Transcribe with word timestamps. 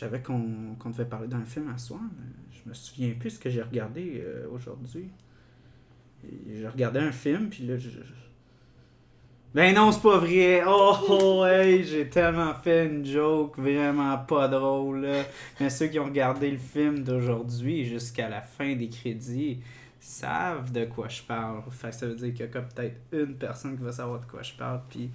savais 0.00 0.20
qu'on 0.22 0.76
devait 0.90 1.04
parler 1.04 1.28
d'un 1.28 1.44
film 1.44 1.70
à 1.74 1.78
soir, 1.78 2.00
je 2.52 2.68
me 2.68 2.74
souviens 2.74 3.12
plus 3.18 3.30
ce 3.30 3.38
que 3.38 3.50
j'ai 3.50 3.62
regardé 3.62 4.22
euh, 4.24 4.46
aujourd'hui. 4.52 5.08
J'ai 6.48 6.68
regardé 6.68 7.00
un 7.00 7.12
film, 7.12 7.48
puis 7.48 7.66
là, 7.66 7.78
je... 7.78 7.88
je- 7.88 7.98
Ben 9.54 9.74
non, 9.74 9.90
c'est 9.90 10.02
pas 10.02 10.18
vrai! 10.18 10.62
Oh, 10.66 10.94
oh 11.08 11.44
hey, 11.46 11.82
j'ai 11.84 12.08
tellement 12.08 12.54
fait 12.54 12.86
une 12.86 13.04
joke 13.04 13.58
vraiment 13.58 14.16
pas 14.18 14.46
drôle. 14.48 15.06
Mais 15.58 15.70
ceux 15.70 15.86
qui 15.88 15.98
ont 15.98 16.04
regardé 16.04 16.50
le 16.50 16.58
film 16.58 17.00
d'aujourd'hui 17.02 17.84
jusqu'à 17.84 18.28
la 18.28 18.42
fin 18.42 18.76
des 18.76 18.88
crédits 18.88 19.60
savent 19.98 20.70
de 20.72 20.84
quoi 20.84 21.08
je 21.08 21.22
parle. 21.22 21.62
Fait 21.70 21.90
que 21.90 21.94
ça 21.96 22.06
veut 22.06 22.14
dire 22.14 22.32
qu'il 22.32 22.40
y 22.40 22.42
a 22.56 22.60
peut-être 22.62 22.96
une 23.12 23.34
personne 23.34 23.76
qui 23.76 23.82
va 23.82 23.92
savoir 23.92 24.20
de 24.20 24.26
quoi 24.26 24.42
je 24.42 24.52
parle, 24.54 24.80
puis 24.88 25.10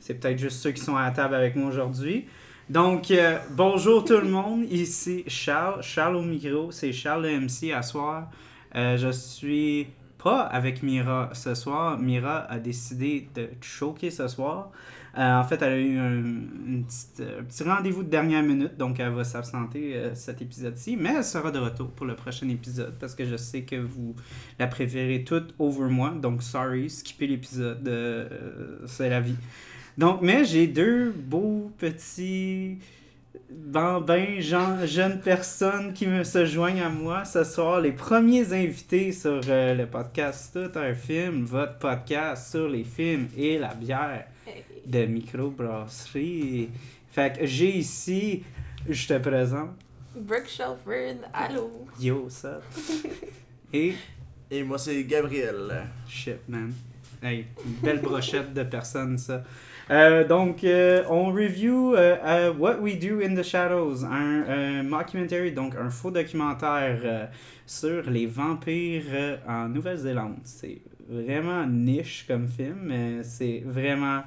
c'est 0.00 0.14
peut-être 0.14 0.38
juste 0.38 0.58
ceux 0.60 0.72
qui 0.72 0.82
sont 0.82 0.96
à 0.96 1.04
la 1.04 1.10
table 1.10 1.34
avec 1.34 1.56
moi 1.56 1.68
aujourd'hui. 1.68 2.26
Donc, 2.70 3.10
euh, 3.10 3.36
bonjour 3.50 4.04
tout 4.04 4.18
le 4.18 4.28
monde, 4.28 4.62
ici 4.70 5.24
Charles, 5.26 5.82
Charles 5.82 6.14
au 6.14 6.22
micro, 6.22 6.70
c'est 6.70 6.92
Charles 6.92 7.24
le 7.24 7.40
MC 7.40 7.72
à 7.72 7.82
soir. 7.82 8.30
Euh, 8.76 8.96
je 8.96 9.10
suis 9.10 9.88
pas 10.22 10.42
avec 10.42 10.84
Mira 10.84 11.30
ce 11.32 11.56
soir. 11.56 11.98
Mira 11.98 12.48
a 12.48 12.60
décidé 12.60 13.28
de 13.34 13.48
choquer 13.60 14.12
ce 14.12 14.28
soir. 14.28 14.70
Euh, 15.18 15.40
en 15.40 15.42
fait, 15.42 15.60
elle 15.62 15.72
a 15.72 15.78
eu 15.78 15.98
un, 15.98 16.82
petit 17.42 17.64
rendez-vous 17.64 18.04
de 18.04 18.08
dernière 18.08 18.44
minute, 18.44 18.76
donc 18.76 19.00
elle 19.00 19.14
va 19.14 19.24
s'absenter 19.24 20.00
cet 20.14 20.40
épisode-ci, 20.40 20.96
mais 20.96 21.14
elle 21.16 21.24
sera 21.24 21.50
de 21.50 21.58
retour 21.58 21.90
pour 21.90 22.06
le 22.06 22.14
prochain 22.14 22.48
épisode 22.48 22.94
parce 23.00 23.16
que 23.16 23.24
je 23.24 23.34
sais 23.34 23.62
que 23.62 23.74
vous 23.74 24.14
la 24.60 24.68
préférez 24.68 25.24
toute 25.24 25.56
over 25.58 25.88
moi, 25.88 26.10
donc 26.10 26.40
sorry, 26.40 26.88
skippez 26.88 27.26
l'épisode, 27.26 27.88
euh, 27.88 28.78
c'est 28.86 29.08
la 29.08 29.20
vie. 29.20 29.34
Donc, 30.00 30.22
mais 30.22 30.44
j'ai 30.46 30.66
deux 30.66 31.10
beaux 31.10 31.70
petits 31.76 32.78
bambins, 33.50 34.40
gens- 34.40 34.86
jeunes 34.86 35.20
personnes 35.20 35.92
qui 35.92 36.06
me 36.06 36.24
se 36.24 36.46
joignent 36.46 36.80
à 36.80 36.88
moi 36.88 37.24
ce 37.26 37.44
soir, 37.44 37.80
les 37.82 37.92
premiers 37.92 38.50
invités 38.54 39.12
sur 39.12 39.40
euh, 39.48 39.74
le 39.74 39.86
podcast 39.86 40.52
Tout 40.54 40.78
un 40.78 40.94
film, 40.94 41.44
votre 41.44 41.76
podcast 41.78 42.50
sur 42.50 42.66
les 42.68 42.84
films 42.84 43.28
et 43.36 43.58
la 43.58 43.74
bière 43.74 44.24
de 44.86 45.04
microbrasserie. 45.04 46.70
Fait 47.12 47.36
que 47.38 47.44
j'ai 47.44 47.76
ici, 47.76 48.42
je 48.88 49.06
te 49.06 49.18
présente, 49.18 49.70
Brooke 50.16 50.48
Shelford, 50.48 51.28
allô? 51.34 51.70
yo, 52.00 52.26
ça. 52.30 52.60
Et? 53.72 53.94
Et 54.50 54.62
moi, 54.64 54.78
c'est 54.78 55.04
Gabriel. 55.04 55.84
Shit, 56.08 56.38
man. 56.48 56.72
Hey, 57.22 57.44
une 57.66 57.72
belle 57.82 58.00
brochette 58.00 58.52
de 58.54 58.62
personnes, 58.64 59.18
ça. 59.18 59.44
Euh, 59.90 60.24
donc, 60.24 60.62
euh, 60.62 61.02
on 61.10 61.32
review 61.32 61.94
euh, 61.96 62.52
What 62.52 62.78
We 62.78 62.96
Do 62.96 63.20
in 63.22 63.34
the 63.34 63.42
Shadows, 63.42 64.04
un 64.04 64.84
mockumentary, 64.84 65.50
donc 65.50 65.74
un 65.74 65.90
faux 65.90 66.12
documentaire 66.12 67.28
sur 67.66 68.08
les 68.08 68.26
vampires 68.26 69.40
en 69.48 69.68
Nouvelle-Zélande. 69.68 70.36
C'est 70.44 70.80
vraiment 71.08 71.66
niche 71.66 72.24
comme 72.28 72.46
film, 72.46 72.78
mais 72.82 73.24
c'est 73.24 73.62
vraiment. 73.66 74.22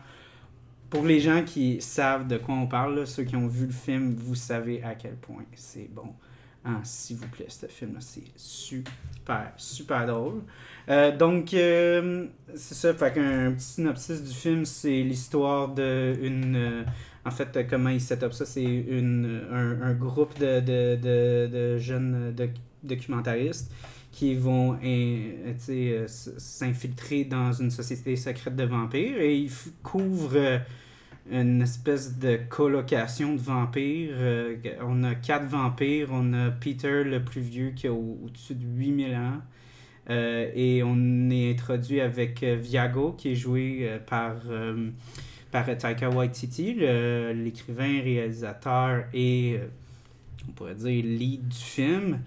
Pour 0.90 1.06
les 1.06 1.20
gens 1.20 1.44
qui 1.44 1.82
savent 1.82 2.28
de 2.28 2.38
quoi 2.38 2.54
on 2.54 2.68
parle, 2.68 3.00
là, 3.00 3.06
ceux 3.06 3.24
qui 3.24 3.36
ont 3.36 3.48
vu 3.48 3.66
le 3.66 3.72
film, 3.72 4.14
vous 4.16 4.36
savez 4.36 4.84
à 4.84 4.94
quel 4.94 5.16
point 5.16 5.44
c'est 5.56 5.90
bon. 5.92 6.14
Ah, 6.66 6.80
s'il 6.84 7.18
vous 7.18 7.28
plaît, 7.28 7.48
ce 7.50 7.66
film-là, 7.66 8.00
c'est 8.00 8.22
super, 8.36 9.52
super 9.58 10.06
drôle. 10.06 10.42
Euh, 10.90 11.16
donc, 11.16 11.54
euh, 11.54 12.28
c'est 12.56 12.76
ça, 12.76 12.94
fait 12.94 13.14
qu'un 13.14 13.52
petit 13.54 13.64
synopsis 13.66 14.22
du 14.22 14.34
film, 14.34 14.66
c'est 14.66 15.02
l'histoire 15.02 15.70
de 15.74 15.82
euh, 16.22 16.84
en 17.26 17.32
fait, 17.32 17.66
comment 17.70 17.90
ils 17.90 18.02
set 18.02 18.22
up 18.24 18.34
ça, 18.34 18.46
c'est 18.46 18.86
un, 18.92 19.94
groupe 19.94 20.38
de, 20.40 20.60
de, 20.60 21.48
de, 21.48 21.78
jeunes 21.78 22.34
doc- 22.36 22.50
documentaristes 22.84 23.72
qui 24.12 24.36
vont 24.36 24.78
s'infiltrer 26.38 27.24
dans 27.24 27.52
une 27.54 27.72
société 27.72 28.16
secrète 28.16 28.56
de 28.56 28.64
vampires 28.66 29.20
et 29.20 29.38
ils 29.38 29.52
couvrent 29.82 30.60
une 31.32 31.62
espèce 31.62 32.20
de 32.20 32.38
colocation 32.50 33.34
de 33.34 33.40
vampires. 33.40 34.16
On 34.82 35.04
a 35.06 35.16
quatre 35.16 35.46
vampires. 35.46 36.10
On 36.12 36.34
a 36.34 36.52
Peter, 36.52 37.04
le 37.06 37.24
plus 37.24 37.42
vieux, 37.42 37.72
qui 37.72 37.88
a 37.88 37.94
au- 37.94 38.20
au-dessus 38.26 38.56
de 38.56 38.66
8000 38.66 39.16
ans. 39.16 39.42
Euh, 40.10 40.52
et 40.54 40.84
on 40.84 41.30
est 41.30 41.52
introduit 41.52 42.02
avec 42.02 42.44
euh, 42.44 42.56
Viago, 42.56 43.14
qui 43.18 43.32
est 43.32 43.36
joué 43.36 43.80
euh, 43.84 44.00
par, 44.00 44.36
euh, 44.50 44.90
par 45.52 45.66
Taika 45.78 46.10
Waititi, 46.10 46.74
l'écrivain, 46.74 48.02
réalisateur 48.02 49.06
et, 49.14 49.60
on 50.48 50.52
pourrait 50.52 50.76
dire, 50.76 51.04
lead 51.04 51.48
du 51.48 51.58
film. 51.58 52.20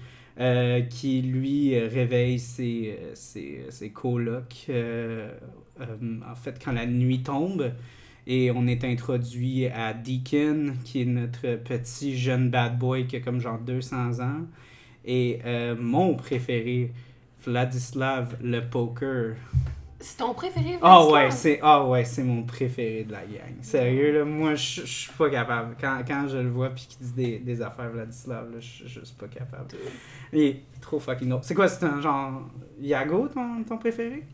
qui 0.90 1.22
lui 1.22 1.78
réveille 1.78 2.38
ses, 2.38 2.98
ses, 3.14 3.64
ses 3.70 3.90
colocs 3.90 4.70
en 4.70 6.34
fait 6.34 6.62
quand 6.62 6.72
la 6.72 6.84
nuit 6.86 7.22
tombe 7.22 7.72
et 8.26 8.50
on 8.50 8.66
est 8.66 8.84
introduit 8.84 9.66
à 9.68 9.94
Deacon 9.94 10.74
qui 10.84 11.02
est 11.02 11.06
notre 11.06 11.56
petit 11.56 12.18
jeune 12.18 12.50
bad 12.50 12.78
boy 12.78 13.06
qui 13.06 13.16
a 13.16 13.20
comme 13.20 13.40
genre 13.40 13.58
200 13.58 14.20
ans 14.20 14.42
et 15.06 15.40
mon 15.80 16.14
préféré 16.14 16.92
Vladislav 17.46 18.36
le 18.42 18.60
poker 18.68 19.36
C'est 20.00 20.18
ton 20.18 20.34
préféré, 20.34 20.78
ah 20.82 20.98
Vladislav? 21.00 21.12
ouais, 21.12 21.30
c'est 21.30 21.58
ah 21.62 21.84
ouais, 21.86 22.04
c'est 22.04 22.22
mon 22.22 22.42
préféré 22.42 23.04
de 23.04 23.12
la 23.12 23.20
gang. 23.20 23.54
Sérieux 23.62 24.18
là, 24.18 24.24
moi 24.24 24.54
je 24.54 24.82
suis 24.84 25.12
pas 25.12 25.30
capable 25.30 25.76
quand, 25.80 25.98
quand 26.06 26.26
je 26.28 26.38
le 26.38 26.50
vois 26.50 26.70
puis 26.70 26.86
qu'il 26.88 27.06
dit 27.06 27.12
des, 27.12 27.38
des 27.38 27.62
affaires 27.62 27.88
Vladislav 27.90 28.50
là, 28.52 28.58
je 28.60 28.66
suis 28.66 28.88
juste 28.88 29.16
pas 29.18 29.28
capable. 29.28 29.68
Il 30.32 30.40
est 30.42 30.62
trop 30.80 30.98
fucking 31.00 31.28
drôle. 31.28 31.42
C'est 31.44 31.54
quoi, 31.54 31.68
c'est 31.68 31.84
un 31.86 32.00
genre 32.00 32.42
Yago 32.78 33.28
ton, 33.28 33.62
ton 33.64 33.78
préféré? 33.78 34.24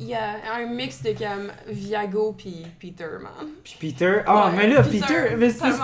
Il 0.00 0.06
y 0.08 0.14
a 0.14 0.54
un 0.56 0.66
mix 0.66 1.02
de 1.02 1.10
comme 1.12 1.52
Viago 1.68 2.34
puis 2.36 2.64
Peter, 2.80 3.06
man. 3.22 3.48
Puis 3.62 3.76
Peter, 3.78 4.22
ah 4.26 4.46
Ouais, 4.48 4.56
mais 4.56 4.68
là 4.68 4.82
Peter, 4.82 5.36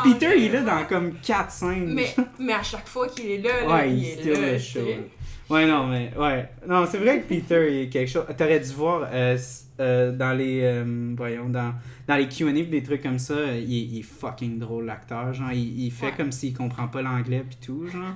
Peter, 0.02 0.28
mais 0.30 0.38
il 0.38 0.44
est 0.46 0.48
là 0.48 0.62
dans 0.62 0.84
comme 0.86 1.14
4 1.20 1.50
scènes. 1.50 1.94
Mais, 1.94 2.12
mais 2.40 2.54
à 2.54 2.62
chaque 2.62 2.88
fois 2.88 3.06
qu'il 3.08 3.30
est 3.30 3.38
là, 3.38 3.62
là 3.62 3.72
Ouais, 3.74 3.92
il, 3.92 4.02
il 4.02 4.28
est 4.28 4.34
là. 4.34 4.52
le 4.54 4.58
show. 4.58 4.80
Ouais, 5.50 5.66
non, 5.66 5.86
mais, 5.86 6.10
ouais. 6.16 6.48
Non, 6.66 6.86
c'est 6.86 6.98
vrai 6.98 7.20
que 7.20 7.28
Peter 7.28 7.66
il 7.70 7.78
est 7.82 7.88
quelque 7.88 8.08
chose. 8.08 8.24
T'aurais 8.38 8.60
dû 8.60 8.70
voir 8.72 9.06
euh, 9.12 9.36
euh, 9.80 10.12
dans 10.12 10.32
les. 10.32 10.60
euh, 10.62 11.14
voyons, 11.16 11.48
dans, 11.48 11.74
dans 12.08 12.16
les 12.16 12.28
QA 12.28 12.52
des 12.52 12.82
trucs 12.82 13.02
comme 13.02 13.18
ça, 13.18 13.34
euh, 13.34 13.58
il, 13.58 13.74
est- 13.74 13.80
il 13.86 13.98
est 13.98 14.02
fucking 14.02 14.58
drôle, 14.58 14.86
l'acteur. 14.86 15.32
Genre, 15.34 15.52
il, 15.52 15.84
il 15.86 15.90
fait 15.90 16.06
Ouais. 16.06 16.12
comme 16.16 16.32
s'il 16.32 16.54
comprend 16.56 16.88
pas 16.88 17.02
l'anglais 17.02 17.44
pis 17.48 17.56
tout, 17.66 17.86
genre. 17.88 18.14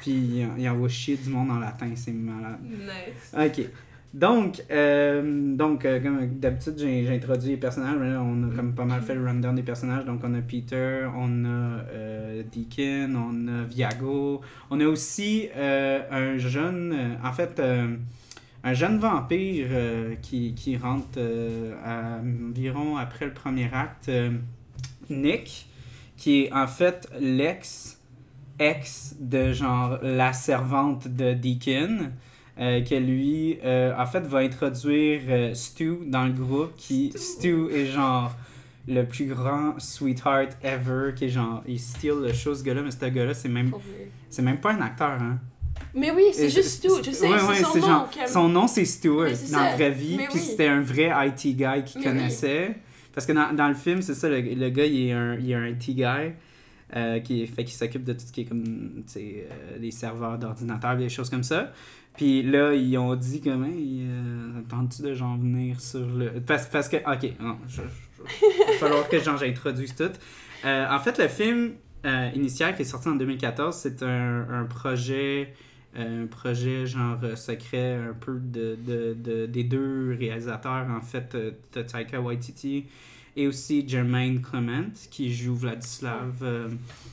Puis 0.00 0.12
il, 0.12 0.48
il 0.58 0.68
envoie 0.68 0.88
chier 0.88 1.16
du 1.16 1.28
monde 1.28 1.50
en 1.50 1.58
latin, 1.58 1.90
c'est 1.94 2.12
malade. 2.12 2.58
Nice. 2.64 3.34
Ok. 3.36 3.66
Donc, 4.14 4.64
euh, 4.70 5.54
donc 5.54 5.84
euh, 5.84 6.00
comme 6.00 6.26
d'habitude, 6.38 6.74
j'ai 6.78 7.14
introduit 7.14 7.50
les 7.50 7.56
personnages, 7.58 7.98
là, 7.98 8.22
on 8.22 8.50
a 8.50 8.56
comme 8.56 8.74
pas 8.74 8.86
mal 8.86 9.02
fait 9.02 9.14
le 9.14 9.26
rundown 9.26 9.54
des 9.54 9.62
personnages. 9.62 10.06
Donc, 10.06 10.20
on 10.24 10.34
a 10.34 10.40
Peter, 10.40 11.06
on 11.14 11.44
a 11.44 11.48
euh, 11.92 12.42
Deacon, 12.50 13.14
on 13.16 13.48
a 13.48 13.64
Viago. 13.64 14.40
On 14.70 14.80
a 14.80 14.86
aussi 14.86 15.48
euh, 15.54 16.00
un 16.10 16.38
jeune, 16.38 17.18
en 17.22 17.32
fait, 17.32 17.60
un 18.64 18.74
jeune 18.74 18.98
vampire 18.98 19.68
qui, 20.22 20.54
qui 20.54 20.76
rentre 20.76 21.20
environ 21.84 22.96
après 22.96 23.26
le 23.26 23.32
premier 23.32 23.68
acte, 23.72 24.10
Nick, 25.10 25.66
qui 26.16 26.44
est 26.44 26.52
en 26.52 26.66
fait 26.66 27.08
l'ex 27.20 28.00
ex 28.58 29.14
de 29.20 29.52
genre 29.52 29.98
la 30.02 30.32
servante 30.32 31.06
de 31.08 31.32
Deacon 31.34 32.10
euh, 32.60 32.82
que 32.82 32.94
lui, 32.94 33.58
euh, 33.64 33.92
en 33.96 34.06
fait, 34.06 34.20
va 34.20 34.38
introduire 34.38 35.20
euh, 35.28 35.54
Stu 35.54 35.98
dans 36.06 36.24
le 36.26 36.32
groupe, 36.32 36.72
qui, 36.76 37.12
Stu 37.16 37.68
est 37.72 37.86
genre 37.86 38.34
le 38.86 39.02
plus 39.04 39.26
grand 39.26 39.78
sweetheart 39.78 40.56
ever, 40.62 41.12
qui 41.14 41.26
est 41.26 41.28
genre, 41.28 41.62
il 41.68 41.78
steal 41.78 42.14
le 42.22 42.32
show, 42.32 42.54
ce 42.54 42.62
gars-là, 42.64 42.82
mais 42.82 42.90
ce 42.90 43.04
gars-là, 43.04 43.34
c'est 43.34 43.48
même, 43.48 43.72
c'est 44.30 44.42
même 44.42 44.58
pas 44.60 44.72
un 44.72 44.80
acteur, 44.80 45.10
hein. 45.20 45.38
Mais 45.94 46.10
oui, 46.10 46.24
c'est 46.32 46.48
juste 46.50 46.78
Stu, 46.84 46.88
je 47.04 47.10
sais, 47.12 47.28
ouais, 47.28 47.34
ouais, 47.42 47.62
son 47.62 47.78
nom. 47.78 47.86
genre- 47.86 48.10
comme- 48.10 48.26
Son 48.26 48.48
nom, 48.48 48.66
c'est 48.66 48.84
Stuart, 48.84 49.28
dans 49.52 49.58
la 49.60 49.74
vraie 49.76 49.90
vie, 49.90 50.16
puis 50.16 50.26
oui. 50.34 50.40
c'était 50.40 50.66
un 50.66 50.80
vrai 50.80 51.10
IT 51.28 51.54
guy 51.56 51.64
oui. 51.96 52.02
connaissait. 52.02 52.76
Parce 53.14 53.26
que 53.26 53.32
dans, 53.32 53.54
dans 53.54 53.68
le 53.68 53.74
film, 53.74 54.02
c'est 54.02 54.14
ça, 54.14 54.28
le, 54.28 54.40
le 54.40 54.68
gars, 54.70 54.84
il 54.86 55.08
est 55.08 55.12
un, 55.12 55.34
il 55.36 55.50
est 55.50 55.54
un 55.54 55.66
IT 55.68 55.90
guy. 55.94 56.04
euh, 56.96 57.20
qui 57.20 57.46
fait 57.46 57.64
qu'il 57.64 57.74
s'occupe 57.76 58.02
de 58.04 58.14
tout 58.14 58.24
ce 58.26 58.32
qui 58.32 58.40
est 58.40 58.44
comme 58.46 58.62
tu 58.64 59.12
sais, 59.12 59.46
euh, 59.50 59.78
des 59.78 59.90
serveurs 59.90 60.38
d'ordinateur 60.38 60.96
des 60.96 61.10
choses 61.10 61.28
comme 61.28 61.42
ça 61.42 61.70
puis 62.18 62.42
là 62.42 62.74
ils 62.74 62.98
ont 62.98 63.14
dit 63.16 63.40
comment 63.40 63.66
euh, 63.66 64.60
attends-tu 64.60 65.00
de 65.02 65.14
genre 65.14 65.38
venir 65.38 65.80
sur 65.80 66.06
le 66.06 66.32
parce, 66.46 66.66
parce 66.66 66.88
que 66.90 66.96
ok 66.98 67.32
non, 67.40 67.56
il 67.70 67.76
va 68.66 68.72
falloir 68.78 69.08
que 69.08 69.18
j'introduise 69.18 69.94
tout 69.94 70.10
Euh, 70.66 70.86
en 70.90 70.98
fait 70.98 71.16
le 71.18 71.28
film 71.28 71.72
euh, 72.04 72.30
initial 72.34 72.74
qui 72.76 72.82
est 72.82 72.84
sorti 72.84 73.08
en 73.08 73.14
2014 73.14 73.74
c'est 73.74 74.02
un, 74.02 74.46
un 74.50 74.64
projet 74.64 75.54
un 75.96 76.26
projet 76.26 76.84
genre 76.86 77.18
euh, 77.22 77.34
secret 77.36 77.94
un 77.94 78.12
peu 78.12 78.38
de, 78.40 78.76
de, 78.86 79.14
de- 79.14 79.46
des 79.46 79.64
deux 79.64 80.16
réalisateurs 80.18 80.86
en 80.90 81.00
fait 81.00 81.34
euh, 81.34 81.52
de 81.74 81.82
Taika 81.82 82.20
Waititi 82.20 82.84
et 83.36 83.46
aussi 83.46 83.88
Jermaine 83.88 84.42
Clement, 84.42 84.90
qui 85.12 85.32
joue 85.32 85.54
Vladislav 85.54 86.34
euh, 86.42 86.68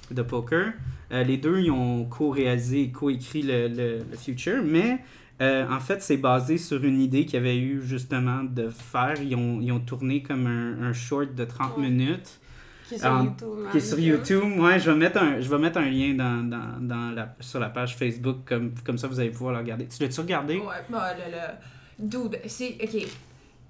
de 0.10 0.22
Poker. 0.24 0.74
Euh, 1.16 1.24
les 1.24 1.38
deux, 1.38 1.60
ils 1.62 1.72
ont 1.72 2.06
co-réalisé 2.06 2.82
et 2.84 2.92
co-écrit 2.92 3.42
le, 3.42 3.68
le, 3.70 3.98
le 4.12 4.18
Future, 4.18 4.62
mais 4.64 5.00
euh, 5.42 5.66
en 5.70 5.80
fait, 5.80 6.02
c'est 6.02 6.18
basé 6.18 6.58
sur 6.58 6.84
une 6.84 7.00
idée 7.02 7.26
qu'ils 7.26 7.40
avaient 7.40 7.58
eu 7.58 7.82
justement 7.82 8.44
de 8.44 8.70
faire. 8.70 9.16
Ils 9.22 9.36
ont, 9.36 9.60
ils 9.62 9.72
ont 9.72 9.80
tourné 9.80 10.22
comme 10.22 10.46
un, 10.48 10.84
un 10.84 10.94
short 10.94 11.34
de 11.34 11.46
30 11.46 11.78
Ouais. 11.78 11.84
minutes 11.90 12.40
Qui 12.88 12.96
est 12.96 12.98
sur 13.00 13.22
YouTube. 13.24 13.48
qui 13.72 13.78
est 13.78 13.80
sur 13.82 14.00
YouTube. 14.00 14.60
Ouais, 14.60 14.80
je 14.80 14.92
vais 14.92 14.98
mettre 14.98 15.22
un, 15.22 15.40
je 15.42 15.50
vais 15.50 15.58
mettre 15.58 15.78
un 15.80 15.90
lien 15.90 16.14
dans, 16.14 16.44
dans, 16.50 16.80
dans 16.82 17.12
la, 17.12 17.36
sur 17.40 17.60
la 17.60 17.70
page 17.70 17.96
Facebook, 17.98 18.38
comme, 18.46 18.74
comme 18.86 18.98
ça 18.98 19.08
vous 19.08 19.20
allez 19.20 19.32
pouvoir 19.32 19.54
le 19.54 19.60
regarder. 19.60 19.88
Tu 19.88 20.02
l'as-tu 20.04 20.20
regardé? 20.22 20.58
Ouais, 20.58 20.84
bah, 20.90 21.14
le, 21.16 21.32
le... 21.32 22.08
Dude, 22.10 22.40
c'est... 22.48 22.78
OK. 22.84 23.08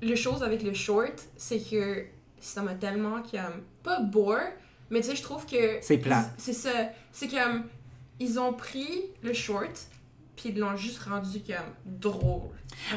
Le 0.02 0.16
chose 0.16 0.44
avec 0.44 0.62
le 0.64 0.74
short, 0.74 1.14
c'est 1.38 1.60
que 1.70 2.06
ça 2.40 2.62
m'a 2.62 2.74
tellement 2.76 3.22
comme... 3.32 3.62
Pas 3.84 4.02
bore, 4.02 4.40
mais 4.90 5.02
tu 5.02 5.08
sais, 5.08 5.16
je 5.16 5.22
trouve 5.24 5.46
que... 5.46 5.78
C'est 5.82 5.98
plat. 5.98 6.30
C'est 6.38 6.54
ça. 6.54 6.72
C'est 7.12 7.28
comme... 7.28 7.64
Ils 8.20 8.40
ont 8.40 8.54
pris 8.54 8.88
le 9.24 9.34
short, 9.34 9.88
puis 10.38 10.50
ils 10.50 10.58
l'ont 10.60 10.76
juste 10.78 11.00
rendu 11.00 11.40
comme 11.46 11.66
drôle. 11.86 12.50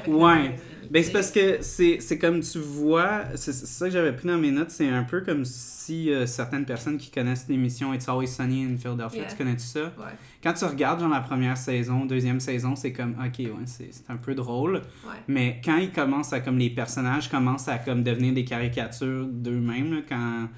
Ouais. 0.06 0.56
Ben, 0.90 1.02
c'est 1.02 1.12
parce 1.12 1.30
que 1.32 1.58
c'est 1.60 2.18
comme 2.18 2.40
tu 2.40 2.58
vois, 2.60 3.24
c'est 3.34 3.52
ça 3.52 3.86
que 3.86 3.92
j'avais 3.92 4.12
pris 4.14 4.28
dans 4.28 4.38
mes 4.38 4.50
notes, 4.52 4.70
c'est 4.70 4.88
un 4.88 5.02
peu 5.02 5.20
comme 5.22 5.44
si 5.44 6.10
euh, 6.12 6.24
certaines 6.26 6.64
personnes 6.64 6.98
qui 6.98 7.10
connaissent 7.10 7.46
l'émission 7.48 7.92
It's 7.92 8.08
Always 8.08 8.28
Sunny 8.28 8.64
in 8.64 8.76
Philadelphia, 8.76 9.22
Yeah. 9.22 9.28
tu 9.30 9.36
connais-tu 9.36 9.64
ça? 9.64 9.84
Ouais. 9.98 10.12
Quand 10.42 10.52
tu 10.54 10.64
regardes 10.64 11.00
genre 11.00 11.08
la 11.10 11.20
première 11.20 11.56
saison, 11.56 12.06
deuxième 12.06 12.38
saison, 12.40 12.76
c'est 12.76 12.92
comme 12.92 13.16
ok 13.24 13.38
ouais, 13.40 13.50
c'est 13.66 13.90
un 14.08 14.16
peu 14.16 14.34
drôle, 14.34 14.76
Ouais. 15.04 15.14
mais 15.26 15.60
quand 15.64 15.76
ils 15.78 15.90
commencent 15.92 16.32
à 16.32 16.40
comme 16.40 16.58
les 16.58 16.70
personnages 16.70 17.28
commencent 17.28 17.68
à 17.68 17.78
comme 17.78 18.02
devenir 18.04 18.32
des 18.34 18.44
caricatures 18.44 19.26
d'eux-mêmes 19.26 19.94
là, 19.94 20.00
quand 20.08 20.48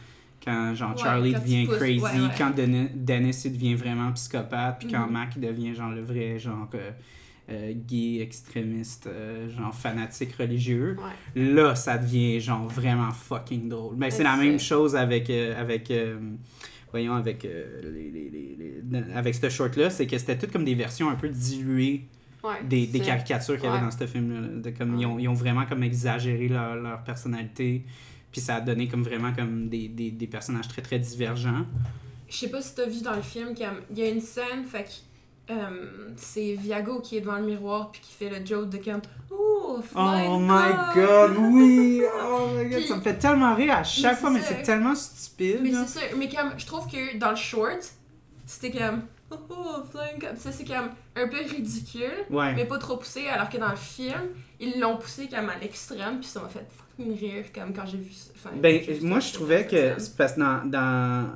quand 0.44 0.74
genre 0.74 0.92
Ouais, 0.96 1.02
Charlie 1.02 1.32
quand 1.32 1.40
devient 1.40 1.66
crazy, 1.66 1.98
ouais, 2.00 2.10
ouais. 2.20 2.28
quand 2.38 2.50
Dennis, 2.56 2.88
Dennis 2.94 3.42
il 3.44 3.52
devient 3.52 3.74
vraiment 3.74 4.10
psychopathe, 4.12 4.78
puis 4.80 4.88
quand 4.88 5.06
Mhm. 5.06 5.12
Mac 5.12 5.30
il 5.36 5.42
devient 5.42 5.74
genre 5.74 5.90
le 5.90 6.02
vrai 6.02 6.38
genre 6.38 6.68
euh, 6.74 6.90
euh, 7.50 7.72
gay 7.74 8.20
extrémiste, 8.20 9.06
euh, 9.08 9.50
genre 9.50 9.74
fanatique 9.74 10.34
religieux 10.36 10.96
là, 11.34 11.74
ça 11.74 11.98
devient 11.98 12.40
genre 12.40 12.66
vraiment 12.68 13.10
fucking 13.10 13.68
drôle. 13.68 13.96
Mais 13.96 14.10
c'est 14.10 14.22
la 14.22 14.36
même 14.36 14.58
chose 14.60 14.94
avec, 14.96 15.28
avec 15.30 15.92
voyons, 16.90 17.14
avec, 17.14 17.42
les, 17.44 18.10
les- 18.10 18.56
les- 18.90 19.12
avec 19.14 19.34
ce 19.34 19.48
short-là, 19.48 19.90
c'est 19.90 20.06
que 20.06 20.16
c'était 20.18 20.38
tout 20.38 20.46
comme 20.52 20.64
des 20.64 20.74
versions 20.74 21.08
un 21.10 21.14
peu 21.16 21.28
diluées 21.28 22.06
des, 22.64 22.86
des 22.86 23.00
caricatures 23.00 23.56
qu'il 23.56 23.64
y 23.64 23.68
avait 23.68 23.80
dans 23.80 23.90
ce 23.90 24.06
film-là. 24.06 24.70
Comme, 24.78 24.98
ils, 24.98 25.04
ont, 25.06 25.18
ils 25.18 25.28
ont 25.28 25.34
vraiment 25.34 25.66
comme 25.66 25.82
exagéré 25.82 26.48
leur, 26.48 26.74
leur 26.76 27.02
personnalité, 27.04 27.84
puis 28.32 28.40
ça 28.40 28.56
a 28.56 28.60
donné 28.60 28.88
comme 28.88 29.02
vraiment 29.02 29.32
comme 29.32 29.68
des, 29.68 29.88
des, 29.88 30.10
des 30.10 30.26
personnages 30.26 30.68
très 30.68 30.82
très 30.82 30.98
divergents. 30.98 31.64
Je 32.28 32.36
sais 32.36 32.48
pas 32.48 32.62
si 32.62 32.74
t'as 32.74 32.86
vu 32.86 33.00
dans 33.02 33.14
le 33.16 33.22
film, 33.22 33.54
comme, 33.56 33.80
il 33.90 33.98
y 33.98 34.02
a 34.02 34.08
une 34.08 34.20
scène, 34.20 34.64
fait 34.64 34.84
que 34.84 35.52
euh, 35.52 36.10
c'est 36.16 36.54
Viago 36.54 37.00
qui 37.00 37.16
est 37.16 37.20
devant 37.22 37.38
le 37.38 37.44
miroir 37.46 37.90
puis 37.90 38.00
qui 38.00 38.12
fait 38.12 38.30
le 38.30 38.46
joke 38.46 38.68
de 38.70 38.76
comme 38.78 39.00
Oh, 39.32 39.80
flying 39.82 40.28
Oh 40.30 40.38
my 40.38 40.94
god, 40.94 41.36
oui! 41.38 42.02
Oh 42.24 42.46
my 42.56 42.68
god, 42.68 42.78
Puis- 42.78 42.86
ça 42.86 42.96
me 42.96 43.00
fait 43.00 43.18
tellement 43.18 43.54
rire 43.56 43.74
à 43.74 43.82
chaque 43.82 44.18
fois, 44.18 44.30
mais 44.30 44.40
c'est 44.42 44.62
tellement 44.62 44.94
stupide. 44.94 45.58
Mais 45.62 45.72
c'est 45.72 45.86
ça, 45.88 46.00
mais 46.16 46.28
comme, 46.28 46.52
je 46.56 46.66
trouve 46.66 46.86
que 46.86 47.16
dans 47.18 47.30
le 47.30 47.36
short, 47.36 47.80
c'était 48.46 48.70
comme 48.70 49.02
Oh, 49.32 49.36
oh 49.50 49.82
flying. 49.90 50.36
Ça, 50.36 50.50
c'est 50.52 50.64
comme 50.64 50.90
un 51.16 51.28
peu 51.28 51.36
ridicule, 51.48 52.10
Ouais. 52.30 52.52
mais 52.54 52.64
pas 52.64 52.78
trop 52.78 52.96
poussé, 52.96 53.26
alors 53.28 53.48
que 53.48 53.58
dans 53.58 53.70
le 53.70 53.76
film, 53.76 54.20
ils 54.60 54.78
l'ont 54.80 54.96
poussé 54.96 55.28
comme 55.28 55.48
à 55.48 55.56
l'extrême, 55.60 56.18
puis 56.20 56.28
ça 56.28 56.40
m'a 56.42 56.48
fait 56.48 56.66
fucking 57.00 57.18
rire, 57.18 57.44
comme 57.54 57.72
quand 57.72 57.86
j'ai 57.86 57.98
vu 57.98 58.12
ça. 58.12 58.30
Enfin, 58.34 58.50
Ben, 58.60 58.80
moi, 59.02 59.20
je 59.20 59.32
trouvais 59.32 59.66
que 59.66 59.94
parce 60.16 60.32
que 60.34 60.40
dans, 60.40 60.64
dans, 60.70 61.28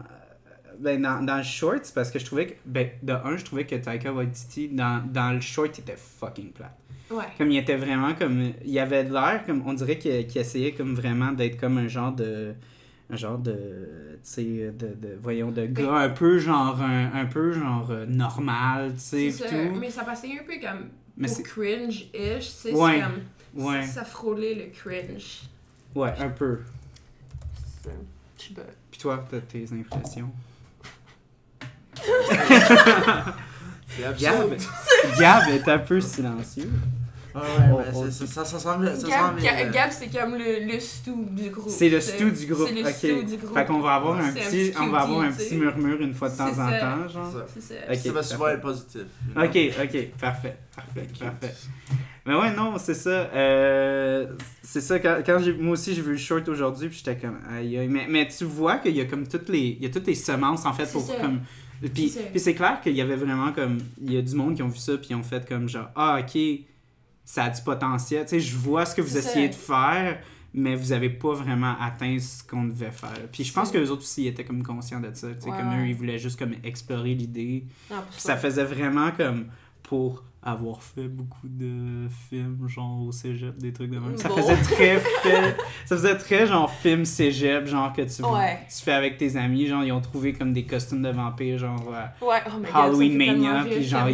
ben, 0.78 1.00
dans, 1.00 1.24
dans 1.24 1.36
le 1.38 1.42
short, 1.42 1.80
c'est 1.84 1.94
parce 1.94 2.10
que 2.10 2.18
je 2.18 2.24
trouvais 2.24 2.46
que, 2.48 2.54
ben, 2.66 2.88
de 3.02 3.12
un, 3.12 3.36
je 3.36 3.44
trouvais 3.44 3.64
que 3.64 3.76
Taika 3.76 4.12
Waititi, 4.12 4.68
dans, 4.68 5.02
dans 5.06 5.32
le 5.32 5.40
short, 5.40 5.76
il 5.78 5.80
était 5.82 5.96
fucking 5.96 6.50
plat. 6.52 6.76
Ouais. 7.10 7.24
Comme 7.38 7.50
il 7.50 7.58
était 7.58 7.76
vraiment 7.76 8.14
comme, 8.14 8.52
il 8.64 8.78
avait 8.78 9.04
de 9.04 9.12
l'air 9.12 9.42
comme, 9.46 9.62
on 9.66 9.74
dirait 9.74 9.98
qu'il 9.98 10.12
essayait 10.36 10.72
comme 10.72 10.94
vraiment 10.94 11.32
d'être 11.32 11.60
comme 11.60 11.76
un 11.78 11.86
genre 11.86 12.12
de, 12.12 12.54
un 13.10 13.16
genre 13.16 13.38
de, 13.38 13.52
tu 13.52 14.18
sais, 14.22 14.42
de, 14.44 14.88
de, 14.94 15.16
voyons, 15.20 15.50
de 15.50 15.66
gars 15.66 15.96
un 15.96 16.08
peu 16.08 16.38
genre, 16.38 16.80
un, 16.80 17.12
un 17.12 17.26
peu 17.26 17.52
genre 17.52 17.90
euh, 17.90 18.06
normal, 18.06 18.94
tu 18.94 19.30
sais, 19.30 19.30
mais 19.78 19.90
ça 19.90 20.02
passait 20.02 20.28
un 20.28 20.44
peu 20.44 20.54
comme 20.60 20.88
Mais 21.16 21.28
cringe-ish, 21.28 22.38
tu 22.38 22.42
sais, 22.42 22.72
Ouais. 22.72 22.94
c'est 22.94 23.00
comme... 23.02 23.64
ouais, 23.66 23.82
Ça, 23.82 23.92
ça 23.92 24.04
frôlait 24.04 24.54
le 24.54 24.64
cringe. 24.72 25.42
Ouais, 25.94 26.14
un 26.18 26.28
peu. 26.28 26.60
C'est 27.54 27.88
ça. 27.88 27.94
Je 28.38 28.42
sais 28.42 28.54
pas. 28.54 28.62
Puis 28.90 29.00
toi, 29.00 29.24
t'as 29.30 29.40
tes 29.40 29.66
impressions. 29.72 30.30
C'est 33.96 34.02
Gab, 34.02 34.34
absurde. 34.34 34.56
Gab 35.18 35.48
est 35.48 35.68
un 35.68 35.78
peu 35.78 36.00
silencieux. 36.00 36.70
Ouais, 37.34 37.40
Oh, 37.72 37.76
ouais, 37.78 37.84
mais 38.04 38.10
ça, 38.12 38.26
ça, 38.26 38.44
ça 38.44 38.58
semble. 38.60 38.94
Ça 38.96 39.08
Gab, 39.08 39.20
semble 39.30 39.42
Ga- 39.42 39.58
euh, 39.66 39.70
Gab, 39.72 39.90
c'est 39.90 40.06
comme 40.08 40.34
le, 40.36 40.72
le 40.72 40.78
stew 40.78 41.10
du 41.30 41.50
groupe. 41.50 41.68
C'est 41.68 41.88
le 41.88 42.00
stew 42.00 42.30
du 42.30 42.46
groupe. 42.46 42.68
C'est 42.68 42.74
le 42.74 42.82
ok. 42.88 42.94
stew 42.94 43.22
du 43.28 43.36
groupe. 43.38 43.54
Fait 43.58 43.64
qu'on 43.66 43.80
va 43.80 43.94
avoir 43.94 44.18
un 44.20 44.32
petit, 44.32 44.72
on 44.80 44.86
va 44.88 45.00
avoir 45.00 45.20
un 45.22 45.32
petit 45.32 45.56
murmure 45.56 46.00
une 46.00 46.14
fois 46.14 46.28
de 46.28 46.36
temps 46.36 46.48
en 46.52 46.54
temps, 46.70 47.08
genre. 47.08 47.32
ça. 47.32 47.46
C'est 47.52 47.60
ça. 47.60 47.74
Ok, 47.90 47.96
Ça 47.96 48.12
va 48.12 48.22
souvent 48.22 48.48
être 48.48 48.60
positif. 48.60 49.02
Ok, 49.36 49.58
ok, 49.82 50.08
parfait, 50.20 50.56
parfait, 50.76 51.08
parfait. 51.18 51.54
Mais 52.26 52.34
ouais, 52.34 52.54
non, 52.54 52.78
c'est 52.78 52.94
ça. 52.94 53.10
euh, 53.10 54.26
c'est 54.62 54.80
ça, 54.80 54.98
quand, 54.98 55.18
quand 55.26 55.40
moi 55.58 55.72
aussi 55.72 55.94
j'ai 55.94 56.00
vu 56.02 56.12
le 56.12 56.16
short 56.16 56.48
aujourd'hui, 56.48 56.88
puis 56.88 56.98
j'étais 57.04 57.16
comme, 57.20 57.38
aïe 57.50 57.76
aïe. 57.78 57.88
Mais, 57.88 58.06
mais 58.08 58.28
tu 58.28 58.44
vois 58.44 58.76
qu'il 58.78 58.96
y 58.96 59.00
a 59.00 59.04
comme 59.04 59.26
toutes 59.26 59.48
les, 59.50 59.76
il 59.78 59.82
y 59.82 59.86
a 59.86 59.90
toutes 59.90 60.06
les 60.06 60.14
semences 60.14 60.64
en 60.64 60.72
fait 60.72 60.90
pour 60.90 61.02
ça. 61.02 61.14
comme. 61.20 61.40
Puis, 61.92 62.08
C'est 62.08 62.20
ça. 62.20 62.26
puis 62.30 62.40
c'est 62.40 62.54
clair 62.54 62.80
qu'il 62.80 62.94
y 62.96 63.00
avait 63.02 63.16
vraiment 63.16 63.52
comme, 63.52 63.78
il 64.00 64.14
y 64.14 64.16
a 64.16 64.22
du 64.22 64.34
monde 64.36 64.54
qui 64.54 64.62
ont 64.62 64.68
vu 64.68 64.78
ça, 64.78 64.96
puis 64.96 65.08
ils 65.10 65.16
ont 65.16 65.22
fait 65.22 65.46
comme 65.46 65.68
genre, 65.68 65.90
ah 65.96 66.18
ok, 66.20 66.40
ça 67.24 67.44
a 67.44 67.50
du 67.50 67.60
potentiel. 67.62 68.22
Tu 68.24 68.30
sais, 68.30 68.40
je 68.40 68.56
vois 68.56 68.84
ce 68.86 68.94
que 68.94 69.00
vous 69.02 69.16
essayez 69.16 69.48
de 69.48 69.54
faire, 69.54 70.18
mais 70.52 70.76
vous 70.76 70.92
avez 70.92 71.10
pas 71.10 71.32
vraiment 71.32 71.74
atteint 71.80 72.18
ce 72.18 72.42
qu'on 72.44 72.64
devait 72.64 72.90
faire. 72.92 73.10
Puis 73.32 73.44
je 73.44 73.52
pense 73.52 73.70
que 73.70 73.78
les 73.78 73.90
autres 73.90 74.02
aussi 74.02 74.26
étaient 74.26 74.44
comme 74.44 74.62
conscients 74.62 75.00
de 75.00 75.10
ça. 75.12 75.28
Tu 75.34 75.40
sais, 75.40 75.50
Ouais, 75.50 75.56
comme 75.56 75.80
eux, 75.80 75.86
ils 75.88 75.94
voulaient 75.94 76.18
juste 76.18 76.38
comme 76.38 76.54
explorer 76.62 77.14
l'idée. 77.14 77.64
Puis 77.88 77.96
ça 78.18 78.36
faisait 78.36 78.64
vraiment 78.64 79.10
comme 79.10 79.46
pour 79.82 80.22
avoir 80.46 80.82
fait 80.82 81.08
beaucoup 81.08 81.48
de 81.48 82.06
films 82.28 82.68
genre 82.68 83.00
au 83.06 83.12
cégep 83.12 83.56
des 83.58 83.72
trucs 83.72 83.90
de 83.90 83.98
même. 83.98 84.16
Ça 84.18 84.28
Bon. 84.28 84.36
faisait 84.36 84.56
très 84.56 84.98
fait, 85.22 85.56
ça 85.86 85.96
faisait 85.96 86.16
très 86.18 86.46
genre 86.46 86.70
film 86.70 87.06
cégep 87.06 87.66
genre 87.66 87.92
que 87.94 88.02
tu 88.02 88.22
Ouais. 88.22 88.58
tu 88.68 88.84
fais 88.84 88.92
avec 88.92 89.16
tes 89.16 89.36
amis 89.38 89.66
genre 89.66 89.82
ils 89.82 89.92
ont 89.92 90.02
trouvé 90.02 90.34
comme 90.34 90.52
des 90.52 90.64
costumes 90.64 91.00
de 91.00 91.08
vampires 91.08 91.56
genre 91.58 91.90
euh, 91.90 92.26
Ouais, 92.26 92.42
oh 92.46 92.58
God, 92.58 92.66
Halloween 92.74 93.16
Mania 93.16 93.64
puis 93.64 93.82
genre 93.84 94.06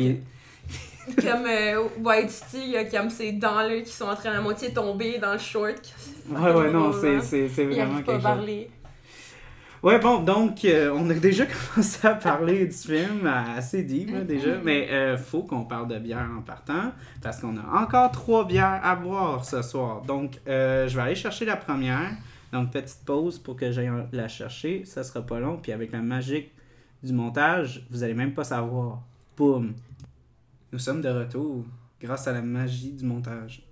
Comme 1.16 1.46
euh, 1.46 1.88
White 2.02 2.30
Steel, 2.30 2.62
il 2.64 2.70
y 2.70 2.76
a 2.76 2.84
comme 2.84 3.10
ses 3.10 3.32
dents 3.32 3.62
là 3.62 3.80
qui 3.80 3.92
sont 3.92 4.04
en 4.06 4.14
train 4.16 4.32
à 4.32 4.40
moitié 4.40 4.72
tomber 4.72 5.18
dans 5.18 5.32
le 5.32 5.38
short. 5.38 5.80
Ouais 6.28 6.52
ouais 6.52 6.70
non, 6.72 6.92
c'est 6.92 7.08
Drôle, 7.16 7.22
c'est 7.22 7.48
c'est 7.48 7.64
vraiment 7.64 7.94
arrive 7.94 8.04
pas 8.04 8.12
quelque 8.12 8.14
chose. 8.14 8.22
parler. 8.22 8.70
Ouais, 9.82 9.98
bon, 9.98 10.20
donc, 10.22 10.62
euh, 10.66 10.92
on 10.94 11.08
a 11.08 11.14
déjà 11.14 11.46
commencé 11.74 12.06
à 12.06 12.14
parler 12.14 12.66
du 12.66 12.76
film 12.76 13.26
assez 13.26 13.82
deep, 13.82 14.10
là, 14.12 14.20
déjà, 14.20 14.56
Mhm. 14.56 14.60
mais 14.62 14.88
euh, 14.90 15.16
faut 15.16 15.42
qu'on 15.42 15.64
parle 15.64 15.88
de 15.88 15.98
bière 15.98 16.28
en 16.38 16.42
partant, 16.42 16.92
parce 17.22 17.40
qu'on 17.40 17.56
a 17.56 17.82
encore 17.82 18.10
trois 18.12 18.44
bières 18.46 18.80
à 18.84 18.94
boire 18.94 19.42
ce 19.42 19.62
soir. 19.62 20.02
Donc, 20.02 20.38
euh, 20.46 20.86
je 20.86 20.94
vais 20.96 21.02
aller 21.02 21.14
chercher 21.14 21.46
la 21.46 21.56
première. 21.56 22.10
Donc, 22.52 22.72
petite 22.72 23.04
pause 23.06 23.38
pour 23.38 23.56
que 23.56 23.72
j'aille 23.72 23.90
la 24.12 24.28
chercher. 24.28 24.84
Ça 24.84 25.02
sera 25.02 25.22
pas 25.22 25.40
long, 25.40 25.56
puis 25.56 25.72
avec 25.72 25.92
la 25.92 26.00
magique 26.00 26.50
du 27.02 27.14
montage, 27.14 27.86
vous 27.90 28.02
allez 28.02 28.12
même 28.12 28.34
pas 28.34 28.44
savoir. 28.44 29.00
Boum! 29.34 29.72
Nous 30.72 30.78
sommes 30.78 31.00
de 31.00 31.08
retour 31.08 31.64
grâce 32.00 32.28
à 32.28 32.32
la 32.32 32.42
magie 32.42 32.92
du 32.92 33.04
montage. 33.04 33.62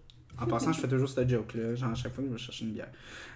En 0.41 0.47
passant, 0.47 0.73
je 0.73 0.81
fais 0.81 0.89
toujours 0.89 1.09
cette 1.09 1.29
joke-là, 1.29 1.75
genre 1.75 1.91
à 1.91 1.95
chaque 1.95 2.15
fois 2.15 2.23
que 2.23 2.29
je 2.29 2.35
vais 2.35 2.39
chercher 2.39 2.65
une 2.65 2.73
bière. 2.73 2.91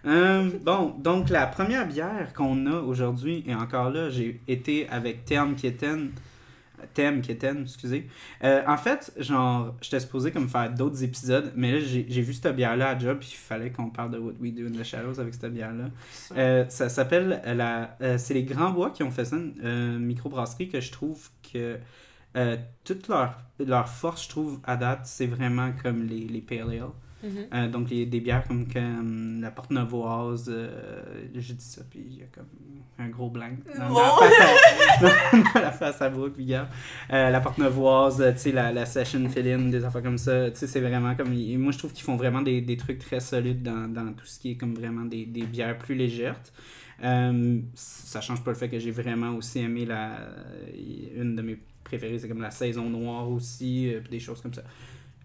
Euh, 0.06 0.50
bon, 0.62 0.94
donc 0.98 1.30
la 1.30 1.46
première 1.46 1.86
bière 1.86 2.32
qu'on 2.32 2.66
a 2.66 2.80
aujourd'hui, 2.80 3.42
et 3.46 3.54
encore 3.54 3.90
là, 3.90 4.08
j'ai 4.08 4.40
été 4.46 4.88
avec 4.88 5.24
Thème 5.24 5.56
Kitten. 5.56 6.12
Thème 6.94 7.20
Kitten, 7.20 7.62
excusez. 7.62 8.08
Euh, 8.44 8.62
en 8.66 8.76
fait, 8.76 9.12
genre, 9.18 9.74
j'étais 9.80 9.98
supposé 9.98 10.30
comme 10.30 10.48
faire 10.48 10.72
d'autres 10.72 11.02
épisodes, 11.02 11.52
mais 11.56 11.72
là, 11.72 11.78
j'ai 11.80 12.22
vu 12.22 12.32
cette 12.32 12.54
bière-là 12.54 12.90
à 12.90 12.98
job, 12.98 13.18
puis 13.18 13.30
il 13.32 13.36
fallait 13.36 13.70
qu'on 13.70 13.90
parle 13.90 14.12
de 14.12 14.18
What 14.18 14.34
We 14.40 14.52
Do 14.54 14.66
in 14.66 14.70
the 14.70 14.84
Shadows 14.84 15.18
avec 15.18 15.34
cette 15.34 15.52
bière-là. 15.52 15.86
Euh, 16.36 16.64
ça 16.68 16.88
s'appelle 16.88 17.42
la. 17.44 17.96
c'est 18.16 18.34
les 18.34 18.44
Grands 18.44 18.70
Bois 18.70 18.90
qui 18.90 19.02
ont 19.02 19.10
fait 19.10 19.24
ça, 19.24 19.36
une 19.36 19.98
microbrasserie 19.98 20.68
que 20.68 20.80
je 20.80 20.92
trouve 20.92 21.30
que 21.52 21.78
euh, 22.36 22.56
toute 22.84 23.08
leur, 23.08 23.38
leur 23.58 23.88
force, 23.88 24.24
je 24.24 24.28
trouve, 24.30 24.60
à 24.64 24.76
date, 24.76 25.00
c'est 25.04 25.26
vraiment 25.26 25.70
comme 25.82 26.04
les, 26.04 26.26
les 26.26 26.40
Pale 26.40 26.70
Ale. 26.70 26.82
Mhm. 27.24 27.46
Euh, 27.54 27.68
donc, 27.68 27.88
les- 27.90 28.04
des 28.06 28.18
bières 28.20 28.44
comme, 28.48 28.66
comme 28.72 29.40
la 29.40 29.50
Porte 29.52 29.70
Novoise, 29.70 30.46
euh, 30.52 31.24
j'ai 31.34 31.54
dit 31.54 31.64
ça, 31.64 31.82
puis 31.88 32.00
il 32.04 32.18
y 32.18 32.22
a 32.22 32.26
comme 32.34 32.46
un 32.98 33.08
gros 33.08 33.30
blanc 33.30 33.48
dans, 33.78 33.88
la, 33.96 34.10
face 34.10 35.02
à, 35.02 35.36
dans 35.54 35.60
la 35.60 35.70
face 35.72 36.02
à 36.02 36.08
Brooke. 36.10 36.32
Euh, 36.40 37.30
la 37.30 37.40
Porte 37.40 37.58
Novoise, 37.58 38.24
tu 38.34 38.38
sais, 38.38 38.52
la, 38.52 38.72
la 38.72 38.86
Session 38.86 39.28
Fill-In, 39.28 39.68
des 39.70 39.84
affaires 39.84 40.02
comme 40.02 40.18
ça. 40.18 40.50
Tu 40.50 40.56
sais, 40.58 40.66
c'est 40.66 40.80
vraiment 40.80 41.14
comme. 41.14 41.32
et 41.32 41.56
Moi, 41.56 41.70
je 41.70 41.78
trouve 41.78 41.92
qu'ils 41.92 42.04
font 42.04 42.16
vraiment 42.16 42.42
des, 42.42 42.60
des 42.60 42.76
trucs 42.76 42.98
très 42.98 43.20
solides 43.20 43.62
dans, 43.62 43.86
dans 43.88 44.12
tout 44.14 44.26
ce 44.26 44.40
qui 44.40 44.50
est 44.52 44.56
comme 44.56 44.74
vraiment 44.74 45.04
des, 45.04 45.24
des 45.24 45.42
bières 45.44 45.78
plus 45.78 45.94
légères. 45.94 46.36
Euh, 47.04 47.60
ça 47.74 48.20
change 48.20 48.42
pas 48.44 48.50
le 48.50 48.56
fait 48.56 48.68
que 48.68 48.78
j'ai 48.80 48.90
vraiment 48.90 49.30
aussi 49.36 49.60
aimé 49.60 49.84
la. 49.86 50.10
Une 51.16 51.36
de 51.36 51.42
mes 51.42 51.58
c'est 51.98 52.28
comme 52.28 52.40
la 52.40 52.50
Saison 52.50 52.88
Noire 52.88 53.30
aussi, 53.30 53.92
euh, 53.92 54.00
puis 54.00 54.10
des 54.10 54.20
choses 54.20 54.40
comme 54.40 54.54
ça. 54.54 54.62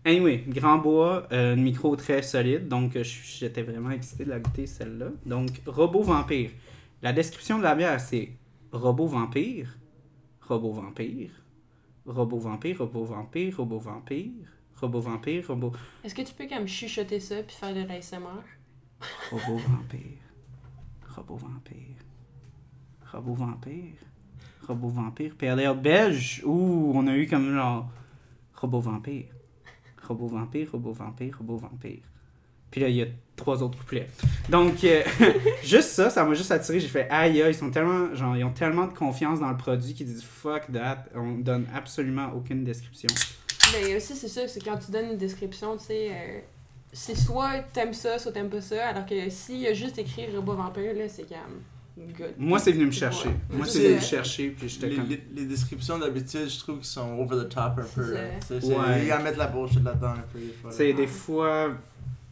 Anyway, 0.05 0.43
Grand 0.47 0.77
Bois, 0.77 1.27
euh, 1.31 1.55
micro 1.55 1.95
très 1.95 2.21
solide, 2.21 2.67
donc 2.67 2.95
euh, 2.95 3.03
j'étais 3.03 3.61
vraiment 3.61 3.91
excité 3.91 4.23
de 4.23 4.29
la 4.29 4.39
goûter 4.39 4.65
celle-là. 4.65 5.07
Donc, 5.25 5.61
Robot 5.65 6.03
Vampire. 6.03 6.51
La 7.01 7.11
description 7.11 7.57
de 7.57 7.63
la 7.63 7.75
bière, 7.75 7.99
c'est 7.99 8.31
Robot 8.71 9.07
Vampire, 9.07 9.77
Robot 10.41 10.71
Vampire, 10.71 11.31
Robot 12.05 12.39
Vampire, 12.39 12.77
Robot 12.77 13.05
Vampire, 13.05 13.57
Robot 13.57 13.79
Vampire, 13.79 14.31
Robot 14.79 14.99
Vampire, 15.01 15.47
Robot... 15.47 15.73
Est-ce 16.03 16.15
que 16.15 16.21
tu 16.21 16.33
peux 16.33 16.47
comme 16.47 16.67
chuchoter 16.67 17.19
ça 17.19 17.43
puis 17.43 17.55
faire 17.55 17.75
de 17.75 17.81
l'ASMR? 17.81 18.43
Robot 19.31 19.57
Vampire, 19.57 20.19
Robot 21.15 21.35
Vampire, 21.35 21.97
Robot 23.11 23.33
Vampire, 23.33 24.06
Robot 24.67 24.89
Vampire, 24.89 25.33
PLR 25.37 25.75
belge, 25.75 26.41
où 26.45 26.91
on 26.95 27.07
a 27.07 27.15
eu 27.15 27.27
comme 27.27 27.53
genre 27.53 27.89
Robot 28.55 28.81
Vampire, 28.81 29.25
Robot 30.07 30.27
Vampire, 30.27 30.71
Robot 30.71 30.93
Vampire, 30.93 31.37
Robot 31.37 31.57
Vampire. 31.57 32.03
Puis 32.69 32.81
là, 32.81 32.89
il 32.89 32.95
y 32.95 33.01
a 33.01 33.05
trois 33.35 33.63
autres 33.63 33.77
couplets. 33.77 34.07
Donc, 34.49 34.83
euh, 34.83 35.03
juste 35.63 35.89
ça, 35.89 36.09
ça 36.09 36.25
m'a 36.25 36.33
juste 36.33 36.51
attiré. 36.51 36.79
J'ai 36.79 36.87
fait 36.87 37.07
aïe, 37.09 37.41
ils 37.47 37.55
sont 37.55 37.71
tellement, 37.71 38.13
genre, 38.13 38.35
ils 38.35 38.43
ont 38.43 38.51
tellement 38.51 38.87
de 38.87 38.93
confiance 38.93 39.39
dans 39.39 39.49
le 39.49 39.57
produit 39.57 39.93
qu'ils 39.93 40.07
disent 40.07 40.23
fuck 40.23 40.71
that, 40.73 41.05
on 41.15 41.37
donne 41.37 41.65
absolument 41.73 42.31
aucune 42.35 42.63
description. 42.63 43.07
Ben 43.71 43.95
aussi, 43.95 44.15
c'est 44.15 44.27
ça, 44.27 44.47
c'est 44.47 44.63
quand 44.63 44.77
tu 44.77 44.91
donnes 44.91 45.11
une 45.11 45.17
description, 45.17 45.77
tu 45.77 45.85
sais, 45.85 46.09
euh, 46.11 46.39
c'est 46.91 47.15
soit 47.15 47.63
t'aimes 47.73 47.93
ça, 47.93 48.17
soit 48.19 48.31
t'aimes 48.31 48.49
pas 48.49 48.61
ça, 48.61 48.87
alors 48.87 49.05
que 49.05 49.29
s'il 49.29 49.59
y 49.59 49.67
a 49.67 49.73
juste 49.73 49.97
écrit 49.97 50.33
robot 50.35 50.55
vampire, 50.55 50.93
là, 50.93 51.07
c'est 51.07 51.27
comme 51.27 51.61
good. 52.17 52.33
Moi, 52.37 52.59
c'est 52.59 52.71
venu 52.71 52.85
me 52.85 52.91
chercher. 52.91 53.29
Moi, 53.51 53.65
c'est 53.65 53.83
venu 53.83 53.95
me 53.95 53.99
chercher, 54.01 54.49
puis 54.49 54.69
j'étais 54.69 54.89
Les, 54.89 54.95
comme. 54.95 55.07
les, 55.09 55.21
les 55.35 55.45
descriptions 55.45 55.97
d'habitude, 55.97 56.49
je 56.49 56.59
trouve 56.59 56.77
qu'ils 56.77 56.85
sont 56.85 57.17
over 57.19 57.43
the 57.43 57.49
top 57.49 57.79
un 57.79 57.83
peu. 57.95 58.15
C'est 58.41 58.47
sais, 58.47 58.61
c'est- 58.61 58.75
Ouais. 58.75 59.07
Ils 59.07 59.23
mettent 59.23 59.37
la 59.37 59.47
bullshit 59.47 59.83
là-dedans 59.83 60.09
un 60.13 60.23
peu. 60.31 60.39
des 60.39 60.53
fois, 60.61 60.71
là. 60.91 60.93
des 60.93 61.07
fois, 61.07 61.77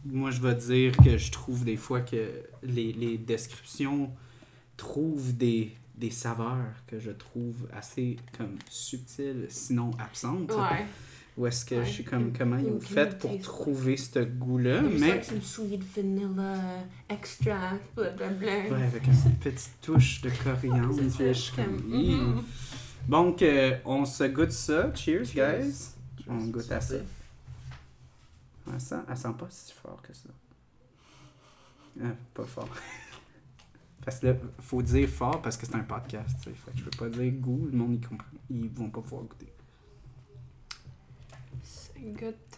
moi, 0.04 0.30
je 0.30 0.40
vais 0.40 0.54
dire 0.54 0.96
que 0.96 1.16
je 1.18 1.30
trouve 1.32 1.64
des 1.64 1.76
fois 1.76 2.00
que 2.00 2.28
les, 2.62 2.92
les 2.92 3.18
descriptions 3.18 4.10
trouvent 4.76 5.36
des, 5.36 5.72
des 5.96 6.10
saveurs 6.10 6.74
que 6.86 6.98
je 6.98 7.10
trouve 7.10 7.56
assez 7.72 8.16
comme 8.36 8.56
subtiles, 8.70 9.46
sinon 9.48 9.90
absentes. 9.98 10.52
Ouais. 10.52 10.84
Ou 11.36 11.46
est-ce 11.46 11.64
que 11.66 11.74
Ouais. 11.74 11.84
je 11.84 11.90
suis 11.90 12.04
comme, 12.04 12.32
comment 12.32 12.56
ils 12.56 12.66
ont 12.68 12.80
fait 12.80 13.18
pour 13.18 13.38
trouver 13.40 13.98
ce 13.98 14.20
goût-là, 14.20 14.80
mais... 14.80 15.20
une 15.34 15.42
sweet 15.42 15.82
vanilla 15.94 16.54
extract, 17.10 17.94
blablabla. 17.94 18.46
Ouais, 18.70 18.82
avec 18.84 19.06
une 19.06 19.34
petite 19.34 19.72
touche 19.82 20.22
de 20.22 20.30
coriandre, 20.42 20.98
je 21.18 21.32
suis 21.32 21.54
comme. 21.54 21.76
Ih. 21.92 22.14
mhm. 22.16 22.42
Donc, 23.08 23.42
euh, 23.42 23.76
on 23.84 24.04
se 24.06 24.24
goûte 24.24 24.50
ça. 24.52 24.92
Cheers, 24.94 25.26
Cheers. 25.26 25.60
guys. 25.62 25.90
On 26.26 26.38
goûte 26.46 26.72
à 26.72 26.80
ça. 26.80 26.96
Elle 28.72 28.80
sent, 28.80 28.96
elle 29.08 29.16
sent 29.16 29.28
pas 29.38 29.46
si 29.50 29.72
fort 29.74 30.00
que 30.02 30.12
ça. 30.14 30.28
Ah, 32.02 32.06
pas 32.34 32.44
fort. 32.44 32.68
parce 34.04 34.18
que 34.20 34.26
là, 34.28 34.34
faut 34.58 34.82
dire 34.82 35.08
fort 35.08 35.40
parce 35.42 35.56
que 35.56 35.66
c'est 35.66 35.76
un 35.76 35.80
podcast. 35.84 36.36
Fait 36.42 36.72
que 36.72 36.78
je 36.78 36.82
peux 36.84 36.90
pas 36.98 37.08
dire 37.10 37.30
goût, 37.34 37.68
le 37.70 37.76
monde 37.78 37.94
ils 37.94 38.06
comprend. 38.08 38.26
Ils 38.50 38.68
vont 38.70 38.88
pas 38.90 39.02
pouvoir 39.02 39.22
goûter. 39.24 39.52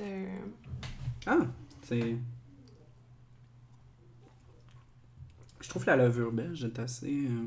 Euh, 0.00 0.26
Ah, 1.26 1.38
c'est. 1.83 2.16
Je 5.61 5.68
trouve 5.68 5.85
la 5.87 5.97
levure 5.97 6.33
belge 6.33 6.64
est 6.64 6.78
assez, 6.78 7.26
euh, 7.26 7.47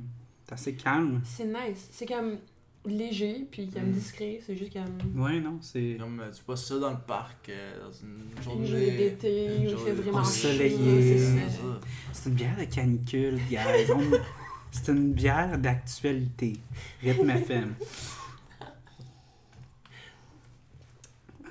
assez 0.51 0.75
calme. 0.75 1.21
C'est 1.24 1.45
nice. 1.45 1.88
C'est 1.91 2.05
comme 2.05 2.38
léger, 2.86 3.48
puis 3.50 3.69
comme 3.69 3.89
Mm. 3.89 3.93
discret, 3.93 4.39
c'est 4.45 4.55
juste 4.55 4.74
comme. 4.74 5.21
Ouais, 5.21 5.39
non, 5.39 5.57
c'est. 5.62 5.98
Comme 6.00 6.19
euh, 6.19 6.31
tu 6.31 6.43
passes 6.43 6.65
ça 6.65 6.79
dans 6.79 6.91
le 6.91 7.00
parc 7.00 7.50
euh, 7.50 7.79
dans 7.83 7.91
une 7.91 8.25
Une 8.38 8.43
journée. 8.65 8.98
d'été, 8.98 9.57
où 9.60 9.63
il 9.69 9.77
fait 9.77 9.91
vraiment 9.93 10.19
ensoleillée. 10.19 10.77
chaud, 10.77 11.01
c'est 11.01 11.17
C'est 11.17 11.50
ça. 11.50 11.57
ça. 11.57 11.79
C'est 12.13 12.29
une 12.29 12.36
bière 12.36 12.57
de 12.57 12.63
canicule, 12.65 13.39
guys. 13.50 13.91
On- 13.93 14.17
C'est 14.74 14.89
une 14.93 15.12
bière 15.12 15.57
d'actualité. 15.60 16.53
Rythme 17.01 17.29
FM. 17.31 17.75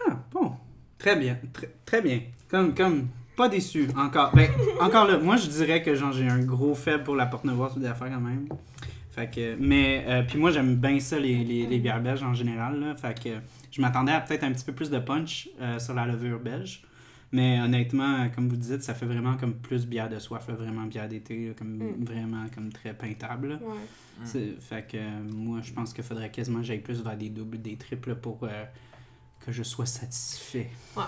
Ah, 0.08 0.24
bon. 0.32 0.54
Très 1.00 1.16
bien. 1.16 1.36
Très, 1.52 1.70
très 1.84 2.00
bien. 2.02 2.20
Comme, 2.48 2.74
comme, 2.74 3.08
pas 3.36 3.48
déçu. 3.48 3.88
Encore. 3.96 4.32
Ben, 4.34 4.48
encore 4.80 5.06
là, 5.08 5.18
moi, 5.18 5.36
je 5.36 5.48
dirais 5.48 5.82
que 5.82 5.94
genre, 5.96 6.12
j'ai 6.12 6.28
un 6.28 6.40
gros 6.44 6.74
faible 6.76 7.02
pour 7.02 7.16
la 7.16 7.26
porte 7.26 7.44
noire 7.44 7.70
sur 7.72 7.80
des 7.80 7.86
affaires 7.88 8.10
quand 8.10 8.20
même. 8.20 8.46
Fait 9.10 9.28
que, 9.28 9.56
mais, 9.58 10.04
euh, 10.06 10.22
puis 10.22 10.38
moi, 10.38 10.52
j'aime 10.52 10.76
bien 10.76 11.00
ça, 11.00 11.18
les, 11.18 11.42
les, 11.42 11.66
les 11.66 11.78
bières 11.80 12.00
belges 12.00 12.22
en 12.22 12.32
général. 12.34 12.78
Là. 12.78 12.94
Fait 12.96 13.18
que 13.20 13.30
je 13.72 13.80
m'attendais 13.80 14.12
à 14.12 14.20
peut-être 14.20 14.44
un 14.44 14.52
petit 14.52 14.64
peu 14.64 14.72
plus 14.72 14.88
de 14.90 14.98
punch 15.00 15.48
euh, 15.60 15.78
sur 15.80 15.94
la 15.94 16.06
levure 16.06 16.38
belge. 16.38 16.82
Mais 17.32 17.60
honnêtement, 17.60 18.28
comme 18.34 18.48
vous 18.48 18.56
dites, 18.56 18.82
ça 18.82 18.92
fait 18.92 19.06
vraiment 19.06 19.36
comme 19.36 19.54
plus 19.54 19.86
bière 19.86 20.08
de 20.08 20.18
soif, 20.18 20.48
là, 20.48 20.54
vraiment 20.54 20.82
bière 20.82 21.08
d'été, 21.08 21.52
comme 21.56 21.78
Mm. 21.78 22.04
vraiment 22.04 22.44
comme 22.54 22.72
très 22.72 22.92
peintable. 22.92 23.58
Ouais. 23.62 24.54
Fait 24.58 24.86
que 24.86 24.96
euh, 24.96 25.20
moi, 25.32 25.60
je 25.62 25.72
pense 25.72 25.94
qu'il 25.94 26.04
faudrait 26.04 26.30
quasiment 26.30 26.58
que 26.58 26.66
j'aille 26.66 26.80
plus 26.80 27.02
vers 27.02 27.16
des 27.16 27.30
doubles, 27.30 27.62
des 27.62 27.76
triples 27.76 28.16
pour 28.16 28.40
euh, 28.42 28.64
que 29.44 29.52
je 29.52 29.62
sois 29.62 29.86
satisfait. 29.86 30.70
Ouais. 30.96 31.02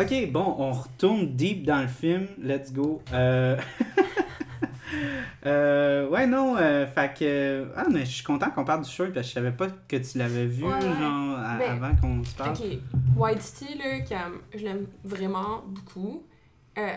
Ok, 0.00 0.30
bon, 0.30 0.54
on 0.58 0.72
retourne 0.72 1.34
deep 1.34 1.64
dans 1.64 1.80
le 1.82 1.88
film. 1.88 2.26
Let's 2.40 2.72
go. 2.72 3.02
Euh... 3.12 3.56
euh, 5.46 6.08
ouais, 6.08 6.26
non, 6.26 6.56
euh, 6.56 6.86
fait 6.86 7.12
que. 7.18 7.68
Ah, 7.76 7.86
mais 7.90 8.00
je 8.00 8.10
suis 8.12 8.24
content 8.24 8.50
qu'on 8.50 8.64
parle 8.64 8.84
du 8.84 8.90
short 8.90 9.12
parce 9.12 9.26
que 9.26 9.30
je 9.30 9.34
savais 9.34 9.52
pas 9.52 9.68
que 9.88 9.96
tu 9.96 10.18
l'avais 10.18 10.46
vu, 10.46 10.64
Ouais, 10.64 10.80
genre, 10.80 11.38
à- 11.38 11.58
Ben, 11.58 11.82
avant 11.82 11.96
qu'on 11.96 12.22
se 12.24 12.34
parle. 12.34 12.52
Ok, 12.52 12.64
White 13.16 13.42
Steel, 13.42 13.78
je 14.54 14.58
l'aime 14.64 14.86
vraiment 15.04 15.64
beaucoup. 15.66 16.22
Euh, 16.78 16.90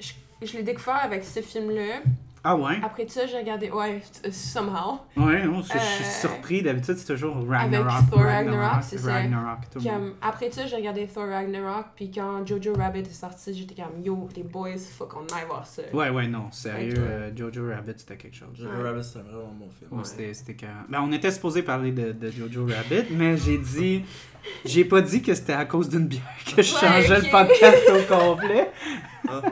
je 0.00 0.12
je 0.40 0.56
l'ai 0.56 0.62
découvert 0.62 1.02
avec 1.02 1.24
ce 1.24 1.40
film-là. 1.40 2.00
Ah, 2.44 2.56
ouais? 2.56 2.78
Après 2.82 3.06
ça, 3.08 3.26
j'ai 3.26 3.36
regardé, 3.38 3.70
ouais, 3.70 4.00
t- 4.22 4.30
somehow. 4.30 5.00
Ouais, 5.16 5.44
non, 5.44 5.60
je, 5.60 5.72
je 5.72 5.78
suis 5.78 6.04
Euh, 6.04 6.20
surpris. 6.20 6.62
D'habitude, 6.62 6.96
c'est 6.96 7.12
toujours 7.14 7.34
Ragnarok. 7.48 7.90
Avec 7.92 8.10
Thor 8.10 8.20
Ragnarok, 8.20 8.82
c'est 8.82 8.98
ça. 8.98 9.12
Ragnarok, 9.12 9.58
tout. 9.72 9.82
Comme, 9.82 10.14
après 10.22 10.50
ça, 10.50 10.66
j'ai 10.66 10.76
regardé 10.76 11.06
Thor 11.08 11.26
Ragnarok, 11.28 11.86
puis 11.96 12.10
quand 12.10 12.46
Jojo 12.46 12.74
Rabbit 12.74 13.00
est 13.00 13.12
sorti, 13.12 13.52
j'étais 13.54 13.74
comme, 13.82 14.02
yo, 14.02 14.28
les 14.36 14.44
boys, 14.44 14.76
faut 14.96 15.06
qu'on 15.06 15.26
aille 15.34 15.46
voir 15.48 15.66
ça. 15.66 15.82
Ouais, 15.92 16.10
ouais, 16.10 16.28
non, 16.28 16.50
sérieux, 16.52 16.94
Ouais. 16.94 16.98
euh, 17.00 17.30
Jojo 17.36 17.68
Rabbit, 17.68 17.94
c'était 17.96 18.16
quelque 18.16 18.36
chose. 18.36 18.48
Jojo 18.54 18.70
Ouais. 18.70 18.82
Rabbit, 18.88 19.04
c'est 19.04 19.18
un 19.18 19.22
vraiment 19.22 19.52
bon 19.58 19.68
film. 19.76 19.90
Ouais, 19.90 19.98
Ouais. 19.98 20.04
c'était, 20.04 20.32
c'était 20.34 20.54
carré- 20.54 20.72
Ben, 20.88 21.00
on 21.02 21.12
était 21.12 21.30
supposé 21.32 21.62
parler 21.62 21.90
de, 21.92 22.12
de 22.12 22.30
Jojo 22.30 22.66
Rabbit, 22.66 23.08
mais 23.10 23.36
j'ai 23.36 23.58
dit. 23.58 24.04
J'ai 24.64 24.84
pas 24.84 25.00
dit 25.02 25.20
que 25.20 25.34
c'était 25.34 25.52
à 25.52 25.64
cause 25.66 25.88
d'une 25.90 26.06
bière 26.06 26.22
que 26.46 26.62
je 26.62 26.72
Ouais, 26.74 26.80
changeais 26.80 27.20
le 27.20 27.30
podcast 27.30 27.82
au 27.90 28.14
complet. 28.14 28.70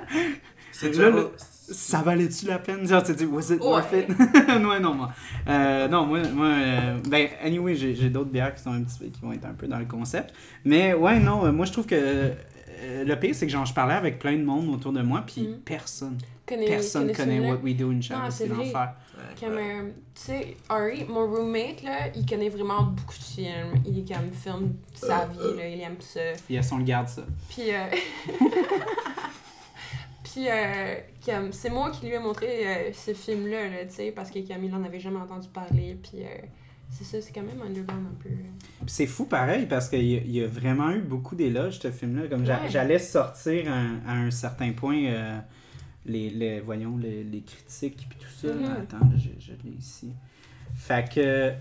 C'est 0.72 0.94
Là, 0.96 1.10
le- 1.10 1.30
Ça 1.68 2.02
valait-tu 2.02 2.46
la 2.46 2.58
peine? 2.58 2.86
Genre, 2.86 3.02
tu 3.02 3.14
dis, 3.14 3.24
was 3.26 3.50
it 3.52 3.60
Ouais. 3.60 3.66
worth 3.66 3.92
it? 3.92 4.08
ouais, 4.48 4.80
non, 4.80 4.94
moi. 4.94 5.10
Euh, 5.48 5.88
non, 5.88 6.06
moi, 6.06 6.20
moi 6.32 6.46
euh, 6.46 6.98
ben, 7.08 7.28
anyway, 7.42 7.74
j'ai, 7.74 7.94
j'ai 7.94 8.08
d'autres 8.08 8.30
bières 8.30 8.54
qui 8.54 8.62
sont 8.62 8.72
un 8.72 8.82
petit 8.82 8.98
peu, 8.98 9.06
qui 9.06 9.20
vont 9.20 9.32
être 9.32 9.46
un 9.46 9.54
peu 9.54 9.66
dans 9.66 9.78
le 9.78 9.84
concept. 9.86 10.32
Mais 10.64 10.94
ouais, 10.94 11.18
non, 11.18 11.44
euh, 11.44 11.52
moi, 11.52 11.66
je 11.66 11.72
trouve 11.72 11.86
que 11.86 11.94
euh, 11.96 13.04
le 13.04 13.16
pire, 13.18 13.34
c'est 13.34 13.46
que 13.46 13.52
genre, 13.52 13.66
je 13.66 13.74
parlais 13.74 13.94
avec 13.94 14.18
plein 14.18 14.36
de 14.36 14.44
monde 14.44 14.68
autour 14.68 14.92
de 14.92 15.02
moi, 15.02 15.24
puis 15.26 15.42
Mhm. 15.42 15.58
personne, 15.64 16.18
Connais- 16.46 16.66
personne 16.66 17.12
connaît? 17.12 17.40
What 17.40 17.56
We 17.64 17.74
Do 17.76 17.90
in 17.90 18.00
Shadows. 18.00 18.22
Non, 18.22 18.30
C'est 18.30 18.46
l'enfer. 18.46 18.94
Ouais, 19.16 19.22
Comme, 19.40 19.56
euh, 19.58 19.90
tu 20.14 20.22
sais, 20.22 20.56
Ari, 20.68 21.04
mon 21.08 21.26
roommate, 21.26 21.82
là, 21.82 22.08
il 22.14 22.24
connaît 22.26 22.50
vraiment 22.50 22.82
beaucoup 22.82 23.14
de 23.18 23.24
films. 23.24 23.82
Il 23.86 23.98
est 24.00 24.14
comme 24.14 24.30
film 24.30 24.74
sa 24.94 25.24
vie, 25.26 25.56
là, 25.56 25.66
il 25.68 25.80
aime 25.80 25.96
ça. 26.00 26.20
Puis 26.46 26.58
on 26.70 26.78
le 26.78 26.84
garde 26.84 27.08
ça. 27.08 27.22
Puis, 27.48 27.62
euh... 30.48 30.96
Puis, 31.22 31.32
euh, 31.34 31.48
c'est 31.52 31.70
moi 31.70 31.90
qui 31.90 32.06
lui 32.06 32.14
ai 32.14 32.18
montré 32.18 32.46
euh, 32.66 32.92
ce 32.92 33.12
film-là, 33.14 33.68
là, 33.68 33.84
tu 33.88 33.94
sais, 33.94 34.12
parce 34.12 34.30
que 34.30 34.38
Camille 34.46 34.72
en 34.74 34.84
avait 34.84 35.00
jamais 35.00 35.18
entendu 35.18 35.48
parler. 35.48 35.96
Puis, 36.02 36.22
euh, 36.22 36.26
c'est 36.90 37.04
ça, 37.04 37.20
c'est 37.20 37.32
quand 37.32 37.42
même 37.42 37.60
underground 37.66 38.06
un 38.06 38.22
peu. 38.22 38.30
C'est 38.86 39.06
fou 39.06 39.24
pareil 39.24 39.66
parce 39.66 39.88
qu'il 39.88 40.02
y, 40.04 40.32
y 40.38 40.42
a 40.42 40.46
vraiment 40.46 40.90
eu 40.92 41.00
beaucoup 41.00 41.34
d'éloges 41.34 41.78
ce 41.80 41.90
film-là. 41.90 42.28
Comme 42.28 42.42
Ouais. 42.46 42.68
j'allais 42.68 42.98
sortir 42.98 43.70
à, 43.72 44.10
à 44.10 44.14
un 44.14 44.30
certain 44.30 44.72
point 44.72 45.04
euh, 45.06 45.38
les, 46.04 46.30
les 46.30 46.60
voyons 46.60 46.96
les, 46.96 47.24
les 47.24 47.40
critiques 47.42 48.06
puis 48.08 48.18
tout 48.20 48.46
ça. 48.46 48.54
Mhm. 48.54 48.64
Attends, 48.82 49.10
je, 49.16 49.30
je 49.44 49.52
l'ai 49.64 49.76
ici. 49.78 50.12
Fait 50.76 51.08
que 51.12 51.52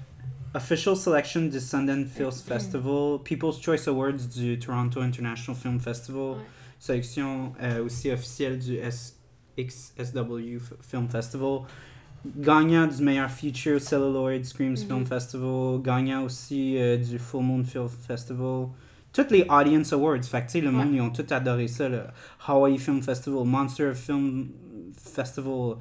official 0.54 0.96
selection 0.96 1.42
du 1.48 1.60
Sundance 1.60 2.08
Film 2.10 2.32
Festival, 2.32 3.20
People's 3.24 3.60
Choice 3.62 3.88
Awards 3.88 4.28
du 4.36 4.60
Toronto 4.60 5.02
International 5.02 5.60
Film 5.60 5.80
Festival, 5.80 6.22
Ouais. 6.22 6.38
Sélection 6.80 7.54
euh, 7.62 7.84
aussi 7.84 8.12
officielle 8.12 8.60
du 8.60 8.78
SXSW 9.58 10.60
Film 10.82 11.08
Festival. 11.10 11.60
Gagnant 12.38 12.88
du 12.88 13.04
meilleur 13.04 13.30
feature 13.30 13.80
Celluloid 13.80 14.44
Screams 14.44 14.72
Mhm. 14.72 14.78
Film 14.78 15.06
Festival. 15.06 15.82
Gagnant 15.82 16.24
aussi 16.24 16.78
euh, 16.78 16.98
du 16.98 17.20
Full 17.20 17.44
Moon 17.44 17.64
Film 17.64 17.88
Festival. 17.88 18.68
Toutes 19.14 19.32
les 19.32 19.46
Audience 19.50 19.94
Awards. 19.94 20.24
Fait 20.24 20.46
que, 20.46 20.58
le 20.58 20.66
Ouais. 20.68 20.72
monde, 20.72 20.94
ils 20.94 21.02
ont 21.02 21.12
tout 21.12 21.26
adoré 21.30 21.68
ça. 21.68 21.88
Le 21.88 22.02
Hawaii 22.48 22.78
Film 22.78 23.02
Festival, 23.02 23.46
Monster 23.46 23.94
Film 23.94 24.50
Festival, 24.98 25.76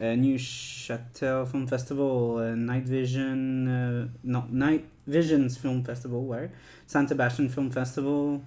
euh, 0.00 0.16
New 0.16 0.36
Châtel 0.38 1.44
Film 1.46 1.68
Festival, 1.68 2.06
euh, 2.38 2.56
Night 2.56 2.88
Vision, 2.88 4.08
non, 4.24 4.44
Night 4.50 4.84
Visions 5.06 5.48
Film 5.50 5.84
Festival, 5.84 6.18
ouais. 6.20 6.50
San 6.86 7.06
Sebastian 7.06 7.48
Film 7.48 7.70
Festival, 7.70 8.40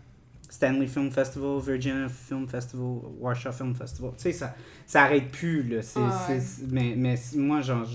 Stanley 0.49 0.87
Film 0.87 1.11
Festival, 1.11 1.59
Virginia 1.59 2.07
Film 2.09 2.47
Festival, 2.47 2.99
Warsaw 3.19 3.51
Film 3.51 3.75
Festival. 3.75 4.11
Tu 4.17 4.23
sais, 4.23 4.31
ça, 4.31 4.55
ça 4.85 5.03
arrête 5.03 5.29
plus, 5.31 5.63
là. 5.63 5.77
Ouais, 5.77 6.39
c'est- 6.39 6.63
mais, 6.71 6.93
mais 6.95 7.15
moi, 7.35 7.61
genre, 7.61 7.87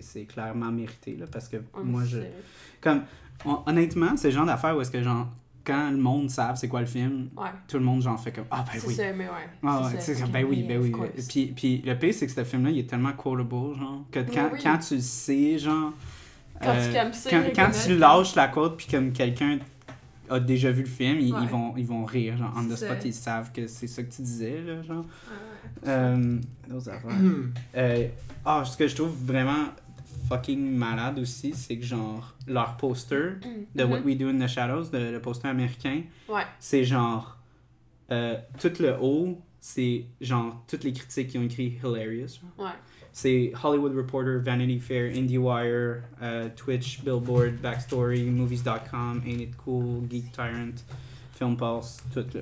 c'est, 0.00 0.24
clairement 0.24 0.70
mérité, 0.70 1.16
là, 1.16 1.26
parce 1.30 1.48
que 1.48 1.58
moi, 1.82 2.02
je... 2.04 2.18
Comme, 2.80 3.02
hon- 3.44 3.60
honnêtement, 3.66 4.16
c'est 4.16 4.28
le 4.28 4.34
genre 4.34 4.46
d'affaire 4.46 4.76
où 4.76 4.80
est-ce 4.80 4.90
que, 4.90 5.02
genre, 5.02 5.28
quand 5.64 5.90
le 5.90 5.96
monde 5.96 6.28
savent 6.30 6.56
c'est 6.56 6.68
quoi 6.68 6.80
le 6.80 6.86
film, 6.86 7.28
Ouais, 7.36 7.48
tout 7.68 7.78
le 7.78 7.84
monde, 7.84 8.02
genre, 8.02 8.18
fait 8.18 8.32
comme, 8.32 8.46
ah, 8.50 8.64
ben 8.66 8.80
c'est 8.80 8.86
oui. 8.88 8.94
ça, 8.94 9.12
mais 9.12 9.26
ouais. 9.26 9.48
Ah 9.62 9.82
ouais, 9.92 10.00
ça. 10.00 10.26
ben 10.26 10.44
oui, 10.48 10.64
ben 10.64 10.80
oui. 10.80 10.92
Puis, 11.28 11.46
puis 11.54 11.82
le 11.86 11.96
pire, 11.96 12.14
c'est 12.14 12.26
que 12.26 12.32
ce 12.32 12.42
film-là, 12.44 12.70
il 12.70 12.78
est 12.80 12.88
tellement 12.88 13.12
quotable, 13.12 13.50
genre, 13.78 14.04
que 14.10 14.20
quand, 14.20 14.50
oui. 14.52 14.58
quand 14.62 14.78
tu 14.78 14.96
le 14.96 15.00
sais, 15.00 15.58
genre. 15.58 15.92
Quand 16.60 16.74
euh, 16.76 17.10
tu 17.10 17.16
ça, 17.18 17.30
quand, 17.54 17.70
tu 17.70 17.96
lâches 17.96 18.34
la 18.36 18.48
côte, 18.48 18.76
puis 18.76 18.86
comme 18.88 19.12
quelqu'un 19.12 19.58
a 20.32 20.40
déjà 20.40 20.70
vu 20.70 20.82
le 20.82 20.88
film, 20.88 21.18
ils, 21.20 21.32
Ouais. 21.32 21.40
ils 21.42 21.48
vont, 21.48 21.76
ils 21.76 21.86
vont 21.86 22.04
rire, 22.04 22.36
genre, 22.36 22.52
on 22.56 22.64
the 22.68 22.76
spot, 22.76 22.98
ils 23.04 23.14
savent 23.14 23.52
que 23.52 23.66
c'est 23.66 23.86
ça 23.86 24.02
que 24.02 24.12
tu 24.12 24.22
disais, 24.22 24.62
là, 24.62 24.82
genre. 24.82 25.04
Ouais. 25.84 25.88
Euh. 25.88 26.38
Euh, 27.76 28.08
Ah, 28.44 28.64
ce 28.64 28.76
que 28.76 28.88
je 28.88 28.96
trouve 28.96 29.14
vraiment 29.24 29.66
fucking 30.28 30.74
malade 30.76 31.18
aussi, 31.20 31.52
c'est 31.54 31.76
que, 31.78 31.84
genre, 31.84 32.34
leur 32.48 32.76
poster 32.76 33.34
de 33.74 33.84
What 33.84 34.00
Mhm. 34.00 34.04
We 34.06 34.16
Do 34.18 34.28
in 34.28 34.38
the 34.38 34.48
Shadows, 34.48 34.90
de- 34.90 35.10
le 35.12 35.20
poster 35.20 35.48
américain, 35.48 36.02
Ouais. 36.28 36.42
c'est 36.58 36.84
genre 36.84 37.38
euh, 38.10 38.36
tout 38.60 38.72
le 38.80 38.94
haut 39.00 39.40
c'est 39.60 40.04
genre 40.20 40.64
toutes 40.68 40.82
les 40.84 40.92
critiques 40.92 41.28
qui 41.28 41.38
ont 41.38 41.44
écrit 41.44 41.78
hilarious 41.82 42.40
genre. 42.42 42.66
Ouais. 42.66 42.72
C'est 43.12 43.52
Hollywood 43.62 43.94
Reporter 43.94 44.38
Vanity 44.40 44.80
Fair 44.80 45.12
IndieWire 45.14 46.02
euh, 46.22 46.48
Twitch 46.56 47.02
Billboard 47.04 47.54
Backstory 47.62 48.24
Movies.com 48.24 49.22
Ain't 49.26 49.40
It 49.42 49.56
Cool 49.56 50.08
Geek 50.10 50.32
Tyrant 50.32 50.74
Film 51.34 51.56
Pulse 51.56 51.98
tout 52.12 52.24
là 52.34 52.40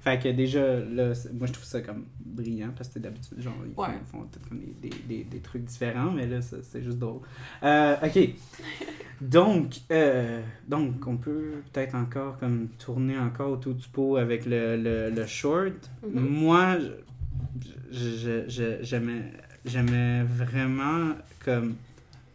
fait 0.00 0.18
que 0.18 0.28
déjà 0.30 0.80
là 0.80 1.12
moi 1.32 1.46
je 1.46 1.52
trouve 1.52 1.64
ça 1.64 1.80
comme 1.80 2.04
brillant 2.24 2.70
parce 2.76 2.88
que 2.88 2.98
d'habitude 2.98 3.40
genre 3.40 3.54
ils 3.66 3.72
font, 3.72 3.82
Ouais. 3.82 3.88
ils 4.00 4.10
font 4.10 4.22
peut-être 4.24 4.48
comme 4.48 4.58
des, 4.58 4.88
des, 4.88 4.96
des, 5.08 5.24
des 5.24 5.38
trucs 5.38 5.64
différents 5.64 6.10
mais 6.10 6.26
là 6.26 6.40
c'est 6.42 6.82
juste 6.82 6.98
drôle 6.98 7.20
Euh, 7.62 7.96
ok 8.04 8.18
donc, 9.20 9.76
euh, 9.92 10.40
donc, 10.66 11.06
on 11.06 11.16
peut 11.16 11.62
peut-être 11.72 11.94
encore 11.94 12.38
comme 12.38 12.68
tourner 12.78 13.16
encore 13.18 13.52
autour 13.52 13.74
du 13.74 13.86
pot 13.86 14.16
avec 14.16 14.46
le, 14.46 14.76
le, 14.76 15.10
le 15.10 15.26
short. 15.26 15.90
Mhm. 16.04 16.20
Moi, 16.28 16.78
je- 16.80 17.98
je- 18.16 18.48
je- 18.48 18.78
j'aimais 18.82 19.32
j'aimais 19.64 20.22
vraiment 20.22 21.14
comme... 21.44 21.76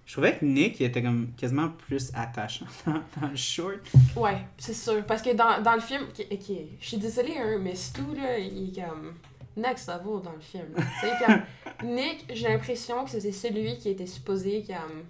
Je 0.06 0.14
trouvais 0.14 0.38
que 0.38 0.46
Nick 0.46 0.80
il 0.80 0.86
était 0.86 1.04
comme 1.04 1.30
quasiment 1.36 1.70
plus 1.70 2.12
attachant 2.14 2.66
dans, 2.86 3.28
le 3.28 3.36
short. 3.36 3.80
Ouais, 4.16 4.38
c'est 4.58 4.74
sûr. 4.74 5.06
Parce 5.06 5.22
que 5.22 5.36
dans, 5.36 5.62
dans 5.62 5.74
le 5.74 5.82
film, 5.82 6.04
ok, 6.04 6.52
je 6.80 6.88
suis 6.88 6.98
désolée, 6.98 7.38
hein, 7.38 7.60
mais 7.62 7.76
Stu, 7.76 8.02
là, 8.16 8.38
il 8.38 8.70
est 8.70 8.82
comme 8.82 9.16
next 9.58 9.90
level 9.90 10.22
dans 10.24 10.32
le 10.32 10.40
film. 10.40 10.68
Tu 10.76 10.82
sais, 11.02 11.14
comme 11.26 11.42
Nick, 11.96 12.26
j'ai 12.34 12.48
l'impression 12.48 13.04
que 13.04 13.12
c'était 13.12 13.32
celui 13.32 13.78
qui 13.78 13.90
était 13.90 14.06
supposé 14.06 14.66
comme, 14.66 15.04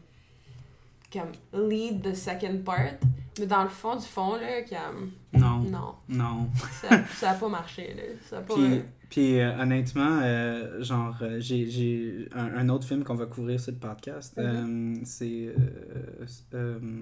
comme 1.13 1.69
lead 1.69 2.01
the 2.01 2.15
second 2.15 2.59
part. 2.65 2.93
Mais 3.39 3.45
dans 3.45 3.63
le 3.63 3.69
fond 3.69 3.95
du 3.95 4.05
fond, 4.05 4.35
là, 4.35 4.63
comme, 4.63 5.11
Non, 5.33 5.59
non, 5.59 5.95
non. 6.09 6.49
ça, 6.81 6.89
ça 7.13 7.31
a 7.31 7.33
pas 7.35 7.49
marché, 7.49 7.93
là. 7.95 8.03
Ça 8.27 8.39
a 8.39 8.41
pas... 8.41 8.55
Puis, 8.55 8.81
puis 9.09 9.39
euh, 9.39 9.57
honnêtement, 9.61 10.19
euh, 10.21 10.81
genre, 10.83 11.17
euh, 11.21 11.37
j'ai, 11.39 11.69
j'ai 11.69 12.27
un, 12.33 12.45
un 12.57 12.69
autre 12.69 12.85
film 12.87 13.03
qu'on 13.03 13.15
va 13.15 13.25
couvrir 13.25 13.59
sur 13.59 13.71
le 13.73 13.77
podcast. 13.79 14.33
Euh, 14.37 14.95
c'est 15.03 15.53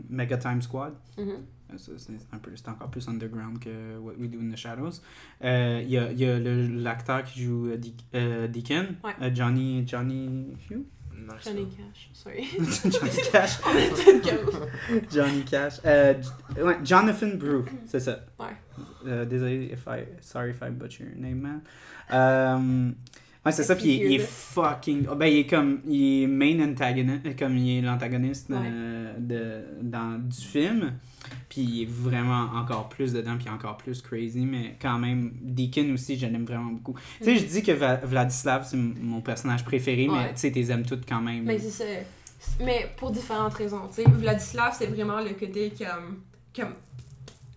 Mega 0.09 0.37
Time 0.37 0.61
Squad. 0.61 0.93
Ça, 1.77 1.91
C'est 1.97 2.13
un 2.31 2.37
peu, 2.37 2.51
c'est 2.55 2.69
encore 2.69 2.89
plus 2.91 3.07
underground 3.07 3.59
que 3.59 3.97
What 3.97 4.13
We 4.19 4.29
Do 4.29 4.39
in 4.39 4.51
the 4.51 4.55
Shadows. 4.55 5.01
Il 5.41 5.89
y 5.89 5.97
a, 5.97 6.11
y 6.11 6.25
a 6.25 6.39
le- 6.39 6.67
l'acteur 6.67 7.23
qui 7.23 7.41
joue 7.43 7.69
Deacon, 7.75 8.85
Ouais. 9.03 9.33
Johnny, 9.33 9.83
Johnny 9.87 10.53
Hugh? 10.69 10.83
Johnny 11.43 11.65
Cash, 11.65 12.09
sorry. 12.13 12.47
Johnny 12.91 13.21
Cash. 13.31 13.59
On. 13.65 15.01
Johnny 15.11 15.43
Cash. 15.43 15.79
Euh, 15.85 16.13
ouais, 16.57 16.77
Jonathan 16.83 17.35
Brew, 17.35 17.65
c'est 17.85 17.99
ça. 17.99 18.19
Ouais. 18.39 18.55
Euh, 19.07 19.25
désolé 19.25 19.71
if 19.71 19.85
I, 19.87 20.05
sorry 20.21 20.51
if 20.51 20.61
I 20.61 20.69
butcher 20.69 21.05
your 21.05 21.15
name, 21.15 21.41
man. 21.41 21.61
Euh, 22.11 22.91
ouais, 23.45 23.51
c'est 23.51 23.63
ça, 23.63 23.75
puis 23.75 23.95
il, 23.95 24.03
il 24.11 24.13
est 24.15 24.19
fucking. 24.19 25.05
oh, 25.11 25.15
ben, 25.15 25.27
il 25.27 25.39
est 25.39 25.45
comme. 25.47 25.79
Il 25.87 26.23
est 26.23 26.27
main 26.27 26.59
antagonist, 26.71 27.37
comme 27.37 27.57
il 27.57 27.77
est 27.77 27.81
l'antagoniste 27.81 28.49
Ouais. 28.49 28.57
euh, 28.63 29.13
de, 29.19 29.63
dans, 29.83 30.19
du 30.19 30.37
film. 30.41 30.93
Puis 31.49 31.61
il 31.61 31.81
est 31.83 31.89
vraiment 31.89 32.49
encore 32.55 32.87
plus 32.89 33.13
dedans, 33.13 33.35
puis 33.37 33.49
encore 33.49 33.77
plus 33.77 34.01
crazy, 34.01 34.45
mais 34.45 34.75
quand 34.79 34.99
même, 34.99 35.31
Deacon 35.41 35.91
aussi, 35.93 36.17
je 36.17 36.27
l'aime 36.27 36.45
vraiment 36.45 36.71
beaucoup. 36.71 36.95
Tu 37.19 37.25
sais, 37.25 37.35
je 37.37 37.45
dis 37.45 37.63
que 37.63 37.71
Va- 37.71 37.95
Vladislav, 38.03 38.65
c'est 38.69 38.77
mon 38.77 39.21
personnage 39.21 39.63
préféré, 39.65 40.07
mais 40.07 40.33
tu 40.33 40.41
sais, 40.41 40.51
t'es 40.51 40.69
aimes 40.71 40.85
toutes 40.85 41.07
quand 41.07 41.21
même. 41.21 41.43
Mais 41.45 41.57
c'est 41.57 41.69
ça. 41.71 41.83
Mais 42.63 42.91
pour 42.97 43.09
différentes 43.09 43.55
raisons. 43.55 43.87
Tu 43.87 44.03
sais, 44.03 44.09
Vladislav, 44.09 44.75
c'est 44.77 44.85
vraiment 44.87 45.19
le 45.19 45.31
côté 45.31 45.71
comme. 45.75 46.21
comme. 46.55 46.73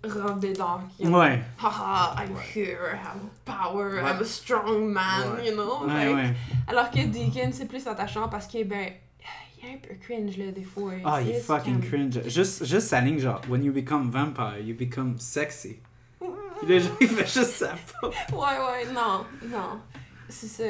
Rentre 0.04 0.40
dedans. 0.40 0.80
est 1.00 1.06
Ouais, 1.08 1.40
Haha, 1.58 2.14
I'm 2.22 2.34
here, 2.54 2.78
I 2.94 2.96
have 2.96 3.20
power, 3.44 3.94
Ouais. 3.94 4.00
I'm 4.10 4.20
a 4.20 4.24
strong 4.24 4.92
man, 4.92 5.32
Ouais. 5.36 5.48
you 5.48 5.54
know? 5.54 5.84
ouais, 5.86 6.06
Like, 6.06 6.14
ouais. 6.16 6.34
Alors 6.68 6.90
que 6.90 7.04
Deacon, 7.06 7.50
c'est 7.52 7.66
plus 7.66 7.86
attachant 7.86 8.28
parce 8.28 8.46
que, 8.46 8.62
ben, 8.64 8.92
il 9.60 9.68
est 9.68 9.72
un 9.74 9.78
peu 9.78 9.94
cringe, 10.00 10.36
là, 10.36 10.52
des 10.52 10.62
fois. 10.62 10.92
Ah, 11.04 11.20
il 11.20 11.30
est 11.30 11.40
fucking 11.40 11.80
comme- 11.80 11.88
cringe. 12.10 12.22
Juste, 12.28 12.64
juste 12.64 12.88
sa 12.88 13.00
ligne, 13.00 13.18
genre, 13.18 13.40
when 13.48 13.64
you 13.64 13.72
become 13.72 14.10
vampire, 14.10 14.58
you 14.60 14.74
become 14.76 15.18
sexy. 15.18 15.78
Puis 16.20 16.68
là, 16.68 16.78
genre, 16.78 16.96
il 17.00 17.08
fait 17.08 17.26
juste 17.26 17.54
ça. 17.54 17.74
Ouais, 18.02 18.12
ouais, 18.38 18.92
non, 18.92 19.24
non. 19.48 19.80
C'est 20.28 20.46
ça. 20.46 20.64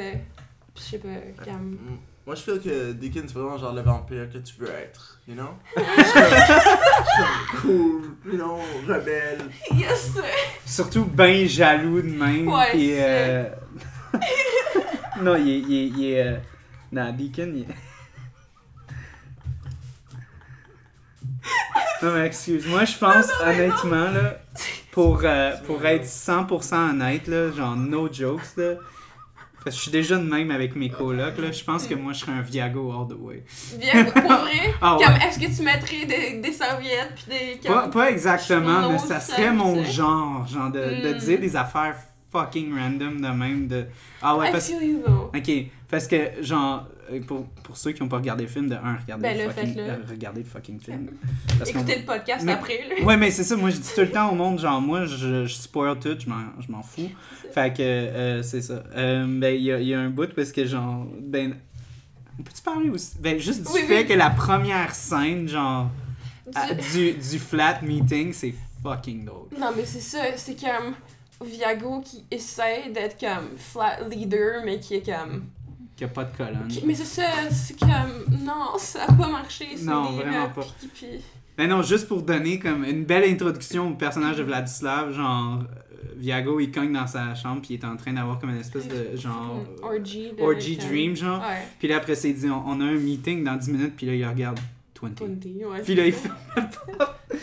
Je 0.75 0.81
sais 0.81 0.97
pas, 0.99 1.43
comme. 1.45 1.77
Moi, 2.29 2.35
je 2.35 2.43
feel 2.43 2.61
que 2.61 2.91
Deacon, 2.91 3.23
c'est 3.25 3.33
vraiment 3.33 3.57
genre 3.57 3.73
le 3.73 3.81
vampire 3.81 4.29
que 4.31 4.37
tu 4.37 4.53
veux 4.59 4.69
être, 4.69 5.19
you 5.27 5.33
know? 5.33 5.49
cool, 7.59 8.03
you 8.23 8.37
know, 8.37 8.59
rebelle. 8.87 9.49
Yes! 9.71 10.11
Surtout 10.63 11.05
ben 11.05 11.47
jaloux 11.47 12.03
de 12.03 12.07
même. 12.07 12.47
Ouais, 12.47 12.99
euh... 12.99 13.49
non, 15.23 15.37
il 15.37 15.49
est. 15.49 15.57
Il 15.57 15.73
est, 15.73 15.87
il 15.87 16.05
est, 16.05 16.27
euh, 16.27 16.37
Non, 16.91 17.11
Deacon, 17.13 17.51
il 17.51 17.61
est. 17.63 17.67
Non, 22.03 22.13
mais 22.13 22.27
excuse-moi, 22.27 22.85
je 22.85 22.95
pense 22.95 23.25
honnêtement, 23.43 24.11
là, 24.11 24.39
pour, 24.91 25.21
euh, 25.23 25.55
pour 25.65 25.83
être 25.83 26.05
100% 26.05 26.91
honnête, 26.91 27.25
là, 27.27 27.49
genre 27.49 27.75
no 27.75 28.07
jokes, 28.13 28.55
là, 28.55 28.75
parce 29.63 29.75
que 29.75 29.77
je 29.77 29.81
suis 29.83 29.91
déjà 29.91 30.17
de 30.17 30.23
même 30.23 30.51
avec 30.51 30.75
mes 30.75 30.89
colocs, 30.89 31.37
là, 31.37 31.51
je 31.51 31.63
pense 31.63 31.85
que 31.87 31.95
moi 31.95 32.13
je 32.13 32.19
serais 32.19 32.31
un 32.33 32.41
Viago 32.41 32.91
all 32.91 33.07
the 33.07 33.19
way. 33.19 33.43
Bien, 33.79 34.05
pour 34.05 34.21
vrai, 34.21 34.73
Ah 34.81 34.97
ouais. 34.97 35.03
comme, 35.05 35.15
est-ce 35.15 35.39
que 35.39 35.55
tu 35.55 35.61
mettrais 35.63 36.05
des, 36.05 36.39
des 36.39 36.51
serviettes 36.51 37.13
pis 37.15 37.25
des. 37.61 37.67
Pas, 37.69 37.87
pas 37.87 38.09
exactement, 38.11 38.89
mais 38.91 38.97
ça 38.97 39.19
serait 39.19 39.51
mon 39.51 39.83
genre, 39.83 40.47
genre 40.47 40.71
de, 40.71 40.79
de 40.79 41.13
Mm. 41.13 41.17
dire 41.17 41.39
des 41.39 41.55
affaires 41.55 41.95
fucking 42.31 42.71
random 42.77 43.19
de 43.21 43.27
même 43.27 43.67
de 43.67 43.85
ah 44.21 44.37
ouais 44.37 44.49
I 44.49 44.51
parce 44.51 44.71
ok 45.35 45.51
parce 45.89 46.07
que 46.07 46.43
genre 46.43 46.85
pour, 47.27 47.45
pour 47.63 47.77
ceux 47.77 47.91
qui 47.91 48.01
n'ont 48.01 48.09
pas 48.09 48.17
regardé 48.17 48.43
le 48.43 48.49
film 48.49 48.69
de 48.69 48.75
un 48.75 48.97
regardez 49.01 49.21
Ben 49.21 49.37
le 49.37 49.49
fucking 49.51 49.79
euh, 49.79 49.95
regardez 50.09 50.41
le 50.43 50.47
fucking 50.47 50.79
film. 50.79 51.09
Parce 51.57 51.69
Écoutez 51.69 51.99
le 51.99 52.05
podcast 52.05 52.43
Mais- 52.45 52.51
après, 52.53 52.79
là. 52.99 53.05
ouais 53.05 53.17
mais 53.17 53.31
c'est 53.31 53.43
ça 53.43 53.55
moi 53.55 53.69
je 53.69 53.77
dis 53.77 53.89
tout 53.93 54.01
le 54.01 54.11
temps 54.11 54.31
au 54.31 54.35
monde 54.35 54.59
genre 54.59 54.79
moi 54.81 55.05
je, 55.05 55.45
je 55.45 55.53
spoil 55.53 55.97
tout 55.99 56.17
je 56.19 56.71
m'en 56.71 56.83
fous. 56.83 57.09
Fait 57.53 57.73
que 57.75 57.81
euh, 57.81 58.43
c'est 58.43 58.61
ça. 58.61 58.83
Euh, 58.95 59.25
ben 59.27 59.55
il 59.55 59.63
y 59.63 59.71
a, 59.71 59.79
y 59.81 59.93
a 59.93 59.99
un 59.99 60.09
bout 60.09 60.33
parce 60.35 60.51
que 60.51 60.65
genre 60.65 61.05
ben 61.19 61.55
peux-tu 62.37 62.61
parler 62.61 62.89
aussi? 62.89 63.17
Ben 63.19 63.37
juste 63.39 63.63
du 63.65 63.73
Oui, 63.73 63.81
fait 63.81 64.01
oui. 64.01 64.05
que 64.07 64.13
la 64.13 64.29
première 64.29 64.93
scène 64.93 65.47
genre 65.47 65.89
Du- 66.45 67.13
du, 67.13 67.13
du 67.13 67.39
flat 67.39 67.79
meeting 67.81 68.33
c'est 68.33 68.53
fucking 68.83 69.25
drôle. 69.25 69.47
Non, 69.59 69.71
mais 69.75 69.85
c'est 69.85 69.99
ça, 69.99 70.19
c'est 70.35 70.55
comme 70.59 70.95
Viago 71.45 72.01
qui 72.01 72.23
essaie 72.31 72.89
d'être 72.93 73.19
comme 73.19 73.49
flat 73.57 73.99
leader, 74.09 74.61
mais 74.65 74.79
qui 74.79 74.95
est 74.95 75.05
comme. 75.05 75.43
Qu'il 75.99 76.07
n'y 76.07 76.11
a 76.11 76.15
pas 76.15 76.23
de 76.25 76.35
colonne. 76.35 76.67
Mais 76.85 76.95
c'est 76.95 77.03
ça, 77.05 77.23
c'est 77.51 77.77
comme. 77.79 77.89
Non, 78.43 78.77
ça 78.77 79.03
a 79.07 79.13
pas 79.13 79.27
marché. 79.29 79.65
c'est 79.75 79.85
Non, 79.85 80.11
des 80.11 80.23
vraiment 80.23 80.49
pas. 80.49 80.65
Puis, 80.79 80.87
puis- 80.93 81.21
Ben 81.57 81.69
non, 81.69 81.81
juste 81.83 82.07
pour 82.07 82.21
donner 82.21 82.57
comme 82.57 82.83
une 82.85 83.03
belle 83.03 83.29
introduction 83.29 83.89
au 83.91 83.95
personnage 83.95 84.37
de 84.37 84.43
Vladislav, 84.43 85.11
genre 85.13 85.59
euh, 85.61 85.97
Viago 86.15 86.59
il 86.61 86.71
cogne 86.71 86.93
dans 86.93 87.05
sa 87.07 87.35
chambre 87.35 87.61
puis 87.61 87.73
il 87.73 87.79
est 87.79 87.85
en 87.85 87.97
train 87.97 88.13
d'avoir 88.13 88.39
comme 88.39 88.49
une 88.51 88.59
espèce 88.61 88.87
de 88.87 89.15
genre 89.17 89.57
orgy. 89.81 90.31
de- 90.37 90.41
orgy 90.41 90.77
dream 90.77 91.15
genre. 91.17 91.41
Ouais. 91.41 91.63
Puis 91.77 91.87
là 91.89 91.97
après 91.97 92.13
il 92.13 92.33
dit 92.35 92.49
on, 92.49 92.63
on 92.65 92.79
a 92.79 92.85
un 92.85 92.93
meeting 92.95 93.43
dans 93.43 93.55
10 93.57 93.71
minutes 93.71 93.93
puis 93.97 94.05
là 94.05 94.15
il 94.15 94.25
regarde 94.25 94.57
20. 95.01 95.19
20, 95.19 95.27
ouais. 95.69 95.81
Puis 95.83 95.95
là 95.95 96.05
il 96.05 96.13
fait 96.13 96.29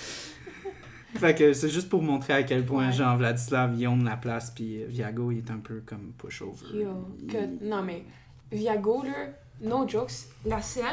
Fait 1.14 1.35
que 1.35 1.53
c'est 1.55 1.71
juste 1.71 1.88
pour 1.88 2.03
montrer 2.03 2.35
à 2.35 2.42
quel 2.42 2.64
point 2.66 2.87
Ouais. 2.88 2.92
genre 2.92 3.16
Vladislav 3.16 3.75
il 3.79 3.87
own 3.87 4.05
la 4.05 4.16
place 4.16 4.51
puis 4.55 4.83
euh, 4.83 4.87
Viago 4.88 5.31
il 5.33 5.38
est 5.38 5.51
un 5.51 5.59
peu 5.59 5.83
comme 5.87 6.12
pushover. 6.19 6.53
Yo, 6.75 6.88
Il- 7.21 7.27
que- 7.27 7.64
non 7.64 7.83
mais 7.83 8.05
Viago 8.52 9.02
là, 9.02 9.12
no 9.61 9.87
jokes, 9.88 10.28
la 10.44 10.61
scène 10.62 10.85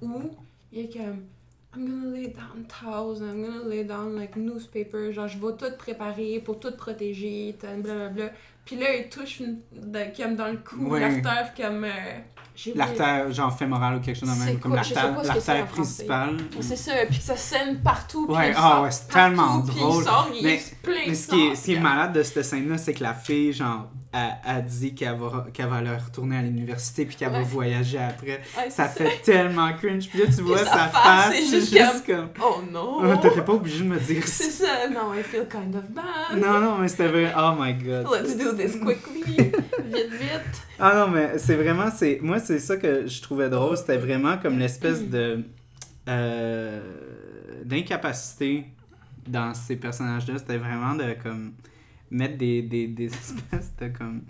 où 0.00 0.30
il 0.72 0.80
est 0.86 0.92
comme 0.92 1.24
I'm 1.74 1.86
gonna 1.88 2.14
lay 2.16 2.28
down 2.28 2.64
towels, 2.68 3.20
I'm 3.22 3.42
gonna 3.42 3.66
lay 3.68 3.84
down 3.84 4.14
like 4.14 4.36
newspaper, 4.36 5.12
genre 5.12 5.26
je 5.28 5.38
vais 5.38 5.52
tout 5.56 5.74
préparer 5.78 6.40
pour 6.44 6.60
tout 6.60 6.72
protéger, 6.76 7.56
blablabla. 7.60 8.26
Puis 8.64 8.76
là 8.76 8.94
il 8.94 9.08
touche 9.08 9.40
une, 9.40 9.58
de- 9.72 10.16
comme 10.16 10.36
dans 10.36 10.48
le 10.48 10.58
cou, 10.58 10.86
Ouais. 10.88 11.00
l'artère 11.00 11.52
comme 11.54 11.84
euh. 11.84 12.18
L'artère 12.74 13.32
genre 13.32 13.56
fémorale 13.56 13.96
ou 13.96 14.00
quelque 14.00 14.18
chose 14.20 14.28
de 14.38 14.44
même 14.44 14.58
comme 14.60 14.74
l'artère 14.74 15.66
principale. 15.66 16.36
C'est 16.60 16.76
ça, 16.76 16.92
puis 17.08 17.16
que 17.18 17.24
ça 17.24 17.36
scène 17.36 17.80
partout, 17.80 18.26
puis 18.26 18.36
Ouais, 18.36 18.52
ah 18.54 18.82
ouais, 18.82 18.90
c'est 18.90 19.08
tellement 19.08 19.62
puis 19.62 19.74
drôle. 19.80 20.02
il 20.02 20.04
sort, 20.04 20.30
il 20.34 20.44
Mais- 20.44 20.60
plein 20.82 21.00
Mais 21.08 21.14
ce 21.14 21.28
qui 21.28 21.40
est, 21.46 21.54
ce 21.54 21.64
qui 21.64 21.72
est 21.72 21.74
puis- 21.76 21.82
malade 21.82 22.12
de 22.12 22.22
cette 22.22 22.44
scène-là, 22.44 22.76
c'est 22.76 22.92
que 22.92 23.02
la 23.02 23.14
fille, 23.14 23.54
genre, 23.54 23.88
elle, 24.12 24.34
elle 24.46 24.64
dit 24.66 24.94
qu'elle 24.94 25.16
va, 25.16 25.46
va 25.58 25.76
aller 25.76 25.96
retourner 25.96 26.36
à 26.36 26.42
l'université 26.42 27.06
puis 27.06 27.16
qu'elle 27.16 27.30
va 27.32 27.40
voyager 27.40 27.98
après. 27.98 28.42
Ouais, 28.56 28.68
Ça 28.68 28.86
fait 28.88 29.22
tellement 29.24 29.72
cringe. 29.72 30.08
Puis 30.08 30.18
là, 30.18 30.26
tu 30.26 30.42
vois 30.42 30.58
sa 30.58 30.88
face, 30.88 31.32
c'est 31.34 31.46
juste 31.46 31.72
juste 31.72 32.06
comme... 32.06 32.28
Oh 32.42 32.60
non! 32.70 32.98
Oh, 33.02 33.16
T'étais 33.22 33.40
pas 33.42 33.52
obligé 33.54 33.78
de 33.84 33.88
me 33.88 33.98
dire 33.98 34.22
C'est 34.26 34.50
ça. 34.50 34.66
ça, 34.66 34.88
non, 34.90 35.14
I 35.14 35.22
feel 35.22 35.46
kind 35.48 35.74
of 35.74 35.88
bad. 35.90 36.38
Non, 36.38 36.60
non, 36.60 36.78
mais 36.78 36.88
c'était 36.88 37.08
vrai. 37.08 37.32
Oh 37.36 37.52
my 37.58 37.72
god. 37.74 38.06
Let's 38.12 38.36
do 38.36 38.52
this 38.54 38.76
quickly. 38.76 39.36
vite, 39.84 40.12
vite. 40.12 40.62
Ah 40.78 40.94
non, 40.94 41.08
mais 41.08 41.38
c'est 41.38 41.56
vraiment... 41.56 41.90
c'est 41.90 42.18
Moi, 42.20 42.38
c'est 42.38 42.58
ça 42.58 42.76
que 42.76 43.06
je 43.06 43.22
trouvais 43.22 43.48
drôle. 43.48 43.76
C'était 43.78 43.96
vraiment 43.98 44.36
comme 44.36 44.58
l'espèce 44.58 45.02
de... 45.08 45.42
euh, 46.08 46.80
d'incapacité 47.64 48.66
dans 49.26 49.54
ces 49.54 49.76
personnages-là. 49.76 50.34
C'était 50.38 50.58
vraiment 50.58 50.94
de, 50.94 51.14
comme... 51.22 51.52
Mettre 52.12 52.36
des, 52.38 52.62
des, 52.62 52.86
des 52.88 53.06
espèces 53.20 53.74
de, 53.80 53.88
comme... 53.88 54.22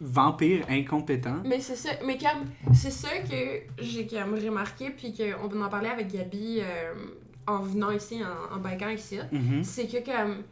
Vampires 0.00 0.66
incompétents. 0.68 1.40
Mais 1.44 1.60
c'est 1.60 1.76
ça, 1.76 1.90
mais 2.04 2.18
comme, 2.18 2.74
c'est 2.74 2.90
ça 2.90 3.08
que 3.18 3.62
j'ai 3.82 4.06
comme 4.06 4.34
remarqué, 4.34 4.90
puis 4.90 5.14
qu'on 5.14 5.62
en 5.62 5.68
parlait 5.68 5.88
avec 5.88 6.08
Gabi 6.12 6.58
euh, 6.60 6.92
en 7.46 7.60
venant 7.60 7.92
ici, 7.92 8.20
en, 8.22 8.56
en 8.56 8.88
ici. 8.88 9.18
Mhm, 9.30 9.62
C'est 9.62 9.86
que 9.86 10.04
comme, 10.04 10.42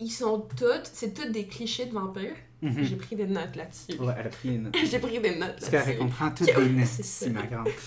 ils 0.00 0.10
sont 0.10 0.46
toutes, 0.56 0.88
c'est 0.92 1.14
toutes 1.14 1.32
des 1.32 1.46
clichés 1.46 1.86
de 1.86 1.92
vampires. 1.92 2.36
Mhm. 2.62 2.84
J'ai 2.84 2.96
pris 2.96 3.16
des 3.16 3.26
notes 3.26 3.56
là-dessus. 3.56 4.00
Ouais, 4.00 4.14
elle 4.18 4.26
a 4.26 4.30
pris 4.30 4.48
une... 4.48 4.70
J'ai 4.90 4.98
pris 4.98 5.18
des 5.20 5.36
notes 5.36 5.56
C'est 5.58 5.70
correct, 5.70 5.86
là-dessus. 5.86 6.02
on 6.02 6.08
prend 6.08 6.30
toutes 6.30 6.46
Ouais, 6.56 6.64
les 6.64 6.70
notes 6.70 6.86
c'est 6.88 7.02
ici, 7.02 7.24
ça. 7.24 7.30
ma 7.30 7.42
grande. 7.42 7.68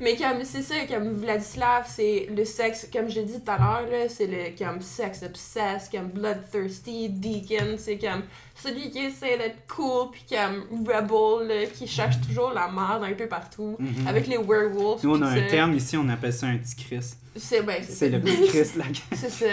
Mais 0.00 0.16
comme 0.16 0.42
c'est 0.44 0.62
ça, 0.62 0.74
comme 0.88 1.12
Vladislav, 1.12 1.84
c'est 1.88 2.28
le 2.36 2.44
sexe, 2.44 2.88
comme 2.92 3.08
je 3.08 3.20
l'ai 3.20 3.24
dit 3.26 3.40
tout 3.40 3.50
à 3.50 3.56
l'heure, 3.56 3.88
là, 3.90 4.08
c'est 4.08 4.26
le 4.26 4.56
comme 4.58 4.80
sex 4.82 5.22
obsessed, 5.22 5.88
comme 5.92 6.08
bloodthirsty, 6.08 7.08
Deacon, 7.10 7.76
c'est 7.78 7.96
comme 7.96 8.22
celui 8.56 8.90
qui 8.90 8.98
essaie 8.98 9.38
d'être 9.38 9.66
cool, 9.68 10.10
puis 10.10 10.24
comme 10.28 10.64
rebel, 10.84 11.46
là, 11.48 11.66
qui 11.72 11.86
cherche 11.86 12.20
toujours 12.26 12.50
la 12.52 12.68
merde 12.68 13.04
un 13.04 13.14
peu 13.14 13.28
partout, 13.28 13.76
Mhm. 13.78 14.06
avec 14.08 14.26
les 14.26 14.36
werewolves. 14.36 15.00
Nous, 15.04 15.14
on 15.16 15.22
a 15.22 15.28
un 15.28 15.36
ça. 15.36 15.46
terme 15.46 15.74
ici, 15.74 15.96
on 15.96 16.08
appelle 16.08 16.32
ça 16.32 16.48
un 16.48 16.58
petit 16.58 16.74
Chris. 16.74 17.14
C'est 17.36 17.62
ben, 17.62 17.82
C'est 17.88 18.08
le 18.10 18.20
petit 18.20 18.48
Chris, 18.48 18.76
là. 18.76 18.84
C'est 19.14 19.30
ça. 19.30 19.46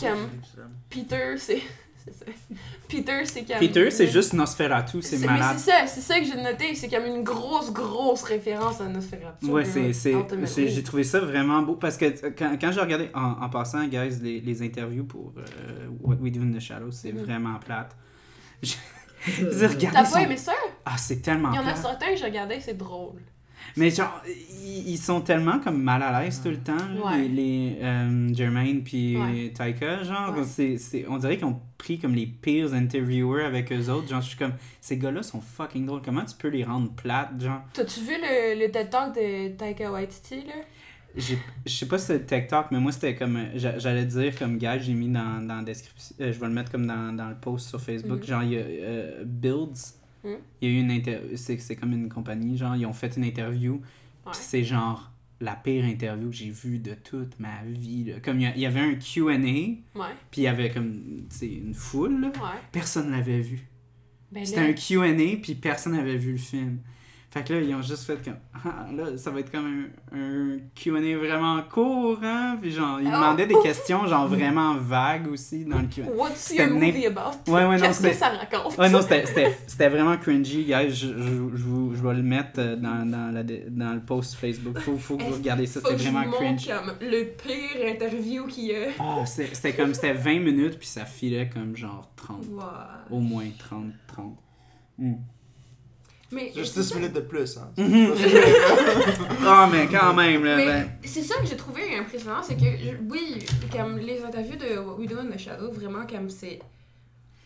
Comme-. 0.00 0.28
Peter, 0.90 1.36
c'est. 1.38 1.62
C'est 2.06 2.14
ça. 2.18 2.24
Peter, 2.88 3.24
c'est 3.24 3.44
comme. 3.44 3.58
Peter, 3.58 3.90
c'est 3.90 4.06
juste 4.06 4.32
Nosferatu, 4.32 5.02
c'est 5.02 5.18
Mais 5.18 5.26
malade. 5.26 5.56
c'est 5.58 5.70
ça, 5.70 5.86
c'est 5.86 6.00
ça 6.00 6.20
que 6.20 6.24
j'ai 6.26 6.40
noté, 6.40 6.74
c'est 6.74 6.88
comme 6.88 7.04
une 7.04 7.24
grosse, 7.24 7.72
grosse 7.72 8.22
référence 8.22 8.80
à 8.80 8.86
Nosferatu. 8.88 9.46
Ouais, 9.46 9.64
c'est, 9.64 10.68
j'ai 10.68 10.82
trouvé 10.82 11.02
ça 11.04 11.18
vraiment 11.20 11.62
beau 11.62 11.74
parce 11.74 11.96
que 11.96 12.04
euh, 12.04 12.30
quand, 12.38 12.56
quand 12.60 12.70
j'ai 12.72 12.80
regardé, 12.80 13.10
en, 13.14 13.42
en 13.42 13.48
passant, 13.50 13.84
guys, 13.88 14.18
les, 14.22 14.40
les 14.40 14.62
interviews 14.62 15.04
pour 15.04 15.32
euh, 15.36 15.88
What 16.00 16.16
We 16.20 16.30
Do 16.32 16.42
in 16.42 16.52
the 16.56 16.60
Shadows, 16.60 16.92
c'est 16.92 17.12
Mhm. 17.12 17.22
vraiment 17.24 17.58
plate. 17.58 17.96
Je, 18.62 18.74
je 19.26 19.44
veux 19.44 19.50
dire, 19.50 19.70
regardez 19.90 20.08
T'as 20.08 20.10
pas 20.12 20.22
aimé 20.22 20.36
ça? 20.36 20.52
Ah, 20.84 20.96
c'est 20.96 21.20
tellement 21.20 21.50
Il 21.52 21.56
y 21.56 21.58
en 21.58 21.62
a 21.62 21.72
plate. 21.72 21.78
certains 21.82 22.10
que 22.12 22.16
j'ai 22.16 22.24
regardé, 22.26 22.60
c'est 22.60 22.76
drôle. 22.76 23.20
Mais 23.76 23.90
genre, 23.90 24.22
ils, 24.64 24.90
ils 24.90 24.98
sont 24.98 25.20
tellement 25.20 25.58
comme 25.60 25.82
mal 25.82 26.02
à 26.02 26.20
l'aise 26.22 26.40
tout 26.42 26.48
le 26.50 26.58
temps, 26.58 26.74
là, 26.76 27.04
Ouais. 27.06 27.18
les, 27.22 27.28
les 27.28 27.76
euh, 27.82 28.34
Jermaine 28.34 28.82
puis 28.82 29.16
Ouais. 29.16 29.52
Taika, 29.54 30.02
genre, 30.04 30.34
Ouais. 30.36 30.44
c'est, 30.44 30.78
c'est, 30.78 31.06
on 31.08 31.18
dirait 31.18 31.36
qu'ils 31.36 31.46
ont 31.46 31.60
pris 31.78 31.98
comme 31.98 32.14
les 32.14 32.26
pires 32.26 32.72
interviewers 32.74 33.44
avec 33.44 33.70
eux 33.72 33.88
autres, 33.90 34.08
genre, 34.08 34.20
je 34.22 34.28
suis 34.28 34.38
comme, 34.38 34.54
ces 34.80 34.96
gars-là 34.98 35.22
sont 35.22 35.40
fucking 35.40 35.86
drôles, 35.86 36.02
comment 36.02 36.24
tu 36.24 36.34
peux 36.36 36.48
les 36.48 36.64
rendre 36.64 36.90
plates, 36.92 37.40
genre? 37.40 37.62
T'as-tu 37.72 38.00
vu 38.00 38.12
le, 38.20 38.58
le 38.64 38.70
TED 38.70 38.90
Talk 38.90 39.14
de 39.14 39.48
Taika 39.56 39.90
Waititi, 39.92 40.36
là? 40.46 40.54
J'ai- 41.18 41.38
Je 41.64 41.72
sais 41.72 41.86
pas 41.88 41.96
si 41.96 42.06
c'est 42.08 42.26
TikTok, 42.26 42.66
mais 42.72 42.78
moi 42.78 42.92
c'était 42.92 43.14
comme. 43.14 43.38
j'a- 43.54 43.78
J'allais 43.78 44.04
dire 44.04 44.38
comme 44.38 44.58
gars, 44.58 44.76
j'ai 44.78 44.92
mis 44.92 45.08
dans, 45.08 45.40
dans 45.46 45.56
la 45.56 45.62
description. 45.62 46.14
euh, 46.20 46.30
je 46.30 46.38
vais 46.38 46.46
le 46.46 46.52
mettre 46.52 46.70
comme 46.70 46.86
dans, 46.86 47.16
dans 47.16 47.30
le 47.30 47.36
post 47.36 47.68
sur 47.70 47.80
Facebook. 47.80 48.18
Mhm. 48.20 48.24
Genre, 48.26 48.42
il 48.42 48.52
y 48.52 48.56
a 48.58 48.60
euh, 48.60 49.22
Builds. 49.24 49.94
Mhm. 50.26 50.36
Il 50.60 50.68
y 50.68 50.72
a 50.72 50.74
eu 50.76 50.80
une 50.80 50.90
interview. 50.90 51.36
C'est 51.36 51.76
comme 51.76 51.92
une 51.92 52.08
compagnie. 52.08 52.56
Genre, 52.56 52.76
ils 52.76 52.86
ont 52.86 52.92
fait 52.92 53.16
une 53.16 53.24
interview. 53.24 53.74
Ouais. 53.74 54.32
Puis 54.32 54.40
c'est 54.40 54.64
genre 54.64 55.12
la 55.40 55.54
pire 55.54 55.84
interview 55.84 56.30
que 56.30 56.34
j'ai 56.36 56.50
vue 56.50 56.78
de 56.78 56.94
toute 56.94 57.38
ma 57.38 57.62
vie. 57.64 58.04
là. 58.04 58.20
Comme 58.20 58.40
il 58.40 58.52
y 58.56 58.60
y 58.60 58.66
avait 58.66 58.80
un 58.80 58.94
QA, 58.94 59.36
puis 59.38 59.82
Ouais. 59.94 60.06
il 60.36 60.42
y 60.42 60.46
avait 60.46 60.70
comme 60.70 61.00
une 61.42 61.74
foule. 61.74 62.20
là. 62.20 62.28
Ouais. 62.28 62.58
Personne 62.72 63.10
l'avait 63.10 63.40
vu. 63.40 63.60
Ben 64.32 64.44
C'était 64.44 64.62
là, 64.62 64.68
un 64.68 64.72
QA, 64.72 65.36
puis 65.40 65.54
personne 65.54 65.92
n'avait 65.92 66.16
vu 66.16 66.32
le 66.32 66.38
film. 66.38 66.78
Fait 67.36 67.44
que 67.44 67.52
là, 67.52 67.60
ils 67.60 67.74
ont 67.74 67.82
juste 67.82 68.04
fait 68.04 68.18
comme. 68.24 68.36
Ah, 68.64 68.86
là, 68.92 69.16
ça 69.16 69.30
va 69.30 69.40
être 69.40 69.52
comme 69.52 69.86
un, 70.12 70.18
un 70.18 70.58
QA 70.74 70.90
vraiment 71.18 71.62
court, 71.70 72.18
hein? 72.24 72.58
Puis 72.60 72.72
genre, 72.72 72.98
ils 73.00 73.06
Oh. 73.06 73.12
demandaient 73.12 73.46
des 73.46 73.60
questions, 73.62 74.06
genre 74.08 74.26
vraiment 74.26 74.74
vagues 74.74 75.28
aussi 75.30 75.64
dans 75.64 75.78
le 75.78 75.86
QA. 75.86 76.02
What's 76.16 76.52
your 76.52 76.68
movie 76.70 77.06
about? 77.06 77.36
Ouais, 77.46 77.64
ouais, 77.64 77.76
non, 77.76 77.82
Qu'est-ce 77.82 78.02
que 78.02 78.08
c'était. 78.08 78.14
ça 78.14 78.28
raconte? 78.30 78.76
Ouais, 78.78 78.88
non, 78.88 79.02
c'était- 79.02 79.26
c'était 79.26 79.56
c'était 79.68 79.88
vraiment 79.88 80.16
cringy, 80.16 80.64
guys. 80.64 80.90
Je, 80.90 81.06
je, 81.06 81.56
je, 81.56 81.96
je 81.96 82.02
vais 82.02 82.14
le 82.14 82.22
mettre 82.24 82.58
euh, 82.58 82.74
dans, 82.76 83.08
dans, 83.08 83.32
la, 83.32 83.42
dans 83.44 83.92
le 83.92 84.00
post 84.00 84.34
Facebook. 84.34 84.78
Faut, 84.80 84.96
faut 84.96 85.16
que 85.16 85.22
vous 85.24 85.34
regardiez 85.34 85.66
ça, 85.66 85.80
c'était 85.80 85.94
vraiment 86.10 86.28
cringe. 86.32 86.66
comme 86.66 86.92
le 87.00 87.24
pire 87.36 87.86
interview 87.88 88.46
qu'il 88.46 88.64
y 88.64 88.74
a. 88.74 88.88
Ah, 88.98 89.24
c'était 89.26 89.74
comme, 89.74 89.94
c'était 89.94 90.14
20 90.14 90.40
minutes, 90.40 90.78
puis 90.78 90.88
ça 90.88 91.04
filait 91.04 91.48
comme 91.52 91.76
genre 91.76 92.10
30. 92.16 92.38
Ouais. 92.50 92.62
Au 93.10 93.20
moins 93.20 93.44
30, 93.58 93.92
30. 94.08 94.36
Hmm. 94.98 95.12
Mais 96.32 96.50
Juste 96.54 96.74
c'est 96.74 96.80
10 96.80 96.88
ça- 96.88 96.94
minutes 96.96 97.12
de 97.12 97.20
plus, 97.20 97.56
hein. 97.56 97.70
Mhm. 97.76 98.12
Ah, 99.46 99.68
mais 99.70 99.86
quand 99.86 100.12
même, 100.14 100.44
là. 100.44 100.56
Mais 100.56 100.66
ben- 100.66 100.88
c'est 101.04 101.22
ça 101.22 101.36
que 101.40 101.46
j'ai 101.46 101.56
trouvé 101.56 101.96
impressionnant, 101.96 102.42
c'est 102.42 102.56
que 102.56 102.64
je- 102.64 102.96
oui, 103.08 103.38
comme 103.72 103.98
les 103.98 104.22
interviews 104.24 104.56
de 104.56 104.78
What 104.78 104.94
We 104.98 105.08
Do 105.08 105.18
in 105.18 105.26
the 105.26 105.38
Shadow, 105.38 105.70
vraiment 105.70 106.04
comme 106.06 106.28
c'est. 106.30 106.58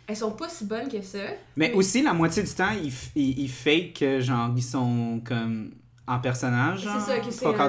Elles 0.06 0.16
sont 0.16 0.32
pas 0.32 0.48
si 0.48 0.64
bonnes 0.64 0.88
que 0.88 1.00
ça. 1.02 1.18
Mais 1.56 1.68
Mais- 1.68 1.72
aussi, 1.74 2.02
la 2.02 2.12
moitié 2.14 2.42
du 2.42 2.50
temps, 2.50 2.70
ils, 2.82 2.90
f- 2.90 3.10
ils, 3.14 3.38
ils 3.40 3.48
fake 3.50 3.92
que, 3.98 4.20
genre, 4.20 4.50
ils 4.56 4.62
sont 4.62 5.20
comme 5.24 5.70
en 6.10 6.18
personnage, 6.18 6.86
un- 6.86 6.98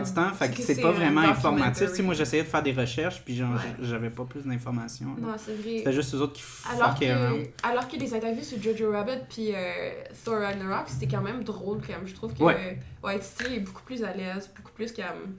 du 0.02 0.14
temps. 0.14 0.34
Fait 0.34 0.50
que 0.50 0.58
que 0.58 0.62
c'est 0.64 0.82
pas 0.82 0.90
un 0.90 0.92
vraiment 0.92 1.22
informatif. 1.22 1.90
Tu 1.90 1.96
sais, 1.98 2.04
moi, 2.04 2.14
j'essayais 2.16 2.44
de 2.44 2.48
faire 2.48 2.64
des 2.64 2.72
recherches, 2.74 3.22
puis 3.24 3.36
genre, 3.36 3.52
Ouais. 3.54 3.76
j'avais 3.84 4.10
pas 4.10 4.24
plus 4.26 4.42
d'informations. 4.42 5.16
Non, 5.20 5.34
c'est 5.38 5.54
vrai. 5.56 5.78
C'était 5.78 5.94
juste 5.94 6.16
eux 6.16 6.22
autres 6.22 6.34
qui 6.34 6.44
Alors 6.70 6.90
around. 6.90 7.00
que, 7.44 7.68
alors 7.68 7.88
que 7.88 7.96
les 7.98 8.14
interviews 8.14 8.44
sur 8.44 8.62
Jojo 8.62 8.92
Rabbit 8.92 9.20
puis 9.30 9.50
euh, 9.54 9.92
Thor 10.26 10.40
Ragnarok, 10.40 10.86
c'était 10.88 11.08
quand 11.08 11.22
même 11.22 11.44
drôle 11.44 11.80
quand 11.86 11.94
même. 11.94 12.08
Je 12.08 12.14
trouve 12.16 12.34
que 12.34 12.44
Ouais. 12.44 12.80
Waititi 13.04 13.56
est 13.56 13.60
beaucoup 13.60 13.84
plus 13.84 14.04
à 14.04 14.14
l'aise, 14.14 14.50
beaucoup 14.56 14.72
plus 14.74 14.92
comme 14.92 15.36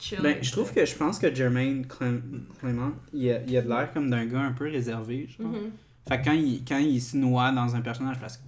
chill. 0.00 0.18
Ben, 0.22 0.38
je 0.40 0.50
trouve 0.52 0.72
que 0.72 0.84
je 0.84 0.94
pense 0.96 1.18
que 1.18 1.34
Jermaine 1.34 1.84
Clem- 1.86 2.44
Clement, 2.58 2.92
il 3.12 3.30
a, 3.32 3.40
il 3.46 3.56
a 3.56 3.62
de 3.62 3.68
l'air 3.68 3.92
comme 3.92 4.08
d'un 4.08 4.24
gars 4.24 4.40
un 4.40 4.52
peu 4.52 4.64
réservé, 4.70 5.28
genre. 5.38 5.48
Mhm. 5.48 5.70
Fait 6.08 6.18
que 6.20 6.24
quand 6.24 6.32
il, 6.32 6.64
quand 6.66 6.78
il 6.78 7.00
se 7.00 7.16
noie 7.16 7.52
dans 7.52 7.76
un 7.76 7.80
personnage, 7.82 8.18
parce 8.18 8.38
que 8.38 8.42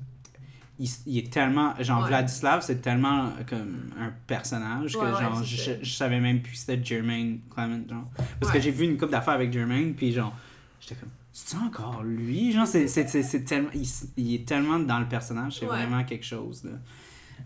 il, 0.78 0.88
il 1.06 1.18
est 1.18 1.32
tellement. 1.32 1.74
Genre, 1.80 2.02
Ouais. 2.02 2.08
Vladislav, 2.08 2.62
c'est 2.62 2.80
tellement 2.82 3.30
comme 3.48 3.90
un 4.00 4.12
personnage 4.26 4.92
que, 4.94 4.98
Ouais, 4.98 5.20
genre, 5.20 5.42
je, 5.44 5.72
je 5.82 5.92
savais 5.92 6.20
même 6.20 6.40
plus 6.42 6.56
c'était 6.56 6.82
Jermaine 6.84 7.40
Clement, 7.50 7.82
genre. 7.88 8.04
Parce 8.40 8.52
que 8.52 8.60
j'ai 8.60 8.70
vu 8.70 8.84
une 8.84 8.96
couple 8.98 9.12
d'affaires 9.12 9.34
avec 9.34 9.52
Jermaine, 9.52 9.94
puis 9.94 10.12
genre, 10.12 10.34
j'étais 10.80 10.96
comme, 10.96 11.10
c'est 11.32 11.56
encore 11.56 12.02
lui? 12.02 12.52
Genre, 12.52 12.66
c'est, 12.66 13.44
tellement. 13.44 13.68
Il, 13.74 13.86
il 14.16 14.34
est 14.34 14.46
tellement 14.46 14.78
dans 14.78 14.98
le 14.98 15.06
personnage, 15.06 15.58
c'est 15.60 15.66
vraiment 15.66 16.04
quelque 16.04 16.24
chose, 16.26 16.64
là. 16.64 16.72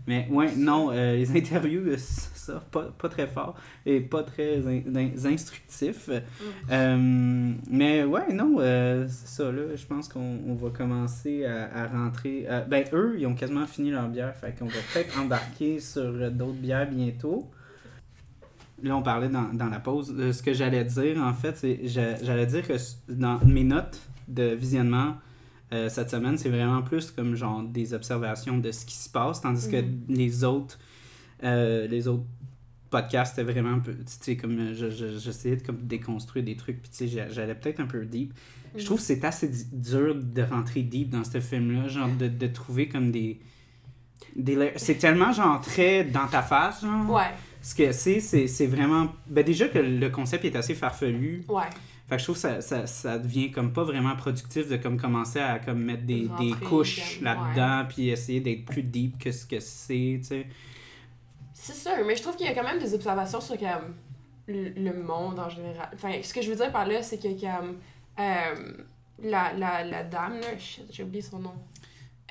Mais 0.05 0.27
ouais, 0.29 0.55
non, 0.55 0.89
euh, 0.91 1.15
les 1.15 1.31
interviews, 1.37 1.81
euh, 1.87 1.97
ça, 1.97 2.63
pas, 2.71 2.89
pas 2.97 3.09
très 3.09 3.27
fort 3.27 3.55
et 3.85 3.99
pas 3.99 4.23
très 4.23 4.57
in- 4.65 4.95
in- 4.95 5.25
instructif. 5.25 6.07
Mm. 6.09 6.13
Euh, 6.71 7.53
mais 7.69 8.03
ouais, 8.03 8.33
non, 8.33 8.57
euh, 8.59 9.05
c'est 9.09 9.27
ça, 9.27 9.51
là. 9.51 9.75
Je 9.75 9.85
pense 9.85 10.07
qu'on 10.07 10.39
on 10.47 10.55
va 10.55 10.69
commencer 10.69 11.45
à, 11.45 11.69
à 11.83 11.87
rentrer. 11.87 12.47
ben, 12.69 12.85
eux, 12.93 13.15
ils 13.17 13.25
ont 13.27 13.35
quasiment 13.35 13.65
fini 13.65 13.91
leur 13.91 14.07
bière, 14.07 14.35
fait 14.35 14.57
qu'on 14.57 14.65
va 14.67 14.79
peut-être 14.93 15.19
embarquer 15.19 15.79
sur 15.79 16.31
d'autres 16.31 16.53
bières 16.59 16.89
bientôt. 16.89 17.49
là, 18.83 18.95
on 18.95 19.01
parlait 19.01 19.29
dans, 19.29 19.51
dans 19.53 19.67
la 19.69 19.79
pause. 19.79 20.13
ce 20.31 20.43
que 20.43 20.53
j'allais 20.53 20.83
dire, 20.85 21.17
en 21.21 21.33
fait, 21.33 21.57
c'est 21.57 21.79
j'a- 21.83 22.21
j'allais 22.23 22.45
dire 22.45 22.67
que 22.67 22.73
dans 23.09 23.39
mes 23.45 23.63
notes 23.63 23.99
de 24.27 24.53
visionnement 24.53 25.15
euh, 25.73 25.89
cette 25.89 26.09
semaine, 26.09 26.37
c'est 26.37 26.49
vraiment 26.49 26.81
plus 26.81 27.11
comme 27.11 27.35
genre 27.35 27.61
des 27.63 27.93
observations 27.93 28.57
de 28.57 28.71
ce 28.71 28.85
qui 28.85 28.95
se 28.95 29.09
passe, 29.09 29.41
tandis 29.41 29.69
que 29.69 29.81
Mhm. 29.81 29.99
les 30.09 30.43
autres 30.43 30.79
euh, 31.43 31.85
les 31.87 32.07
autres 32.07 32.23
podcasts 32.89 33.35
c'était 33.35 33.51
vraiment 33.51 33.73
un 33.75 33.79
peu 33.79 33.93
tu 33.93 34.01
sais 34.05 34.37
comme 34.37 34.57
euh, 34.59 34.73
je- 34.73 34.89
je- 34.89 35.19
j'essayais 35.19 35.57
de 35.57 35.61
comme 35.63 35.77
déconstruire 35.83 36.43
des 36.45 36.55
trucs 36.55 36.81
puis 36.81 36.89
tu 36.89 36.97
sais 36.97 37.07
j'a- 37.09 37.29
j'allais 37.29 37.53
peut-être 37.53 37.79
un 37.81 37.85
peu 37.85 38.05
deep 38.05 38.33
je 38.75 38.85
trouve 38.85 38.97
que 38.97 39.03
c'est 39.03 39.23
assez 39.25 39.51
dur 39.71 40.15
de 40.15 40.41
rentrer 40.41 40.83
deep 40.83 41.09
dans 41.09 41.23
ce 41.23 41.39
film-là, 41.39 41.87
genre 41.89 42.09
de, 42.09 42.27
de 42.27 42.47
trouver 42.47 42.87
comme 42.87 43.11
des. 43.11 43.39
des 44.35 44.71
c'est 44.75 44.95
tellement 44.95 45.31
genre 45.31 45.61
très 45.61 46.03
dans 46.03 46.27
ta 46.27 46.41
face, 46.43 46.81
genre. 46.81 47.09
Ouais, 47.09 47.31
Ce 47.61 47.73
que 47.73 47.91
c'est, 47.91 48.19
c'est, 48.19 48.47
c'est 48.47 48.67
vraiment. 48.67 49.07
Ben 49.27 49.43
déjà 49.43 49.67
que 49.67 49.79
le 49.79 50.09
concept 50.09 50.45
est 50.45 50.55
assez 50.55 50.75
farfelu. 50.75 51.43
ouais. 51.49 51.63
Fait 52.07 52.15
que 52.15 52.19
je 52.19 52.23
trouve 52.23 52.35
que 52.35 52.41
ça, 52.41 52.61
ça, 52.61 52.87
ça 52.87 53.19
devient 53.19 53.51
comme 53.51 53.73
pas 53.73 53.83
vraiment 53.83 54.15
productif 54.15 54.69
de 54.69 54.77
comme 54.77 54.97
commencer 54.97 55.39
à 55.39 55.59
comme 55.59 55.79
mettre 55.83 56.03
des, 56.03 56.29
des 56.39 56.51
couches 56.67 57.19
là-dedans 57.21 57.85
puis 57.89 58.09
essayer 58.09 58.39
d'être 58.39 58.65
plus 58.65 58.83
deep 58.83 59.19
que 59.21 59.31
ce 59.31 59.45
que 59.45 59.59
c'est, 59.59 60.19
tu 60.21 60.23
sais. 60.23 60.47
C'est 61.53 61.75
sûr, 61.75 61.91
mais 62.05 62.15
je 62.15 62.21
trouve 62.21 62.37
qu'il 62.37 62.45
y 62.45 62.49
a 62.49 62.53
quand 62.53 62.63
même 62.63 62.79
des 62.79 62.93
observations 62.93 63.41
sur 63.41 63.57
comme, 63.57 63.95
le, 64.47 64.69
le 64.69 64.93
monde 64.93 65.37
en 65.37 65.49
général. 65.49 65.89
Enfin, 65.93 66.13
ce 66.23 66.33
que 66.33 66.41
je 66.41 66.49
veux 66.49 66.55
dire 66.55 66.71
par 66.71 66.87
là, 66.87 67.03
c'est 67.03 67.17
que 67.17 67.27
comme, 67.41 67.77
euh, 68.19 68.55
la, 69.21 69.51
la, 69.53 69.83
la 69.83 70.03
dame, 70.03 70.39
là, 70.39 70.47
j'ai 70.89 71.03
oublié 71.03 71.21
son 71.21 71.39
nom. 71.39 71.55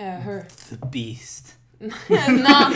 Euh, 0.01 0.05
her. 0.05 0.43
The 0.71 0.87
Beast. 0.91 1.59
non, 1.81 1.91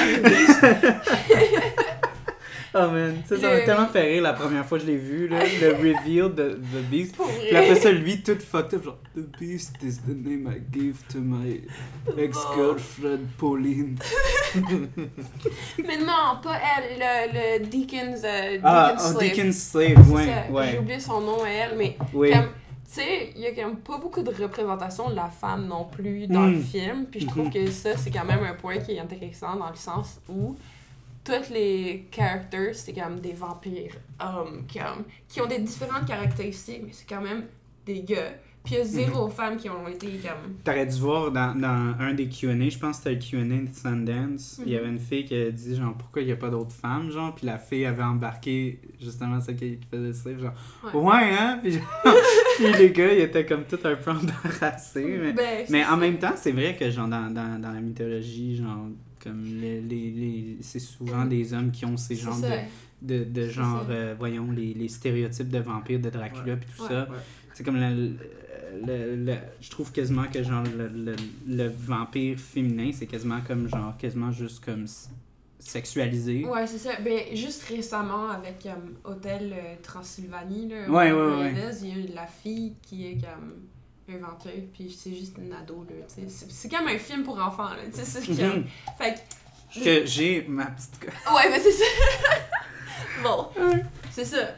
Oh 2.72 2.88
man, 2.88 3.16
ça, 3.26 3.36
ça 3.36 3.48
m'a 3.48 3.54
Le- 3.58 3.64
tellement 3.64 3.86
fait 3.88 4.02
rire 4.12 4.22
la 4.22 4.32
première 4.32 4.64
fois 4.64 4.78
que 4.78 4.84
je 4.84 4.90
l'ai 4.90 4.96
vu, 4.96 5.26
là, 5.26 5.40
le 5.60 5.70
reveal 5.72 6.32
de 6.34 6.60
The 6.72 6.82
Beast. 6.88 7.16
Puis 7.16 7.56
après 7.56 7.74
ça, 7.74 7.90
lui, 7.90 8.22
tout 8.22 8.38
fucked 8.38 8.74
up, 8.74 8.84
genre, 8.84 8.98
The 9.16 9.38
Beast 9.40 9.76
is 9.82 9.96
the 10.06 10.14
name 10.14 10.48
I 10.48 10.60
give 10.72 10.98
to 11.12 11.18
my 11.18 11.62
ex-girlfriend 12.16 13.26
Pauline. 13.38 13.96
Mais 15.84 15.98
non, 15.98 16.38
pas 16.42 16.58
elle, 16.78 16.98
le, 16.98 17.58
le 17.60 17.66
Deacon's, 17.66 18.22
euh, 18.24 18.50
Deacon's 18.52 18.60
Ah, 18.64 18.94
oh, 18.96 19.00
Slave. 19.00 19.18
Deacon's 19.18 19.58
Slave, 19.70 20.10
ouais, 20.12 20.68
J'ai 20.72 20.78
oublié 20.78 21.00
son 21.00 21.20
nom 21.20 21.42
à 21.44 21.48
elle, 21.48 21.76
mais 21.76 21.96
Oui. 22.14 22.30
comme, 22.30 22.42
tu 22.46 23.00
sais, 23.00 23.32
il 23.34 23.42
y 23.42 23.46
a 23.46 23.50
quand 23.52 23.66
même 23.68 23.76
pas 23.78 23.98
beaucoup 23.98 24.22
de 24.22 24.30
représentation 24.30 25.10
de 25.10 25.14
la 25.16 25.28
femme 25.28 25.66
non 25.66 25.84
plus 25.84 26.26
dans 26.26 26.46
le 26.46 26.58
film. 26.60 27.06
Puis 27.10 27.20
je 27.20 27.26
trouve 27.26 27.46
Mhm. 27.46 27.52
que 27.52 27.70
ça, 27.70 27.96
c'est 27.96 28.10
quand 28.10 28.24
même 28.24 28.42
un 28.44 28.54
point 28.54 28.78
qui 28.78 28.92
est 28.92 29.00
intéressant 29.00 29.56
dans 29.56 29.70
le 29.70 29.76
sens 29.76 30.20
où 30.28 30.56
tous 31.30 31.52
les 31.52 32.06
characters, 32.14 32.74
c'est 32.74 32.92
comme 32.92 33.20
des 33.20 33.32
vampires 33.32 33.94
hommes 34.20 34.64
comme, 34.72 35.04
qui 35.28 35.40
ont 35.40 35.46
des 35.46 35.58
différentes 35.60 36.06
caractéristiques, 36.06 36.82
mais 36.84 36.92
c'est 36.92 37.08
quand 37.08 37.22
même 37.22 37.44
des 37.86 38.02
gars. 38.02 38.32
Puis 38.62 38.74
il 38.74 38.78
y 38.78 38.80
a 38.82 38.84
zéro 38.84 39.24
Mhm. 39.26 39.32
femme 39.32 39.56
qui 39.56 39.70
ont 39.70 39.88
été 39.88 40.06
comme. 40.22 40.52
T'aurais 40.62 40.84
dû 40.84 41.00
voir 41.00 41.30
dans, 41.32 41.54
dans 41.58 41.94
un 41.98 42.12
des 42.12 42.28
Q&A, 42.28 42.68
je 42.68 42.78
pense 42.78 42.98
que 42.98 43.04
c'était 43.10 43.14
le 43.14 43.46
Q&A 43.48 43.56
de 43.70 43.74
Sundance, 43.74 44.60
il 44.66 44.72
y 44.72 44.74
Mhm. 44.74 44.80
avait 44.80 44.88
une 44.90 44.98
fille 44.98 45.24
qui 45.24 45.34
a 45.34 45.50
dit 45.50 45.74
genre 45.76 45.94
pourquoi 45.94 46.20
il 46.20 46.26
n'y 46.26 46.32
a 46.32 46.36
pas 46.36 46.50
d'autres 46.50 46.72
femmes, 46.74 47.10
genre, 47.10 47.34
puis 47.34 47.46
la 47.46 47.56
fille 47.58 47.86
avait 47.86 48.02
embarqué 48.02 48.78
justement 49.00 49.40
celle 49.40 49.56
qui, 49.56 49.78
faisait 49.90 50.12
slave, 50.12 50.40
genre 50.42 50.52
Ouais. 50.92 51.00
ouais, 51.00 51.30
hein, 51.38 51.58
puis, 51.62 51.72
genre, 51.72 51.82
puis 52.58 52.72
les 52.74 52.90
gars 52.90 53.12
ils 53.14 53.20
étaient 53.20 53.46
comme 53.46 53.64
tout 53.64 53.78
un 53.82 53.94
peu 53.96 54.10
embarrassés, 54.50 55.18
mais... 55.18 55.32
Ben, 55.32 55.64
Mais 55.70 55.82
en 55.86 55.90
ça. 55.92 55.96
même 55.96 56.18
temps, 56.18 56.34
c'est 56.36 56.52
vrai 56.52 56.76
que 56.76 56.90
genre 56.90 57.08
dans, 57.08 57.32
dans, 57.32 57.58
dans 57.58 57.72
la 57.72 57.80
mythologie, 57.80 58.56
genre 58.56 58.88
comme 59.22 59.44
les, 59.44 59.80
les, 59.80 60.10
les- 60.10 60.56
c'est 60.62 60.78
souvent 60.78 61.24
des 61.24 61.52
hommes 61.54 61.70
qui 61.70 61.84
ont 61.84 61.96
ces 61.96 62.16
genres 62.16 62.38
de, 62.40 63.18
de, 63.18 63.24
de 63.24 63.48
genre, 63.48 63.86
euh, 63.90 64.14
voyons, 64.18 64.50
les, 64.50 64.74
les 64.74 64.88
stéréotypes 64.88 65.48
de 65.48 65.58
vampires, 65.58 66.00
de 66.00 66.10
Dracula, 66.10 66.56
puis 66.56 66.68
tout 66.76 66.82
Ouais. 66.82 66.88
ça. 66.88 67.02
Ouais. 67.10 67.16
C'est 67.54 67.64
comme 67.64 67.76
le, 67.80 68.12
le, 68.86 69.16
le- 69.16 69.34
je 69.60 69.70
trouve 69.70 69.90
quasiment 69.92 70.24
que 70.32 70.42
genre 70.42 70.64
le, 70.76 70.88
le, 70.88 71.16
le 71.48 71.68
vampire 71.68 72.38
féminin, 72.38 72.90
c'est 72.92 73.06
quasiment 73.06 73.40
comme 73.46 73.68
genre, 73.68 73.96
quasiment 73.98 74.30
juste 74.32 74.64
comme 74.64 74.86
sexualisé. 75.58 76.44
Ouais, 76.46 76.66
c'est 76.66 76.78
ça. 76.78 76.92
Ben, 77.04 77.20
juste 77.34 77.64
récemment, 77.64 78.28
avec 78.30 78.62
comme 78.62 78.94
Hôtel 79.04 79.52
euh, 79.52 79.74
Transylvanie, 79.82 80.68
là, 80.68 80.88
Ouais, 80.90 81.12
ouais, 81.12 81.36
ouais. 81.38 81.54
Il 81.82 81.88
y 81.88 81.92
a 81.92 81.96
eu 81.96 82.14
la 82.14 82.26
fille 82.26 82.74
qui 82.82 83.06
est 83.06 83.14
comme 83.18 83.52
vampire, 84.18 84.62
puis 84.72 84.90
c'est 84.96 85.14
juste 85.14 85.36
une 85.38 85.52
ado, 85.52 85.86
là, 85.88 85.94
tu 86.08 86.28
sais. 86.28 86.44
C'est- 86.48 86.68
comme 86.68 86.86
un 86.88 86.98
film 86.98 87.22
pour 87.22 87.38
enfants, 87.40 87.70
là, 87.70 87.76
tu 87.92 87.98
sais. 87.98 88.04
c'est 88.04 88.26
comme- 88.26 88.60
Mhm. 88.60 88.64
Fait 88.98 89.14
que... 89.74 89.84
Que 89.84 90.06
j'ai 90.06 90.44
ma 90.48 90.66
petite. 90.66 90.98
Ouais, 91.34 91.48
mais 91.50 91.60
c'est 91.60 91.72
ça. 91.72 91.84
bon, 93.22 93.48
c'est 94.10 94.24
ça. 94.24 94.54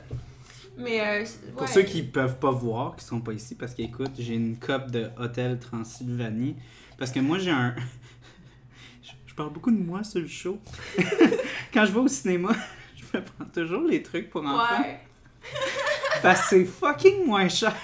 Mais, 0.79 1.01
euh, 1.23 1.25
Pour 1.57 1.69
ceux 1.69 1.83
qui 1.83 2.03
peuvent 2.03 2.39
pas 2.39 2.51
voir, 2.51 2.97
qui 2.97 3.05
sont 3.05 3.21
pas 3.21 3.33
ici, 3.35 3.55
parce 3.55 3.75
qu'écoute, 3.75 4.13
j'ai 4.19 4.35
une 4.35 4.59
coupe 4.59 4.91
de 4.91 5.11
Hôtel 5.19 5.59
Transylvanie. 5.59 6.57
Parce 6.99 7.11
que 7.11 7.21
moi, 7.21 7.39
j'ai 7.39 7.51
un. 7.51 7.75
Je- 9.03 9.11
Je 9.27 9.35
parle 9.35 9.51
beaucoup 9.53 9.71
de 9.71 9.77
moi 9.79 10.03
sur 10.05 10.21
le 10.21 10.29
show. 10.29 10.59
Quand 11.75 11.85
je 11.85 11.93
vais 11.93 11.99
au 12.01 12.09
cinéma, 12.09 12.55
je 12.97 13.19
me 13.19 13.23
prends 13.25 13.45
toujours 13.53 13.83
les 13.83 14.03
trucs 14.03 14.31
pour 14.31 14.43
enfants. 14.47 14.81
Ouais. 14.83 14.99
Parce 16.23 16.41
que 16.43 16.47
c'est 16.51 16.65
fucking 16.65 17.27
moins 17.27 17.49
cher. 17.49 17.75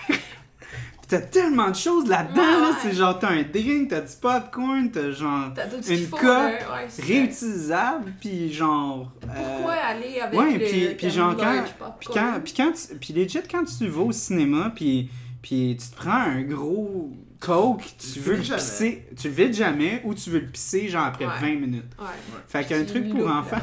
T'as 1.08 1.20
tellement 1.20 1.70
de 1.70 1.74
choses 1.76 2.06
là-dedans, 2.06 2.42
Ouais, 2.42 2.60
là. 2.60 2.68
ouais. 2.70 2.76
C'est 2.82 2.92
genre, 2.92 3.18
t'as 3.18 3.30
un 3.30 3.42
drink, 3.42 3.88
t'as 3.88 4.02
du 4.02 4.14
popcorn, 4.20 4.90
t'as 4.92 5.10
genre 5.10 5.52
T'as 5.54 5.66
tout 5.66 5.76
ce 5.80 5.88
qu'il 5.88 6.02
une. 6.04 6.12
Ouais, 6.14 6.58
ça. 6.88 7.02
réutilisable, 7.02 8.12
puis 8.20 8.52
genre. 8.52 9.10
euh, 9.24 9.26
Pourquoi 9.56 9.72
aller 9.74 10.20
avec 10.20 10.38
ouais, 10.38 10.52
le 10.58 10.58
puis- 10.66 10.94
puis 10.96 11.10
genre, 11.10 11.34
quand-? 11.36 11.64
Puis 12.00 12.08
quand, 12.12 12.40
puis 12.44 12.52
quand 12.54 12.72
tu, 12.72 12.94
puis 12.96 13.14
legit, 13.14 13.38
quand 13.50 13.64
tu 13.64 13.86
vas 13.88 14.02
au 14.02 14.12
cinéma, 14.12 14.70
puis, 14.74 15.08
puis 15.40 15.76
tu 15.80 15.88
te 15.88 15.96
prends 15.96 16.10
un 16.12 16.42
gros 16.42 17.10
coke, 17.40 17.84
tu 17.98 18.12
Tu 18.14 18.20
veux 18.20 18.34
le 18.36 18.42
pisser, 18.42 19.06
tu 19.16 19.28
le 19.28 19.34
vides 19.34 19.54
jamais, 19.54 20.02
ou 20.04 20.12
tu 20.14 20.28
veux 20.28 20.40
le 20.40 20.46
pisser 20.48 20.88
genre 20.88 21.06
après 21.06 21.24
Ouais. 21.24 21.32
20 21.40 21.60
minutes. 21.60 21.84
Ouais. 21.98 22.06
Fait 22.48 22.64
qu'un 22.66 22.84
truc 22.84 23.08
pour 23.08 23.20
loupes, 23.20 23.30
enfants. 23.30 23.56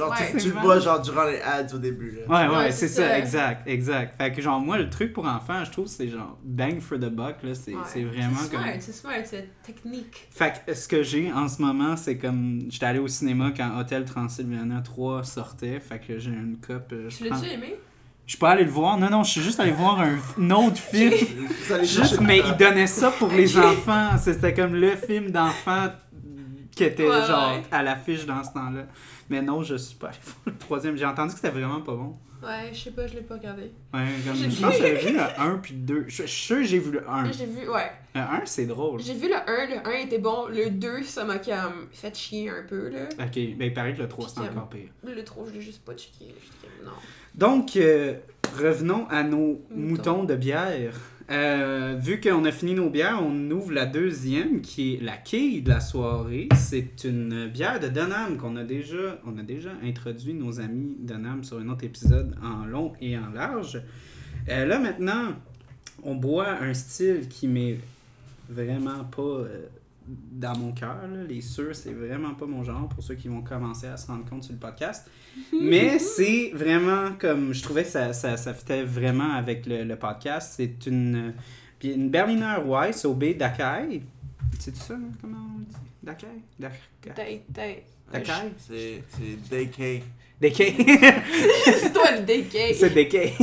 Genre, 0.00 0.14
tu- 0.16 0.22
Ouais. 0.34 0.40
tu, 0.40 0.48
le 0.50 0.60
bois 0.60 0.78
genre 0.80 1.00
durant 1.00 1.24
les 1.24 1.40
ads 1.40 1.74
au 1.74 1.78
début. 1.78 2.10
Là. 2.26 2.46
Ouais, 2.48 2.50
ouais, 2.50 2.56
Ouais, 2.64 2.72
c'est 2.72 2.88
ça, 2.88 3.08
ça. 3.08 3.18
exact, 3.18 3.62
exact. 3.68 4.14
Fait 4.20 4.32
que 4.32 4.42
genre, 4.42 4.60
moi, 4.60 4.76
le 4.78 4.90
truc 4.90 5.12
pour 5.12 5.26
enfants, 5.26 5.64
je 5.64 5.70
trouve, 5.70 5.86
c'est 5.86 6.08
genre 6.08 6.38
bang 6.42 6.80
for 6.80 6.98
the 6.98 7.08
buck, 7.10 7.36
là, 7.42 7.54
c'est 7.54 7.74
Ouais. 7.74 7.80
c'est 7.86 8.02
vraiment 8.04 8.36
C'est 8.42 8.50
comme... 8.50 8.60
smart, 8.62 8.74
c'est 8.80 8.92
smart, 8.92 9.14
c'est 9.24 9.48
technique. 9.62 10.28
Fait 10.30 10.52
que 10.66 10.74
ce 10.74 10.88
que 10.88 11.02
j'ai 11.02 11.32
en 11.32 11.46
ce 11.48 11.62
moment, 11.62 11.96
c'est 11.96 12.16
comme, 12.18 12.62
j'étais 12.68 12.86
allé 12.86 12.98
au 12.98 13.08
cinéma 13.08 13.52
quand 13.56 13.78
Hotel 13.78 14.04
Transylvania 14.04 14.80
3 14.82 15.22
sortait, 15.24 15.80
fait 15.80 15.98
que 16.00 16.18
j'ai 16.18 16.30
une 16.30 16.56
coupe... 16.56 16.92
euh, 16.92 17.08
je 17.08 17.16
Tu 17.18 17.24
prends- 17.28 17.36
l'as-tu 17.36 17.50
aimé? 17.50 17.76
Je 18.26 18.32
suis 18.34 18.38
pas 18.38 18.50
allé 18.50 18.62
le 18.62 18.70
voir, 18.70 18.96
non, 18.96 19.10
non, 19.10 19.24
je 19.24 19.30
suis 19.32 19.40
juste 19.40 19.58
allé 19.58 19.72
voir 19.72 20.00
un, 20.00 20.16
un 20.40 20.50
autre 20.52 20.76
film. 20.92 21.12
Juste, 21.82 22.20
mais 22.20 22.38
il 22.38 22.56
donnait 22.56 22.86
ça 22.86 23.10
pour 23.10 23.28
les 23.32 23.58
enfants. 23.58 24.10
C'était 24.18 24.54
comme 24.54 24.74
le 24.76 24.94
film 24.94 25.30
d'enfants 25.32 25.88
qui 26.76 26.84
était 26.84 27.08
Ouais, 27.08 27.26
genre 27.26 27.54
ouais. 27.54 27.62
à 27.72 27.82
l'affiche 27.82 28.24
dans 28.26 28.44
ce 28.44 28.52
temps-là. 28.52 28.82
Mais 29.30 29.40
non, 29.40 29.62
je 29.62 29.76
suis 29.76 29.94
pas 29.96 30.08
allé 30.08 30.18
voir 30.24 30.36
le 30.46 30.56
troisième. 30.58 30.96
J'ai 30.96 31.06
entendu 31.06 31.30
que 31.32 31.36
c'était 31.36 31.50
vraiment 31.50 31.80
pas 31.80 31.94
bon. 31.94 32.16
Ouais, 32.42 32.70
je 32.72 32.78
sais 32.78 32.90
pas, 32.90 33.06
je 33.06 33.14
l'ai 33.14 33.20
pas 33.20 33.34
regardé. 33.34 33.70
Ouais, 33.92 34.06
comme, 34.26 34.34
je 34.34 34.60
pense 34.60 34.72
que 34.76 34.78
j'avais 34.82 34.94
vu 34.96 35.12
le 35.12 35.20
1 35.20 35.58
puis 35.58 35.74
le 35.74 35.80
2. 35.80 36.04
Je 36.08 36.22
suis 36.24 36.28
sûr 36.46 36.56
que 36.56 36.64
j'ai 36.64 36.78
vu 36.78 36.90
le 36.90 37.08
1. 37.08 37.30
J'ai 37.32 37.44
vu, 37.46 37.68
ouais. 37.68 37.92
Le 38.14 38.20
1, 38.22 38.42
c'est 38.46 38.64
drôle. 38.66 39.00
J'ai 39.00 39.14
vu 39.14 39.28
le 39.28 39.36
1, 39.36 39.66
le 39.66 39.86
1 39.86 39.90
était 40.06 40.18
bon, 40.18 40.46
le 40.48 40.70
2, 40.70 41.02
ça 41.02 41.24
m'a 41.24 41.38
comme 41.38 41.86
fait 41.92 42.16
chier 42.16 42.48
un 42.48 42.62
peu, 42.66 42.88
là. 42.88 43.00
Ok, 43.20 43.34
ben 43.34 43.60
il 43.66 43.74
paraît 43.74 43.92
que 43.94 44.00
le 44.00 44.08
3 44.08 44.28
c'est 44.28 44.40
encore 44.40 44.68
pire. 44.70 44.88
Le 45.06 45.22
3, 45.22 45.44
je 45.48 45.52
l'ai 45.52 45.60
juste 45.60 45.84
pas 45.84 45.92
checké. 45.94 46.34
Non. 46.82 46.90
Donc, 47.34 47.76
euh, 47.76 48.14
revenons 48.58 49.06
à 49.10 49.22
nos 49.22 49.60
moutons, 49.70 50.16
Moutons. 50.18 50.24
de 50.24 50.34
bière. 50.34 50.94
Euh, 51.30 51.96
vu 51.96 52.20
qu'on 52.20 52.44
a 52.44 52.50
fini 52.50 52.74
nos 52.74 52.90
bières, 52.90 53.20
on 53.22 53.50
ouvre 53.52 53.70
la 53.72 53.86
deuxième 53.86 54.62
qui 54.62 54.94
est 54.94 55.00
la 55.00 55.16
quille 55.16 55.62
de 55.62 55.68
la 55.68 55.78
soirée. 55.78 56.48
C'est 56.56 57.04
une 57.04 57.46
bière 57.46 57.78
de 57.78 57.86
Donham 57.86 58.36
qu'on 58.36 58.56
a 58.56 58.64
déjà, 58.64 59.20
on 59.24 59.38
a 59.38 59.42
déjà 59.42 59.70
introduit 59.84 60.34
nos 60.34 60.58
amis 60.58 60.96
Donham 60.98 61.44
sur 61.44 61.58
un 61.58 61.68
autre 61.68 61.84
épisode 61.84 62.34
en 62.42 62.66
long 62.66 62.94
et 63.00 63.16
en 63.16 63.30
large. 63.30 63.80
Euh, 64.48 64.66
là 64.66 64.80
maintenant, 64.80 65.34
on 66.02 66.16
boit 66.16 66.50
un 66.50 66.74
style 66.74 67.28
qui 67.28 67.46
m'est 67.46 67.78
vraiment 68.48 69.04
pas 69.04 69.22
euh, 69.22 69.66
dans 70.06 70.56
mon 70.56 70.72
cœur. 70.72 70.96
là. 71.06 71.22
Les 71.28 71.40
sûrs, 71.40 71.74
c'est 71.74 71.92
vraiment 71.92 72.34
pas 72.34 72.46
mon 72.46 72.64
genre 72.64 72.88
pour 72.88 73.02
ceux 73.02 73.14
qui 73.14 73.28
vont 73.28 73.42
commencer 73.42 73.86
à 73.86 73.96
se 73.96 74.06
rendre 74.06 74.24
compte 74.28 74.42
sur 74.44 74.52
le 74.52 74.58
podcast. 74.58 75.10
Mais 75.60 75.98
c'est 75.98 76.50
vraiment 76.54 77.12
comme. 77.18 77.52
Je 77.52 77.62
trouvais 77.62 77.84
que 77.84 77.90
ça, 77.90 78.12
ça, 78.12 78.36
ça 78.36 78.54
fitait 78.54 78.82
vraiment 78.82 79.32
avec 79.34 79.66
le, 79.66 79.84
le 79.84 79.96
podcast. 79.96 80.54
C'est 80.56 80.86
une, 80.86 81.34
puis 81.78 81.92
une 81.92 82.10
Berliner 82.10 82.56
Weiss 82.64 83.04
au 83.04 83.14
B 83.14 83.36
d'Akai. 83.36 84.02
C'est 84.58 84.76
ça, 84.76 84.94
là, 84.94 85.00
comment 85.20 85.38
on 85.56 85.60
dit? 85.60 85.76
Dakai? 86.02 86.26
Dakai? 86.58 87.42
Dakai? 88.12 88.52
C'est 88.58 89.02
c'est 89.08 89.36
DK. 89.48 90.02
Dakai? 90.40 90.74
c'est 91.64 91.92
toi 91.92 92.12
le 92.12 92.22
DK. 92.24 92.74
c'est. 92.74 93.34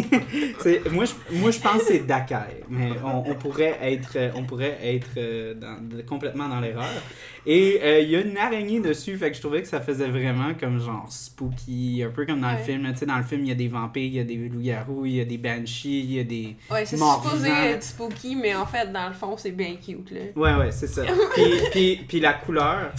C'est- 0.59 0.89
moi, 0.91 1.05
je, 1.05 1.35
moi, 1.37 1.51
je 1.51 1.59
pense 1.59 1.83
que 1.83 1.87
c'est 1.89 2.07
Dakai. 2.07 2.63
Mais 2.69 2.89
on, 3.05 3.29
on 3.29 3.35
pourrait 3.35 3.77
être, 3.81 4.17
on 4.35 4.43
pourrait 4.43 4.79
être 4.81 5.09
euh, 5.17 5.53
dans- 5.53 5.77
complètement 6.07 6.49
dans 6.49 6.59
l'erreur. 6.59 6.89
Et 7.45 7.79
euh, 7.83 7.99
il 8.01 8.09
y 8.09 8.15
a 8.15 8.21
une 8.21 8.35
araignée 8.37 8.79
dessus, 8.79 9.15
fait 9.17 9.29
que 9.29 9.37
je 9.37 9.41
trouvais 9.41 9.61
que 9.61 9.67
ça 9.67 9.79
faisait 9.79 10.07
vraiment 10.09 10.53
comme 10.59 10.79
genre 10.81 11.05
spooky, 11.09 12.03
un 12.03 12.09
peu 12.09 12.25
comme 12.25 12.41
dans 12.41 12.51
le 12.51 12.57
film. 12.57 12.87
Tu 12.91 12.97
sais, 12.99 13.05
dans 13.05 13.17
le 13.17 13.23
film, 13.23 13.41
il 13.43 13.49
y 13.49 13.51
a 13.51 13.55
des 13.55 13.67
vampires, 13.67 14.03
il 14.03 14.15
y 14.15 14.19
a 14.19 14.23
des 14.23 14.35
loups-garous, 14.35 15.05
il 15.05 15.13
y 15.17 15.21
a 15.21 15.25
des 15.25 15.37
banshees, 15.37 15.99
il 15.99 16.13
y 16.13 16.19
a 16.19 16.23
des. 16.23 16.55
Ouais, 16.71 16.85
c'est 16.85 16.97
supposé 16.97 17.49
être 17.49 17.83
spooky, 17.83 18.35
mais 18.35 18.55
en 18.55 18.65
fait, 18.65 18.91
dans 18.91 19.07
le 19.07 19.13
fond, 19.13 19.37
c'est 19.37 19.51
bien 19.51 19.75
cute, 19.75 20.09
là. 20.11 20.21
Ouais, 20.35 20.55
ouais, 20.55 20.71
c'est 20.71 20.87
ça. 20.87 21.03
Puis, 21.35 21.43
puis, 21.71 21.99
puis 22.07 22.19
la 22.19 22.33
couleur, 22.33 22.91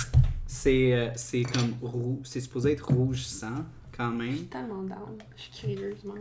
c'est 0.46 0.92
euh, 0.94 1.08
c'est 1.16 1.42
comme 1.42 1.74
rouge. 1.82 2.20
C'est 2.24 2.40
supposé 2.40 2.72
être 2.72 2.87
rouge 2.87 3.22
sang, 3.22 3.64
quand 3.98 4.12
Je 4.18 4.24
suis 4.24 4.30
même. 4.37 4.44
tellement 4.46 4.82
down. 4.84 5.18
Je 5.37 5.42
suis 5.42 5.50
curieuse, 5.74 6.04
man. 6.04 6.16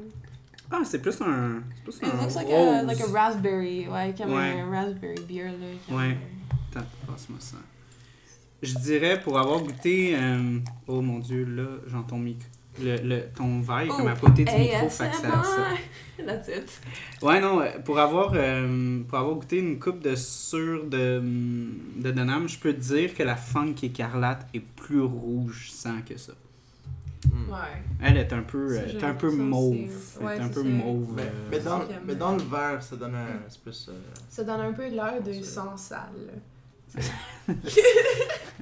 Ah, 0.70 0.82
c'est 0.84 1.02
plus 1.02 1.22
un. 1.22 1.62
C'est 1.76 1.84
plus 1.84 1.96
It 2.10 2.14
un 2.14 2.22
looks 2.22 2.36
like 2.36 2.50
a, 2.50 2.56
rose. 2.58 2.86
like 2.88 3.02
a 3.02 3.12
raspberry, 3.14 3.88
ouais, 3.88 4.14
comme 4.18 4.34
Ouais. 4.34 4.60
un 4.60 4.70
raspberry 4.70 5.22
beer, 5.26 5.46
là. 5.46 5.96
Ouais. 5.96 6.18
Attends, 6.72 6.86
passe-moi 7.08 7.40
ça. 7.40 7.58
Je 8.62 8.78
dirais 8.80 9.22
pour 9.22 9.40
avoir 9.40 9.60
goûté. 9.62 10.16
euh, 10.18 10.60
Oh 10.88 11.00
mon 11.02 11.20
dieu, 11.20 11.46
là, 11.46 11.68
j'entends 11.88 12.18
mic- 12.18 12.42
le, 12.82 12.98
le, 12.98 13.22
ton 13.36 13.60
verre 13.62 13.82
est 13.82 13.88
comme 13.88 14.08
à 14.08 14.16
côté 14.16 14.44
du 14.46 14.52
micro, 14.54 14.88
fait 14.90 15.10
que 15.10 15.16
ça, 15.16 15.22
ça- 15.22 15.40
ASMR. 15.40 15.78
That's 16.28 16.48
it. 16.50 16.82
Ouais, 17.22 17.40
non, 17.40 17.62
euh, 17.62 17.70
pour 17.86 17.98
avoir, 18.00 18.32
euh, 18.36 19.02
pour 19.08 19.18
avoir 19.20 19.36
goûté 19.36 19.60
une 19.60 19.80
coupe 19.80 20.00
de 20.02 20.16
sur 20.16 20.84
de, 20.86 21.22
de 21.96 22.12
Denham, 22.12 22.48
je 22.50 22.58
peux 22.60 22.74
te 22.74 22.80
dire 22.80 23.16
que 23.16 23.24
la 23.24 23.36
funk 23.36 23.76
écarlate 23.84 24.48
est 24.54 24.60
plus 24.60 25.02
rouge 25.02 25.70
sang 25.72 26.02
que 26.08 26.18
ça. 26.18 26.34
Ouais. 27.48 27.84
Elle 28.04 28.18
est 28.18 28.34
un 28.34 28.42
peu, 28.44 28.76
Ça, 28.76 28.82
est 28.86 29.04
un 29.04 29.14
peu 29.14 29.32
mauve. 29.32 29.76
Ouais, 30.22 30.38
est 30.38 30.42
un 30.42 30.48
peu 30.50 30.64
ça. 30.64 30.70
mauve. 30.70 31.14
Mais, 31.16 31.22
euh, 31.24 31.48
mais, 31.52 31.60
dans, 31.60 31.82
mais 32.06 32.16
dans 32.16 32.34
le 32.36 32.44
verre, 32.44 32.82
ça 32.84 32.96
donne 32.96 33.16
un. 33.16 33.28
C'est 33.48 33.62
plus. 33.62 33.88
euh, 33.90 33.94
Ça 34.30 34.44
donne 34.44 34.62
un 34.62 34.74
peu 34.74 34.88
l'air 34.88 35.22
de 35.24 35.32
sang 35.44 35.76
sale. 35.78 36.42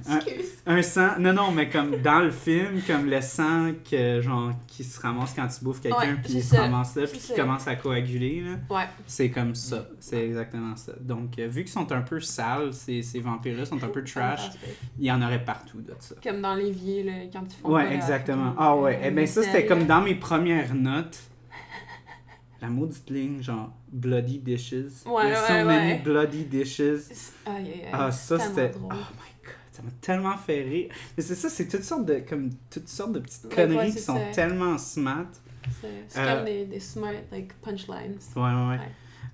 Un- 0.08 0.18
Excuse. 0.18 0.44
Un 0.66 0.82
sang, 0.82 1.18
non, 1.18 1.32
non, 1.32 1.50
mais 1.50 1.68
comme 1.68 1.96
dans 2.02 2.20
le 2.20 2.30
film, 2.30 2.80
comme 2.86 3.10
le 3.10 3.20
sang 3.20 3.72
que, 3.90 4.20
genre, 4.20 4.52
qui 4.68 4.84
se 4.84 5.00
ramasse 5.00 5.32
quand 5.34 5.48
tu 5.48 5.64
bouffes 5.64 5.80
quelqu'un, 5.80 5.98
Ouais, 5.98 6.16
puis 6.22 6.34
il 6.34 6.42
se 6.42 6.54
ça. 6.54 6.62
ramasse 6.62 6.94
là, 6.94 7.06
puis 7.06 7.18
qui 7.18 7.34
commence 7.34 7.66
à 7.66 7.74
coaguler, 7.74 8.42
là. 8.42 8.76
Ouais. 8.76 8.84
C'est 9.06 9.30
comme 9.30 9.54
ça. 9.56 9.88
C'est 9.98 10.24
exactement 10.26 10.76
ça. 10.76 10.92
Donc, 11.00 11.38
euh, 11.38 11.48
vu 11.48 11.64
qu'ils 11.64 11.72
sont 11.72 11.90
un 11.90 12.02
peu 12.02 12.20
sales, 12.20 12.72
ces, 12.72 13.02
ces 13.02 13.18
vampires-là 13.20 13.64
sont 13.64 13.82
un 13.82 13.88
peu 13.88 14.04
trash, 14.04 14.50
il 14.98 15.06
y 15.06 15.10
en 15.10 15.20
aurait 15.22 15.42
partout 15.44 15.80
de 15.80 15.94
ça. 15.98 16.14
Comme 16.22 16.40
dans 16.42 16.54
l'évier, 16.54 17.30
quand 17.32 17.42
ils 17.42 17.60
font 17.62 17.74
Ouais, 17.74 17.92
exactement. 17.94 18.54
Ah 18.58 18.76
ouais. 18.76 19.00
Eh 19.02 19.10
ben 19.10 19.26
ça, 19.26 19.42
c'était 19.42 19.66
comme 19.66 19.86
dans 19.86 20.02
mes 20.02 20.14
premières 20.14 20.74
notes. 20.74 21.18
La 22.62 22.68
maudite 22.68 23.10
ligne, 23.10 23.42
genre, 23.42 23.72
bloody 23.92 24.38
dishes. 24.38 25.04
Ouais, 25.06 25.24
There's 25.30 25.46
so 25.46 25.64
many 25.66 26.02
bloody 26.02 26.44
dishes. 26.44 27.32
Aïe, 27.44 27.54
aïe, 27.56 27.72
aïe. 27.84 27.90
Ah, 27.92 28.10
ça, 28.10 28.38
c'était. 28.38 28.72
Oh 28.82 28.88
my 28.88 28.94
god, 29.44 29.52
ça 29.72 29.82
m'a 29.82 29.90
tellement 30.00 30.36
fait 30.38 30.62
rire. 30.62 30.88
Mais 31.16 31.22
c'est 31.22 31.34
ça, 31.34 31.48
c'est 31.50 31.68
toutes 31.68 31.84
sortes 31.84 32.06
de, 32.06 32.20
comme, 32.20 32.50
toutes 32.70 32.88
sortes 32.88 33.12
de 33.12 33.18
petites 33.20 33.48
conneries 33.54 33.92
qui 33.92 33.98
sont 34.00 34.18
tellement 34.32 34.78
smart. 34.78 35.26
C'est 35.82 35.88
c'est 36.08 36.20
Euh, 36.20 36.36
comme 36.36 36.44
des, 36.46 36.80
smart, 36.80 37.12
like, 37.30 37.52
punchlines. 37.60 38.16
Ouais, 38.36 38.42
ouais, 38.42 38.68
ouais. 38.70 38.80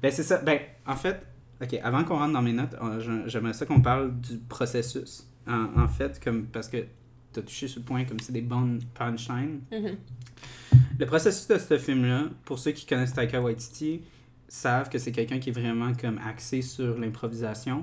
Ben, 0.03 0.11
c'est 0.11 0.23
ça. 0.25 0.39
Ben, 0.39 0.59
en 0.87 0.97
fait, 0.97 1.21
ok, 1.63 1.75
avant 1.83 2.03
qu'on 2.05 2.17
rentre 2.19 2.33
dans 2.33 2.43
mes 2.43 2.53
notes, 2.55 2.75
euh, 2.83 3.25
j'aimerais 3.29 3.53
ça 3.53 3.67
qu'on 3.67 3.81
parle 3.83 4.19
du 4.21 4.39
processus. 4.39 5.27
En, 5.47 5.69
en 5.81 5.89
fait, 5.89 6.19
comme, 6.23 6.47
parce 6.47 6.69
que 6.69 6.79
t'as 7.33 7.43
touché 7.43 7.69
sur 7.69 7.81
le 7.81 7.85
point, 7.87 8.05
comme 8.05 8.19
c'est 8.19 8.33
des 8.33 8.41
bonnes 8.43 8.81
punchlines. 8.95 9.61
Mhm. 9.71 9.97
Le 11.03 11.07
processus 11.09 11.49
de 11.49 11.59
ce 11.59 11.79
film-là, 11.79 12.27
pour 12.45 12.61
ceux 12.61 12.71
qui 12.71 12.87
connaissent 12.87 13.13
Taika 13.13 13.41
Waititi, 13.41 14.03
savent 14.47 14.89
que 14.89 14.99
c'est 14.99 15.11
quelqu'un 15.11 15.41
qui 15.41 15.51
est 15.51 15.53
vraiment 15.53 15.93
comme 16.01 16.21
axé 16.25 16.63
sur 16.63 16.97
l'improvisation. 16.97 17.83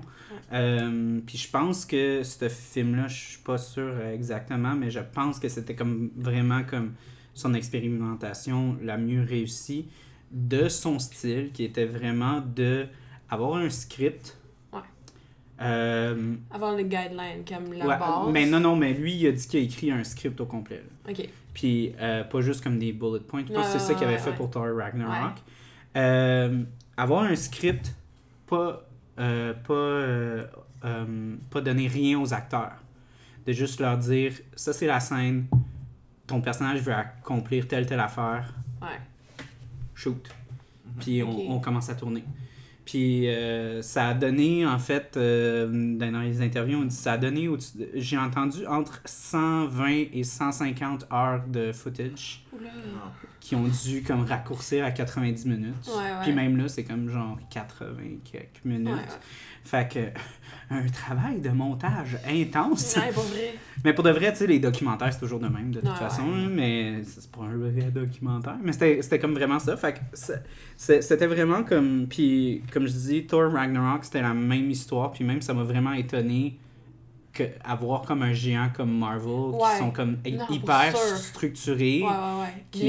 Euh, 0.53 1.19
puis 1.27 1.37
je 1.37 1.49
pense 1.49 1.85
que 1.85 2.23
ce 2.23 2.47
film-là, 2.47 3.09
je 3.09 3.15
suis 3.31 3.39
pas 3.39 3.57
sûr 3.57 3.91
exactement, 4.13 4.73
mais 4.73 4.89
je 4.89 5.01
pense 5.01 5.37
que 5.37 5.49
c'était 5.49 5.75
comme 5.75 6.11
vraiment 6.15 6.63
comme 6.63 6.93
son 7.33 7.53
expérimentation 7.55 8.77
la 8.81 8.97
mieux 8.97 9.25
réussie 9.27 9.89
de 10.31 10.69
son 10.69 10.97
style, 10.97 11.51
qui 11.51 11.65
était 11.65 11.87
vraiment 11.87 12.39
de 12.39 12.85
avoir 13.29 13.55
un 13.57 13.69
script. 13.69 14.37
Ouais. 14.71 14.79
Euh, 15.59 16.35
Avoir 16.51 16.77
le 16.77 16.83
guideline, 16.83 17.43
comme 17.45 17.73
la 17.73 17.85
ouais, 17.85 17.99
base. 17.99 18.31
mais 18.31 18.45
non, 18.45 18.61
non, 18.61 18.77
mais 18.77 18.93
lui, 18.93 19.13
il 19.13 19.27
a 19.27 19.33
dit 19.33 19.45
qu'il 19.45 19.59
a 19.59 19.63
écrit 19.63 19.91
un 19.91 20.05
script 20.05 20.39
au 20.39 20.45
complet. 20.45 20.83
là. 21.05 21.11
Ok. 21.11 21.27
Puis 21.53 21.93
euh, 21.99 22.23
pas 22.23 22.41
juste 22.41 22.63
comme 22.63 22.77
des 22.79 22.93
bullet 22.93 23.19
points. 23.21 23.43
Je 23.47 23.53
pense 23.53 23.65
que 23.67 23.73
c'est 23.73 23.79
ça 23.79 23.93
qu'il 23.93 24.07
avait 24.07 24.17
fait 24.17 24.33
pour 24.33 24.49
Thor 24.49 24.67
Ragnarok. 24.75 25.33
Euh, 25.97 26.63
avoir 26.95 27.23
un 27.23 27.35
script, 27.35 27.95
pas, 28.47 28.87
euh, 29.19 29.53
pas, 29.53 30.89
pas 31.49 31.61
donner 31.61 31.87
rien 31.87 32.19
aux 32.19 32.33
acteurs. 32.33 32.73
De 33.45 33.53
juste 33.53 33.79
leur 33.79 33.97
dire 33.97 34.33
ça 34.55 34.73
c'est 34.73 34.85
la 34.85 34.99
scène, 34.99 35.47
ton 36.27 36.39
personnage 36.41 36.81
veut 36.81 36.93
accomplir 36.93 37.67
telle 37.67 37.85
telle 37.87 37.99
affaire, 37.99 38.53
Ouais. 38.81 38.99
shoot. 39.95 40.29
Puis 40.99 41.23
on, 41.23 41.31
Ok. 41.31 41.45
on 41.49 41.59
commence 41.59 41.89
à 41.89 41.95
tourner. 41.95 42.23
Puis 42.89 43.29
euh, 43.29 43.83
ça 43.83 44.07
a 44.07 44.13
donné, 44.15 44.65
en 44.65 44.79
fait, 44.79 45.15
euh, 45.15 45.67
dans 45.95 46.21
les 46.21 46.41
interviews, 46.41 46.79
on 46.79 46.85
dit 46.85 46.95
ça 46.95 47.13
a 47.13 47.17
donné, 47.19 47.47
j'ai 47.93 48.17
entendu 48.17 48.65
entre 48.65 48.99
120 49.05 50.05
et 50.11 50.23
150 50.23 51.05
heures 51.13 51.43
de 51.47 51.71
footage 51.71 52.43
Oula. 52.51 52.71
qui 53.39 53.53
ont 53.55 53.67
dû 53.67 54.01
comme 54.01 54.23
raccourcir 54.23 54.83
à 54.83 54.89
90 54.89 55.45
minutes. 55.45 55.73
Ouais, 55.87 55.97
ouais. 55.97 56.23
Puis 56.23 56.31
même 56.31 56.57
là, 56.57 56.67
c'est 56.67 56.83
comme 56.83 57.11
genre 57.11 57.37
80 57.51 57.95
quelques 58.23 58.65
minutes. 58.65 58.87
Ouais. 58.87 59.19
Fait 59.63 59.87
que 59.87 59.99
un 60.71 60.85
travail 60.87 61.39
de 61.41 61.49
montage 61.49 62.17
intense. 62.27 62.95
Ouais, 62.95 63.11
pour 63.13 63.23
vrai. 63.23 63.53
Mais 63.83 63.93
pour 63.93 64.03
de 64.03 64.11
vrai, 64.11 64.31
tu 64.31 64.39
sais, 64.39 64.47
les 64.47 64.59
documentaires, 64.59 65.11
c'est 65.13 65.19
toujours 65.19 65.39
de 65.39 65.47
même, 65.47 65.71
de 65.71 65.79
toute 65.79 65.89
Ouais, 65.89 65.95
façon. 65.95 66.23
ouais. 66.23 66.47
Mais 66.51 67.01
c'est 67.03 67.31
pas 67.31 67.43
un 67.43 67.57
vrai 67.57 67.89
documentaire. 67.91 68.57
Mais 68.61 68.71
c'était 68.73 69.19
comme 69.19 69.33
vraiment 69.33 69.57
ça. 69.59 69.77
Fait 69.77 69.93
que 69.93 69.99
c'était 70.75 71.27
vraiment 71.27 71.63
comme. 71.63 72.05
Puis, 72.09 72.61
comme 72.73 72.85
je 72.87 72.91
dis, 72.93 73.25
Thor 73.25 73.51
Ragnarok, 73.51 74.03
c'était 74.05 74.21
la 74.21 74.33
même 74.33 74.69
histoire. 74.69 75.11
Puis 75.11 75.23
même, 75.23 75.41
ça 75.41 75.53
m'a 75.53 75.63
vraiment 75.63 75.93
étonné 75.93 76.57
que 77.33 77.43
avoir 77.63 78.01
comme 78.03 78.23
un 78.23 78.33
géant 78.33 78.69
comme 78.75 78.97
Marvel, 78.97 79.27
Ouais. 79.53 79.69
qui 79.73 79.77
sont 79.79 79.91
comme 79.91 80.17
Non, 80.29 80.45
hyper 80.49 80.95
structurés. 80.97 82.01
Ouais, 82.01 82.07
ouais, 82.07 82.41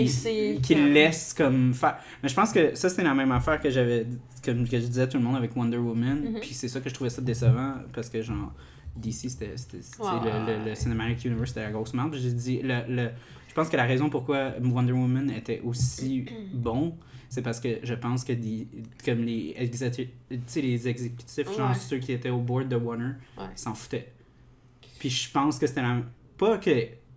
ouais. 0.02 0.60
Qui, 0.62 0.74
laissent 0.74 1.34
comme 1.34 1.74
faire. 1.74 1.98
Mais 2.22 2.28
je 2.28 2.34
pense 2.34 2.52
que 2.52 2.74
ça, 2.74 2.88
c'est 2.88 3.02
la 3.02 3.14
même 3.14 3.32
affaire 3.32 3.60
que 3.60 3.70
j'avais 3.70 4.06
comme 4.44 4.66
que 4.66 4.80
je 4.80 4.86
disais 4.86 5.02
à 5.02 5.06
tout 5.06 5.18
le 5.18 5.24
monde 5.24 5.36
avec 5.36 5.54
Wonder 5.54 5.76
Woman. 5.76 6.32
Mhm. 6.32 6.40
Puis 6.40 6.54
c'est 6.54 6.68
ça 6.68 6.80
que 6.80 6.88
je 6.88 6.94
trouvais 6.94 7.10
ça 7.10 7.20
décevant 7.22 7.74
parce 7.92 8.08
que, 8.08 8.22
genre, 8.22 8.52
DC, 8.96 9.28
c'était. 9.28 9.54
le, 10.00 10.46
le, 10.64 10.70
le. 10.70 10.74
Cinematic 10.74 11.24
Universe, 11.26 11.50
c'était 11.50 11.62
la 11.64 11.70
grosse 11.72 11.92
merde. 11.94 12.14
J'ai 12.18 12.32
dit. 12.32 12.60
Le, 12.62 12.80
le, 12.88 13.10
je 13.48 13.54
pense 13.54 13.68
que 13.68 13.76
la 13.76 13.84
raison 13.84 14.08
pourquoi 14.08 14.52
Wonder 14.62 14.92
Woman 14.92 15.30
était 15.30 15.60
aussi 15.64 16.24
bon, 16.54 16.94
c'est 17.28 17.42
parce 17.42 17.60
que 17.60 17.78
je 17.82 17.94
pense 17.94 18.24
que 18.24 18.32
des- 18.32 18.66
comme 19.04 19.22
les, 19.24 19.54
les 19.58 20.88
exécutifs, 20.88 21.56
genre 21.56 21.74
ceux 21.76 21.98
qui 21.98 22.12
étaient 22.12 22.30
au 22.30 22.38
board 22.38 22.68
de 22.68 22.76
Warner, 22.76 23.12
s'en 23.56 23.74
foutaient. 23.74 24.12
Puis 25.00 25.10
je 25.10 25.28
pense 25.30 25.58
que 25.58 25.66
c'était 25.66 25.82
la... 25.82 26.00
Pas 26.38 26.58
que 26.58 26.70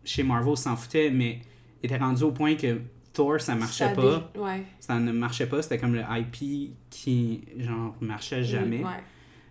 chez 0.03 0.23
Marvel 0.23 0.57
s'en 0.57 0.75
foutait, 0.75 1.11
mais 1.11 1.41
il 1.83 1.85
était 1.85 1.97
rendu 1.97 2.23
au 2.23 2.31
point 2.31 2.55
que 2.55 2.81
Thor, 3.13 3.39
ça 3.39 3.53
marchait 3.55 3.89
Ça 3.89 3.93
pas. 3.93 4.31
dé- 4.33 4.39
Ouais. 4.39 4.63
Ça 4.79 4.99
ne 4.99 5.11
marchait 5.11 5.45
pas. 5.45 5.61
C'était 5.61 5.77
comme 5.77 5.93
le 5.93 6.01
IP 6.09 6.73
qui, 6.89 7.43
genre, 7.59 7.95
marchait 8.01 8.43
jamais. 8.43 8.83
Ouais. 8.83 9.03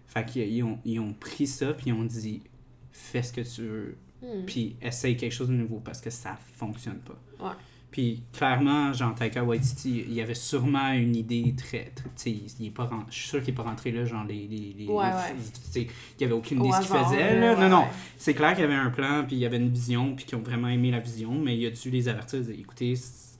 Fait 0.06 0.24
qu'ils 0.24 0.48
ils 0.52 0.62
ont, 0.64 0.78
ils 0.84 0.98
ont 0.98 1.12
pris 1.12 1.46
ça, 1.46 1.72
puis 1.72 1.84
ils 1.88 1.92
ont 1.92 2.04
dit 2.04 2.42
fais 2.90 3.22
ce 3.22 3.32
que 3.32 3.40
tu 3.42 3.62
veux, 3.62 3.96
Hmm. 4.22 4.44
puis 4.46 4.76
essaye 4.80 5.16
quelque 5.16 5.32
chose 5.32 5.48
de 5.48 5.52
nouveau 5.54 5.80
parce 5.80 6.00
que 6.00 6.08
ça 6.10 6.38
fonctionne 6.56 7.00
pas. 7.00 7.18
Ouais. 7.44 7.54
Puis 7.92 8.22
clairement, 8.32 8.92
genre 8.94 9.14
Taika 9.14 9.44
Waititi, 9.44 10.04
il 10.08 10.14
y 10.14 10.20
avait 10.22 10.34
sûrement 10.34 10.92
une 10.92 11.14
idée 11.14 11.54
très. 11.56 11.92
sais, 12.16 12.30
il, 12.58 12.66
est 12.66 12.70
pas 12.70 12.88
je 13.10 13.14
suis 13.14 13.28
sûr 13.28 13.40
qu'il 13.40 13.50
est 13.50 13.56
pas 13.56 13.62
rentré 13.62 13.92
là, 13.92 14.04
genre 14.06 14.24
les. 14.24 14.48
les, 14.48 14.74
les- 14.78 14.86
Ouais, 14.88 15.04
ouais. 15.04 15.86
il 16.18 16.24
avait 16.24 16.32
aucune 16.32 16.60
Au 16.60 16.64
idée 16.64 16.70
de 16.78 16.82
ce 16.82 16.88
qu'il 16.88 16.96
faisait. 16.98 17.38
là, 17.38 17.54
ouais, 17.54 17.60
non, 17.60 17.68
non. 17.68 17.84
C'est 18.16 18.32
clair 18.34 18.52
qu'il 18.54 18.62
y 18.62 18.64
avait 18.64 18.74
un 18.74 18.90
plan, 18.90 19.24
puis 19.26 19.36
il 19.36 19.40
y 19.40 19.46
avait 19.46 19.58
une 19.58 19.68
vision, 19.68 20.14
puis 20.16 20.24
qu'ils 20.24 20.36
ont 20.38 20.42
vraiment 20.42 20.68
aimé 20.68 20.90
la 20.90 21.00
vision, 21.00 21.32
mais 21.38 21.56
il 21.56 21.66
a 21.66 21.70
dû 21.70 21.90
les 21.90 22.08
avertir, 22.08 22.40
écoutez, 22.58 22.96
c'est- 22.96 23.38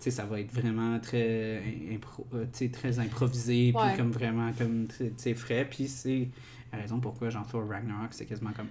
tu 0.00 0.10
sais, 0.10 0.10
ça 0.10 0.24
va 0.24 0.40
être 0.40 0.52
vraiment 0.52 0.98
très, 0.98 1.62
impro- 1.92 2.26
euh, 2.34 2.44
très 2.72 2.98
improvisé, 2.98 3.72
puis 3.72 3.96
comme 3.96 4.10
vraiment 4.10 4.50
comme 4.58 4.88
tu 4.88 5.12
sais, 5.16 5.34
frais, 5.34 5.64
puis 5.70 5.86
c'est 5.86 6.28
la 6.72 6.78
raison 6.80 6.98
pourquoi 6.98 7.30
genre 7.30 7.46
Thor 7.46 7.68
Ragnarok, 7.68 8.08
c'est 8.10 8.26
quasiment 8.26 8.50
comme 8.50 8.66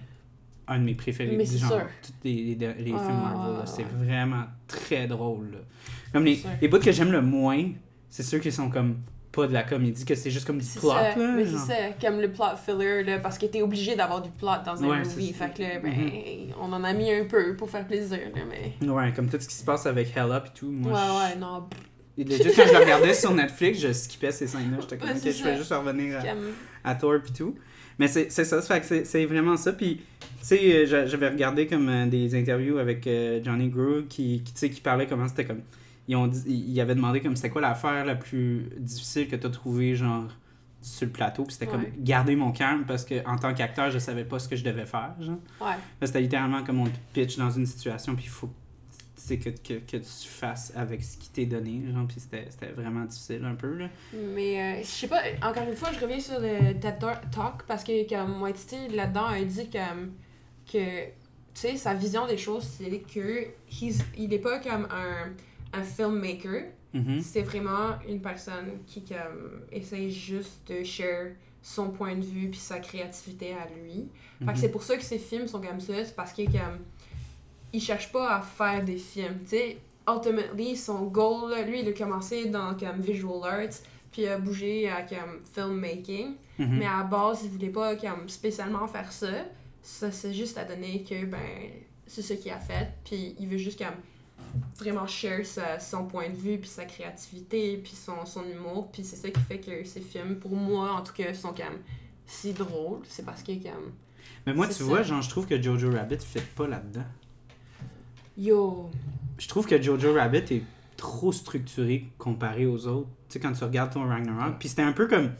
un 0.68 0.78
de 0.78 0.84
mes 0.84 0.94
préférés. 0.94 1.36
Mais 1.36 1.44
c'est 1.46 1.58
genre, 1.58 1.70
sûr. 1.72 1.86
tous 2.02 2.12
les, 2.24 2.54
les, 2.54 2.74
les 2.74 2.84
films 2.84 3.20
Marvel, 3.22 3.66
c'est 3.66 3.86
vraiment 3.86 4.44
très 4.68 5.06
drôle. 5.06 5.50
là. 5.52 5.58
Comme 6.12 6.24
les, 6.24 6.42
les 6.60 6.68
bouts 6.68 6.78
que 6.78 6.92
j'aime 6.92 7.10
le 7.12 7.22
moins, 7.22 7.64
c'est 8.08 8.22
ceux 8.22 8.38
qui 8.38 8.52
sont 8.52 8.70
comme 8.70 8.96
pas 9.32 9.46
de 9.46 9.52
la 9.54 9.62
comédie, 9.62 10.04
que 10.04 10.14
c'est 10.14 10.30
juste 10.30 10.46
comme 10.46 10.58
du 10.58 10.66
plot, 10.78 10.90
ça, 10.90 11.16
là. 11.16 11.32
mais 11.34 11.46
c'est 11.46 11.56
ça, 11.56 11.74
comme 11.98 12.20
le 12.20 12.30
plot 12.30 12.44
filler, 12.66 13.02
là, 13.02 13.18
parce 13.18 13.38
que 13.38 13.46
t'es 13.46 13.62
obligé 13.62 13.96
d'avoir 13.96 14.20
du 14.20 14.28
plot 14.28 14.48
dans 14.64 14.84
un 14.84 14.86
Ouais, 14.88 14.98
movie. 14.98 15.32
Fait 15.32 15.54
que 15.54 15.62
là, 15.62 15.78
ben, 15.82 15.90
Mhm. 15.90 16.52
on 16.60 16.70
en 16.70 16.84
a 16.84 16.92
mis 16.92 17.10
un 17.10 17.24
peu 17.24 17.56
pour 17.56 17.70
faire 17.70 17.86
plaisir, 17.86 18.18
là, 18.34 18.42
mais. 18.46 18.86
Ouais, 18.86 19.10
comme 19.16 19.28
tout 19.30 19.40
ce 19.40 19.48
qui 19.48 19.54
se 19.54 19.64
passe 19.64 19.86
avec 19.86 20.14
Hell 20.14 20.30
Up 20.30 20.48
et 20.48 20.58
tout. 20.58 20.70
Moi, 20.70 20.92
ouais, 20.92 20.98
je- 20.98 21.32
ouais, 21.34 21.40
non. 21.40 21.64
Legit, 22.18 22.54
quand 22.54 22.66
je 22.66 22.72
le 22.74 22.78
regardais 22.78 23.14
sur 23.14 23.32
Netflix, 23.34 23.80
je 23.80 23.90
skippais 23.90 24.32
ces 24.32 24.46
scènes-là. 24.46 24.76
J'étais 24.82 24.98
comme, 24.98 25.08
Ouais, 25.08 25.14
ok, 25.16 25.32
je 25.34 25.44
vais 25.44 25.56
juste 25.56 25.72
revenir 25.72 26.18
à, 26.84 26.90
à 26.90 26.94
Thor 26.94 27.14
et 27.14 27.32
tout. 27.32 27.54
Mais 27.98 28.08
c'est 28.08 28.30
ça, 28.30 28.44
que 28.80 28.86
c'est- 29.04 29.04
vraiment 29.26 29.56
ça. 29.56 29.72
Puis, 29.72 29.96
tu 30.20 30.26
sais, 30.42 30.74
euh, 30.82 30.86
j'a- 30.86 31.06
j'avais 31.06 31.28
regardé 31.28 31.66
comme 31.66 31.88
euh, 31.88 32.06
des 32.06 32.34
interviews 32.34 32.78
avec 32.78 33.06
euh, 33.06 33.40
Johnny 33.44 33.68
Grue 33.68 34.06
qui, 34.08 34.42
qui, 34.42 34.70
qui 34.70 34.80
parlait 34.80 35.06
comment 35.06 35.28
c'était 35.28 35.44
comme. 35.44 35.60
Ils, 36.08 36.16
ont 36.16 36.26
dit, 36.26 36.42
ils 36.68 36.80
avaient 36.80 36.94
demandé 36.96 37.20
comme 37.20 37.36
c'était 37.36 37.50
quoi 37.50 37.60
l'affaire 37.60 38.04
la 38.04 38.16
plus 38.16 38.66
difficile 38.78 39.28
que 39.28 39.36
tu 39.36 39.46
as 39.46 39.50
trouvée, 39.50 39.94
genre, 39.94 40.24
sur 40.80 41.06
le 41.06 41.12
plateau. 41.12 41.44
Puis 41.44 41.52
c'était 41.52 41.66
comme 41.66 41.84
garder 42.00 42.34
mon 42.34 42.50
calme 42.50 42.84
parce 42.86 43.04
que 43.04 43.24
en 43.26 43.36
tant 43.36 43.54
qu'acteur, 43.54 43.90
je 43.90 43.98
savais 44.00 44.24
pas 44.24 44.38
ce 44.40 44.48
que 44.48 44.56
je 44.56 44.64
devais 44.64 44.84
faire, 44.86 45.14
genre. 45.20 45.38
Ouais. 45.60 45.74
C'était 46.02 46.20
littéralement 46.22 46.64
comme 46.64 46.80
on 46.80 46.86
te 46.86 46.98
pitch 47.12 47.36
dans 47.38 47.50
une 47.50 47.66
situation, 47.66 48.16
puis 48.16 48.24
il 48.24 48.30
faut 48.30 48.48
tu 48.48 48.52
sais, 49.22 49.38
que, 49.38 49.50
que, 49.50 49.74
que 49.80 49.96
tu 49.96 50.28
fasses 50.28 50.72
avec 50.76 51.02
ce 51.02 51.16
qui 51.16 51.28
t'est 51.30 51.46
donné, 51.46 51.82
genre, 51.92 52.06
puis 52.06 52.20
c'était 52.20 52.72
vraiment 52.72 53.04
difficile 53.04 53.44
un 53.44 53.54
peu, 53.54 53.74
là. 53.76 53.88
Mais 54.34 54.60
euh, 54.60 54.80
je 54.82 54.86
sais 54.86 55.08
pas, 55.08 55.22
encore 55.42 55.68
une 55.68 55.76
fois, 55.76 55.90
je 55.92 56.00
reviens 56.00 56.20
sur 56.20 56.38
le 56.40 56.72
TED 56.78 56.98
Talk 57.00 57.62
parce 57.66 57.84
que 57.84 58.08
comme 58.08 58.42
Whitey 58.42 58.88
là-dedans 58.88 59.26
a 59.26 59.42
dit 59.42 59.68
comme 59.70 60.12
que 60.70 61.04
tu 61.06 61.10
sais 61.54 61.76
sa 61.76 61.92
vision 61.94 62.26
des 62.26 62.38
choses 62.38 62.64
c'est 62.64 63.00
que 63.00 63.46
he's- 63.70 64.02
il 64.16 64.32
est 64.32 64.38
pas 64.38 64.58
comme 64.60 64.86
un, 64.90 65.32
un 65.78 65.82
filmmaker, 65.82 66.64
Mhm. 66.94 67.20
c'est 67.22 67.42
vraiment 67.42 67.96
une 68.08 68.20
personne 68.20 68.80
qui 68.86 69.02
comme 69.02 69.62
essaye 69.72 70.10
juste 70.12 70.60
de 70.70 70.82
share 70.84 71.32
son 71.62 71.90
point 71.90 72.14
de 72.16 72.24
vue 72.24 72.48
puis 72.50 72.58
sa 72.60 72.80
créativité 72.80 73.52
à 73.54 73.66
lui. 73.74 74.08
Fait 74.40 74.44
Mhm. 74.44 74.52
que 74.52 74.58
c'est 74.58 74.68
pour 74.70 74.82
ça 74.82 74.96
que 74.96 75.02
ces 75.04 75.18
films 75.18 75.46
sont 75.46 75.60
comme 75.60 75.80
ça, 75.80 76.04
c'est 76.04 76.14
parce 76.16 76.32
qu'il 76.32 76.50
comme 76.50 76.80
il 77.72 77.80
cherche 77.80 78.10
pas 78.12 78.36
à 78.36 78.40
faire 78.42 78.84
des 78.84 78.96
films, 78.98 79.40
tu 79.44 79.50
sais. 79.56 79.78
Ultimately, 80.08 80.76
son 80.76 81.02
goal, 81.06 81.54
lui, 81.66 81.80
il 81.80 81.88
a 81.88 81.92
commencé 81.92 82.46
dans 82.46 82.74
comme 82.76 83.00
visual 83.00 83.40
arts, 83.44 83.78
puis 84.10 84.22
il 84.22 84.28
a 84.28 84.38
bougé 84.38 84.88
à 84.90 85.02
comme 85.02 85.40
filmmaking, 85.54 86.34
Mhm. 86.58 86.78
mais 86.78 86.86
à 86.86 86.98
la 86.98 87.02
base, 87.04 87.40
il 87.44 87.50
voulait 87.50 87.68
pas 87.70 87.94
comme 87.96 88.28
spécialement 88.28 88.86
faire 88.88 89.10
ça. 89.12 89.28
Ça 89.82 90.10
c'est 90.12 90.32
juste 90.34 90.58
à 90.58 90.64
donner 90.64 91.02
que 91.02 91.24
ben 91.24 91.38
c'est 92.06 92.22
ce 92.22 92.34
qu'il 92.34 92.50
a 92.52 92.58
fait, 92.58 92.88
puis 93.04 93.34
il 93.38 93.48
veut 93.48 93.56
juste 93.58 93.78
comme 93.78 93.94
vraiment 94.76 95.06
share 95.06 95.46
sa- 95.46 95.78
son 95.80 96.04
point 96.04 96.28
de 96.28 96.36
vue, 96.36 96.58
puis 96.58 96.68
sa 96.68 96.84
créativité, 96.84 97.78
puis 97.78 97.92
son, 97.94 98.26
son 98.26 98.44
humour, 98.44 98.90
puis 98.92 99.02
c'est 99.04 99.16
ça 99.16 99.30
qui 99.30 99.40
fait 99.40 99.58
que 99.60 99.84
ces 99.84 100.00
films, 100.00 100.36
pour 100.36 100.52
moi 100.54 100.92
en 100.92 101.02
tout 101.02 101.12
cas, 101.14 101.32
sont 101.32 101.54
comme 101.54 101.78
si 102.26 102.52
drôles. 102.52 103.00
C'est 103.08 103.24
parce 103.24 103.42
que 103.42 103.52
comme 103.52 103.92
Mais 104.46 104.52
moi, 104.54 104.66
tu 104.66 104.74
ça. 104.74 104.84
vois, 104.84 105.02
genre, 105.02 105.22
je 105.22 105.30
trouve 105.30 105.46
que 105.46 105.60
Jojo 105.60 105.90
Rabbit 105.90 106.18
fit 106.18 106.40
pas 106.56 106.66
là-dedans. 106.68 107.04
Yo, 108.36 108.90
Je 109.38 109.48
trouve 109.48 109.66
que 109.66 109.80
Jojo 109.80 110.14
Rabbit 110.14 110.44
est 110.54 110.62
trop 110.96 111.32
structuré 111.32 112.06
comparé 112.18 112.66
aux 112.66 112.86
autres. 112.86 113.08
Tu 113.28 113.34
sais, 113.34 113.40
quand 113.40 113.52
tu 113.52 113.64
regardes 113.64 113.92
ton 113.92 114.06
Ragnarok. 114.06 114.58
Puis 114.58 114.68
c'était 114.68 114.82
un 114.82 114.92
peu 114.92 115.06
comme 115.08 115.30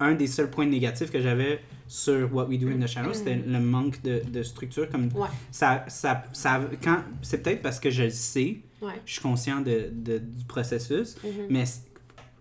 un 0.00 0.14
des 0.14 0.26
seuls 0.26 0.50
points 0.50 0.66
négatifs 0.66 1.10
que 1.12 1.20
j'avais 1.20 1.60
sur 1.86 2.34
What 2.34 2.46
We 2.46 2.58
Do 2.58 2.68
in 2.68 2.80
the 2.80 2.86
Shadows, 2.88 3.12
c'était 3.14 3.36
le 3.36 3.60
manque 3.60 4.02
de, 4.02 4.22
de 4.26 4.42
structure. 4.42 4.88
Comme 4.88 5.08
Ouais. 5.14 5.28
ça, 5.50 5.84
ça, 5.88 6.24
ça, 6.32 6.60
quand, 6.82 7.02
c'est 7.20 7.42
peut-être 7.42 7.62
parce 7.62 7.78
que 7.78 7.90
je 7.90 8.04
le 8.04 8.10
sais, 8.10 8.60
ouais. 8.80 8.94
je 9.06 9.12
suis 9.12 9.20
conscient 9.22 9.60
de, 9.60 9.90
de- 9.92 10.18
du 10.18 10.44
processus, 10.44 11.16
Mhm. 11.22 11.30
mais 11.50 11.64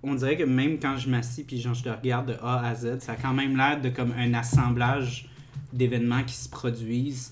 on 0.01 0.15
dirait 0.15 0.37
que 0.37 0.43
même 0.43 0.79
quand 0.79 0.97
je 0.97 1.09
m'assis 1.09 1.43
puis 1.43 1.59
genre, 1.59 1.73
je 1.75 1.83
le 1.85 1.91
regarde 1.91 2.29
de 2.29 2.35
A 2.41 2.65
à 2.65 2.73
Z, 2.73 2.99
ça 3.01 3.11
a 3.11 3.15
quand 3.15 3.33
même 3.33 3.55
l'air 3.57 3.79
de 3.79 3.89
comme 3.89 4.13
un 4.17 4.33
assemblage 4.33 5.29
d'événements 5.73 6.23
qui 6.23 6.33
se 6.33 6.49
produisent. 6.49 7.31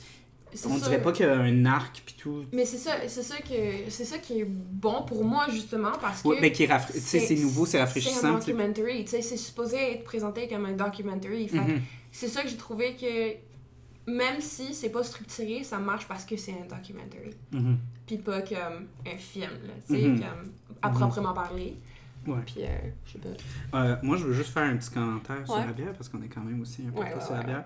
C'est 0.54 0.68
On 0.68 0.78
sûr. 0.78 0.84
dirait 0.86 1.02
pas 1.02 1.12
qu'il 1.12 1.26
y 1.26 1.30
a 1.30 1.38
un 1.38 1.66
arc 1.66 2.02
puis 2.06 2.16
tout. 2.18 2.44
Mais 2.52 2.66
c'est 2.66 2.78
ça, 2.78 2.94
c'est 3.08 3.22
ça 3.24 3.38
que 3.38 3.90
c'est 3.90 4.06
ça 4.06 4.18
qui 4.18 4.40
est 4.42 4.46
bon 4.48 5.04
pour 5.04 5.24
moi 5.24 5.46
justement 5.52 5.92
parce 6.02 6.22
que 6.24 6.28
Ouais, 6.30 6.38
mais 6.42 6.52
qui 6.52 6.66
rafra- 6.66 6.92
c'est 6.92 7.36
nouveau, 7.36 7.66
c'est 7.66 7.72
C'est 7.74 7.78
un 7.78 7.86
rafraîchissant. 7.86 8.36
tu 8.40 8.46
sais. 8.46 8.52
documentary, 8.54 9.04
tu 9.04 9.12
sais, 9.12 9.22
c'est 9.22 9.38
supposé 9.38 9.78
être 9.94 10.04
présenté 10.04 10.48
comme 10.48 10.66
un 10.66 10.74
documentary. 10.74 11.50
Mhm. 11.54 11.82
c'est 12.12 12.28
ça 12.28 12.42
que 12.42 12.50
j'ai 12.50 12.58
trouvé 12.58 12.96
que 12.96 14.12
même 14.12 14.42
si 14.42 14.74
c'est 14.74 14.90
pas 14.90 15.04
structuré, 15.04 15.64
ça 15.64 15.78
marche 15.78 16.08
parce 16.08 16.26
que 16.26 16.36
c'est 16.36 16.54
un 16.54 16.66
documentary. 16.76 17.30
Mhm. 17.52 17.78
Puis 18.08 18.18
pas 18.18 18.42
comme 18.42 18.88
un 19.06 19.18
film, 19.18 19.52
là, 19.68 19.74
tu 19.88 19.96
sais, 19.96 20.08
Mhm. 20.08 20.20
comme 20.20 20.52
à 20.82 20.90
proprement 20.90 21.34
parler. 21.34 21.76
Ouais. 22.28 22.38
Puis, 22.46 22.64
euh, 22.64 22.68
je 23.06 23.12
sais 23.14 23.20
pas. 23.20 23.78
Euh, 23.80 23.96
moi, 24.02 24.18
je 24.18 24.26
veux 24.26 24.34
juste 24.34 24.50
faire 24.50 24.64
un 24.64 24.76
petit 24.78 24.90
commentaire 24.90 25.46
sur 25.46 25.58
la 25.58 25.72
bière 25.72 25.94
parce 25.94 26.10
qu'on 26.10 26.22
est 26.24 26.28
quand 26.28 26.42
même 26.44 26.60
aussi 26.62 26.84
un 26.88 26.92
peu 26.92 27.00
Ouais, 27.02 27.14
sur 27.24 27.34
la 27.34 27.44
bière. 27.44 27.66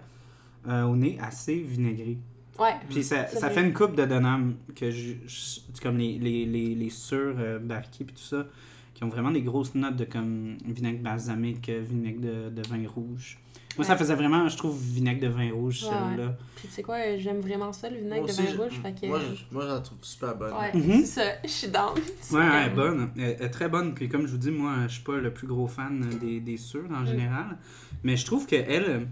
Euh, 0.67 0.83
on 0.83 1.01
est 1.01 1.17
assez 1.19 1.55
vinaigré. 1.55 2.17
Ouais. 2.59 2.73
Puis 2.89 3.03
ça, 3.03 3.27
ça 3.27 3.49
fait 3.49 3.61
une 3.61 3.73
coupe 3.73 3.95
de 3.95 4.05
Donham 4.05 4.55
que 4.75 4.91
je, 4.91 5.13
je- 5.25 5.81
comme 5.81 5.97
les, 5.97 6.17
les, 6.19 6.45
les, 6.45 6.75
les 6.75 6.89
sur 6.89 7.17
euh, 7.39 7.59
puis 7.59 8.05
tout 8.05 8.17
ça, 8.17 8.45
qui 8.93 9.03
ont 9.03 9.09
vraiment 9.09 9.31
des 9.31 9.41
grosses 9.41 9.73
notes 9.75 9.95
de 9.95 10.05
comme 10.05 10.57
vinaigre 10.65 11.01
balsamique, 11.01 11.67
euh, 11.69 11.81
vinaigre 11.81 12.21
de, 12.21 12.49
de 12.49 12.61
vin 12.67 12.87
rouge. 12.87 13.39
Moi, 13.75 13.83
ça 13.83 13.97
faisait 13.97 14.13
vraiment, 14.13 14.47
je 14.47 14.55
trouve, 14.55 14.79
vinaigre 14.79 15.19
de 15.19 15.27
vin 15.29 15.51
rouge, 15.51 15.81
Ouais, 15.83 15.89
celle-là. 15.89 16.37
Puis 16.57 16.67
tu 16.67 16.73
sais 16.75 16.83
quoi, 16.83 17.17
j'aime 17.17 17.39
vraiment 17.39 17.73
ça, 17.73 17.89
le 17.89 17.97
vinaigre 17.97 18.27
de 18.27 18.31
vin 18.31 18.43
je- 18.51 18.57
rouge. 18.57 18.79
Fait 18.83 18.93
que... 18.93 19.07
Moi, 19.07 19.19
je, 19.19 19.43
moi, 19.51 19.63
je 19.63 19.73
la 19.73 19.79
trouve 19.79 19.97
super 20.03 20.35
bonne. 20.37 20.53
Ouais, 20.53 20.71
Mhm. 20.75 20.99
c'est 20.99 21.05
ça, 21.05 21.21
je 21.43 21.49
suis 21.49 21.67
down. 21.69 21.89
Ouais, 22.31 22.37
ouais, 22.39 22.45
elle 22.65 22.71
est 22.71 22.75
bonne. 22.75 23.09
Elle 23.17 23.23
elle 23.39 23.45
est 23.47 23.49
très 23.49 23.69
bonne. 23.69 23.95
Puis 23.95 24.09
comme 24.09 24.27
je 24.27 24.31
vous 24.31 24.37
dis, 24.37 24.51
moi, 24.51 24.75
je 24.87 24.93
suis 24.93 25.03
pas 25.03 25.17
le 25.17 25.33
plus 25.33 25.47
gros 25.47 25.65
fan 25.65 26.07
des, 26.21 26.39
des 26.39 26.57
sûrs 26.57 26.85
en 26.95 27.01
Mm. 27.01 27.07
général. 27.07 27.57
Mais 28.03 28.15
je 28.15 28.25
trouve 28.27 28.45
qu'elle, 28.45 29.07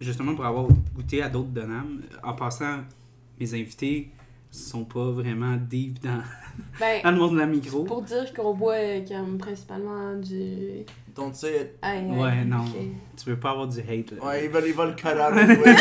justement 0.00 0.34
pour 0.34 0.44
avoir 0.44 0.66
goûté 0.94 1.22
à 1.22 1.28
d'autres 1.28 1.48
Donham, 1.50 2.00
en 2.22 2.32
passant, 2.34 2.78
mes 3.40 3.54
invités 3.54 4.10
sont 4.50 4.84
pas 4.84 5.10
vraiment 5.10 5.56
deep 5.56 6.00
dans, 6.02 6.20
Ben, 6.80 7.02
dans 7.02 7.10
le 7.10 7.16
monde 7.18 7.34
de 7.34 7.38
la 7.40 7.46
micro. 7.46 7.84
pour 7.84 8.02
dire 8.02 8.32
qu'on 8.32 8.54
boit 8.54 8.74
euh, 8.74 9.00
comme 9.06 9.36
principalement 9.38 10.14
du. 10.14 10.84
Aïe, 11.82 12.04
Ouais, 12.10 12.44
non. 12.44 12.64
Tu 13.16 13.30
veux 13.30 13.38
pas 13.38 13.50
avoir 13.50 13.66
du 13.66 13.80
hate. 13.80 14.12
Là. 14.12 14.24
ouais, 14.26 14.44
il 14.44 14.50
va, 14.50 14.60
il 14.60 14.72
va 14.74 14.84
le 14.86 14.92
cut 14.92 15.08
out 15.08 15.32
anyway. 15.36 15.74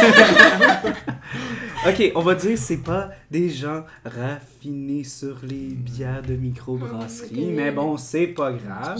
Ok, 1.88 2.11
on 2.16 2.22
va 2.22 2.36
dire 2.36 2.57
c'est 2.57 2.84
pas 2.84 3.09
des 3.30 3.49
gens 3.49 3.84
raffinés 4.05 5.03
sur 5.03 5.38
les 5.43 5.74
bières 5.74 6.22
de 6.24 6.36
microbrasserie, 6.36 7.51
mais 7.51 7.72
bon, 7.72 7.97
c'est 7.97 8.28
pas 8.28 8.51
grave. 8.53 8.97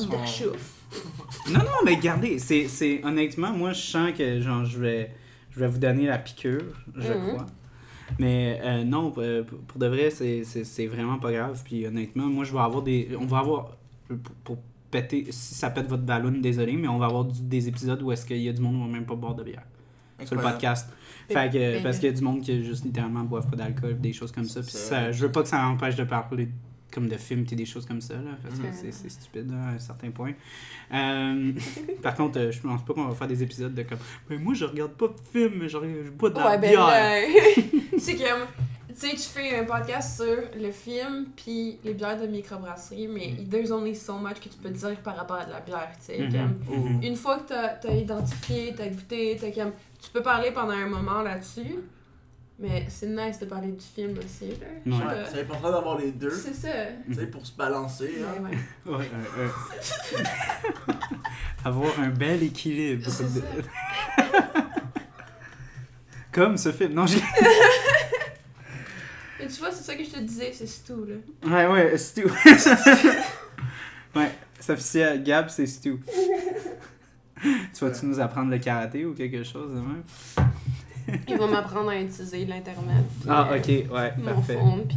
Non, 1.52 1.60
non, 1.60 1.66
mais 1.86 1.96
regardez, 1.96 2.40
c'est, 2.40 2.68
c'est 2.68 3.04
honnêtement, 3.04 3.52
moi 3.52 3.74
je 3.74 3.82
sens 3.82 4.12
que 4.18 4.42
genre 4.42 4.66
je 4.66 4.80
vais, 4.80 5.12
je 5.52 5.60
vais 5.60 5.68
vous 5.68 5.78
donner 5.78 6.06
la 6.08 6.18
piqûre, 6.18 6.64
je 6.96 7.12
Mhm. 7.14 7.28
crois. 7.30 7.46
Mais 8.20 8.60
euh, 8.64 8.84
non, 8.84 9.14
euh, 9.18 9.44
pour, 9.44 9.58
pour 9.60 9.80
de 9.80 9.88
vrai, 9.88 10.10
c'est, 10.12 10.44
c'est, 10.44 10.64
c'est 10.64 10.86
vraiment 10.88 11.18
pas 11.18 11.32
grave. 11.32 11.62
Puis 11.66 11.86
honnêtement, 11.88 12.26
moi 12.28 12.44
je 12.46 12.52
vais 12.54 12.60
avoir 12.60 12.82
des, 12.84 13.10
on 13.20 13.26
va 13.26 13.40
avoir 13.40 13.78
pour, 14.08 14.18
pour 14.44 14.58
péter, 14.92 15.26
si 15.32 15.56
ça 15.56 15.70
pète 15.70 15.88
votre 15.88 16.04
ballon, 16.04 16.32
désolé, 16.32 16.74
mais 16.78 16.88
on 16.88 16.98
va 17.00 17.08
avoir 17.08 17.26
du- 17.26 17.42
des 17.42 17.68
épisodes 17.68 18.02
où 18.02 18.12
est-ce 18.12 18.26
qu'il 18.26 18.38
y 18.38 18.50
a 18.50 18.54
du 18.54 18.62
monde 18.62 18.76
qui 18.76 18.82
va 18.82 18.88
même 18.88 19.06
pas 19.06 19.16
boire 19.16 19.36
de 19.36 19.44
bière 19.44 19.64
sur 20.24 20.36
le 20.36 20.42
podcast. 20.42 20.90
Fait 21.28 21.50
que, 21.52 21.82
parce 21.84 21.98
qu'il 21.98 22.10
y 22.10 22.12
a 22.12 22.16
du 22.16 22.24
monde 22.24 22.42
qui 22.42 22.64
juste 22.64 22.86
littéralement 22.86 23.24
boivent 23.24 23.50
pas 23.50 23.56
d'alcool, 23.58 24.00
des 24.00 24.14
choses 24.14 24.32
comme 24.32 24.46
ça. 24.46 24.62
Puis 24.62 24.72
ça, 24.72 25.12
je 25.12 25.26
veux 25.26 25.32
pas 25.32 25.42
que 25.42 25.50
ça 25.50 25.66
empêche 25.68 25.96
de 25.96 26.04
parler 26.04 26.50
comme 26.96 27.08
de 27.10 27.18
films 27.18 27.44
des 27.44 27.66
choses 27.66 27.86
comme 27.86 28.02
ça, 28.02 28.16
là, 28.16 28.32
parce 28.42 28.58
que 28.58 28.66
Mhm. 28.66 28.74
c'est, 28.74 28.92
c'est 28.92 29.10
stupide 29.10 29.52
là, 29.52 29.58
à 29.68 29.70
un 29.74 29.80
certain 29.80 30.10
point. 30.10 30.32
Euh, 30.94 31.52
par 32.02 32.16
contre, 32.16 32.40
euh, 32.40 32.52
je 32.52 32.60
pense 32.62 32.84
pas 32.84 32.94
qu'on 32.94 33.06
va 33.08 33.14
faire 33.16 33.28
des 33.28 33.44
épisodes 33.44 33.74
de 33.74 33.84
comme 33.84 34.00
Mais 34.30 34.38
moi, 34.38 34.54
je 34.54 34.66
regarde 34.66 34.94
pas 34.94 35.08
de 35.10 35.16
films, 35.32 35.60
mais 35.60 35.70
je, 35.70 35.78
je 36.06 36.10
bois 36.10 36.30
de 36.32 36.40
la 36.40 36.46
Ouais, 36.52 36.58
ben 36.58 36.70
bière. 36.72 36.88
là, 36.88 37.22
c'est 37.98 38.16
comme, 38.16 38.48
tu 38.88 38.96
sais, 38.96 39.10
tu 39.12 39.18
fais 39.24 39.60
un 39.60 39.66
podcast 39.66 40.22
sur 40.24 40.38
le 40.60 40.72
film 40.72 41.26
puis 41.36 41.78
les 41.84 41.94
bières 41.94 42.20
de 42.20 42.28
microbrasserie, 42.28 43.08
mais 43.08 43.36
there's 43.52 43.72
only 43.72 43.94
so 43.96 44.18
much 44.18 44.36
que 44.40 44.48
tu 44.50 44.58
peux 44.62 44.70
dire 44.70 44.96
par 45.04 45.18
rapport 45.18 45.38
à 45.38 45.46
de 45.46 45.52
la 45.52 45.60
bière, 45.60 45.92
tu 46.00 46.06
sais. 46.06 46.20
Mhm. 46.20 46.32
comme, 46.32 46.78
Mhm. 46.96 47.04
une 47.04 47.16
fois 47.18 47.40
que 47.40 47.50
t'as 47.50 47.90
as 47.90 47.94
identifié, 47.96 48.74
t'as 48.76 48.88
goûté, 48.88 49.38
t'as 49.40 49.52
comme, 49.52 49.74
tu 50.02 50.10
peux 50.12 50.22
parler 50.22 50.52
pendant 50.52 50.72
un 50.74 50.88
moment 50.88 51.22
là-dessus, 51.22 51.76
mais 52.58 52.86
c'est 52.90 53.08
nice 53.08 53.38
de 53.40 53.46
parler 53.46 53.72
du 53.72 53.84
film 53.84 54.18
aussi, 54.18 54.52
Ouais. 54.86 54.94
C'est 55.32 55.42
important 55.42 55.72
d'avoir 55.72 55.98
les 55.98 56.12
deux, 56.12 56.30
C'est 56.32 56.54
ça. 56.54 56.70
tu 57.08 57.14
sais, 57.14 57.28
pour 57.28 57.46
se 57.46 57.56
balancer. 57.56 58.16
Hein. 58.22 58.42
Ouais, 58.86 58.94
ouais. 58.94 58.98
Ouais, 58.98 59.10
euh, 59.40 59.48
euh. 60.18 60.24
Avoir 61.66 62.00
un 62.00 62.10
bel 62.10 62.44
équilibre. 62.44 63.04
C'est 63.10 63.28
ça. 63.28 63.42
Comme 66.32 66.58
ce 66.58 66.72
film. 66.72 66.94
Non, 66.94 67.06
j'ai. 67.08 67.22
Mais 69.40 69.48
tu 69.48 69.60
vois, 69.60 69.72
c'est 69.72 69.84
ça 69.84 69.96
que 69.96 70.04
je 70.04 70.10
te 70.12 70.20
disais, 70.20 70.52
c'est 70.54 70.84
tout, 70.86 71.06
là. 71.06 71.16
Ouais, 71.50 71.68
ouais, 71.72 71.98
Stu. 71.98 72.26
ouais, 72.26 72.58
c'est 74.60 74.74
officiel. 74.74 75.24
Gab, 75.24 75.50
c'est 75.50 75.66
Stu. 75.68 76.00
tu 77.42 77.86
vas-tu 77.86 78.06
nous 78.06 78.20
apprendre 78.20 78.52
le 78.52 78.58
karaté 78.58 79.06
ou 79.06 79.14
quelque 79.14 79.44
chose 79.44 79.70
de 79.72 79.80
même? 79.80 80.04
Il 81.28 81.38
va 81.38 81.48
m'apprendre 81.48 81.90
à 81.92 82.00
utiliser 82.00 82.46
l'Internet. 82.46 83.04
puis, 83.22 83.30
Ah, 83.30 83.50
euh, 83.52 83.58
ok, 83.58 83.68
ouais, 83.68 84.14
Mon 84.18 84.24
parfait. 84.34 84.54
phone, 84.56 84.88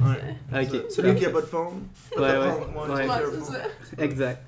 Ouais. 0.52 0.68
Celui 0.90 1.14
qui 1.14 1.26
a 1.26 1.30
pas 1.30 1.40
de 1.40 1.46
fond. 1.46 1.72
Ouais, 2.16 2.22
ouais, 2.22 2.52
Moi, 2.72 2.88
ouais. 2.94 3.06
phone. 3.06 3.44
ça. 3.44 4.02
Exact. 4.04 4.42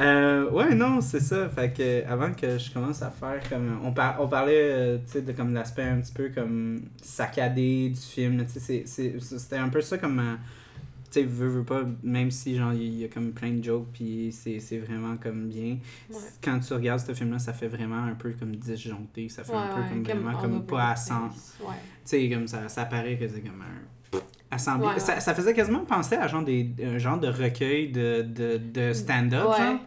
Euh, 0.00 0.50
ouais, 0.50 0.74
non, 0.74 1.00
c'est 1.00 1.20
ça. 1.20 1.48
Fait 1.48 1.70
que 1.72 2.04
avant 2.10 2.32
que 2.32 2.58
je 2.58 2.72
commence 2.72 3.00
à 3.02 3.10
faire 3.10 3.40
comme. 3.48 3.78
On, 3.84 3.92
par- 3.92 4.16
on 4.20 4.26
parlait 4.26 4.56
euh, 4.72 4.96
tu 5.06 5.12
sais, 5.12 5.22
de 5.22 5.30
comme 5.32 5.54
l'aspect 5.54 5.82
un 5.84 6.00
petit 6.00 6.12
peu 6.12 6.30
comme 6.34 6.82
saccadé 7.00 7.90
du 7.90 8.00
film. 8.00 8.38
là, 8.38 8.44
tu 8.44 8.54
sais, 8.58 8.60
c'est- 8.60 8.84
c'est- 9.20 9.38
C'était 9.38 9.56
un 9.58 9.68
peu 9.68 9.80
ça 9.80 9.98
comme. 9.98 10.18
euh, 10.18 10.34
tu 11.14 11.20
sais, 11.20 11.26
veux, 11.26 11.48
veux 11.48 11.64
pas, 11.64 11.82
même 12.02 12.30
si 12.30 12.56
genre 12.56 12.72
il 12.72 12.98
y 12.98 13.04
a 13.04 13.08
comme 13.08 13.32
plein 13.32 13.52
de 13.52 13.62
jokes, 13.62 13.86
puis 13.92 14.32
c'est 14.32 14.78
vraiment 14.78 15.16
comme 15.16 15.48
bien. 15.48 15.78
Ouais. 16.10 16.16
Quand 16.42 16.58
tu 16.58 16.72
regardes 16.74 17.00
ce 17.00 17.14
film-là, 17.14 17.38
ça 17.38 17.52
fait 17.52 17.68
vraiment 17.68 18.02
un 18.02 18.14
peu 18.14 18.32
comme 18.32 18.56
disjoncté. 18.56 19.28
Ça 19.28 19.44
fait 19.44 19.52
Ouais, 19.52 19.58
un 19.58 19.82
peu 20.02 20.10
comme 20.12 20.22
vraiment 20.22 20.40
comme 20.40 20.66
pas 20.66 20.88
à 20.90 20.94
the 20.94 20.98
sens. 20.98 21.54
place. 21.58 21.68
Ouais. 21.68 21.74
Tu 21.76 22.00
sais, 22.04 22.28
comme 22.30 22.46
ça, 22.48 22.68
ça 22.68 22.84
paraît 22.84 23.16
que 23.16 23.28
c'est 23.28 23.40
comme 23.40 23.60
un. 23.62 24.56
Ça, 24.56 25.18
ça 25.20 25.34
faisait 25.34 25.52
quasiment 25.54 25.84
penser 25.84 26.14
à 26.14 26.28
genre 26.28 26.44
des, 26.44 26.70
un 26.84 26.98
genre 26.98 27.18
de 27.18 27.26
recueil 27.26 27.90
de, 27.90 28.22
de, 28.22 28.56
de 28.58 28.92
stand-up, 28.92 29.48
genre. 29.58 29.80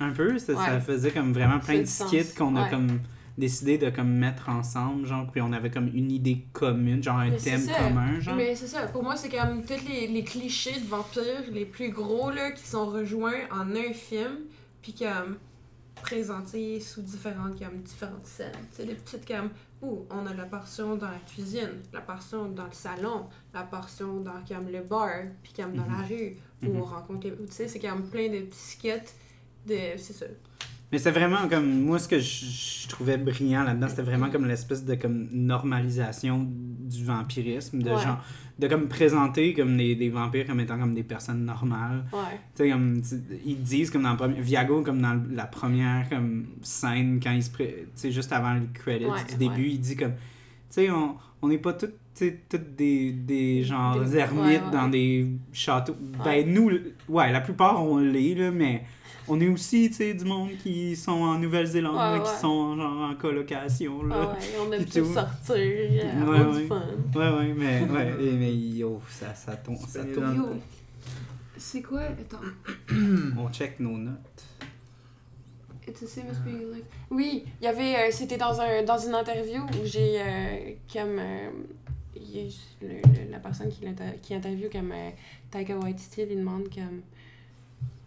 Un 0.00 0.10
peu, 0.12 0.38
ça, 0.38 0.54
ça 0.56 0.80
faisait 0.80 1.10
comme 1.12 1.32
vraiment 1.32 1.58
plein 1.60 1.80
de 1.80 1.84
skits 1.84 2.34
qu'on 2.36 2.56
a 2.56 2.68
comme 2.68 2.98
décidé 3.38 3.78
de 3.78 3.90
comme 3.90 4.10
mettre 4.12 4.48
ensemble, 4.48 5.06
genre, 5.06 5.30
puis 5.30 5.40
on 5.40 5.52
avait 5.52 5.70
comme 5.70 5.88
une 5.94 6.10
idée 6.10 6.44
commune, 6.52 7.02
genre 7.02 7.18
un 7.18 7.30
Mais 7.30 7.36
thème 7.36 7.66
commun, 7.66 8.20
genre. 8.20 8.36
Mais 8.36 8.54
c'est 8.54 8.66
ça, 8.66 8.86
pour 8.86 9.02
moi, 9.02 9.16
c'est 9.16 9.28
comme 9.30 9.64
tous 9.64 9.88
les, 9.88 10.06
les 10.08 10.24
clichés 10.24 10.78
de 10.78 10.86
vampires 10.86 11.44
les 11.52 11.64
plus 11.64 11.90
gros 11.90 12.30
là, 12.30 12.50
qui 12.52 12.66
sont 12.66 12.86
rejoints 12.86 13.48
en 13.50 13.70
un 13.74 13.92
film, 13.92 14.40
puis 14.82 14.94
comme 14.94 15.36
présentés 16.02 16.80
sous 16.80 17.02
différentes, 17.02 17.58
comme, 17.58 17.80
différentes 17.82 18.26
scènes. 18.26 18.52
C'est 18.72 18.86
des 18.86 18.94
petites 18.94 19.26
comme, 19.26 19.50
ouh, 19.82 20.06
on 20.10 20.26
a 20.26 20.32
la 20.34 20.44
portion 20.44 20.96
dans 20.96 21.10
la 21.10 21.18
cuisine, 21.26 21.82
la 21.92 22.00
portion 22.00 22.48
dans 22.48 22.64
le 22.64 22.72
salon, 22.72 23.26
la 23.52 23.62
portion 23.64 24.20
dans 24.20 24.42
comme, 24.48 24.68
le 24.70 24.80
bar, 24.80 25.10
puis 25.42 25.52
comme 25.54 25.74
dans 25.74 25.84
la 25.86 26.02
rue, 26.06 26.36
où 26.62 26.66
Mhm. 26.66 26.76
on 26.80 26.84
rencontre 26.84 27.26
les... 27.28 27.36
Tu 27.36 27.42
sais, 27.50 27.68
c'est 27.68 27.80
comme 27.80 28.08
plein 28.08 28.28
de 28.28 28.40
petits 28.40 28.58
skits 28.58 29.12
de... 29.66 29.76
C'est 29.98 30.14
ça. 30.14 30.26
Mais 30.92 30.98
c'est 30.98 31.10
vraiment 31.12 31.46
comme, 31.48 31.82
moi, 31.82 31.98
ce 32.00 32.08
que 32.08 32.18
je, 32.18 32.44
je 32.82 32.88
trouvais 32.88 33.16
brillant 33.16 33.62
là-dedans, 33.62 33.88
c'était 33.88 34.02
vraiment 34.02 34.28
comme 34.28 34.46
l'espèce 34.46 34.84
de 34.84 34.96
comme 34.96 35.28
normalisation 35.32 36.48
du 36.48 37.04
vampirisme, 37.04 37.80
de 37.82 37.90
Ouais. 37.90 38.02
genre, 38.02 38.18
de 38.58 38.66
comme 38.66 38.88
présenter 38.88 39.54
comme 39.54 39.76
des, 39.76 39.94
des 39.94 40.08
vampires 40.10 40.46
comme 40.46 40.60
étant 40.60 40.78
comme 40.78 40.94
des 40.94 41.04
personnes 41.04 41.44
normales. 41.44 42.04
Ouais. 42.12 42.38
Tu 42.56 42.64
sais, 42.64 42.70
comme, 42.70 43.00
ils 43.46 43.62
disent 43.62 43.90
comme 43.90 44.02
dans 44.02 44.10
le 44.10 44.16
premier, 44.16 44.40
Viago, 44.40 44.82
comme 44.82 45.00
dans 45.00 45.18
la 45.32 45.46
première 45.46 46.08
comme 46.08 46.46
scène, 46.62 47.20
quand 47.22 47.30
il 47.32 47.42
se 47.42 47.50
tu 47.50 47.64
sais, 47.94 48.10
juste 48.10 48.32
avant 48.32 48.54
les 48.54 48.66
credits 48.74 49.06
Ouais, 49.06 49.24
du 49.30 49.36
début, 49.36 49.68
il 49.68 49.80
dit 49.80 49.96
comme, 49.96 50.12
tu 50.12 50.16
sais, 50.70 50.90
on 50.90 51.14
on 51.42 51.48
n'est 51.48 51.56
pas 51.56 51.72
toutes, 51.72 51.94
toutes 52.50 52.74
des, 52.76 53.12
des 53.12 53.62
genre 53.62 53.98
Des- 53.98 54.16
ermites 54.18 54.70
dans 54.70 54.88
des 54.88 55.26
châteaux. 55.54 55.96
Ben, 56.22 56.46
nous, 56.52 56.70
ouais, 57.08 57.32
la 57.32 57.40
plupart, 57.40 57.82
on 57.82 57.96
l'est, 57.96 58.34
là, 58.34 58.50
mais 58.50 58.82
on 59.30 59.40
est 59.40 59.48
aussi, 59.48 59.88
tu 59.88 59.94
sais, 59.96 60.14
du 60.14 60.24
monde 60.24 60.50
qui 60.62 60.94
sont 60.96 61.12
en 61.12 61.38
Nouvelle-Zélande, 61.38 61.94
Ouais, 61.94 62.18
là, 62.18 62.24
qui 62.24 62.30
ouais. 62.30 62.36
sont 62.40 62.76
genre 62.76 63.10
en 63.10 63.14
colocation, 63.14 64.00
Ah 64.04 64.08
là. 64.08 64.26
ouais, 64.32 64.36
on 64.68 64.72
aime 64.72 64.84
tout. 64.84 65.04
sortir, 65.14 65.54
euh, 65.56 66.24
Ouais, 66.26 66.38
avoir 66.38 66.50
ouais. 66.52 66.60
du 66.62 66.66
fun. 66.68 66.82
Ouais, 67.14 67.28
ouais, 67.38 67.54
mais, 67.56 67.80
ouais, 67.82 68.14
et- 68.24 68.32
mais 68.32 68.54
yo, 68.54 69.00
ça, 69.08 69.34
ça 69.34 69.56
tombe, 69.56 69.78
ça. 69.88 70.00
Yo, 70.04 70.46
c'est 71.56 71.82
quoi? 71.82 72.00
Attends. 72.02 72.94
On 73.38 73.50
check 73.52 73.78
nos 73.80 73.96
notes. 73.96 74.16
It's 75.88 76.00
the 76.00 76.06
same 76.06 76.26
as 76.30 76.38
being 76.40 76.56
alive. 76.70 76.84
Oui, 77.10 77.44
il 77.60 77.64
y 77.64 77.66
avait. 77.66 77.96
euh, 77.96 78.10
C'était 78.12 78.36
dans, 78.36 78.60
un, 78.60 78.82
dans 78.84 78.98
une 78.98 79.14
interview 79.14 79.62
où 79.62 79.84
j'ai. 79.84 80.20
euh, 80.20 80.72
comme. 80.92 81.18
euh, 81.18 81.50
il 82.14 82.52
le- 82.82 82.88
le- 82.88 83.30
la 83.32 83.38
personne 83.38 83.68
qui, 83.70 83.84
l'inter- 83.84 84.18
qui 84.22 84.34
interview 84.34 84.68
comme 84.70 84.92
euh, 84.92 85.10
Taika 85.50 85.76
Waititi 85.78 86.26
lui 86.26 86.36
demande 86.36 86.64
comme 86.72 87.00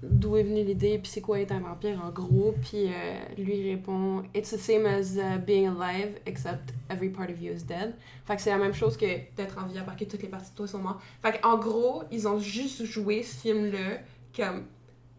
d'où 0.10 0.38
est 0.38 0.44
venue 0.44 0.64
l'idée 0.64 1.00
puis 1.00 1.10
c'est 1.12 1.22
quoi 1.22 1.40
être 1.40 1.52
un 1.54 1.60
vampire 1.62 2.02
en 2.04 2.10
gros 2.12 2.54
puis 2.62 2.88
euh, 2.88 3.16
lui 3.38 3.72
répond 3.72 4.24
it's 4.36 4.52
the 4.52 4.58
same 4.58 4.86
as 4.86 5.16
uh, 5.16 5.40
being 5.40 5.68
alive 5.68 6.16
except 6.26 6.74
every 6.90 7.10
part 7.10 7.30
of 7.30 7.42
you 7.42 7.54
is 7.54 7.64
dead 7.64 7.94
fait 8.26 8.36
que 8.36 8.42
c'est 8.42 8.52
la 8.52 8.58
même 8.58 8.74
chose 8.74 8.98
que 8.98 9.06
d'être 9.36 9.58
en 9.58 9.68
vie 9.68 9.78
à 9.80 9.84
part 9.84 9.96
que 9.96 10.06
toutes 10.06 10.22
les 10.22 10.28
parties 10.30 10.52
de 10.52 10.56
toi 10.58 10.68
sont 10.68 10.80
mortes 10.80 11.02
fait 11.22 11.40
qu'en 11.42 11.58
gros 11.58 12.04
ils 12.12 12.28
ont 12.28 12.40
juste 12.40 12.84
joué 12.86 13.24
ce 13.24 13.36
film 13.42 13.72
là 13.72 13.98
comme 14.36 14.64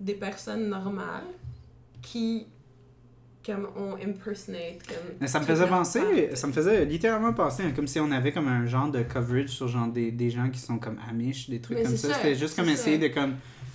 des 0.00 0.14
personnes 0.14 0.68
normales 0.68 1.24
qui 2.02 2.46
comme 3.44 3.68
on 3.76 3.94
impersonate 4.02 4.78
comme 4.86 5.26
ça 5.28 5.38
me 5.38 5.44
faisait 5.44 5.66
penser, 5.66 6.30
ça 6.34 6.46
me 6.46 6.52
faisait 6.52 6.84
littéralement 6.86 7.34
penser 7.34 7.62
hein, 7.62 7.72
comme 7.76 7.86
si 7.86 8.00
on 8.00 8.10
avait 8.10 8.32
comme 8.32 8.48
un 8.48 8.64
genre 8.66 8.90
de 8.90 9.02
coverage 9.02 9.50
sur 9.50 9.68
genre 9.68 9.88
des, 9.88 10.10
des 10.10 10.30
gens 10.30 10.48
qui 10.48 10.58
sont 10.58 10.78
comme 10.78 10.98
Amish, 11.10 11.50
des 11.50 11.60
trucs 11.60 11.76
Mais 11.76 11.84
comme 11.84 11.96
ça. 11.96 12.08
ça, 12.08 12.14
C'était 12.14 12.34
juste 12.34 12.56
comme 12.56 12.70
essayer 12.70 12.98
ça. 12.98 13.08
de 13.08 13.12
comme 13.14 13.34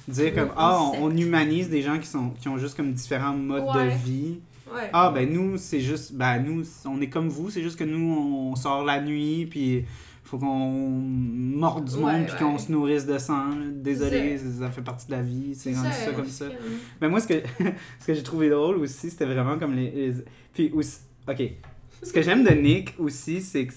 dire 0.10 0.34
Comme 0.36 0.50
ah 0.58 0.80
on, 1.00 1.10
humanise 1.16 1.70
des 1.70 1.82
gens 1.82 1.98
qui 2.00 2.08
sont 2.08 2.32
qui 2.40 2.48
ont 2.50 2.58
juste 2.58 2.76
comme 2.76 2.92
différents 2.94 3.34
modes 3.36 3.64
Ouais. 3.76 3.86
de 3.86 3.98
vie. 4.04 4.40
ouais 4.74 4.90
Ah 4.94 5.12
ben 5.14 5.32
nous 5.32 5.58
c'est 5.58 5.80
juste 5.80 6.14
ben 6.14 6.40
nous 6.40 6.64
on 6.86 7.00
est 7.02 7.10
comme 7.10 7.30
vous, 7.30 7.50
c'est 7.50 7.62
juste 7.62 7.78
que 7.80 7.84
nous 7.84 8.12
on 8.52 8.56
sort 8.56 8.84
la 8.86 9.02
nuit 9.02 9.46
puis 9.46 9.86
faut 10.24 10.38
qu'on 10.38 10.70
morde 11.02 11.86
du 11.90 11.96
Ouais, 11.96 12.20
monde 12.20 12.28
puis 12.28 12.38
qu'on 12.38 12.58
se 12.60 12.72
nourrisse 12.72 13.06
de 13.08 13.18
sang. 13.18 13.46
Désolé, 13.74 14.38
ça 14.38 14.70
fait 14.70 14.82
partie 14.84 15.08
de 15.08 15.12
la 15.14 15.24
vie, 15.24 15.56
c'est 15.56 15.74
rendu 15.74 15.90
ça 15.92 16.12
comme 16.12 16.28
ça. 16.28 16.46
Mais 17.02 17.10
moi, 17.10 17.20
ce 17.20 17.26
que, 17.28 17.34
ce 18.00 18.06
que 18.06 18.14
j'ai 18.14 18.22
trouvé 18.22 18.50
drôle 18.52 18.78
aussi, 18.78 19.10
c'était 19.10 19.26
vraiment 19.26 19.58
comme 19.58 19.74
les. 19.74 19.90
les- 19.90 20.14
Puis 20.54 20.70
aussi. 20.76 21.00
Ok. 21.28 21.42
Ce 22.04 22.14
que 22.14 22.22
j'aime 22.22 22.44
de 22.44 22.52
Nick 22.52 22.94
aussi, 23.00 23.42
c'est 23.42 23.66
que. 23.66 23.74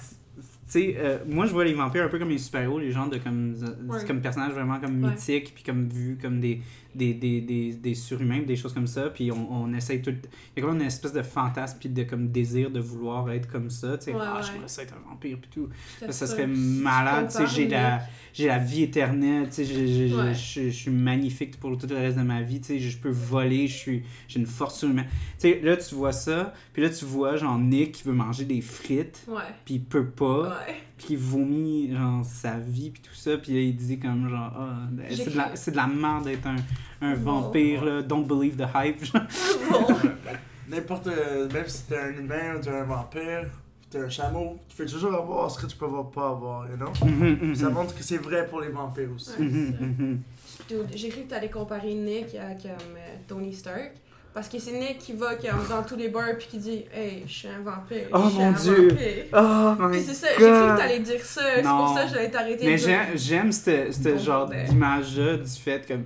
Tu 0.72 0.78
sais, 0.80 0.96
euh, 0.98 1.18
moi 1.28 1.44
je 1.44 1.52
vois 1.52 1.64
les 1.66 1.74
vampires 1.74 2.04
un 2.04 2.08
peu 2.08 2.18
comme 2.18 2.30
les 2.30 2.38
super-héros, 2.38 2.78
les 2.78 2.92
gens 2.92 3.06
de 3.06 3.18
comme, 3.18 3.54
Ouais. 3.88 4.06
comme 4.06 4.22
personnages 4.22 4.52
vraiment 4.54 4.80
comme 4.80 4.94
mythiques, 5.10 5.52
puis 5.54 5.62
comme 5.64 5.86
vus 5.86 6.16
comme 6.20 6.40
des, 6.40 6.60
des, 6.94 7.14
des, 7.14 7.40
des, 7.40 7.72
des 7.72 7.94
surhumains, 7.94 8.42
des 8.42 8.56
choses 8.56 8.72
comme 8.72 8.86
ça, 8.86 9.08
puis 9.10 9.30
on, 9.32 9.52
on 9.52 9.72
essaye 9.74 10.02
tout. 10.02 10.10
Il 10.56 10.60
y 10.60 10.64
a 10.64 10.66
comme 10.68 10.76
une 10.76 10.86
espèce 10.86 11.12
de 11.12 11.22
fantasme, 11.22 11.78
puis 11.80 11.88
de 11.88 12.02
comme 12.02 12.28
désir 12.28 12.70
de 12.70 12.80
vouloir 12.80 13.30
être 13.30 13.48
comme 13.50 13.70
ça, 13.70 13.96
tu 13.98 14.04
sais, 14.06 14.12
Ouais, 14.14 14.20
ah, 14.22 14.36
ouais. 14.36 14.42
j'aimerais 14.46 14.68
ça 14.68 14.82
être 14.82 14.94
un 14.94 15.08
vampire, 15.10 15.38
puis 15.40 15.50
tout. 15.50 15.68
Ça, 16.00 16.12
Ça, 16.12 16.26
serait 16.26 16.46
malade, 16.46 17.28
tu 17.30 17.36
sais, 17.38 17.46
j'ai 17.46 17.68
la, 17.68 18.00
j'ai 18.32 18.46
la 18.46 18.58
vie 18.58 18.82
éternelle, 18.84 19.48
tu 19.48 19.64
sais, 19.64 20.14
Ouais. 20.14 20.34
je 20.34 20.62
je 20.64 20.70
suis 20.70 20.90
magnifique 20.90 21.58
pour 21.58 21.76
tout 21.78 21.86
le 21.88 21.96
reste 21.96 22.16
de 22.18 22.22
ma 22.22 22.42
vie, 22.42 22.60
tu 22.60 22.68
sais, 22.68 22.78
je 22.78 22.98
peux 22.98 23.10
voler, 23.10 23.66
je 23.68 23.76
suis, 23.76 24.02
j'ai 24.28 24.38
une 24.40 24.46
force 24.46 24.78
surhumaine. 24.78 25.06
Tu 25.38 25.48
sais, 25.50 25.60
là, 25.62 25.76
tu 25.76 25.94
vois 25.94 26.12
ça, 26.12 26.52
puis 26.72 26.82
là, 26.82 26.90
tu 26.90 27.04
vois, 27.04 27.36
genre, 27.36 27.58
Nick 27.58 27.92
qui 27.92 28.04
veut 28.04 28.12
manger 28.14 28.44
des 28.44 28.60
frites, 28.60 29.24
Ouais. 29.28 29.42
puis 29.64 29.74
il 29.74 29.82
peut 29.84 30.06
pas, 30.06 30.42
Ouais. 30.66 30.74
puis 30.98 31.08
il 31.10 31.18
vomit, 31.18 31.92
genre, 31.92 32.24
sa 32.24 32.58
vie, 32.58 32.90
puis 32.90 33.02
tout 33.02 33.14
ça, 33.14 33.36
puis 33.38 33.52
là, 33.52 33.60
il 33.60 33.76
dit 33.76 33.98
comme, 33.98 34.28
genre, 34.28 34.52
ah, 34.56 34.88
c'est 35.10 35.30
de, 35.32 35.36
la, 35.36 35.56
c'est 35.56 35.70
de 35.70 35.76
la 35.76 35.86
merde 35.86 36.24
d'être 36.24 36.46
un, 36.46 36.56
un 37.00 37.14
vampire, 37.14 37.84
là, 37.84 38.02
don't 38.02 38.26
believe 38.26 38.56
the 38.56 38.66
hype. 38.74 39.02
N'importe. 40.68 41.06
Même 41.06 41.66
si 41.66 41.84
t'es 41.84 41.98
un 41.98 42.12
humain 42.12 42.56
ou 42.56 42.60
t'es 42.60 42.70
un 42.70 42.84
vampire, 42.84 43.46
t'es 43.90 43.98
un 43.98 44.08
chameau, 44.08 44.58
tu 44.68 44.76
peux 44.76 44.86
toujours 44.86 45.14
avoir 45.14 45.50
ce 45.50 45.60
que 45.60 45.66
tu 45.66 45.76
peux 45.76 45.86
pas 46.14 46.28
avoir, 46.28 46.66
you 46.70 46.76
know? 46.76 46.92
Mhm, 47.04 47.38
mhm. 47.48 47.54
Ça 47.54 47.68
montre 47.68 47.94
que 47.94 48.02
c'est 48.02 48.16
vrai 48.16 48.46
pour 48.46 48.60
les 48.60 48.68
vampires 48.68 49.10
aussi. 49.14 49.38
Ouais. 49.38 49.44
Mhm. 49.44 50.20
Dude, 50.68 50.86
j'ai 50.94 51.08
cru 51.08 51.22
que 51.22 51.30
t'allais 51.30 51.50
comparer 51.50 51.94
Nick 51.94 52.34
à 52.34 52.54
comme, 52.54 52.96
euh, 52.96 53.16
Tony 53.28 53.52
Stark. 53.52 53.92
Parce 54.34 54.48
que 54.48 54.58
c'est 54.58 54.72
Nick 54.72 54.98
qui 54.98 55.12
va 55.12 55.34
comme, 55.34 55.66
dans 55.68 55.82
tous 55.82 55.96
les 55.96 56.08
bars 56.08 56.36
puis 56.38 56.46
qui 56.48 56.58
dit 56.58 56.84
Hey, 56.94 57.24
je 57.26 57.32
suis 57.32 57.48
un 57.48 57.60
vampire. 57.60 58.06
Oh 58.12 58.18
mon 58.18 58.48
un 58.48 58.52
Dieu. 58.52 58.88
vampire. 58.88 59.24
Oh 59.34 59.74
my 59.78 60.02
c'est 60.02 60.14
ça, 60.14 60.28
j'ai 60.30 60.36
cru 60.36 60.44
que 60.44 60.76
t'allais 60.78 61.00
dire 61.00 61.22
ça. 61.22 61.42
C'est 61.56 61.62
pour 61.62 61.94
ça 61.94 62.04
que 62.04 62.14
j'allais 62.14 62.30
t'arrêter. 62.30 62.66
Mais 62.66 62.78
j'aime, 62.78 63.08
j'aime 63.14 63.52
ce 63.52 64.18
genre 64.18 64.48
ben. 64.48 64.66
d'image-là 64.66 65.36
du 65.36 65.50
fait 65.50 65.86
comme. 65.86 66.04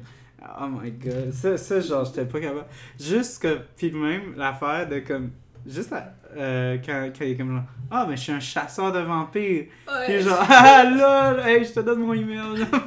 Oh 0.61 0.66
my 0.68 0.90
god. 0.92 1.32
Ça, 1.32 1.57
ça 1.57 1.80
genre, 1.80 2.05
j'étais 2.05 2.24
pas 2.24 2.40
capable. 2.40 2.66
Juste 3.01 3.42
que. 3.42 3.59
Puis 3.76 3.90
même 3.92 4.34
l'affaire 4.36 4.88
de 4.88 5.01
comme. 5.01 5.30
Juste 5.66 5.92
à- 5.92 6.12
euh, 6.36 6.76
quand, 6.84 7.11
quand 7.16 7.24
il 7.24 7.32
est 7.32 7.36
comme 7.36 7.53
genre. 7.53 7.64
Ah, 7.90 8.07
mais 8.09 8.16
je 8.16 8.22
suis 8.22 8.32
un 8.32 8.40
chasseur 8.40 8.92
de 8.92 9.01
vampires. 9.01 9.66
Ouais. 9.88 10.05
Puis 10.07 10.20
genre, 10.22 10.38
ah 10.49 10.84
lol, 10.84 11.40
hey, 11.47 11.64
je 11.64 11.72
te 11.72 11.80
donne 11.80 12.01
mon 12.01 12.12
email. 12.14 12.57
genre, 12.57 12.84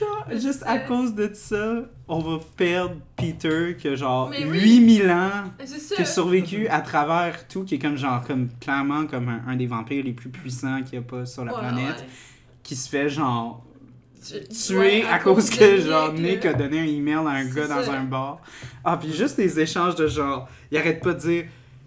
genre, 0.00 0.26
juste 0.32 0.62
à 0.66 0.78
cause 0.78 1.14
de 1.14 1.30
ça, 1.32 1.82
on 2.08 2.18
va 2.18 2.38
perdre 2.56 2.96
Peter 3.16 3.76
qui 3.78 3.88
a 3.88 3.94
genre 3.94 4.30
oui. 4.30 4.44
8000 4.44 5.10
ans 5.10 5.44
qui 5.94 6.02
a 6.02 6.04
survécu 6.04 6.66
à 6.68 6.80
travers 6.80 7.46
tout, 7.46 7.64
qui 7.64 7.76
est 7.76 7.78
comme 7.78 7.96
genre 7.96 8.22
comme 8.26 8.48
clairement 8.60 9.06
comme 9.06 9.28
un, 9.28 9.42
un 9.48 9.56
des 9.56 9.66
vampires 9.66 10.04
les 10.04 10.12
plus 10.12 10.30
puissants 10.30 10.82
qu'il 10.82 10.94
y 10.94 10.98
a 10.98 11.02
pas 11.02 11.26
sur 11.26 11.44
la 11.44 11.52
Ouais, 11.54 11.58
planète, 11.60 11.98
ouais. 12.00 12.06
qui 12.62 12.74
se 12.76 12.88
fait 12.88 13.08
genre 13.08 13.64
Tu- 14.26 14.48
tuer 14.48 14.78
ouais, 14.78 15.04
à, 15.10 15.18
cause 15.18 15.48
que 15.50 15.80
genre 15.80 16.12
Nick, 16.12 16.44
a 16.44 16.52
donné 16.52 16.80
un 16.80 16.84
email 16.84 17.14
à 17.26 17.30
un 17.30 17.44
gars 17.46 17.66
dans 17.66 17.82
ça. 17.82 17.92
un 17.94 18.04
bar. 18.04 18.40
Ah 18.84 18.96
puis 18.96 19.12
juste 19.12 19.38
les 19.38 19.58
échanges 19.60 19.94
de 19.96 20.06
genre, 20.06 20.48
il 20.70 20.76
arrête 20.78 21.02
pas 21.02 21.14
de 21.14 21.18
dire 21.20 21.44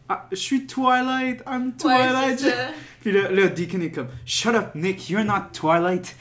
ah, 0.09 0.27
je 0.31 0.35
suis 0.37 0.65
Twilight, 0.67 1.41
I'm 1.47 1.67
Ouais, 1.67 1.71
Twilight. 1.77 2.39
ça. 2.39 2.47
Puis 3.01 3.11
là, 3.11 3.29
là, 3.31 3.47
Deacon 3.47 3.81
est 3.81 3.91
comme 3.91 4.07
Shut 4.25 4.55
up, 4.55 4.69
Nick, 4.75 5.09
you're 5.09 5.25
not 5.25 5.49
Twilight. 5.53 6.15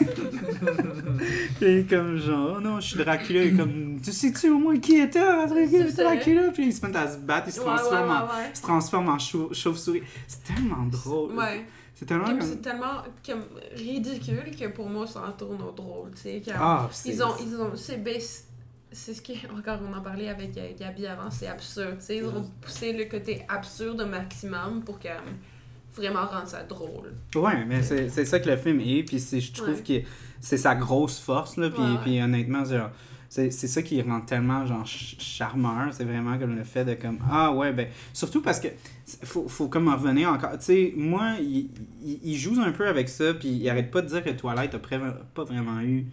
Est 1.60 1.88
comme 1.88 2.16
genre, 2.18 2.54
oh 2.56 2.60
non, 2.60 2.80
je 2.80 2.88
suis 2.90 2.98
Dracula. 2.98 3.42
Est 3.42 3.52
comme, 3.56 4.00
tu 4.02 4.12
sais-tu 4.12 4.48
au 4.50 4.58
moins 4.58 4.78
qui 4.78 4.98
était 4.98 5.18
ça. 5.20 5.46
Dracula? 6.04 6.50
Puis 6.52 6.66
il 6.66 6.72
se 6.72 6.86
met 6.86 6.96
à 6.96 7.08
se 7.10 7.18
battre, 7.18 7.48
il 7.48 7.52
se 7.52 7.60
Ouais, 7.60 7.66
transforme, 7.66 8.08
ouais, 8.08 8.16
en, 8.16 8.20
ouais, 8.22 8.28
ouais. 8.28 8.54
se 8.54 8.62
transforme 8.62 9.08
en 9.08 9.18
chau- 9.18 9.50
chauve-souris. 9.52 10.02
C'est 10.26 10.54
tellement 10.54 10.84
drôle. 10.86 11.34
Ouais. 11.34 11.64
C'est 11.98 12.06
tellement 12.06 12.26
Comme 12.26 12.40
c'est 12.42 12.62
tellement 12.62 13.02
comme 13.26 13.42
ridicule 13.74 14.56
que 14.56 14.68
pour 14.68 14.88
moi 14.88 15.04
ça 15.08 15.20
en 15.28 15.32
tourne 15.32 15.60
au 15.62 15.72
drôle, 15.72 16.10
tu 16.14 16.20
sais. 16.22 16.42
comme- 16.44 16.54
Ah, 16.56 16.88
c'est. 16.92 17.08
Ils 17.08 17.22
ont, 17.24 17.34
ils 17.44 17.56
ont, 17.56 17.72
c'est 17.74 17.96
bas- 17.96 18.44
c'est 18.92 19.14
ce 19.14 19.20
qui, 19.20 19.34
encore 19.58 19.80
on 19.82 19.92
en 19.96 20.00
parlait 20.00 20.28
avec 20.28 20.56
euh, 20.56 20.68
Gabi 20.78 21.06
avant, 21.08 21.28
c'est 21.30 21.48
absurde. 21.48 21.96
Ils 22.08 22.24
ont 22.24 22.48
poussé 22.60 22.92
le 22.92 23.06
côté 23.06 23.44
absurde 23.48 24.00
au 24.00 24.06
maximum 24.06 24.84
pour 24.84 25.00
que, 25.00 25.08
vraiment 25.96 26.24
rendre 26.26 26.46
ça 26.46 26.62
drôle. 26.62 27.14
Ouais, 27.34 27.64
mais 27.66 27.82
c'est 27.82 28.08
c'est 28.10 28.24
ça 28.24 28.38
que 28.38 28.48
le 28.48 28.56
film 28.56 28.78
est, 28.80 29.02
puis 29.02 29.18
je 29.18 29.52
trouve 29.52 29.70
Ouais. 29.74 29.82
que 30.02 30.08
c'est 30.40 30.56
sa 30.56 30.76
grosse 30.76 31.18
force, 31.18 31.56
là, 31.56 31.68
puis, 31.68 31.82
Ouais, 31.82 31.88
ouais. 31.90 31.98
puis 32.04 32.22
honnêtement, 32.22 32.64
genre, 32.64 32.90
c'est 33.28 33.50
ça 33.50 33.82
qui 33.82 34.00
rend 34.02 34.20
tellement, 34.22 34.64
genre, 34.66 34.86
ch- 34.86 35.16
charmeur, 35.18 35.92
c'est 35.92 36.04
vraiment 36.04 36.38
comme 36.38 36.56
le 36.56 36.64
fait 36.64 36.84
de, 36.84 36.94
comme, 36.94 37.18
ah 37.30 37.52
ouais, 37.52 37.72
ben, 37.72 37.86
surtout 38.12 38.40
parce 38.40 38.58
que, 38.58 38.68
faut, 39.24 39.46
faut 39.48 39.68
comme 39.68 39.88
en 39.88 39.96
revenir 39.96 40.30
encore, 40.32 40.52
tu 40.58 40.64
sais, 40.64 40.94
moi, 40.96 41.34
il, 41.40 41.68
il, 42.02 42.20
il 42.24 42.36
joue 42.36 42.58
un 42.60 42.72
peu 42.72 42.86
avec 42.88 43.08
ça, 43.08 43.34
puis 43.34 43.48
il 43.48 43.68
arrête 43.68 43.90
pas 43.90 44.00
de 44.02 44.08
dire 44.08 44.24
que 44.24 44.30
Twilight 44.30 44.74
a 44.74 44.78
pas 44.78 45.44
vraiment 45.44 45.80
eu 45.82 46.06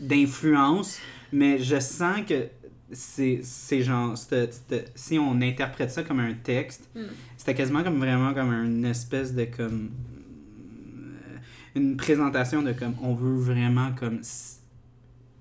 d'influence, 0.00 0.98
mais 1.32 1.58
je 1.58 1.78
sens 1.80 2.20
que 2.26 2.48
c'est 2.90 3.82
genre, 3.82 4.14
si 4.94 5.18
on 5.18 5.40
interprète 5.42 5.90
ça 5.90 6.02
comme 6.02 6.20
un 6.20 6.32
texte, 6.32 6.88
Mm. 6.94 7.00
c'était 7.36 7.54
quasiment 7.54 7.82
comme 7.84 7.98
vraiment 7.98 8.32
comme 8.32 8.52
une 8.52 8.86
espèce 8.86 9.34
de 9.34 9.44
comme 9.44 9.90
une 11.74 11.96
présentation 11.96 12.62
de 12.62 12.72
comme 12.72 12.94
on 13.02 13.14
veut 13.14 13.36
vraiment 13.36 13.90
comme 13.92 14.20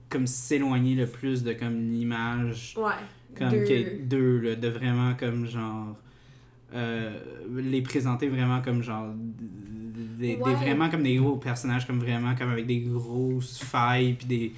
comme 0.10 0.28
s'éloigner 0.28 0.95
le 0.95 1.05
plus 1.08 1.43
de 1.43 1.53
comme 1.53 1.89
l'image 1.91 2.76
Ouais. 2.78 2.93
comme 3.38 3.49
Deux- 3.49 3.99
deux 4.03 4.39
là, 4.39 4.55
de 4.55 4.68
vraiment 4.68 5.14
comme 5.16 5.45
genre 5.45 5.95
euh, 6.74 7.18
les 7.55 7.82
présenter 7.82 8.28
vraiment 8.28 8.62
comme 8.62 8.82
genre 8.84 9.08
des, 10.20 10.36
vraiment 10.36 10.89
comme 10.89 11.03
des 11.03 11.16
gros 11.16 11.38
personnages 11.38 11.86
comme 11.88 11.99
vraiment 11.99 12.36
comme 12.36 12.49
avec 12.51 12.66
des 12.66 12.80
grosses 12.80 13.60
failles 13.64 14.14
puis 14.14 14.28
des 14.28 14.53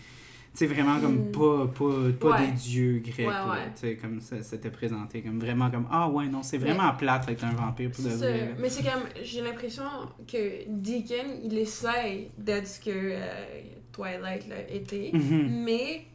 tu 0.51 0.65
sais 0.65 0.73
vraiment 0.73 0.99
comme 0.99 1.27
Mm. 1.27 1.31
pas 1.31 1.67
pas, 1.67 2.11
pas 2.19 2.39
Ouais. 2.41 2.47
des 2.47 2.53
dieux 2.53 2.99
grecs 3.05 3.27
Ouais, 3.27 3.97
comme 4.01 4.19
ça 4.19 4.41
c'était 4.41 4.71
présenté 4.71 5.21
comme 5.21 5.39
vraiment 5.39 5.69
comme 5.69 5.85
ah 5.91 6.09
ouais 6.09 6.27
non 6.27 6.41
c'est 6.41 6.57
vraiment 6.57 6.91
plate 6.93 7.25
avec 7.27 7.43
un 7.43 7.51
vampire 7.51 7.91
pour 7.91 8.03
de 8.03 8.09
C'est 8.09 8.15
vrai. 8.17 8.55
Mais 8.59 8.69
c'est 8.69 8.83
comme, 8.83 9.03
j'ai 9.23 9.41
l'impression 9.41 9.83
que 10.27 10.67
Deacon, 10.67 11.39
il 11.43 11.57
essaye 11.59 12.31
d'être 12.37 12.67
ce 12.67 12.79
que 12.79 12.89
euh, 12.89 13.61
Twilight 13.99 14.47
là, 14.47 14.55
était. 14.71 15.11
Mhm. 15.13 15.63
Mais, 15.65 16.05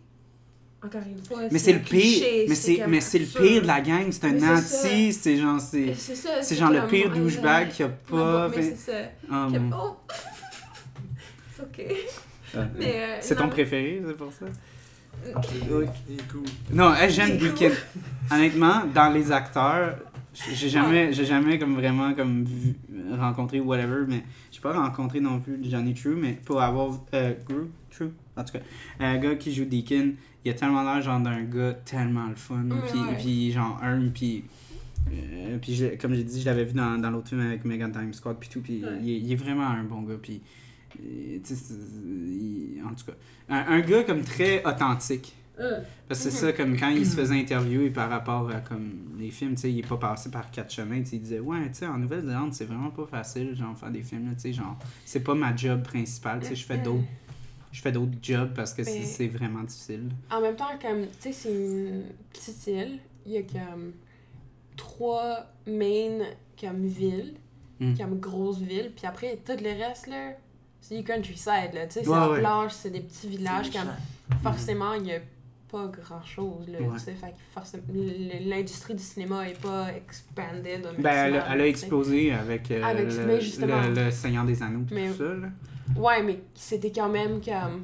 encore 0.82 1.00
une 1.06 1.22
fois, 1.24 1.40
mais 1.50 1.58
c'est 1.58 1.72
le 1.72 1.78
pire 1.80 2.24
mais 2.48 2.54
c'est 2.54 2.86
mais 2.86 3.00
c'est 3.00 3.18
le 3.18 3.24
pire 3.26 3.62
de 3.62 3.66
la 3.66 3.80
gang 3.80 4.06
c'est 4.10 4.24
un 4.26 4.54
anti 4.56 5.12
c'est 5.14 5.38
genre 5.38 5.58
c'est 5.58 5.94
C'est 5.94 6.14
ça. 6.14 6.42
c'est 6.42 6.56
genre 6.56 6.70
le 6.70 6.86
pire 6.86 7.10
douchebag 7.10 7.70
qui 7.70 7.82
a 7.82 7.88
pas 7.88 8.48
mais 8.48 8.54
fait- 8.62 8.76
c'est 8.76 8.92
ça. 8.92 8.98
Um, 9.30 9.74
oh! 9.74 9.96
c'est 11.56 11.62
ok. 11.62 11.96
ah, 12.56 12.58
Mais, 12.78 12.94
euh, 12.96 13.16
c'est 13.20 13.36
ton 13.36 13.48
préféré 13.48 14.02
c'est 14.06 14.16
pour 14.16 14.30
ça? 14.32 14.44
Non, 16.70 16.92
j'aime 17.08 17.38
Deacon. 17.38 17.70
Honnêtement, 18.30 18.82
dans 18.92 19.10
les 19.10 19.30
acteurs, 19.32 19.96
j'ai 20.54 20.68
jamais, 20.68 21.12
j'ai 21.12 21.24
jamais 21.24 21.58
comme 21.58 21.74
vraiment 21.74 22.12
comme 22.14 22.44
vu- 22.44 22.74
rencontré 23.18 23.60
whatever, 23.60 24.04
mais 24.08 24.22
j'ai 24.50 24.60
pas 24.60 24.72
rencontré 24.72 25.20
non 25.20 25.40
plus 25.40 25.58
Johnny 25.70 25.94
True, 25.94 26.16
mais 26.16 26.32
pour 26.44 26.60
avoir 26.60 27.00
euh, 27.14 27.34
Gru, 27.48 27.68
True, 27.90 28.10
en 28.36 28.44
tout 28.44 28.52
cas, 28.54 28.58
un 29.00 29.18
gars 29.18 29.36
qui 29.36 29.52
joue 29.54 29.64
Deacon, 29.64 30.14
il 30.44 30.50
a 30.50 30.54
tellement 30.54 30.82
l'air 30.82 31.00
genre 31.02 31.20
d'un 31.20 31.42
gars 31.44 31.74
tellement 31.84 32.26
le 32.28 32.34
fun, 32.36 32.64
puis, 32.90 32.98
ouais. 33.00 33.16
puis 33.18 33.52
genre 33.52 33.78
un, 33.82 34.08
puis 34.08 34.44
euh, 35.12 35.58
puis 35.60 35.74
je- 35.74 35.96
comme 36.00 36.14
j'ai 36.14 36.24
dit, 36.24 36.40
je 36.40 36.46
l'avais 36.46 36.64
vu 36.64 36.72
dans, 36.72 36.98
dans 36.98 37.10
l'autre 37.10 37.28
film 37.28 37.40
avec 37.42 37.64
Megan 37.64 37.92
Time 37.92 38.12
Squad 38.14 38.36
puis 38.40 38.48
tout, 38.48 38.60
puis 38.60 38.82
Ouais. 38.84 38.90
il, 39.02 39.10
est- 39.10 39.18
il 39.20 39.32
est 39.32 39.36
vraiment 39.36 39.66
un 39.68 39.84
bon 39.84 40.02
gars, 40.02 40.16
puis 40.20 40.40
euh, 41.00 41.38
en 42.84 42.94
tout 42.94 43.04
cas, 43.06 43.12
un, 43.48 43.74
un 43.76 43.80
gars 43.80 44.04
comme 44.04 44.22
très 44.22 44.64
authentique. 44.64 45.34
Euh, 45.60 45.80
Parce 46.08 46.24
que 46.24 46.30
c'est 46.30 46.36
Mhm. 46.46 46.52
ça, 46.52 46.52
comme 46.52 46.76
quand 46.76 46.88
il 46.88 47.06
se 47.06 47.14
faisait 47.16 47.38
interviewer 47.38 47.90
par 47.90 48.10
rapport 48.10 48.50
à 48.50 48.60
comme 48.60 48.92
les 49.18 49.30
films, 49.30 49.54
tu 49.54 49.60
sais, 49.62 49.72
il 49.72 49.78
est 49.78 49.86
pas 49.86 49.96
passé 49.96 50.28
par 50.30 50.50
quatre 50.50 50.72
chemins, 50.72 50.96
il 50.96 51.02
disait 51.20 51.38
ouais, 51.38 51.68
tu 51.68 51.74
sais, 51.74 51.86
en 51.86 51.96
Nouvelle-Zélande, 51.98 52.52
c'est 52.54 52.64
vraiment 52.64 52.90
pas 52.90 53.06
facile, 53.06 53.54
genre 53.56 53.76
faire 53.78 53.90
des 53.92 54.02
films, 54.02 54.34
tu 54.34 54.40
sais, 54.40 54.52
genre, 54.52 54.76
c'est 55.04 55.20
pas 55.22 55.34
ma 55.34 55.54
job 55.54 55.82
principale, 55.84 56.40
tu 56.40 56.48
sais, 56.48 56.56
je 56.56 56.64
fais 56.66 56.78
d'autres, 56.78 57.04
je 57.70 57.80
fais 57.80 57.92
d'autres 57.92 58.16
jobs 58.20 58.52
parce 58.52 58.74
que 58.74 58.82
c'est 58.82 59.28
vraiment 59.28 59.62
difficile. 59.62 60.08
En 60.30 60.40
même 60.40 60.56
temps, 60.56 60.76
comme, 60.82 61.02
tu 61.06 61.08
sais, 61.20 61.32
c'est 61.32 61.50
une 61.52 62.02
petite 62.32 62.66
île. 62.66 62.98
Il 63.26 63.32
y 63.32 63.36
a 63.38 63.42
comme 63.42 63.92
trois 64.76 65.46
main 65.66 66.24
comme 66.60 66.84
villes, 66.86 67.34
Mm. 67.80 67.94
comme 67.98 68.20
grosses 68.20 68.58
villes. 68.60 68.92
Puis 68.96 69.06
après, 69.06 69.38
tout 69.44 69.52
le 69.52 69.70
reste, 69.84 70.06
là, 70.06 70.32
c'est 70.80 70.96
du 70.96 71.04
countryside, 71.04 71.70
là. 71.74 71.86
Tu 71.86 71.94
sais, 71.94 72.04
c'est 72.04 72.08
Ouais, 72.08 72.16
la 72.16 72.30
ouais. 72.30 72.38
plage, 72.40 72.72
c'est 72.72 72.90
des 72.90 73.00
petits 73.00 73.28
villages. 73.28 73.70
Comme, 73.72 73.88
forcément, 74.42 74.94
il 74.94 75.02
n'y 75.02 75.12
a 75.12 75.20
pas 75.74 75.86
grand-chose, 75.88 76.68
Ouais. 76.68 78.40
l'industrie 78.46 78.94
du 78.94 79.02
cinéma 79.02 79.48
est 79.48 79.60
pas 79.60 79.88
expanded 79.92 80.86
au 80.86 81.02
Ben, 81.02 81.10
elle, 81.34 81.42
elle 81.50 81.60
a 81.60 81.66
explosé 81.66 82.32
avec, 82.32 82.70
euh, 82.70 82.82
Avec- 82.84 83.08
le, 83.12 83.26
mais 83.26 83.40
justement. 83.40 83.80
le- 83.88 84.04
le 84.04 84.10
Seigneur 84.10 84.44
des 84.44 84.62
Anneaux, 84.62 84.84
tout 84.88 84.94
Mais- 84.94 85.12
ça, 85.12 85.24
là. 85.24 85.48
Ouais, 85.96 86.22
mais 86.22 86.40
c'était 86.54 86.92
quand 86.92 87.08
même 87.08 87.40
comme 87.40 87.82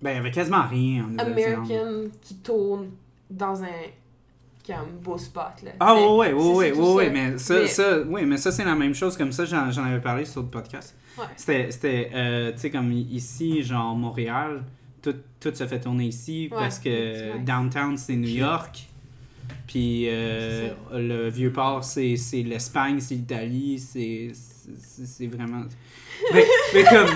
Ben, 0.00 0.10
il 0.10 0.16
y 0.16 0.18
avait 0.18 0.30
quasiment 0.30 0.66
rien 0.66 1.04
en. 1.04 1.18
American 1.18 2.04
qui 2.20 2.36
tourne 2.36 2.90
dans 3.30 3.62
un 3.62 3.66
comme 4.66 4.98
beau 5.02 5.18
spot, 5.18 5.62
là. 5.64 5.72
Ah 5.80 5.94
sais. 5.96 6.06
ouais, 6.06 6.32
ouais, 6.32 6.32
ouais, 6.32 6.54
ouais, 6.54 6.72
tout 6.72 6.96
ça. 6.98 7.10
mais 7.10 7.38
ça, 7.38 7.54
Mais- 7.54 7.66
ça, 7.66 8.00
ouais, 8.02 8.24
mais 8.24 8.36
ça 8.36 8.52
c'est 8.52 8.64
la 8.64 8.76
même 8.76 8.94
chose, 8.94 9.16
comme 9.16 9.32
ça 9.32 9.44
j'en 9.44 9.70
j'en 9.72 9.84
avais 9.84 10.00
parlé 10.00 10.24
sur 10.24 10.42
le 10.42 10.48
podcast. 10.48 10.96
Ouais. 11.18 11.24
C'était, 11.36 11.70
c'était 11.72 12.10
euh, 12.14 12.52
tu 12.52 12.58
sais, 12.58 12.70
comme 12.70 12.92
ici, 12.92 13.62
genre 13.64 13.94
Montréal, 13.96 14.62
tout, 15.02 15.14
tout 15.40 15.54
se 15.54 15.66
fait 15.66 15.80
tourner 15.80 16.06
ici 16.06 16.48
Ouais, 16.50 16.58
parce 16.58 16.78
que 16.78 17.36
nice. 17.36 17.44
downtown 17.44 17.96
c'est 17.96 18.16
New 18.16 18.28
York, 18.28 18.86
puis 19.66 20.04
euh, 20.08 20.70
le 20.92 21.28
Vieux-Port 21.28 21.84
c'est, 21.84 22.16
c'est 22.16 22.42
l'Espagne, 22.42 23.00
c'est 23.00 23.14
l'Italie, 23.16 23.78
c'est, 23.78 24.30
c'est, 24.34 25.06
c'est 25.06 25.26
vraiment. 25.26 25.64
Mais, 26.32 26.44
mais 26.74 26.84
comme, 26.84 27.08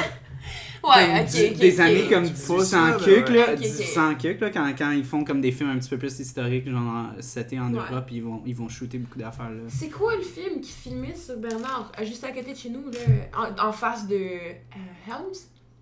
Ouais, 0.84 1.06
comme 1.06 1.24
ok, 1.24 1.30
du- 1.48 1.54
ok, 1.54 1.58
des 1.58 1.80
années 1.80 2.06
comme 2.08 2.24
Tu 2.26 2.32
10 2.32 2.46
vois 2.46 2.64
ça, 2.64 2.76
100 2.76 2.86
là, 2.86 2.94
cucs, 2.98 3.28
ouais. 3.28 3.34
là, 3.34 3.52
Ok, 3.54 3.58
10 3.60 3.80
ok. 3.80 3.86
100 3.86 4.14
cucs, 4.16 4.40
là, 4.40 4.50
quand, 4.50 4.72
quand 4.78 4.90
ils 4.92 5.04
font 5.04 5.24
comme 5.24 5.40
des 5.40 5.50
films 5.52 5.70
un 5.70 5.78
petit 5.78 5.88
peu 5.90 5.98
plus 5.98 6.18
historiques, 6.20 6.68
genre 6.68 7.06
c'était 7.20 7.58
en 7.58 7.72
Ouais. 7.72 7.80
Europe, 7.90 8.08
ils 8.12 8.22
vont, 8.22 8.42
ils 8.46 8.54
vont 8.54 8.68
shooter 8.68 8.98
beaucoup 8.98 9.18
d'affaires 9.18 9.50
là. 9.50 9.62
C'est 9.68 9.88
quoi 9.90 10.14
le 10.16 10.22
film 10.22 10.60
qui 10.60 10.70
filmait 10.72 11.14
sur 11.14 11.36
Bernard, 11.38 11.90
juste 12.04 12.22
à 12.24 12.30
côté 12.32 12.52
de 12.52 12.56
chez 12.56 12.70
nous, 12.70 12.84
là, 12.90 12.98
en, 13.62 13.68
en 13.68 13.72
face 13.72 14.06
de 14.06 14.14
euh, 14.14 14.48
Helms? 15.08 15.34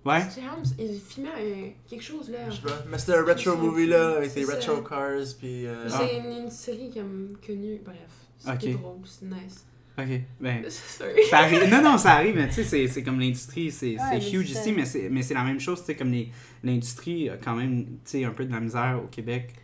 Ouais. 0.04 0.20
C'est 0.30 0.40
Helms? 0.40 0.62
Il 0.78 1.00
filmait 1.00 1.28
un- 1.30 1.88
quelque 1.88 2.02
chose, 2.02 2.28
là. 2.30 2.38
Je 2.50 2.56
sais 2.56 2.62
pas. 2.62 2.84
Mais 2.90 2.98
c'était 2.98 3.14
un 3.16 3.24
retro 3.24 3.56
movie 3.56 3.86
là, 3.86 4.16
avec 4.18 4.34
des 4.34 4.44
C'est 4.44 4.54
retro 4.54 4.76
ça. 4.76 4.88
cars, 4.88 5.26
puis. 5.38 5.66
euh, 5.66 5.88
C'est 5.88 6.18
une, 6.18 6.44
une 6.44 6.50
série 6.50 6.90
comme 6.92 7.36
connue, 7.46 7.80
bref. 7.84 7.96
C'était 8.38 8.74
Ok. 8.74 8.80
drôle, 8.80 8.96
c'est 9.04 9.24
nice. 9.26 9.64
Ok, 9.96 10.20
ben. 10.40 10.64
Sorry. 10.68 11.22
Ça 11.30 11.38
arrive. 11.38 11.70
Non, 11.70 11.80
non, 11.80 11.96
ça 11.96 12.14
arrive, 12.14 12.34
mais 12.36 12.48
tu 12.48 12.54
sais, 12.54 12.64
c'est- 12.64 12.88
c'est 12.88 13.02
comme 13.02 13.18
l'industrie, 13.20 13.70
c'est 13.70 13.92
Ouais, 13.94 14.20
c'est 14.20 14.32
huge 14.32 14.52
c'est 14.52 14.58
ici, 14.60 14.72
mais 14.72 14.84
c'est 14.84 15.08
mais 15.08 15.22
c'est 15.22 15.34
la 15.34 15.44
même 15.44 15.60
chose, 15.60 15.78
tu 15.80 15.86
sais, 15.86 15.94
comme 15.96 16.10
les- 16.10 16.30
l'industrie 16.64 17.30
a 17.30 17.36
quand 17.36 17.54
même, 17.54 17.84
tu 17.84 17.90
sais, 18.04 18.24
un 18.24 18.30
peu 18.32 18.44
de 18.44 18.52
la 18.52 18.60
misère 18.60 19.00
au 19.02 19.06
Québec. 19.06 19.54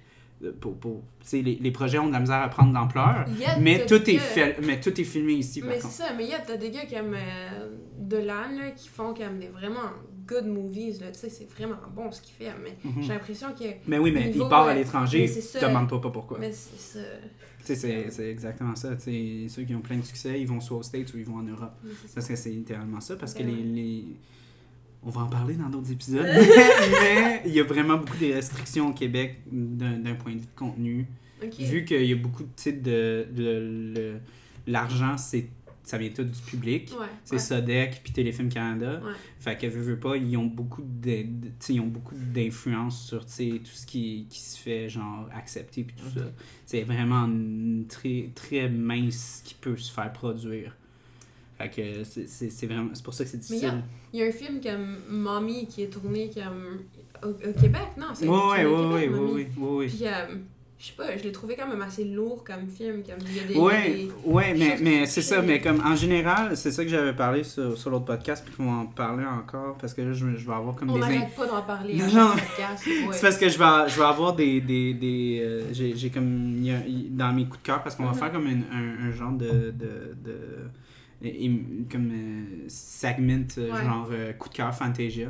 euh, 0.43 0.53
Pour, 0.59 0.75
pour, 0.79 1.03
tu 1.21 1.27
sais, 1.29 1.43
les, 1.43 1.57
les 1.57 1.71
projets 1.71 1.99
ont 1.99 2.07
de 2.07 2.13
la 2.15 2.21
misère 2.21 2.41
à 2.41 2.49
prendre 2.49 2.73
d'ampleur, 2.73 3.27
mais 3.61 3.85
tout, 3.85 4.09
est 4.09 4.17
fait, 4.17 4.57
mais 4.65 4.81
tout 4.81 4.99
est 4.99 5.05
filmé 5.05 5.35
ici, 5.35 5.61
par 5.61 5.69
Mais 5.69 5.81
c'est 5.81 5.89
ça, 5.89 6.15
mais 6.17 6.25
il 6.25 6.31
y 6.31 6.35
a 6.35 6.39
t'as 6.39 6.57
des 6.57 6.71
gars 6.71 6.87
comme 6.87 7.13
euh, 7.13 7.69
Dolan 7.99 8.49
là, 8.57 8.71
qui 8.75 8.89
font 8.89 9.13
comme 9.13 9.39
des 9.39 9.49
vraiment 9.49 9.91
good 10.33 10.47
movies, 10.47 11.01
là, 11.01 11.11
tu 11.11 11.19
sais, 11.19 11.29
c'est 11.29 11.51
vraiment 11.51 11.77
bon 11.95 12.11
ce 12.13 12.21
qu'ils 12.23 12.35
font, 12.47 12.53
mais 12.63 12.77
Mhm. 12.85 13.03
j'ai 13.03 13.09
l'impression 13.09 13.49
que... 13.53 13.65
Mais 13.89 13.99
oui, 13.99 14.13
mais 14.13 14.29
Niveau, 14.29 14.45
il 14.45 14.49
part 14.49 14.63
à 14.63 14.67
ouais. 14.69 14.75
l'étranger, 14.77 15.27
ça. 15.27 15.61
demande-toi 15.67 16.01
pas 16.01 16.11
pourquoi. 16.11 16.39
Mais 16.39 16.53
c'est 16.53 16.79
ça. 16.79 17.05
Tu 17.67 17.75
sais, 17.77 18.11
c'est- 18.11 18.31
exactement 18.31 18.75
ça. 18.77 18.95
Tu 18.97 19.03
sais, 19.03 19.47
ceux 19.49 19.65
qui 19.65 19.75
ont 19.75 19.81
plein 19.81 19.97
de 19.99 20.05
succès, 20.05 20.41
ils 20.41 20.47
vont 20.47 20.61
soit 20.61 20.79
aux 20.79 20.83
States 20.83 21.13
ou 21.13 21.19
ils 21.19 21.25
vont 21.27 21.37
en 21.39 21.43
Europe. 21.43 21.75
Parce 22.15 22.27
que 22.29 22.37
c'est 22.37 22.51
littéralement 22.51 23.01
ça. 23.01 23.17
Parce 23.17 23.35
que 23.35 23.43
les, 23.43 23.53
les- 23.63 24.05
On 25.03 25.09
va 25.11 25.23
en 25.23 25.29
parler 25.29 25.55
dans 25.55 25.69
d'autres 25.71 25.91
épisodes. 25.93 26.27
mais 27.03 27.43
il 27.47 27.53
y 27.55 27.61
a 27.61 27.65
vraiment 27.65 27.97
beaucoup 27.97 28.19
de 28.19 28.33
restrictions 28.35 28.89
au 28.91 28.93
Québec 28.93 29.41
d'un 29.51 30.15
point 30.15 30.33
de 30.33 30.39
vue 30.41 30.47
de 30.47 30.55
contenu. 30.59 31.07
Vu 31.59 31.85
qu'il 31.87 32.05
y 32.05 32.13
a 32.13 32.17
beaucoup 32.17 32.43
de 32.45 32.51
titres 32.55 32.83
de. 32.83 34.19
L'argent, 34.67 35.17
c'est 35.17 35.47
ça 35.91 35.99
vient 35.99 36.11
tout 36.11 36.25
du 36.25 36.41
public. 36.43 36.91
Ouais. 36.99 37.07
C'est 37.25 37.35
ouais. 37.35 37.39
Sodec 37.41 38.01
puis 38.03 38.13
Téléfilm 38.13 38.49
Canada. 38.49 39.01
Ouais. 39.05 39.13
Fait 39.39 39.57
que 39.59 39.67
veux, 39.67 39.83
veux 39.83 39.99
pas, 39.99 40.17
ils 40.17 40.37
ont 40.37 40.47
beaucoup 40.47 40.83
de, 40.83 41.25
ils 41.69 41.81
ont 41.81 41.87
beaucoup 41.87 42.15
d'influence 42.15 43.07
sur 43.07 43.25
tout 43.25 43.31
ce 43.73 43.87
qui, 43.87 44.27
qui 44.31 44.41
se 44.41 44.57
fait 44.59 44.89
genre 44.89 45.29
accepter 45.35 45.85
puis 45.85 45.97
tout 45.97 46.19
ça. 46.19 46.25
C'est 46.67 46.83
vraiment 46.83 47.29
très 47.89 48.31
très 48.35 48.69
mince 48.69 49.43
qui 49.45 49.55
peut 49.55 49.77
se 49.77 49.93
faire 49.93 50.13
produire. 50.13 50.77
Fait 51.59 51.69
que 51.71 52.05
c'est- 52.05 52.67
vraiment 52.67 52.91
c'est 52.95 53.05
pour 53.05 53.13
ça 53.15 53.25
que 53.25 53.31
c'est 53.31 53.51
Mais 53.51 53.57
il 53.59 53.63
y 53.63 53.67
a- 53.67 53.71
difficile. 53.71 53.85
Il 54.13 54.19
y 54.21 54.23
a 54.23 54.27
un 54.27 54.33
film 54.33 54.61
comme 54.63 54.97
Mommy 55.11 55.67
qui 55.67 55.83
est 55.83 55.89
tourné 55.91 56.31
comme 56.35 56.79
au, 57.23 57.29
au 57.35 57.53
Québec, 57.53 57.89
non? 57.99 58.07
c'est 58.15 58.27
Ouais 58.29 58.65
ouais 58.65 58.65
ouais 58.65 59.09
ouais 59.09 59.09
ouais 59.09 59.49
ouais 59.59 59.89
ouais 59.89 59.91
euh, 60.07 60.37
je 60.83 60.87
sais 60.87 60.93
pas, 60.97 61.15
je 61.15 61.23
l'ai 61.25 61.31
trouvé 61.31 61.57
quand 61.57 61.69
même 61.69 61.83
assez 61.83 62.05
lourd 62.05 62.43
comme 62.43 62.67
film. 62.67 63.03
Comme, 63.03 63.19
il 63.29 63.37
y 63.37 63.41
a 63.41 63.43
des, 63.45 63.55
Ouais, 63.55 63.91
des- 63.91 64.11
ouais, 64.25 64.55
mais, 64.81 65.05
c'est 65.05 65.21
ça, 65.21 65.43
mais 65.43 65.61
comme 65.61 65.79
en 65.85 65.95
général, 65.95 66.57
c'est 66.57 66.71
ça 66.71 66.83
que 66.85 66.89
j'avais 66.89 67.13
parlé 67.13 67.45
sur, 67.45 67.77
sur 67.77 67.91
l'autre 67.91 68.07
podcast, 68.07 68.43
puis 68.47 68.55
qu'on 68.57 68.65
va 68.65 68.79
en 68.79 68.87
parler 68.87 69.27
encore, 69.27 69.77
parce 69.79 69.93
que 69.93 70.01
là, 70.01 70.15
je, 70.15 70.25
je 70.39 70.47
vais 70.47 70.55
avoir 70.55 70.75
comme 70.75 70.89
On 70.89 70.95
des... 70.97 71.03
in- 71.03 71.09
n'arrête 71.11 71.35
pas 71.37 71.47
d'en 71.47 71.61
parler 71.61 71.95
Non, 71.97 72.05
à 72.05 72.09
non. 72.09 72.31
ouais. 72.31 73.13
C'est 73.13 73.21
parce 73.21 73.37
que 73.37 73.51
je 73.51 73.59
vais, 73.59 73.89
je 73.91 73.99
vais 73.99 74.07
avoir 74.07 74.35
des. 74.35 74.63
des, 74.63 74.95
des 74.95 75.41
euh, 75.45 75.63
j'ai, 75.73 75.95
j'ai 75.97 76.09
comme. 76.09 76.57
y 76.63 76.71
a- 76.73 76.81
dans 77.11 77.33
mes 77.35 77.45
coups 77.45 77.59
de 77.61 77.67
cœur, 77.67 77.83
parce 77.83 77.95
qu'on 77.95 78.05
va 78.05 78.13
Mhm. 78.13 78.17
faire 78.19 78.33
comme 78.33 78.47
une- 78.47 78.65
un, 78.73 79.07
un 79.09 79.13
genre 79.13 79.33
de. 79.33 79.47
de, 79.49 80.17
de 80.25 80.33
im- 80.33 80.71
comme 81.91 82.11
euh, 82.13 82.65
segment, 82.69 83.45
euh, 83.59 83.71
Ouais. 83.73 83.85
genre 83.85 84.09
euh, 84.11 84.33
coup 84.33 84.49
de 84.49 84.55
cœur 84.55 84.75
Fantasia. 84.75 85.29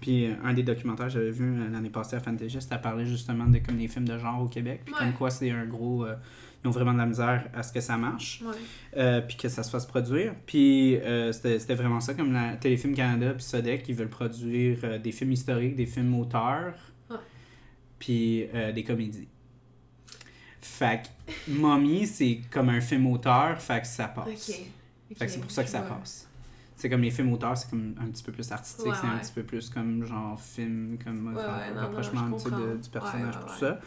Puis 0.00 0.26
euh, 0.26 0.34
un 0.42 0.54
des 0.54 0.62
documentaires 0.62 1.06
que 1.06 1.12
j'avais 1.12 1.30
vu 1.30 1.58
l'année 1.70 1.90
passée 1.90 2.16
à 2.16 2.20
Fantasia, 2.20 2.60
c'était 2.60 2.74
à 2.74 2.78
parler 2.78 3.04
justement 3.04 3.44
de 3.46 3.58
comme 3.58 3.76
les 3.76 3.88
films 3.88 4.08
de 4.08 4.18
genre 4.18 4.40
au 4.42 4.48
Québec. 4.48 4.80
Puis 4.84 4.94
comme 4.94 5.12
quoi 5.12 5.30
c'est 5.30 5.50
un 5.50 5.66
gros. 5.66 6.06
ils 6.64 6.68
ont 6.68 6.70
vraiment 6.70 6.94
de 6.94 6.98
la 6.98 7.06
misère 7.06 7.48
à 7.54 7.62
ce 7.62 7.70
que 7.72 7.80
ça 7.82 7.96
marche. 7.98 8.42
Ouais. 8.46 8.54
Euh, 8.96 9.20
puis 9.20 9.36
que 9.36 9.48
ça 9.50 9.62
se 9.62 9.70
fasse 9.70 9.84
produire. 9.86 10.34
Puis 10.46 10.96
euh, 10.96 11.32
c'était 11.32 11.74
vraiment 11.74 12.00
ça, 12.00 12.14
comme 12.14 12.32
la 12.32 12.56
Téléfilm 12.56 12.94
Canada 12.94 13.34
puis 13.34 13.42
Sodec, 13.44 13.82
qui 13.82 13.92
veulent 13.92 14.08
produire 14.08 14.78
euh, 14.84 14.98
des 14.98 15.12
films 15.12 15.32
historiques, 15.32 15.76
des 15.76 15.86
films 15.86 16.14
auteurs, 16.14 16.74
Ouais. 17.10 17.16
puis 17.98 18.46
des 18.74 18.82
comédies. 18.84 19.28
Fait 20.62 21.02
que 21.02 21.50
Mommy, 21.52 22.06
c'est 22.06 22.40
comme 22.50 22.70
un 22.70 22.80
film 22.80 23.06
auteur, 23.06 23.60
fait 23.60 23.80
que 23.82 23.86
ça 23.86 24.08
passe. 24.08 24.48
Ok. 24.50 24.66
Ok, 25.10 25.18
Fait 25.18 25.26
que 25.26 25.32
c'est 25.32 25.40
pour 25.40 25.50
ça 25.50 25.62
que 25.64 25.70
ça 25.70 25.80
vois. 25.82 25.96
passe. 25.98 26.28
C'est 26.76 26.90
comme 26.90 27.00
les 27.00 27.10
films 27.10 27.32
auteurs, 27.32 27.56
c'est 27.56 27.70
comme 27.70 27.94
un 27.98 28.06
petit 28.08 28.22
peu 28.22 28.32
plus 28.32 28.52
artistique, 28.52 28.86
Ouais, 28.86 28.92
c'est 29.00 29.06
un 29.06 29.18
petit 29.18 29.32
peu 29.32 29.42
plus 29.42 29.70
comme 29.70 30.04
genre 30.04 30.38
film, 30.40 30.98
comme 31.02 31.28
Ouais, 31.34 31.42
euh, 31.48 31.74
non, 31.74 31.80
rapprochement 31.80 32.28
de- 32.28 32.76
du 32.82 32.90
personnage, 32.90 33.34
tout 33.34 33.52
ça. 33.58 33.80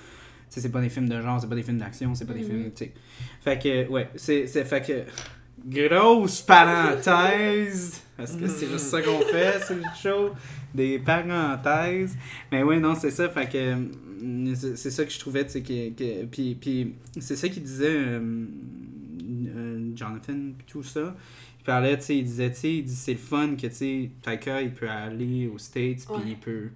C'est 0.49 0.71
pas 0.71 0.81
des 0.81 0.89
films 0.89 1.07
de 1.07 1.21
genre, 1.21 1.39
c'est 1.39 1.47
pas 1.47 1.53
des 1.55 1.61
films 1.63 1.77
d'action, 1.77 2.15
c'est 2.15 2.25
pas 2.25 2.33
des 2.33 2.39
Mhm. 2.39 2.45
films, 2.47 2.71
tu 2.75 2.85
sais. 2.85 2.93
Fait 3.41 3.59
que, 3.61 3.87
ouais, 3.89 4.09
c'est, 4.15 4.47
c'est, 4.47 4.65
fait 4.65 4.81
que, 4.81 5.03
grosse 5.67 6.41
parenthèse, 6.41 8.01
parce 8.17 8.35
que 8.35 8.47
c'est 8.47 8.67
juste 8.67 8.85
ça 8.89 9.01
qu'on 9.01 9.19
fait 9.21 9.63
sur 9.63 9.75
le 9.75 9.83
show, 10.01 10.31
des 10.73 10.97
parenthèses. 10.99 12.17
Mais 12.51 12.63
ouais, 12.63 12.79
non, 12.79 12.95
c'est 12.95 13.11
ça, 13.11 13.29
fait 13.29 13.47
que, 13.47 13.75
c'est, 14.55 14.75
c'est 14.77 14.91
ça 14.91 15.05
que 15.05 15.11
je 15.11 15.19
trouvais, 15.19 15.45
tu 15.45 15.51
sais, 15.51 15.61
que, 15.61 15.89
que, 15.91 16.25
puis, 16.25 16.55
puis 16.59 16.95
c'est 17.19 17.35
ça 17.35 17.47
qu'il 17.49 17.61
disait, 17.63 17.85
euh, 17.95 18.45
Jonathan, 19.99 20.33
puis 20.57 20.65
tout 20.67 20.83
ça. 20.83 21.15
Il 21.59 21.63
parlait, 21.65 21.97
tu 21.97 22.05
sais, 22.05 22.17
il 22.17 22.23
disait, 22.23 22.49
tu 22.51 22.57
sais, 22.59 22.75
il 22.77 22.83
dit, 22.85 22.95
c'est 22.95 23.11
le 23.13 23.17
fun 23.19 23.55
que, 23.55 23.67
tu 23.67 23.73
sais, 23.75 24.11
Taika, 24.21 24.61
il 24.61 24.73
peut 24.73 24.89
aller 24.89 25.47
aux 25.47 25.57
States, 25.57 26.05
puis 26.05 26.15
Ouais. 26.15 26.21
il 26.29 26.37
peut, 26.37 26.69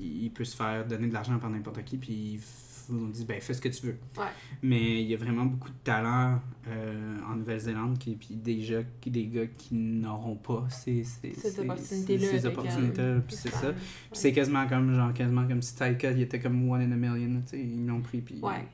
il 0.00 0.30
peut 0.30 0.44
se 0.44 0.56
faire 0.56 0.86
donner 0.86 1.08
de 1.08 1.12
l'argent 1.14 1.38
par 1.38 1.50
n'importe 1.50 1.84
qui, 1.84 1.98
puis 1.98 2.12
il 2.12 2.38
f- 2.38 2.42
on 2.90 3.08
dit, 3.08 3.24
ben, 3.24 3.40
fais 3.40 3.54
ce 3.54 3.60
que 3.62 3.68
tu 3.68 3.86
veux. 3.86 3.96
Ouais. 4.18 4.24
Mais 4.62 5.02
il 5.02 5.08
y 5.08 5.14
a 5.14 5.16
vraiment 5.16 5.44
beaucoup 5.46 5.68
de 5.70 5.76
talent 5.84 6.38
euh, 6.68 7.16
en 7.30 7.36
Nouvelle-Zélande, 7.36 7.98
qui, 7.98 8.14
puis 8.14 8.34
déjà, 8.34 8.80
qui, 9.00 9.10
des 9.10 9.26
gars 9.26 9.46
qui 9.56 9.74
n'auront 9.74 10.36
pas 10.36 10.66
ces, 10.68 11.04
ces, 11.04 11.32
ces- 11.32 11.60
opportunités, 11.60 13.00
euh, 13.00 13.20
puis 13.26 13.36
c'est 13.36 13.54
ouais. 13.54 13.60
ça. 13.60 13.72
Puis 13.72 13.80
c'est 14.12 14.32
quasiment 14.32 14.66
comme, 14.66 14.94
genre, 14.94 15.12
quasiment 15.14 15.46
comme 15.46 15.62
si 15.62 15.74
Taika, 15.76 16.10
il 16.10 16.22
était 16.22 16.40
comme 16.40 16.68
one 16.68 16.80
in 16.82 16.92
a 16.92 16.96
million, 16.96 17.40
tu 17.42 17.50
sais, 17.50 17.60
ils 17.60 17.86
l'ont 17.86 18.00
pris, 18.00 18.20
puis... 18.20 18.38
Ouais. 18.42 18.66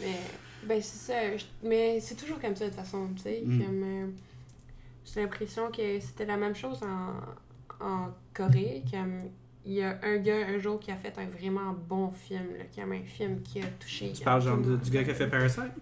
Mais, 0.00 0.18
ben, 0.64 0.80
c'est 0.82 1.12
ça. 1.12 1.36
je- 1.36 1.44
Mais 1.62 2.00
c'est 2.00 2.14
toujours 2.16 2.40
comme 2.40 2.54
ça, 2.56 2.64
de 2.66 2.70
toute 2.70 2.78
façon, 2.78 3.08
tu 3.16 3.22
sais. 3.22 3.42
Mm. 3.44 3.64
Comme, 3.64 3.82
euh, 3.82 4.06
j'ai 5.04 5.20
l'impression 5.22 5.70
que 5.70 5.98
c'était 6.00 6.26
la 6.26 6.36
même 6.36 6.54
chose 6.54 6.80
en, 6.82 7.84
en 7.84 8.08
Corée. 8.34 8.82
Comme, 8.90 9.30
il 9.66 9.74
y 9.74 9.82
a 9.82 9.98
un 10.02 10.16
gars 10.18 10.46
un 10.48 10.58
jour 10.58 10.80
qui 10.80 10.90
a 10.90 10.96
fait 10.96 11.12
un 11.18 11.26
vraiment 11.26 11.74
bon 11.88 12.10
film, 12.10 12.56
là, 12.58 12.64
qui 12.70 12.80
a 12.80 12.84
un 12.84 13.02
film 13.04 13.40
qui 13.42 13.60
a 13.60 13.66
touché. 13.78 14.12
Tu 14.12 14.22
parles 14.24 14.42
genre 14.42 14.56
le 14.56 14.76
du, 14.78 14.90
gars 14.90 15.04
qui 15.04 15.10
a 15.10 15.14
fait 15.14 15.28
Parasite? 15.28 15.72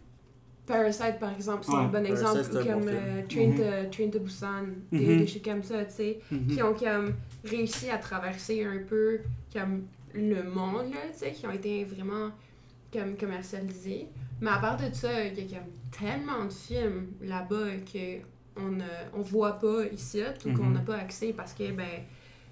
Parasite, 0.67 1.19
par 1.19 1.33
exemple, 1.33 1.65
c'est 1.65 1.73
Ouais, 1.73 1.79
un 1.79 1.85
bon 1.85 1.93
Parasite, 1.93 2.11
exemple. 2.11 2.41
Ou 2.51 2.55
bon 2.65 2.71
comme 2.73 2.83
film. 2.89 2.95
euh, 2.95 3.23
Train, 3.29 3.87
to, 3.87 3.91
Train 3.91 4.11
to 4.11 4.21
Busan, 4.21 4.65
des, 4.93 4.99
Mhm. 4.99 5.19
des 5.19 5.27
shit 5.27 5.45
comme 5.45 5.63
ça, 5.63 5.85
tu 5.87 5.93
sais. 5.95 6.19
Mhm. 6.31 6.47
Qui 6.49 6.63
ont 6.63 6.75
comme 6.75 7.15
réussi 7.45 7.89
à 7.89 7.99
traverser 7.99 8.65
un 8.65 8.79
peu 8.87 9.21
comme 9.53 9.85
le 10.15 10.43
monde, 10.43 10.91
là, 10.91 11.01
tu 11.13 11.19
sais, 11.21 11.33
qui 11.33 11.47
ont 11.47 11.53
été 11.53 11.85
vraiment 11.85 12.31
comme 12.93 13.17
commercialisés. 13.17 14.09
Mais 14.41 14.51
à 14.51 14.59
part 14.59 14.77
de 14.77 14.93
ça, 14.95 15.25
il 15.25 15.39
y 15.51 15.55
a 15.55 15.59
comme 15.59 15.69
tellement 15.91 16.45
de 16.45 16.53
films 16.53 17.07
là-bas 17.23 17.77
que 17.93 18.19
on 18.57 18.71
ne 18.71 18.85
on 19.15 19.21
voit 19.21 19.59
pas 19.59 19.87
ici 19.93 20.21
ou 20.47 20.53
qu'on 20.53 20.65
Mhm. 20.65 20.73
n'a 20.75 20.81
pas 20.81 20.97
accès 20.97 21.33
parce 21.37 21.53
que 21.53 21.71
ben 21.73 21.87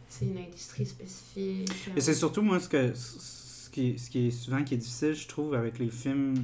c'est 0.09 0.27
une 0.27 0.39
industrie 0.39 0.87
spécifique. 0.87 1.69
Et 1.97 2.01
c'est 2.01 2.15
surtout, 2.15 2.43
moi, 2.43 2.61
ce, 2.61 2.69
que, 2.69 2.95
ce, 2.95 3.69
qui, 3.71 3.99
ce 3.99 4.09
qui 4.09 4.29
est 4.29 4.31
souvent 4.31 4.63
qui 4.63 4.75
est 4.75 4.77
difficile, 4.79 5.15
je 5.15 5.27
trouve, 5.27 5.55
avec 5.55 5.81
les 5.81 5.91
films 5.91 6.35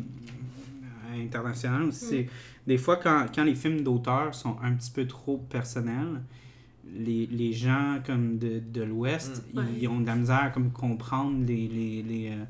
internationaux 1.15 1.89
aussi, 1.89 2.07
c'est 2.07 2.29
des 2.67 2.79
fois, 2.79 2.97
quand, 2.97 3.27
quand 3.35 3.45
les 3.45 3.55
films 3.55 3.83
d'auteur 3.83 4.35
sont 4.35 4.57
un 4.63 4.73
petit 4.73 4.91
peu 4.91 5.07
trop 5.07 5.39
personnels, 5.39 6.23
les, 6.95 7.27
les 7.27 7.53
gens 7.53 8.01
comme 8.05 8.39
de, 8.39 8.59
de 8.61 8.83
l'Ouest, 8.83 9.43
Mm. 9.55 9.59
Ouais. 9.59 9.65
ils 9.81 9.89
ont 9.89 10.01
de 10.01 10.07
la 10.07 10.17
misère 10.17 10.43
à 10.45 10.51
comme 10.51 10.71
comprendre 10.73 11.45
les, 11.47 11.69
les, 11.69 12.03
les, 12.03 12.29
euh, 12.31 12.45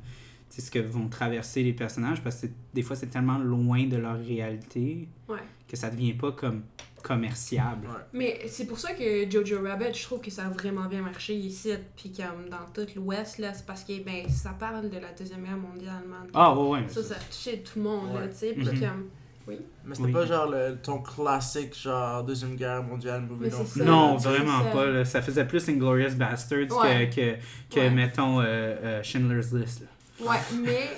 ce 0.60 0.70
que 0.70 0.78
vont 0.80 1.08
traverser 1.08 1.62
les 1.62 1.72
personnages 1.72 2.22
parce 2.22 2.36
que 2.36 2.40
c'est- 2.42 2.52
des 2.74 2.82
fois, 2.82 2.94
c'est 2.96 3.06
tellement 3.06 3.38
loin 3.38 3.86
de 3.86 3.96
leur 3.96 4.18
réalité 4.18 5.08
Ouais. 5.28 5.38
que 5.66 5.76
ça 5.76 5.88
devient 5.90 6.12
pas 6.14 6.32
comme 6.32 6.62
commerciable. 7.02 7.86
Ouais. 7.88 8.02
Mais 8.12 8.40
c'est 8.46 8.66
pour 8.66 8.78
ça 8.78 8.92
que 8.94 9.28
Jojo 9.30 9.60
Rabbit, 9.62 9.92
je 9.92 10.02
trouve 10.04 10.20
que 10.20 10.30
ça 10.30 10.46
a 10.46 10.50
vraiment 10.50 10.86
bien 10.86 11.02
marché 11.02 11.34
ici, 11.34 11.70
puis 11.96 12.12
comme 12.12 12.48
dans 12.48 12.64
tout 12.72 12.86
l'Ouest, 12.94 13.38
là, 13.38 13.52
c'est 13.54 13.66
parce 13.66 13.82
que 13.84 14.02
ben, 14.04 14.28
ça 14.28 14.50
parle 14.50 14.88
de 14.88 14.98
la 14.98 15.12
Deuxième 15.18 15.42
Guerre 15.42 15.56
mondiale. 15.56 16.02
Ah, 16.32 16.56
ouais, 16.56 16.68
ouais. 16.80 16.88
Ça, 16.88 17.02
ça 17.02 17.14
a 17.16 17.18
touché 17.18 17.62
tout 17.62 17.78
le 17.78 17.82
monde, 17.84 18.14
là, 18.14 18.20
Ouais. 18.20 18.28
tu 18.30 18.36
sais, 18.36 18.52
puis 18.52 18.64
Mhm. 18.66 18.80
comme... 18.80 19.08
Mais 19.48 19.56
c'était 19.96 20.02
Oui. 20.04 20.12
pas 20.12 20.24
genre 20.24 20.48
le, 20.48 20.76
ton 20.80 20.98
classique, 20.98 21.76
genre 21.76 22.22
Deuxième 22.22 22.54
Guerre 22.54 22.84
mondiale 22.84 23.22
movie 23.22 23.50
non 23.50 23.64
c'est 23.66 23.72
plus. 23.72 23.82
Non, 23.84 24.16
c'est 24.18 24.28
vraiment 24.28 24.64
pas. 24.72 24.86
là. 24.86 25.04
Ça 25.04 25.20
faisait 25.20 25.44
plus 25.44 25.68
Inglorious 25.68 26.14
Bastards 26.14 26.70
Ouais. 26.80 27.10
que, 27.10 27.16
que, 27.16 27.36
que 27.74 27.80
Ouais. 27.80 27.90
mettons, 27.90 28.40
euh, 28.40 28.44
euh, 28.44 29.02
Schindler's 29.02 29.52
List. 29.52 29.80
là. 29.80 29.86
Ouais, 30.22 30.36
mais 30.62 30.88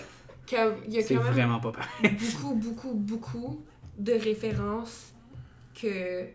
comme 0.49 0.75
il 0.87 0.95
y 0.95 0.99
a 0.99 1.03
C'est 1.03 1.15
quand 1.15 1.25
même 1.25 1.33
vraiment 1.33 1.61
pas 1.61 1.73
pareil. 1.73 2.17
beaucoup, 2.19 2.55
beaucoup, 2.55 2.95
beaucoup 2.95 3.65
de 3.99 4.13
références 4.13 5.13
que, 5.81 6.27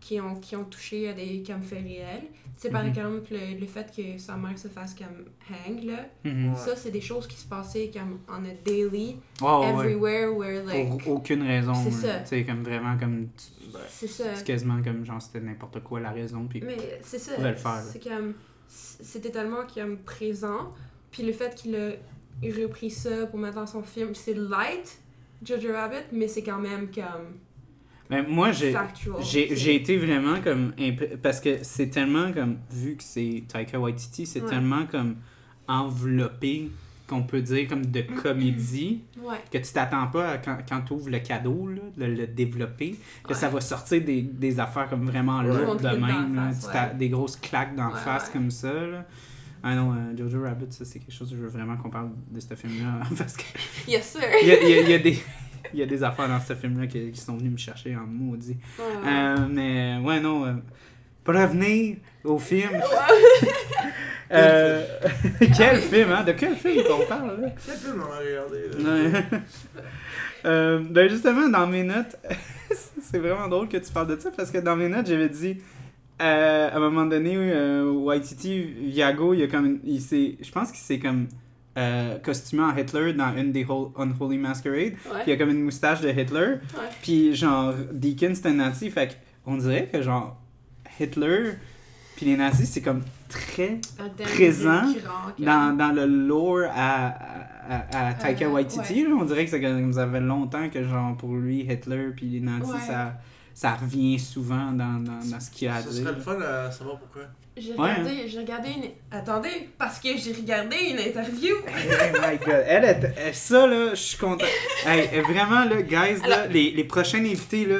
qui, 0.00 0.20
ont, 0.20 0.34
qui 0.36 0.56
ont 0.56 0.64
touché 0.64 1.08
à 1.08 1.12
des 1.12 1.42
comme 1.46 1.62
faits 1.62 1.82
réels. 1.82 2.22
Tu 2.56 2.66
sais, 2.66 2.70
par 2.70 2.82
Mhm. 2.82 2.88
exemple, 2.90 3.22
le, 3.32 3.58
le 3.58 3.66
fait 3.66 3.90
que 3.94 4.18
sa 4.18 4.36
mère 4.36 4.58
se 4.58 4.68
fasse 4.68 4.94
comme 4.94 5.24
hang, 5.50 5.82
là, 5.84 6.06
Mhm. 6.24 6.50
Ouais. 6.52 6.56
ça, 6.58 6.76
c'est 6.76 6.90
des 6.90 7.00
choses 7.00 7.26
qui 7.26 7.36
se 7.36 7.46
passaient 7.46 7.90
comme 7.92 8.20
on 8.28 8.44
a 8.44 8.52
daily, 8.64 9.16
ouais. 9.40 9.68
everywhere, 9.70 10.34
where, 10.36 10.64
like... 10.64 10.98
Pour 11.02 11.14
aucune 11.16 11.42
raison. 11.42 11.72
C'est 11.74 11.90
ça. 11.90 12.20
Tu 12.20 12.26
sais, 12.28 12.44
comme 12.44 12.62
vraiment, 12.62 12.96
comme. 12.98 13.28
tu- 13.36 13.70
Ben, 13.72 13.78
C'est 13.88 14.08
ça. 14.08 14.34
C'est 14.34 14.44
quasiment 14.44 14.82
comme 14.82 15.04
genre 15.06 15.22
c'était 15.22 15.40
n'importe 15.40 15.80
quoi 15.84 16.00
la 16.00 16.10
raison. 16.10 16.46
Puis... 16.48 16.60
Mais 16.60 17.00
c'est 17.02 17.18
ça. 17.20 17.38
le 17.38 17.54
faire. 17.54 17.82
C'est 17.90 18.02
comme. 18.02 18.34
C'était 18.68 19.30
tellement 19.30 19.62
comme 19.72 19.96
présent. 19.98 20.72
Puis 21.12 21.22
le 21.22 21.32
fait 21.32 21.54
qu'il 21.54 21.74
a 21.76 21.90
repris 22.42 22.90
ça 22.90 23.26
pour 23.26 23.38
mettre 23.38 23.56
dans 23.56 23.66
son 23.66 23.82
film, 23.82 24.14
c'est 24.14 24.34
light, 24.34 24.98
Jojo 25.44 25.72
Rabbit, 25.72 26.06
mais 26.12 26.28
c'est 26.28 26.42
quand 26.42 26.58
même 26.58 26.88
comme. 26.94 27.36
Mais 28.08 28.22
moi, 28.22 28.50
j'ai. 28.52 29.74
été 29.74 29.96
vraiment 29.98 30.40
comme. 30.42 30.72
Parce 31.22 31.40
que 31.40 31.58
c'est 31.62 31.88
tellement 31.90 32.32
comme. 32.32 32.58
Vu 32.70 32.96
que 32.96 33.02
c'est 33.04 33.44
Taika 33.46 33.78
Waititi, 33.78 34.26
c'est 34.26 34.42
Ouais. 34.42 34.48
tellement 34.48 34.86
comme 34.86 35.16
enveloppé 35.68 36.70
qu'on 37.08 37.22
peut 37.24 37.40
dire 37.42 37.68
comme 37.68 37.84
de 37.86 38.02
comédie 38.22 39.02
Ouais. 39.20 39.36
que 39.52 39.58
tu 39.58 39.72
t'attends 39.72 40.06
pas 40.08 40.28
à 40.30 40.38
quand, 40.38 40.58
quand 40.68 40.80
tu 40.82 40.92
ouvres 40.92 41.10
le 41.10 41.18
cadeau, 41.18 41.68
là, 41.68 41.82
de 41.96 42.04
le 42.04 42.26
développer, 42.26 42.96
que 43.24 43.28
Ouais. 43.30 43.34
ça 43.34 43.48
va 43.48 43.60
sortir 43.60 44.02
des, 44.04 44.22
des 44.22 44.60
affaires 44.60 44.88
comme 44.88 45.06
vraiment 45.06 45.42
lourdes 45.42 45.82
de 45.82 45.88
même. 45.96 46.34
là. 46.34 46.50
face, 46.52 46.70
Tu. 46.92 46.98
Des 46.98 47.08
grosses 47.08 47.36
claques 47.36 47.74
d'en 47.76 47.90
face 47.90 48.28
comme 48.30 48.50
ça. 48.50 48.72
Là. 48.72 49.04
Ah 49.62 49.74
non, 49.74 49.92
euh, 49.92 50.16
Jojo 50.16 50.42
Rabbit, 50.42 50.72
ça 50.72 50.84
c'est 50.84 50.98
quelque 50.98 51.12
chose 51.14 51.30
que 51.30 51.36
je 51.36 51.42
veux 51.42 51.48
vraiment 51.48 51.76
qu'on 51.76 51.90
parle 51.90 52.10
de 52.30 52.40
ce 52.40 52.54
film-là. 52.54 53.02
parce 53.18 53.36
que 53.36 53.42
Yes, 53.88 54.04
sir. 54.12 54.22
il 54.42 54.48
y 54.48 54.52
a, 54.52 54.62
il 54.62 54.68
y 54.68 54.72
a- 54.74 54.80
il 54.82 54.90
y 54.90 54.94
a 54.94 54.98
des. 54.98 55.18
Il 55.74 55.78
y 55.78 55.82
a 55.82 55.86
des 55.86 56.02
affaires 56.02 56.26
dans 56.26 56.40
ce 56.40 56.54
film-là 56.54 56.86
qui, 56.88 57.12
qui 57.12 57.20
sont 57.20 57.36
venus 57.36 57.52
me 57.52 57.56
chercher 57.58 57.94
en 57.94 58.00
maudit. 58.06 58.56
Ouais, 58.78 58.84
ouais. 58.84 59.08
Euh, 59.12 59.46
mais 59.48 59.98
ouais, 60.02 60.18
non. 60.18 60.44
euh, 60.46 60.54
pour 61.22 61.34
revenir 61.34 61.96
au 62.24 62.38
film. 62.38 62.70
euh, 64.32 64.84
quel 65.56 65.76
film, 65.78 66.10
hein? 66.12 66.24
De 66.24 66.32
quel 66.32 66.56
film 66.56 66.82
qu'on 66.84 67.04
parle, 67.06 67.40
là? 67.42 67.48
Quel 67.64 67.76
film 67.76 68.02
on 68.08 68.12
a 68.12 68.18
regardé 68.18 69.22
là? 69.22 69.38
Euh, 70.46 70.82
ben 70.88 71.08
justement, 71.10 71.48
dans 71.48 71.66
mes 71.66 71.82
notes, 71.82 72.16
c'est 73.02 73.18
vraiment 73.18 73.46
drôle 73.46 73.68
que 73.68 73.76
tu 73.76 73.92
parles 73.92 74.16
de 74.16 74.18
ça 74.18 74.30
parce 74.34 74.50
que 74.50 74.58
dans 74.58 74.74
mes 74.76 74.88
notes, 74.88 75.06
j'avais 75.06 75.28
dit 75.28 75.58
euh, 76.20 76.70
à 76.70 76.76
un 76.76 76.80
moment 76.80 77.06
donné, 77.06 77.34
euh, 77.36 77.90
Waititi 77.92 78.62
Viago, 78.62 79.34
il 79.34 79.42
a 79.42 79.46
comme, 79.46 79.78
il 79.84 80.00
s'est, 80.00 80.36
je 80.40 80.50
pense 80.52 80.70
qu'il 80.70 80.80
s'est 80.80 80.98
comme 80.98 81.26
euh, 81.78 82.18
costumé 82.18 82.62
en 82.62 82.76
Hitler 82.76 83.12
dans 83.14 83.34
une 83.36 83.52
des 83.52 83.64
Hol- 83.68 83.90
Unholy 83.96 84.38
Masquerade. 84.38 84.92
Ouais. 85.06 85.22
Puis 85.22 85.28
il 85.28 85.32
a 85.32 85.36
comme 85.36 85.50
une 85.50 85.62
moustache 85.62 86.00
de 86.00 86.08
Hitler. 86.08 86.46
Ouais. 86.74 86.88
Puis 87.02 87.34
genre, 87.34 87.74
Deacon 87.92 88.34
c'était 88.34 88.48
un 88.50 88.54
nazi. 88.54 88.90
Fait 88.90 89.16
on 89.46 89.56
dirait 89.56 89.88
que 89.92 90.02
genre, 90.02 90.36
Hitler 90.98 91.52
Puis 92.16 92.26
les 92.26 92.36
nazis, 92.36 92.68
c'est 92.68 92.82
comme 92.82 93.02
très 93.28 93.80
thème 93.96 94.26
Présent 94.26 94.82
dans, 95.38 95.76
dans 95.76 95.92
le 95.94 96.04
lore 96.06 96.68
à, 96.74 97.14
à, 97.70 98.08
à 98.08 98.14
Taika 98.14 98.46
Euh, 98.46 98.50
Waititi. 98.50 99.04
là. 99.04 99.10
on 99.18 99.24
dirait 99.24 99.44
que 99.44 99.50
ça, 99.50 99.58
que 99.58 99.92
ça 99.92 100.06
fait 100.08 100.20
longtemps 100.20 100.68
que, 100.68 100.82
genre, 100.82 101.16
pour 101.16 101.34
lui, 101.36 101.60
Hitler 101.60 102.08
puis 102.14 102.26
les 102.26 102.40
nazis, 102.40 102.72
Ouais. 102.74 102.80
ça, 102.86 103.14
ça 103.60 103.74
revient 103.74 104.18
souvent 104.18 104.72
dans, 104.72 104.98
dans, 105.04 105.18
dans 105.22 105.38
ce 105.40 105.50
qu'il 105.50 105.68
a 105.68 105.74
à 105.76 105.82
Ce 105.82 105.90
dire. 105.90 106.02
serait 106.04 106.14
le 106.14 106.20
fun 106.22 106.40
à 106.40 106.70
savoir 106.70 106.96
pourquoi. 106.98 107.24
J'ai 107.58 107.74
Ouais, 107.74 107.90
regardé, 107.92 108.26
j'ai 108.28 108.38
regardé 108.38 108.68
une... 108.70 108.90
Attendez, 109.10 109.68
parce 109.76 109.98
que 109.98 110.08
j'ai 110.16 110.32
regardé 110.32 110.76
une 110.76 110.98
interview. 110.98 111.56
Oh 111.66 112.16
my 112.22 112.38
god. 112.38 112.64
Elle, 112.66 112.84
est- 112.84 113.14
elle- 113.18 113.34
ça, 113.34 113.66
là, 113.66 113.90
je 113.90 113.96
suis 114.00 114.16
content. 114.16 114.46
Hey, 114.86 115.20
vraiment, 115.20 115.66
là, 115.66 115.82
guys, 115.82 116.20
là, 116.26 116.42
Alors- 116.42 116.46
les, 116.50 116.70
les 116.70 116.84
prochains 116.84 117.18
invités, 117.18 117.66
là, 117.66 117.76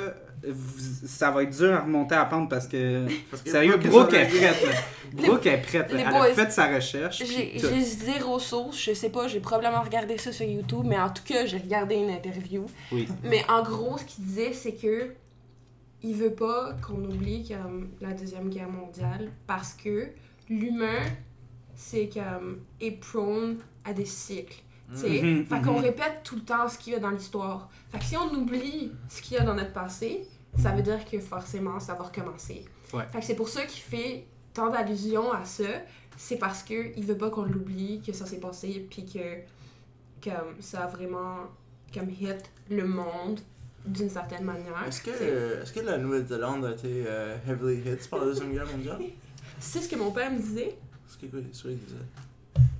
ça 1.06 1.30
va 1.30 1.44
être 1.44 1.56
dur 1.56 1.72
à 1.72 1.80
remonter 1.80 2.14
à 2.14 2.26
pente 2.26 2.50
parce 2.50 2.66
que. 2.66 3.06
Parce 3.30 3.42
que 3.42 3.50
Sérieux, 3.50 3.76
Brooke 3.78 4.12
est 4.12 4.26
prête, 4.26 4.62
là. 4.62 4.78
Brooke 5.14 5.46
est 5.46 5.58
prête, 5.62 5.92
les 5.92 6.00
Elle 6.02 6.10
boys, 6.10 6.24
a 6.26 6.34
fait 6.34 6.50
sa 6.52 6.66
recherche. 6.74 7.22
J'ai 7.24 7.80
zéro 7.82 8.38
source, 8.38 8.78
je 8.78 8.92
sais 8.92 9.08
pas, 9.10 9.28
j'ai 9.28 9.40
probablement 9.40 9.80
regardé 9.82 10.18
ça 10.18 10.30
sur 10.30 10.44
YouTube, 10.46 10.82
mais 10.84 10.98
en 10.98 11.08
tout 11.08 11.22
cas, 11.24 11.46
j'ai 11.46 11.56
regardé 11.58 11.94
une 11.94 12.10
interview. 12.10 12.66
Oui. 12.92 13.08
Mais 13.24 13.42
en 13.48 13.62
gros, 13.62 13.96
ce 13.96 14.04
qu'il 14.04 14.24
disait, 14.24 14.52
c'est 14.52 14.72
que 14.74 15.12
il 16.02 16.14
veut 16.14 16.34
pas 16.34 16.74
qu'on 16.86 17.04
oublie 17.04 17.48
comme 17.48 17.88
la 18.00 18.12
Deuxième 18.12 18.48
Guerre 18.48 18.70
mondiale 18.70 19.30
parce 19.46 19.74
que 19.74 20.08
l'humain, 20.48 21.02
c'est 21.74 22.08
comme 22.08 22.60
est 22.80 22.92
prone 22.92 23.58
à 23.84 23.92
des 23.92 24.06
cycles. 24.06 24.62
tu 24.92 25.00
sais. 25.00 25.22
Mhm, 25.22 25.46
fait 25.46 25.60
qu'on 25.62 25.78
mhm. 25.78 25.84
répète 25.84 26.20
tout 26.24 26.36
le 26.36 26.42
temps 26.42 26.68
ce 26.68 26.78
qu'il 26.78 26.92
y 26.92 26.96
a 26.96 26.98
dans 26.98 27.10
l'histoire. 27.10 27.70
Fait 27.90 27.98
que 27.98 28.04
si 28.04 28.16
on 28.16 28.32
oublie 28.34 28.92
ce 29.08 29.22
qu'il 29.22 29.36
y 29.36 29.40
a 29.40 29.44
dans 29.44 29.54
notre 29.54 29.72
passé, 29.72 30.26
ça 30.58 30.72
veut 30.72 30.82
dire 30.82 31.04
que 31.04 31.18
forcément 31.20 31.78
ça 31.80 31.94
va 31.94 32.04
recommencer. 32.04 32.64
Ouais. 32.92 33.04
Fait 33.12 33.20
que 33.20 33.24
c'est 33.24 33.36
pour 33.36 33.48
ça 33.48 33.64
qu'il 33.64 33.82
fait 33.82 34.26
tant 34.52 34.70
d'allusions 34.70 35.32
à 35.32 35.44
ça. 35.44 35.64
C'est 36.16 36.36
parce 36.36 36.62
que 36.62 36.96
il 36.98 37.04
veut 37.04 37.16
pas 37.16 37.30
qu'on 37.30 37.44
l'oublie, 37.44 38.02
que 38.04 38.12
ça 38.12 38.26
s'est 38.26 38.40
passé, 38.40 38.86
puis 38.90 39.06
que 39.06 39.40
comme 40.22 40.60
ça 40.60 40.84
a 40.84 40.86
vraiment 40.86 41.46
comme 41.94 42.10
hit 42.10 42.50
le 42.68 42.86
monde 42.86 43.40
d'une 43.86 44.10
certaine 44.10 44.44
manière. 44.44 44.84
Est-ce 44.86 45.02
que, 45.02 45.10
C'est- 45.12 45.28
euh, 45.30 45.62
est-ce 45.62 45.72
que 45.72 45.80
la 45.80 45.98
Nouvelle-Zélande 45.98 46.64
a 46.64 46.70
été 46.72 47.04
euh, 47.06 47.36
heavily 47.48 47.80
hit 47.90 48.08
par 48.10 48.20
la 48.20 48.26
Deuxième 48.26 48.52
Guerre 48.52 48.66
mondiale? 48.66 48.98
Tu 49.60 49.66
sais 49.66 49.80
ce 49.80 49.88
que 49.90 49.96
mon 49.96 50.10
père 50.10 50.30
me 50.32 50.38
disait? 50.38 50.76
Quoi, 51.20 51.40
c'est 51.52 51.62
vrai, 51.64 51.72
il 51.74 51.78
disait? 51.78 51.96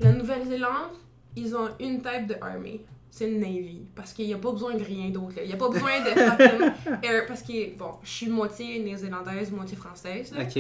La 0.01 0.13
Nouvelle-Zélande, 0.13 0.93
ils 1.37 1.55
ont 1.55 1.69
une 1.79 2.01
type 2.01 2.27
de 2.29 2.37
army. 2.41 2.81
C'est 3.11 3.31
une 3.31 3.41
navy. 3.41 3.83
Parce 3.95 4.13
qu'il 4.15 4.27
n'y 4.27 4.33
a 4.35 4.39
pas 4.39 4.51
besoin 4.53 4.75
de 4.75 4.83
rien 4.85 5.11
d'autre. 5.11 5.35
Il 5.43 5.47
n'y 5.49 5.53
a 5.53 5.57
pas 5.57 5.69
besoin 5.69 6.01
de 6.01 6.09
air. 7.07 7.27
Parce 7.27 7.43
que, 7.43 7.77
bon, 7.77 7.93
je 8.03 8.09
suis 8.09 8.29
moitié 8.31 8.79
néo-zélandaise, 8.83 9.51
moitié 9.51 9.77
française. 9.77 10.33
là. 10.33 10.45
Ok. 10.45 10.55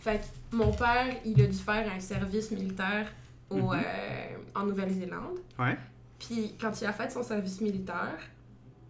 Fait 0.00 0.18
que 0.18 0.56
mon 0.56 0.70
père, 0.72 1.14
il 1.24 1.40
a 1.40 1.46
dû 1.46 1.56
faire 1.56 1.90
un 1.90 2.00
service 2.00 2.50
militaire 2.50 3.06
au, 3.48 3.56
Mhm. 3.56 3.72
euh, 3.74 4.36
en 4.60 4.64
Nouvelle-Zélande. 4.66 5.38
Ouais. 5.58 5.78
Puis 6.18 6.54
quand 6.60 6.78
il 6.80 6.86
a 6.86 6.92
fait 6.92 7.10
son 7.10 7.22
service 7.22 7.60
militaire, 7.62 8.18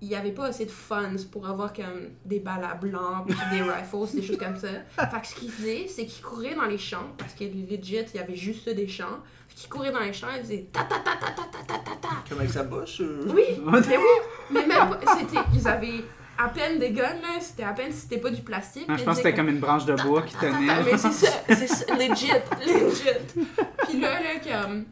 il 0.05 0.09
n'y 0.09 0.17
avait 0.17 0.33
pas 0.33 0.47
assez 0.47 0.67
de 0.67 0.71
funds 0.71 1.25
pour 1.33 1.49
avoir 1.49 1.73
comme 1.73 2.11
des 2.27 2.39
balles 2.39 2.65
à 2.65 2.75
blanc, 2.75 3.25
puis 3.27 3.35
des 3.51 3.63
rifles, 3.63 4.15
des 4.15 4.23
choses 4.23 4.37
comme 4.37 4.57
ça. 4.57 4.69
Fait 4.99 5.21
que 5.21 5.27
ce 5.27 5.35
qu'il 5.35 5.51
faisait, 5.51 5.87
c'est 5.89 6.05
qu'il 6.05 6.23
courait 6.23 6.55
dans 6.55 6.67
les 6.67 6.77
champs, 6.77 7.15
parce 7.17 7.33
que 7.33 7.45
legit, 7.45 8.05
il 8.13 8.17
y 8.17 8.19
avait 8.19 8.37
juste 8.37 8.69
des 8.69 8.87
champs. 8.87 9.21
Fait 9.49 9.55
qu'il 9.55 9.71
courait 9.71 9.93
dans 9.93 10.01
les 10.01 10.13
champs, 10.13 10.27
il 10.37 10.43
faisait 10.43 10.69
ta 10.71 10.83
ta 10.83 10.97
ta 10.97 11.17
ta 11.17 11.31
ta 11.33 11.43
ta 11.47 11.65
ta 11.67 11.79
ta 11.79 11.97
ta. 12.03 12.09
Comme 12.29 12.39
avec 12.39 12.51
sa 12.51 12.65
bouche 12.65 13.01
ou... 13.01 13.33
Oui, 13.33 13.45
mais 13.65 13.79
oui, 13.97 14.05
mais 14.51 14.67
même 14.67 14.99
c'était, 15.19 15.41
ils 15.55 15.67
avaient 15.67 16.05
à 16.37 16.49
peine 16.49 16.79
des 16.79 16.91
guns, 16.91 17.21
là, 17.23 17.41
c'était 17.41 17.63
à 17.63 17.73
peine 17.73 17.91
si 17.91 18.01
c'était 18.03 18.19
pas 18.19 18.31
du 18.31 18.43
plastique. 18.43 18.87
Non, 18.87 18.99
je 18.99 19.05
pense 19.05 19.15
que 19.15 19.21
ils 19.21 19.25
c'était 19.25 19.37
comme 19.37 19.49
une 19.49 19.61
branche 19.61 19.87
de 19.87 19.95
bois 19.95 20.21
qui 20.21 20.35
Ta, 20.35 20.41
ta, 20.41 20.51
ta, 20.51 20.59
tenait. 20.59 20.83
Mais 20.85 20.99
c'est 20.99 21.13
ça, 21.13 21.31
c'est 21.49 21.67
ça, 21.67 21.95
legit, 21.95 22.31
legit. 22.67 23.45
Puis 23.89 24.01
là, 24.01 24.21
là, 24.21 24.67
comme. 24.67 24.85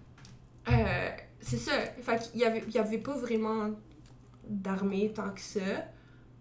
Euh, 0.71 1.09
c'est 1.43 1.59
ça. 1.59 1.73
Fait 2.01 2.19
qu'il 2.19 2.41
y 2.41 2.45
avait, 2.45 2.65
il 2.67 2.73
y 2.73 2.79
avait 2.79 2.99
pas 2.99 3.15
vraiment 3.15 3.71
d'armée 4.49 5.13
tant 5.15 5.31
que 5.31 5.41
ça. 5.41 5.61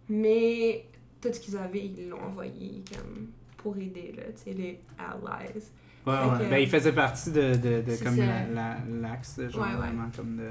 Mais 0.10 0.86
tout 1.22 1.30
ce 1.32 1.40
qu'ils 1.40 1.58
avaient, 1.58 1.86
ils 1.86 2.10
l'ont 2.10 2.22
envoyé 2.22 2.84
comme 2.92 3.28
pour 3.58 3.78
aider, 3.78 4.14
là, 4.18 4.24
tu 4.36 4.52
sais, 4.52 4.54
les 4.54 4.80
allies. 4.98 5.64
Ouais, 6.06 6.14
ouais. 6.14 6.46
que- 6.46 6.50
Ben, 6.50 6.58
il 6.58 6.68
faisait 6.70 6.94
partie 6.94 7.32
de, 7.32 7.56
de, 7.56 7.82
de 7.82 8.04
comme 8.04 8.16
ça. 8.18 8.26
la- 8.26 8.48
la- 8.48 8.78
l'axe, 9.02 9.40
genre 9.50 9.62
Ouais, 9.68 9.76
vraiment 9.76 10.10
comme 10.16 10.38
de. 10.38 10.50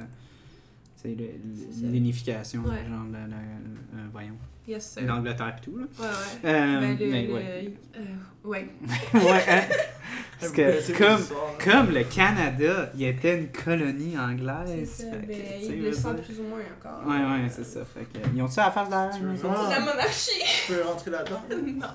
L'unification, 1.82 2.62
genre, 2.62 2.72
la, 3.12 3.26
voyons, 4.12 4.36
Yes, 4.70 4.92
sir. 4.92 5.02
l'Angleterre 5.06 5.56
et 5.58 5.64
tout, 5.64 5.76
là. 5.78 5.84
Ouais, 5.98 6.06
ouais. 6.06 6.50
Euh, 6.50 6.80
Ben, 6.80 6.98
le, 6.98 7.06
mais 7.10 7.26
le- 7.26 7.32
ouais. 7.34 7.74
euh, 7.96 8.00
ouais. 8.44 8.68
ouais, 9.14 9.44
hein. 9.48 9.62
Parce 10.38 10.52
que, 10.52 10.96
comme, 10.96 11.26
comme 11.62 11.90
le 11.94 12.04
Canada, 12.04 12.90
il 12.94 13.02
était 13.04 13.36
une 13.38 13.48
colonie 13.48 14.12
C'est 14.12 14.18
anglaise. 14.18 14.90
ça. 14.90 15.04
fait 15.10 15.20
que, 15.20 15.26
Ben, 15.26 15.36
ils 15.62 15.82
le 15.82 15.90
veux 15.90 15.92
sentent 15.92 16.16
dire- 16.16 16.24
plus 16.24 16.40
ou 16.40 16.44
moins 16.44 16.60
encore. 16.78 17.06
Ouais, 17.06 17.16
ouais, 17.18 17.48
c'est 17.50 17.64
ça. 17.64 17.80
Fait 17.84 18.04
que, 18.04 18.26
ils 18.34 18.40
ont-tu 18.42 18.58
à 18.60 18.64
la 18.66 18.70
face 18.70 18.88
de 18.88 18.92
la 18.94 19.10
Tu 19.12 19.20
veux 19.22 19.28
reine? 19.30 19.36
vraiment- 19.38 19.68
La 19.68 19.80
monarchie! 19.80 20.30
Tu 20.66 20.72
peux 20.72 20.82
rentrer 20.82 21.10
là-dedans? 21.10 21.42
non. 21.50 21.88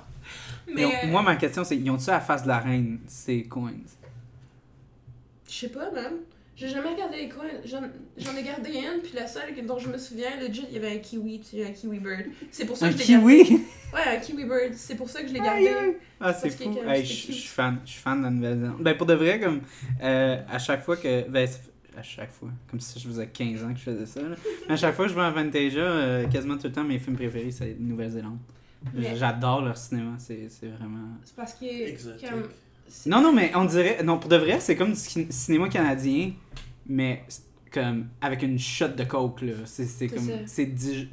Mais. 0.76 0.86
ont- 0.86 0.90
euh, 0.90 1.08
Moi, 1.08 1.22
ma 1.22 1.36
question, 1.38 1.64
c'est 1.64 1.78
ils 1.78 1.90
ont-tu 1.90 2.10
à 2.10 2.14
la 2.14 2.20
face 2.20 2.44
de 2.44 2.48
la 2.50 2.60
reine, 2.60 3.00
ces 3.08 3.44
coins? 3.46 3.72
Je 5.48 5.54
sais 5.54 5.70
pas, 5.70 5.90
même. 5.92 6.18
J'ai 6.56 6.70
jamais 6.70 6.90
regardé 6.90 7.18
les 7.18 7.30
coins. 7.30 7.44
J'en 7.66 7.82
j'en 8.18 8.36
ai 8.38 8.44
gardé 8.44 8.70
une, 8.72 9.02
puis 9.02 9.12
la 9.14 9.28
seule 9.28 9.54
dont 9.66 9.78
je 9.78 9.90
me 9.90 9.98
souviens, 9.98 10.30
legit, 10.40 10.66
il 10.70 10.76
y 10.76 10.78
avait 10.78 10.96
un 10.96 11.00
kiwi, 11.00 11.42
tu 11.42 11.58
sais, 11.58 11.66
un 11.66 11.72
kiwi 11.72 12.00
bird. 12.00 12.26
C'est 12.50 12.66
pour 12.66 12.78
ça 12.78 12.86
Un 12.86 12.94
que 12.94 12.98
je 12.98 13.00
l'ai 13.08 13.14
gardé. 13.14 13.44
kiwi? 13.44 13.62
Ouais, 13.94 14.16
un 14.18 14.20
kiwi 14.22 14.46
bird. 14.46 14.74
C'est 14.74 14.96
pour 14.96 15.10
ça 15.10 15.22
que 15.22 15.28
je 15.28 15.34
l'ai 15.34 15.40
gardé. 15.42 15.68
aïe. 15.68 15.98
Ah, 16.20 16.34
c'est 16.34 16.50
fou. 16.50 16.74
Hey, 16.88 17.04
je 17.06 17.14
suis 17.14 17.34
fan, 17.34 17.80
je 17.86 17.92
suis 17.92 18.00
fan 18.02 18.20
de 18.20 18.24
la 18.24 18.30
Nouvelle-Zélande. 18.32 18.78
Ben, 18.82 18.96
pour 18.96 19.06
de 19.06 19.14
vrai, 19.16 19.40
comme, 19.40 19.62
euh, 20.02 20.38
à 20.50 20.58
chaque 20.60 20.84
fois 20.84 20.96
que. 20.96 21.28
Ben, 21.30 21.48
à 21.98 22.02
chaque 22.04 22.32
fois. 22.32 22.50
Comme 22.72 22.80
si 22.80 23.00
je 23.00 23.08
faisais 23.08 23.28
15 23.28 23.64
ans 23.64 23.74
que 23.74 23.80
je 23.80 23.84
faisais 23.84 24.06
ça. 24.06 24.22
là. 24.22 24.36
Mais 24.68 24.74
à 24.74 24.78
chaque 24.78 24.96
fois 24.96 25.06
que 25.06 25.12
je 25.12 25.16
vais 25.16 25.22
à 25.24 25.32
Vantasia, 25.32 25.82
euh, 25.82 26.28
quasiment 26.28 26.58
tout 26.58 26.68
le 26.68 26.74
temps, 26.74 26.84
mes 26.84 27.00
films 27.00 27.16
préférés, 27.18 27.52
c'est 27.52 27.76
Nouvelle-Zélande. 27.80 28.38
Mais- 28.94 29.16
J'adore 29.16 29.62
leur 29.64 29.78
cinéma, 29.78 30.16
c'est 30.20 30.48
c'est 30.50 30.68
vraiment. 30.68 31.08
C'est 31.24 31.36
parce 31.36 31.54
que. 31.56 31.66
Exotique. 31.66 32.30
Comme, 32.30 32.44
Non, 33.06 33.22
non, 33.22 33.32
mais 33.34 33.52
on 33.56 33.66
dirait. 33.66 34.04
Non, 34.04 34.18
pour 34.20 34.30
de 34.30 34.38
vrai, 34.38 34.60
c'est 34.60 34.76
comme 34.76 34.92
du 34.94 35.00
ci- 35.00 35.28
cinéma 35.30 35.70
canadien, 35.70 36.32
mais 36.88 37.24
comme 37.72 38.08
avec 38.22 38.42
une 38.44 38.58
shot 38.60 38.90
de 38.90 39.04
coke, 39.04 39.42
là. 39.42 39.54
C'est 39.66 39.86
c'est 39.86 40.08
C'est 40.08 40.16
comme. 40.16 40.26
ça. 40.28 40.34
C'est. 40.46 40.66
dig- 40.66 41.10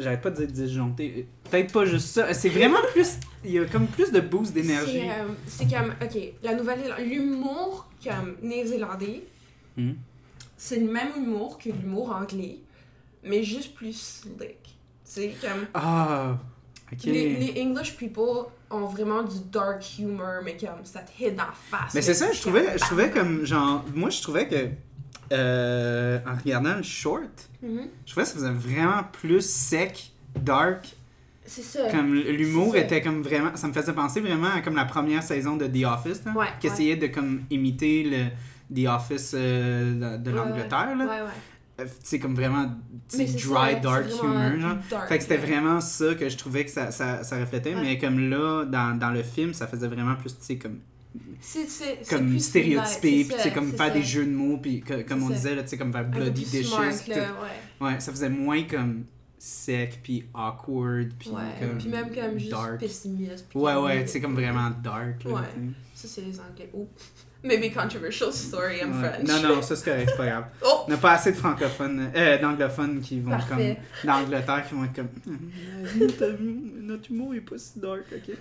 J'arrête 0.00 0.20
pas 0.22 0.30
de 0.30 0.44
dire 0.44 0.66
disjoncté. 0.66 1.26
Peut-être 1.50 1.72
pas 1.72 1.84
juste 1.84 2.06
ça. 2.08 2.32
C'est 2.32 2.48
vraiment 2.50 2.78
plus. 2.92 3.18
Il 3.44 3.50
y 3.50 3.58
a 3.58 3.64
comme 3.66 3.86
plus 3.88 4.12
de 4.12 4.20
boost 4.20 4.52
d'énergie. 4.54 5.00
C'est 5.00 5.10
euh, 5.10 5.28
c'est 5.46 5.68
comme. 5.68 5.92
Ok, 6.00 6.18
la 6.42 6.54
nouvelle. 6.54 6.94
L'humour 7.04 7.88
comme 8.04 8.36
néo-zélandais, 8.42 9.24
Hmm. 9.76 9.92
c'est 10.56 10.78
le 10.80 10.90
même 10.90 11.08
humour 11.16 11.58
que 11.58 11.68
l'humour 11.70 12.14
anglais, 12.14 12.58
mais 13.24 13.42
juste 13.42 13.74
plus 13.74 14.22
slick. 14.22 14.78
C'est 15.04 15.34
comme. 15.40 15.66
Ah, 15.74 16.38
ok. 16.92 17.02
Les, 17.04 17.34
les 17.52 17.60
English 17.62 17.96
people 17.96 18.46
ont 18.70 18.86
vraiment 18.86 19.22
du 19.22 19.38
dark 19.52 19.82
humor, 19.98 20.42
mais 20.44 20.56
comme 20.56 20.84
ça 20.84 21.00
te 21.00 21.10
hit 21.22 21.34
dans 21.36 21.44
la 21.44 21.52
face. 21.52 21.94
Mais 21.94 22.02
c'est 22.02 22.14
ça, 22.14 22.30
je 22.32 22.40
trouvais, 22.40 22.72
je 22.74 22.80
trouvais 22.84 23.10
comme. 23.10 23.38
comme 23.38 23.46
genre. 23.46 23.84
Moi, 23.94 24.10
je 24.10 24.20
trouvais 24.22 24.46
que. 24.48 24.68
euh, 25.32 26.18
en 26.26 26.34
regardant 26.42 26.76
le 26.76 26.82
short, 26.82 27.48
Mhm. 27.62 27.88
je 28.06 28.10
trouvais 28.12 28.24
que 28.24 28.32
ça 28.32 28.34
faisait 28.36 28.50
vraiment 28.50 29.02
plus 29.12 29.42
sec, 29.44 30.12
dark. 30.36 30.88
C'est 31.44 31.62
ça. 31.62 31.90
Comme 31.90 32.14
l'humour 32.14 32.76
était 32.76 33.00
comme 33.02 33.22
vraiment. 33.22 33.50
Ça 33.56 33.68
me 33.68 33.72
faisait 33.72 33.92
penser 33.94 34.20
vraiment 34.20 34.48
à 34.54 34.60
comme 34.60 34.76
la 34.76 34.84
première 34.84 35.22
saison 35.22 35.56
de 35.56 35.66
The 35.66 35.84
Office, 35.84 36.24
là, 36.24 36.32
Ouais, 36.32 36.46
qui 36.60 36.66
essayait 36.66 36.96
de 36.96 37.06
comme 37.08 37.42
imiter 37.50 38.04
le 38.04 38.26
The 38.74 38.86
Office 38.88 39.32
euh, 39.34 40.18
de, 40.18 40.22
de 40.22 40.30
Ouais, 40.30 40.36
l'Angleterre. 40.36 40.88
Euh, 41.80 41.86
sais, 42.02 42.18
comme 42.18 42.34
vraiment 42.34 42.74
c'est 43.06 43.24
dry, 43.26 43.38
ça, 43.74 43.74
dark 43.80 44.04
c'est 44.10 44.18
humor. 44.26 44.60
Genre. 44.60 44.76
dark, 44.90 45.08
Fait 45.08 45.16
que 45.18 45.22
c'était 45.22 45.36
vraiment 45.36 45.80
ça 45.80 46.14
que 46.16 46.28
je 46.28 46.36
trouvais 46.36 46.64
que 46.64 46.70
ça, 46.72 46.90
ça, 46.90 47.22
ça 47.22 47.38
reflétait, 47.38 47.74
Ouais. 47.74 47.80
mais 47.82 47.98
comme 47.98 48.18
là, 48.30 48.64
dans, 48.64 48.98
dans 48.98 49.10
le 49.10 49.22
film, 49.22 49.54
ça 49.54 49.66
faisait 49.68 49.86
vraiment 49.86 50.16
plus, 50.16 50.36
tu 50.36 50.44
sais, 50.44 50.56
comme 50.58 50.80
C'est- 51.40 51.68
c'est- 51.68 51.98
c'est 52.02 52.16
comme 52.16 52.28
plus 52.30 52.44
stéréotypé, 52.44 53.24
puis 53.24 53.26
c'est 53.30 53.38
c'est 53.44 53.52
comme 53.52 53.70
c'est 53.70 53.76
faire 53.76 53.86
ça. 53.88 53.92
des 53.94 54.02
jeux 54.02 54.26
de 54.26 54.30
mots, 54.32 54.58
puis 54.58 54.80
comme 54.80 55.02
C'est 55.06 55.12
on 55.14 55.30
disait, 55.30 55.54
là, 55.54 55.62
tu 55.62 55.68
sais, 55.68 55.78
comme 55.78 55.92
faire 55.92 56.04
Bloody 56.08 56.44
Dishes. 56.44 56.72
ouais. 56.72 57.26
Ouais, 57.80 58.00
ça 58.00 58.10
faisait 58.12 58.28
moins 58.28 58.64
comme 58.64 59.04
sec, 59.38 60.00
puis 60.02 60.24
awkward, 60.34 61.12
puis 61.16 61.30
comme 61.30 61.78
puis 61.78 61.88
même 61.88 62.12
comme 62.12 62.38
juste 62.38 62.50
dark. 62.50 62.80
pessimiste. 62.80 63.46
Ouais, 63.54 63.76
ouais, 63.76 64.02
tu 64.04 64.10
sais, 64.10 64.20
comme 64.20 64.34
vraiment 64.34 64.70
dark. 64.82 65.22
Là, 65.24 65.30
Ouais. 65.32 65.40
Ça, 65.94 66.08
c'est 66.08 66.22
les 66.22 66.38
Anglais. 66.40 66.70
Oh. 66.74 66.88
Maybe 67.44 67.72
controversial 67.72 68.32
story, 68.32 68.80
I'm 68.80 69.00
Ouais. 69.00 69.08
French. 69.10 69.28
Non, 69.28 69.48
non, 69.56 69.62
ça 69.62 69.76
c'est 69.76 69.84
correct, 69.84 70.08
c'est 70.10 70.16
pas 70.16 70.26
grave. 70.26 70.44
Oh! 70.64 70.80
On 70.86 70.90
n'a 70.90 70.96
pas 70.96 71.12
assez 71.12 71.30
de 71.30 71.36
francophones, 71.36 72.10
euh, 72.16 72.36
d'anglophones 72.38 73.00
qui 73.00 73.20
vont 73.20 73.30
Parfait. 73.30 73.78
comme. 74.02 74.10
d'Angleterre 74.10 74.64
qui 74.68 74.74
vont 74.74 74.84
être 74.84 74.94
comme. 74.94 75.08
notre, 76.00 76.36
notre 76.82 77.10
humour 77.12 77.34
est 77.34 77.40
pas 77.40 77.56
si 77.58 77.78
dark, 77.78 78.02
ok? 78.12 78.34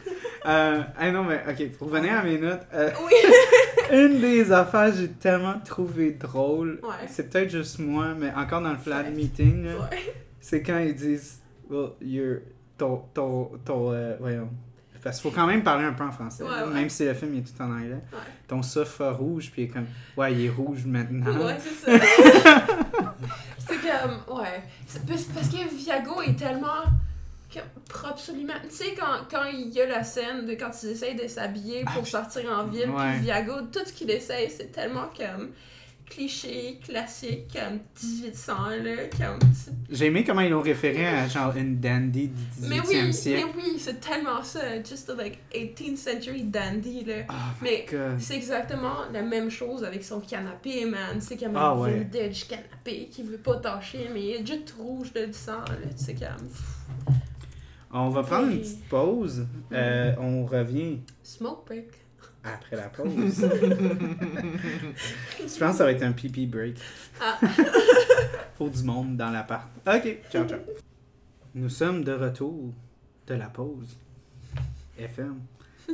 Euh, 0.47 0.81
ah 0.97 1.11
non, 1.11 1.23
mais 1.25 1.41
ok, 1.47 1.71
pour 1.77 1.89
revenir 1.91 2.13
à 2.13 2.23
mes 2.23 2.39
notes, 2.39 2.61
euh, 2.73 2.89
Oui! 3.05 3.13
une 3.95 4.19
des 4.19 4.51
affaires 4.51 4.91
que 4.91 4.97
j'ai 4.97 5.09
tellement 5.09 5.59
trouvé 5.63 6.11
drôle, 6.13 6.79
Ouais. 6.81 7.05
c'est 7.07 7.29
peut-être 7.29 7.51
juste 7.51 7.77
moi, 7.77 8.15
mais 8.17 8.31
encore 8.35 8.61
dans 8.61 8.71
le 8.71 8.77
flat 8.79 9.03
meeting, 9.03 9.65
Ouais. 9.67 10.15
c'est 10.39 10.63
quand 10.63 10.79
ils 10.79 10.95
disent, 10.95 11.39
well, 11.69 11.89
you're. 12.01 12.39
ton. 12.79 13.03
ton. 13.13 13.51
ton. 13.63 13.91
euh, 13.93 14.15
voyons. 14.19 14.49
Parce 15.07 15.21
qu'il 15.21 15.31
faut 15.31 15.35
quand 15.35 15.47
même 15.47 15.63
parler 15.63 15.85
un 15.85 15.93
peu 15.93 16.03
en 16.03 16.11
français, 16.11 16.43
Ouais, 16.43 16.49
là, 16.49 16.67
ouais. 16.67 16.73
même 16.73 16.89
si 16.89 17.05
le 17.05 17.13
film 17.13 17.33
est 17.37 17.41
tout 17.41 17.61
en 17.61 17.71
anglais. 17.71 17.93
Ouais. 18.11 18.19
Ton 18.47 18.61
sofa 18.61 19.11
rouge, 19.11 19.49
puis 19.51 19.61
il 19.63 19.65
est 19.65 19.67
comme, 19.69 19.87
ouais, 20.17 20.33
il 20.33 20.45
est 20.45 20.49
rouge 20.49 20.85
maintenant. 20.85 21.31
Ouais, 21.45 21.57
c'est 21.59 21.97
ça. 21.97 22.05
c'est 23.59 23.77
comme, 23.77 24.37
ouais. 24.37 24.63
Parce 25.33 25.47
que 25.49 25.75
Viago 25.75 26.21
est 26.21 26.35
tellement 26.37 26.83
propre 27.89 28.19
sur 28.19 28.33
lui-même. 28.35 28.57
Tu 28.69 28.75
sais, 28.75 28.93
quand, 28.99 29.25
quand 29.31 29.45
il 29.51 29.69
y 29.69 29.81
a 29.81 29.87
la 29.87 30.03
scène 30.03 30.45
de 30.45 30.53
quand 30.53 30.69
ils 30.83 30.89
essayent 30.89 31.15
de 31.15 31.27
s'habiller 31.27 31.83
pour 31.85 32.03
Ah, 32.03 32.05
sortir 32.05 32.51
en 32.51 32.65
ville, 32.65 32.89
puis 32.95 33.19
Viago, 33.21 33.53
tout 33.71 33.79
ce 33.85 33.93
qu'il 33.93 34.11
essaye, 34.11 34.49
c'est 34.49 34.71
tellement 34.71 35.07
comme 35.17 35.49
cliché, 36.09 36.79
classique, 36.83 37.53
comme 37.53 37.79
1800, 38.01 38.53
là, 38.83 38.95
comme... 39.17 39.39
J'ai 39.89 40.05
aimé 40.05 40.23
comment 40.23 40.41
ils 40.41 40.49
l'ont 40.49 40.61
référé 40.61 41.05
à 41.05 41.27
genre 41.27 41.55
une 41.55 41.79
dandy 41.79 42.29
du 42.29 42.41
18e 42.65 42.67
Mais 42.69 42.79
oui, 42.79 42.95
mais 43.05 43.11
siècle. 43.11 43.47
oui, 43.55 43.75
c'est 43.77 43.99
tellement 43.99 44.41
ça, 44.43 44.81
just 44.83 45.11
like 45.17 45.39
18th 45.53 45.97
century 45.97 46.43
dandy, 46.43 47.03
là. 47.03 47.23
Oh 47.29 47.33
Mais. 47.61 47.85
C'est 48.19 48.35
exactement 48.35 49.05
la 49.11 49.21
même 49.21 49.49
chose 49.49 49.83
avec 49.83 50.03
son 50.03 50.19
canapé, 50.21 50.85
man. 50.85 51.19
C'est 51.19 51.37
comme 51.37 51.55
Ah 51.55 51.71
un 51.71 51.87
vintage 51.89 52.47
canapé 52.47 53.09
qui 53.11 53.23
veut 53.23 53.37
pas 53.37 53.57
tâcher, 53.57 54.09
mais 54.13 54.21
il 54.23 54.31
est 54.35 54.45
juste 54.47 54.75
rouge 54.77 55.13
de 55.13 55.31
sang, 55.31 55.59
là. 55.59 55.89
Tu 55.97 56.03
sais, 56.05 56.15
comme. 56.15 56.47
On 57.91 58.09
va 58.09 58.21
prendre 58.23 58.49
une 58.49 58.59
petite 58.59 58.87
pause. 58.89 59.45
Euh, 59.71 60.13
on 60.19 60.45
revient 60.45 60.99
Smoke 61.23 61.65
break. 61.65 61.85
Après 62.53 62.75
la 62.75 62.89
pause. 62.89 63.45
Je 65.39 65.43
pense 65.43 65.71
que 65.71 65.77
ça 65.77 65.83
va 65.83 65.91
être 65.91 66.03
un 66.03 66.11
pipi 66.11 66.45
break? 66.47 66.77
Ah. 67.21 67.39
Pour 68.57 68.69
du 68.69 68.83
monde 68.83 69.15
dans 69.17 69.29
l'appart. 69.31 69.67
Ok, 69.87 70.17
ciao, 70.31 70.47
ciao. 70.47 70.59
Nous 71.55 71.69
sommes 71.69 72.03
de 72.03 72.11
retour 72.13 72.73
de 73.27 73.33
la 73.35 73.47
pause. 73.47 73.97
FM. 74.97 75.39
Ça 75.87 75.93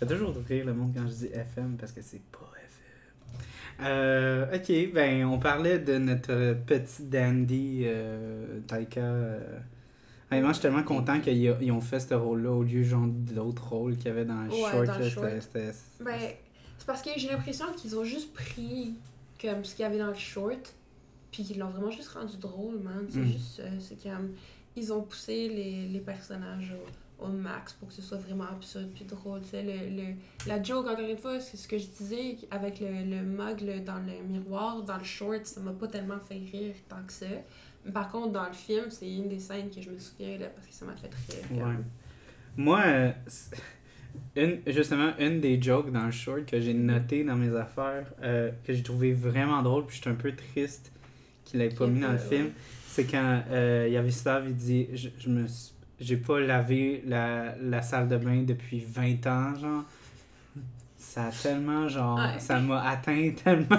fait 0.00 0.06
toujours 0.06 0.34
rire 0.48 0.64
le 0.66 0.74
monde 0.74 0.92
quand 0.96 1.06
je 1.06 1.12
dis 1.12 1.26
FM 1.26 1.76
parce 1.78 1.92
que 1.92 2.00
c'est 2.02 2.22
pas 2.32 2.50
FM. 2.56 3.86
Euh, 3.86 4.46
ok, 4.56 4.92
ben 4.94 5.24
on 5.26 5.38
parlait 5.38 5.78
de 5.80 5.98
notre 5.98 6.54
petit 6.64 7.04
dandy 7.04 7.82
euh, 7.84 8.60
Taika. 8.66 9.00
euh. 9.00 9.58
Honnêtement, 10.30 10.48
je 10.50 10.54
suis 10.54 10.62
tellement 10.62 10.82
content 10.82 11.20
qu'ils 11.20 11.56
ils 11.60 11.70
ont 11.72 11.80
fait 11.80 12.00
ce 12.00 12.14
rôle-là 12.14 12.50
au 12.50 12.62
lieu 12.62 12.82
genre 12.82 13.06
d'autres 13.06 13.68
rôles 13.68 13.96
qu'il 13.96 14.06
y 14.06 14.10
avait 14.10 14.24
dans 14.24 14.42
le 14.42 14.50
Ouais, 14.50 14.56
short. 14.70 14.86
c'était- 15.40 15.72
Ben, 16.00 16.18
c'est 16.78 16.86
parce 16.86 17.02
que 17.02 17.10
j'ai 17.16 17.28
l'impression 17.28 17.66
qu'ils 17.76 17.96
ont 17.98 18.04
juste 18.04 18.32
pris 18.32 18.94
comme 19.40 19.64
ce 19.64 19.74
qu'il 19.74 19.82
y 19.82 19.86
avait 19.86 19.98
dans 19.98 20.08
le 20.08 20.14
short, 20.14 20.74
puis 21.30 21.42
qu'ils 21.44 21.58
l'ont 21.58 21.68
vraiment 21.70 21.90
juste 21.90 22.08
rendu 22.08 22.36
drôle, 22.38 22.78
man. 22.78 23.06
C'est 23.08 23.18
Mm. 23.20 23.26
juste 23.32 23.56
ça. 23.56 23.62
C'est 23.80 24.02
comme. 24.02 24.30
Ils 24.76 24.92
ont 24.92 25.02
poussé 25.02 25.48
les, 25.48 25.86
les 25.86 26.00
personnages 26.00 26.74
au, 27.20 27.26
au 27.26 27.28
max 27.28 27.74
pour 27.74 27.86
que 27.88 27.94
ce 27.94 28.02
soit 28.02 28.18
vraiment 28.18 28.44
absurde 28.50 28.88
puis 28.92 29.04
drôle. 29.04 29.40
Tu 29.42 29.50
sais, 29.50 29.62
le, 29.62 29.96
le- 30.02 30.14
la 30.48 30.60
joke, 30.60 30.86
encore 30.88 30.98
une 31.08 31.16
fois, 31.16 31.38
c'est 31.38 31.56
ce 31.56 31.68
que 31.68 31.78
je 31.78 31.86
disais 31.86 32.38
avec 32.50 32.80
le, 32.80 32.88
le 32.88 33.22
mug 33.22 33.84
dans 33.84 34.00
le 34.00 34.26
miroir, 34.26 34.82
dans 34.82 34.96
le 34.98 35.04
short, 35.04 35.46
ça 35.46 35.60
m'a 35.60 35.72
pas 35.72 35.86
tellement 35.86 36.18
fait 36.18 36.38
rire 36.50 36.74
tant 36.88 37.02
que 37.06 37.12
ça. 37.12 37.26
Par 37.92 38.08
contre, 38.10 38.32
dans 38.32 38.46
le 38.46 38.52
film, 38.54 38.84
c'est 38.90 39.10
une 39.10 39.28
des 39.28 39.38
scènes 39.38 39.68
que 39.70 39.80
je 39.80 39.90
me 39.90 39.98
souviens 39.98 40.38
là, 40.38 40.46
parce 40.54 40.66
que 40.66 40.72
ça 40.72 40.84
m'a 40.86 40.94
fait 40.96 41.10
rire. 41.52 41.60
comme-. 41.64 41.84
Moi, 42.56 42.80
euh, 42.86 43.10
une, 44.36 44.60
justement, 44.66 45.10
une 45.18 45.40
des 45.40 45.60
jokes 45.60 45.90
dans 45.92 46.06
le 46.06 46.12
short 46.12 46.46
que 46.46 46.60
j'ai 46.60 46.74
noté 46.74 47.24
dans 47.24 47.36
mes 47.36 47.54
affaires, 47.56 48.06
euh, 48.22 48.50
que 48.64 48.72
j'ai 48.72 48.82
trouvé 48.82 49.12
vraiment 49.12 49.62
drôle, 49.62 49.86
puis 49.86 49.96
j'étais 49.96 50.10
un 50.10 50.14
peu 50.14 50.32
triste 50.34 50.92
qu'il 51.44 51.60
l'ait 51.60 51.68
pas 51.68 51.86
mis 51.86 52.00
dans 52.00 52.12
le 52.12 52.18
film, 52.18 52.46
ouais. 52.46 52.52
c'est 52.86 53.04
quand 53.04 53.42
euh, 53.50 53.86
Yavislav 53.90 54.44
il 54.48 54.54
dit 54.56 54.88
Je, 54.94 55.08
je 55.18 55.28
me 55.28 55.46
j'ai 56.00 56.16
pas 56.16 56.40
lavé 56.40 57.02
la, 57.06 57.54
la 57.60 57.80
salle 57.82 58.08
de 58.08 58.16
bain 58.16 58.42
depuis 58.42 58.84
20 58.86 59.26
ans, 59.26 59.54
genre. 59.56 59.84
Ça 60.96 61.26
a 61.26 61.30
tellement, 61.30 61.86
genre, 61.88 62.18
Ouais. 62.18 62.40
ça 62.40 62.58
m'a 62.60 62.82
atteint 62.88 63.30
tellement. 63.42 63.78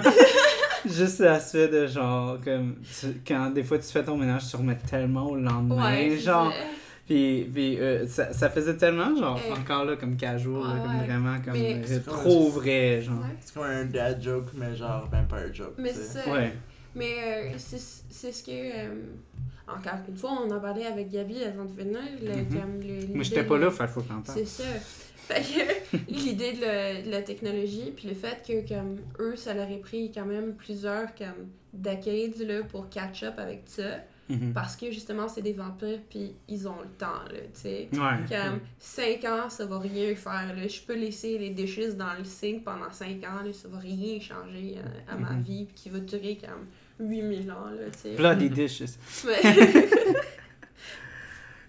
Juste 0.86 1.18
l'aspect 1.20 1.68
de 1.68 1.86
genre, 1.86 2.38
comme, 2.44 2.76
tu- 3.00 3.20
quand 3.26 3.50
des 3.50 3.62
fois 3.64 3.78
tu 3.78 3.86
fais 3.86 4.04
ton 4.04 4.16
ménage, 4.16 4.48
tu 4.50 4.56
remets 4.56 4.76
tellement 4.88 5.30
au 5.30 5.36
lendemain, 5.36 5.84
Ouais, 5.92 6.16
genre. 6.18 6.52
ça. 6.52 6.58
Puis, 7.06 7.48
puis 7.54 7.78
euh, 7.78 8.06
ça, 8.08 8.32
ça 8.32 8.50
faisait 8.50 8.76
tellement, 8.76 9.14
genre, 9.16 9.38
Eh. 9.48 9.52
encore 9.52 9.84
là, 9.84 9.96
comme 9.96 10.16
casual, 10.16 10.54
là, 10.62 10.74
Ouais, 10.74 10.80
comme 10.80 10.98
ouais. 10.98 11.06
vraiment, 11.06 11.36
comme 11.44 11.52
Mais- 11.52 11.82
euh, 11.88 11.98
trop 12.04 12.44
comme- 12.50 12.60
vrai, 12.62 13.00
genre. 13.02 13.18
Ouais. 13.20 13.36
C'est 13.40 13.54
comme 13.54 13.62
un 13.64 13.84
dad 13.84 14.20
joke, 14.22 14.46
mais 14.54 14.74
genre 14.74 15.08
vampire 15.10 15.54
joke. 15.54 15.74
Mais 15.78 15.92
c'est. 15.92 16.28
Ouais. 16.30 16.52
Mais 16.96 17.14
euh, 17.22 17.54
c'est 17.58 17.80
c'est 18.10 18.32
ce 18.32 18.42
que. 18.42 18.50
euh, 18.50 18.88
encore 19.68 19.98
une 20.08 20.16
fois, 20.16 20.30
on 20.44 20.50
en 20.50 20.58
parlait 20.60 20.86
avec 20.86 21.10
Gabi 21.10 21.44
avant 21.44 21.64
de 21.64 21.72
venir. 21.72 22.00
le- 22.22 22.28
Mhm. 22.42 22.60
comme 22.60 22.80
le- 22.80 23.14
Moi, 23.14 23.22
j'étais 23.22 23.44
pas 23.44 23.58
là, 23.58 23.70
fait 23.70 23.84
qu'il 23.84 23.92
faut 23.92 24.00
que. 24.00 24.06
C'est 24.24 24.44
ça. 24.46 24.64
Fait 25.28 25.42
que 25.42 25.96
l'idée 26.08 26.52
de, 26.52 26.60
la- 26.60 27.02
de 27.02 27.10
la 27.10 27.22
technologie, 27.22 27.92
puis 27.96 28.08
le 28.08 28.14
fait 28.14 28.42
que 28.46 28.68
comme 28.68 28.98
eux, 29.18 29.36
ça 29.36 29.54
leur 29.54 29.68
a 29.70 29.76
pris 29.82 30.10
quand 30.12 30.24
même 30.26 30.54
plusieurs 30.54 31.14
comme 31.14 31.48
decades 31.72 32.38
là, 32.46 32.62
pour 32.62 32.88
catch 32.88 33.22
up 33.24 33.34
avec 33.38 33.62
ça. 33.66 33.98
Mhm. 34.28 34.52
Parce 34.52 34.74
que 34.74 34.90
justement, 34.90 35.28
c'est 35.28 35.42
des 35.42 35.52
vampires, 35.52 36.00
puis 36.10 36.34
ils 36.48 36.66
ont 36.66 36.80
le 36.82 36.88
temps, 36.98 37.22
là, 37.30 37.38
tu 37.54 37.60
sais. 37.60 37.88
Ouais. 37.92 38.24
Comme 38.28 38.58
5 38.80 39.24
ans, 39.24 39.48
ça 39.48 39.66
va 39.66 39.78
rien 39.78 40.16
faire. 40.16 40.52
Là. 40.56 40.66
Je 40.66 40.80
peux 40.80 40.96
laisser 40.96 41.38
les 41.38 41.50
dishes 41.50 41.94
dans 41.96 42.12
le 42.18 42.24
sink 42.24 42.64
pendant 42.64 42.90
5 42.90 43.22
ans, 43.22 43.44
là, 43.44 43.52
ça 43.52 43.68
va 43.68 43.78
rien 43.78 44.18
changer 44.18 44.78
euh, 44.78 45.12
à 45.12 45.16
ma 45.16 45.30
Mhm. 45.30 45.42
vie, 45.42 45.64
puis 45.66 45.74
qui 45.76 45.90
va 45.90 46.00
durer 46.00 46.38
comme 46.40 46.66
8000 47.08 47.50
ans, 47.52 47.70
là, 47.70 47.86
tu 47.92 47.98
sais. 48.00 48.14
Bloody 48.16 48.50
dishes. 48.50 48.98
Mais- 49.26 49.62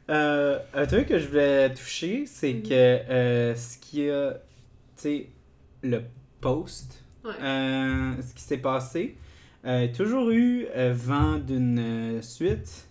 Euh, 0.09 0.59
un 0.73 0.85
truc 0.85 1.07
que 1.07 1.19
je 1.19 1.27
voulais 1.27 1.73
toucher, 1.73 2.25
c'est 2.25 2.53
Mhm. 2.53 2.63
que 2.63 2.73
euh, 2.73 3.55
ce 3.55 3.77
qui 3.77 4.09
a, 4.09 4.33
tu 4.33 4.39
sais, 4.95 5.27
le 5.83 6.01
post, 6.39 7.03
Ouais. 7.25 7.31
euh, 7.41 8.13
ce 8.21 8.33
qui 8.33 8.41
s'est 8.41 8.57
passé, 8.57 9.17
euh, 9.65 9.87
toujours 9.93 10.29
eu 10.31 10.65
vent 10.93 11.37
d'une 11.37 12.21
suite. 12.21 12.87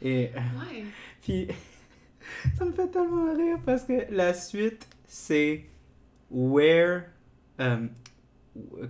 Et 0.00 0.30
ouais. 0.34 0.84
Puis, 1.22 1.48
ça 2.58 2.64
me 2.64 2.72
fait 2.72 2.88
tellement 2.88 3.34
rire 3.34 3.58
parce 3.66 3.82
que 3.84 4.10
la 4.10 4.32
suite, 4.32 4.88
c'est 5.06 5.64
Where, 6.30 7.02
euh, 7.60 7.86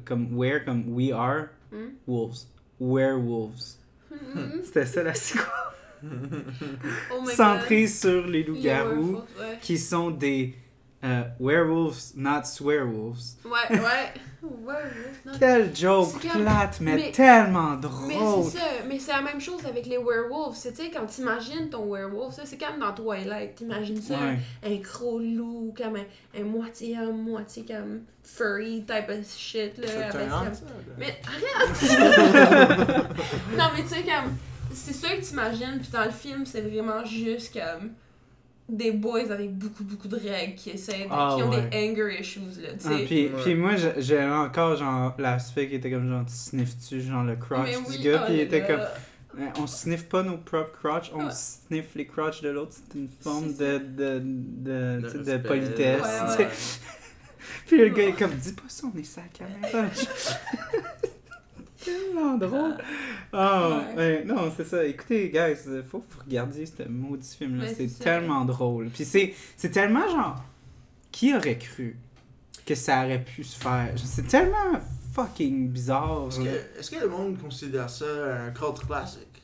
comme 0.05 0.37
Where, 0.37 0.64
comme 0.64 0.93
We 0.95 1.11
Are 1.12 1.47
Hmm? 1.72 1.89
Wolves. 2.07 2.47
Werewolves. 2.79 3.79
Mhm. 4.12 4.62
C'était 4.62 4.87
ça 4.87 5.03
la 5.03 5.14
séquence. 5.14 5.49
Oh 7.13 7.87
sur 7.87 8.27
les 8.27 8.43
loups-garous 8.45 9.21
qui 9.61 9.79
sont 9.79 10.11
des 10.11 10.55
euh, 11.05 11.23
werewolves, 11.39 12.13
not 12.17 12.45
swearwolves. 12.45 13.19
Ouais, 13.45 13.51
ouais. 13.71 13.79
ouais. 13.79 14.13
Werewolves, 14.45 15.19
non. 15.27 15.33
Quelle 15.39 15.75
joke 15.77 16.13
comme- 16.21 16.43
plate, 16.43 16.79
mais, 16.81 16.95
mais- 16.97 17.13
tellement 17.13 17.77
Mais 17.77 17.81
drôle. 17.83 18.45
c'est 18.51 18.59
ça, 18.59 18.65
mais 18.89 18.99
c'est 18.99 19.13
la 19.13 19.23
même 19.23 19.41
chose 19.41 19.65
avec 19.67 19.85
les 19.87 19.97
werewolves. 19.99 20.55
C'est, 20.55 20.73
tu 20.73 20.83
sais, 20.85 20.91
quand 20.91 21.05
t'imagines 21.07 21.69
ton 21.71 21.87
werewolf, 21.91 22.35
ça, 22.35 22.43
c'est 22.47 22.59
comme 22.59 22.79
dans 22.81 22.93
Twilight. 22.93 23.55
T'imagines 23.55 24.01
ça, 24.01 24.15
Ouais. 24.15 24.39
un 24.67 24.77
gros 24.77 25.19
loup, 25.19 25.75
comme 25.77 25.97
un, 25.97 26.41
un 26.41 26.45
moitié 26.45 26.99
homme, 27.01 27.23
moitié 27.23 27.65
comme 27.67 28.03
furry 28.23 28.85
type 28.87 29.09
of 29.11 29.35
shit, 29.37 29.77
là. 29.79 29.89
Avec 30.09 30.13
comme- 30.13 30.31
ça, 30.31 30.65
là. 30.65 30.95
Mais 30.99 31.21
arrête! 31.27 33.09
non, 33.59 33.65
mais 33.77 33.83
tu 33.83 33.89
sais, 33.89 34.03
comme. 34.03 34.33
C'est 34.75 34.93
ça 34.93 35.14
que 35.16 35.20
t'imagines, 35.22 35.79
puis 35.81 35.91
dans 35.93 36.05
le 36.05 36.11
film, 36.11 36.45
c'est 36.47 36.61
vraiment 36.62 37.05
juste 37.05 37.53
comme. 37.55 37.91
Des 38.66 38.93
boys 38.93 39.31
avec 39.31 39.53
beaucoup, 39.59 39.85
beaucoup 39.85 40.09
de 40.09 40.16
règles 40.16 40.55
qui 40.55 40.70
essaient. 40.70 41.05
de- 41.05 41.09
Ah, 41.11 41.35
qui 41.37 41.43
ont 41.43 41.51
ouais. 41.51 41.68
des 41.68 41.91
anger 41.93 42.18
issues, 42.20 42.41
là, 42.62 42.68
tu 42.81 42.87
Ah, 42.87 42.97
sais. 42.99 43.05
puis, 43.05 43.27
Ouais. 43.27 43.43
puis 43.43 43.55
moi, 43.55 43.72
j'ai- 43.99 44.25
encore 44.25 44.77
genre 44.77 45.14
l'aspect 45.18 45.68
qui 45.68 45.75
était 45.75 45.91
comme 45.91 46.09
genre, 46.09 46.25
tu 46.25 46.33
sniffes-tu 46.33 47.03
genre 47.03 47.25
le 47.25 47.37
crotch 47.37 47.68
du 47.91 47.99
gars, 48.03 48.20
oh 48.22 48.27
puis 48.27 48.35
il 48.37 48.41
était 48.41 48.61
là. 48.61 48.66
comme, 48.66 48.81
On 49.61 49.66
sniffe 49.66 50.09
pas 50.09 50.22
nos 50.22 50.39
propres 50.39 50.72
crotches, 50.79 51.11
on 51.12 51.25
Ouais. 51.27 51.31
sniffe 51.33 51.95
les 51.97 52.07
crotches 52.07 52.41
de 52.41 52.49
l'autre. 52.51 52.72
C'est 52.72 52.97
une 52.99 53.09
forme 53.20 53.53
de, 53.55 53.79
de, 53.79 54.20
de, 54.22 55.22
de 55.25 55.37
politesse. 55.39 56.03
Ouais, 56.03 56.47
tu 56.47 56.55
sais. 56.55 56.81
Puis 57.66 57.79
le 57.79 57.89
gars 57.91 58.05
est 58.05 58.12
comme, 58.18 58.35
dis 58.35 58.53
pas 58.53 58.62
ça, 58.68 58.87
on 58.87 58.97
est 58.99 59.16
la 59.16 59.22
caméra. 59.72 59.89
Tellement 61.85 62.37
drôle. 62.37 62.76
Ah, 63.32 63.82
Ouais. 63.91 63.97
ouais, 63.97 64.24
non, 64.24 64.53
c'est 64.57 64.64
ça. 64.66 64.85
Écoutez, 64.85 65.28
guys, 65.30 65.57
faut 65.91 65.99
que 66.01 66.14
vous 66.14 66.20
regardiez 66.24 66.66
ce 66.66 66.82
maudit 66.89 67.37
film-là. 67.37 67.64
Ouais, 67.66 67.74
c'est 67.76 67.99
tellement 67.99 68.45
drôle. 68.45 68.89
Puis 68.91 69.05
c'est 69.05 69.35
c'est 69.57 69.70
tellement 69.70 70.09
genre, 70.09 70.43
qui 71.12 71.35
aurait 71.35 71.59
cru 71.59 71.97
que 72.66 72.74
ça 72.74 73.05
aurait 73.05 73.22
pu 73.22 73.45
se 73.45 73.59
faire? 73.61 73.93
C'est 73.97 74.26
tellement 74.26 74.80
fucking 75.12 75.68
bizarre. 75.68 76.26
Est-ce 76.28 76.41
que, 76.41 76.78
est-ce 76.80 76.91
que 76.91 77.01
le 77.01 77.09
monde 77.09 77.39
considère 77.41 77.89
ça 77.91 78.05
un 78.47 78.51
cult 78.51 78.87
classique? 78.87 79.43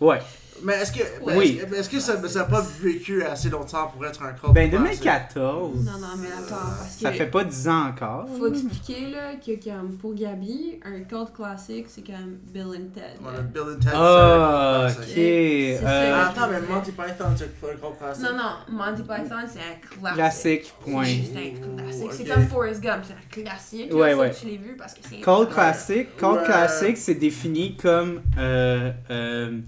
Ouais. 0.00 0.20
Mais 0.64 0.74
est-ce 0.74 0.92
que, 0.92 1.02
mais 1.26 1.36
Oui. 1.36 1.58
est-ce 1.60 1.66
que, 1.66 1.74
est-ce 1.76 1.88
que 1.90 2.00
ça 2.00 2.28
ça 2.28 2.40
a 2.42 2.44
pas 2.44 2.64
vécu 2.80 3.22
assez 3.24 3.48
longtemps 3.50 3.88
pour 3.88 4.04
être 4.06 4.22
un 4.22 4.32
cult 4.32 4.52
Ben, 4.52 4.70
classic? 4.70 5.02
2014. 5.02 5.84
Non, 5.84 5.92
non, 5.92 6.06
mais 6.20 6.28
attends, 6.28 6.56
parce 6.78 6.90
Ça 7.00 7.12
fait 7.12 7.26
pas 7.26 7.42
10 7.44 7.68
ans 7.68 7.86
encore. 7.88 8.28
Faut 8.38 8.46
expliquer 8.46 9.10
là, 9.10 9.34
que 9.44 9.52
comme, 9.64 9.96
pour 9.96 10.14
Gabi, 10.14 10.78
un 10.84 11.00
cult 11.00 11.32
classique, 11.34 11.86
c'est 11.88 12.06
comme 12.06 12.38
Bill 12.52 12.66
and 12.68 12.92
Ted. 12.94 13.18
Bill 13.52 13.62
and 13.62 13.80
Ted, 13.80 13.90
c'est 13.90 13.96
un 13.96 14.86
ok. 14.88 14.94
C'est 15.14 15.78
euh, 15.82 16.12
Ah, 16.14 16.28
Attends, 16.28 16.48
mais 16.50 16.60
Monty 16.60 16.92
Python, 16.92 17.24
c'est 17.36 17.44
un 17.44 17.48
cult 17.68 17.98
classic. 17.98 18.22
Non, 18.24 18.36
non, 18.36 18.52
Monty 18.76 19.02
Python, 19.02 19.36
c'est 19.52 19.58
un 19.58 19.98
classique. 19.98 20.14
Classique, 20.14 20.74
point. 20.84 21.04
C'est 21.04 21.10
juste 21.14 21.32
un 21.36 21.82
classique. 21.82 22.04
Oh, 22.08 22.14
C'est 22.16 22.24
comme 22.24 22.46
Forrest 22.46 22.80
Gump, 22.80 23.04
c'est 23.06 23.14
un 23.40 23.42
classique. 23.44 23.92
Ouais, 23.94 24.14
ouais. 24.14 24.30
tu 24.32 24.46
l'aies 24.46 24.56
vu 24.58 24.76
parce 24.78 24.94
que 24.94 25.00
c'est. 25.08 25.20
Cold 25.20 25.48
classic, 25.50 26.16
cold 26.16 26.38
Ouais. 26.40 26.44
classic, 26.44 26.96
c'est 26.96 27.14
défini 27.14 27.76
comme 27.76 28.20
euh, 28.38 28.92
euh, 29.10 29.58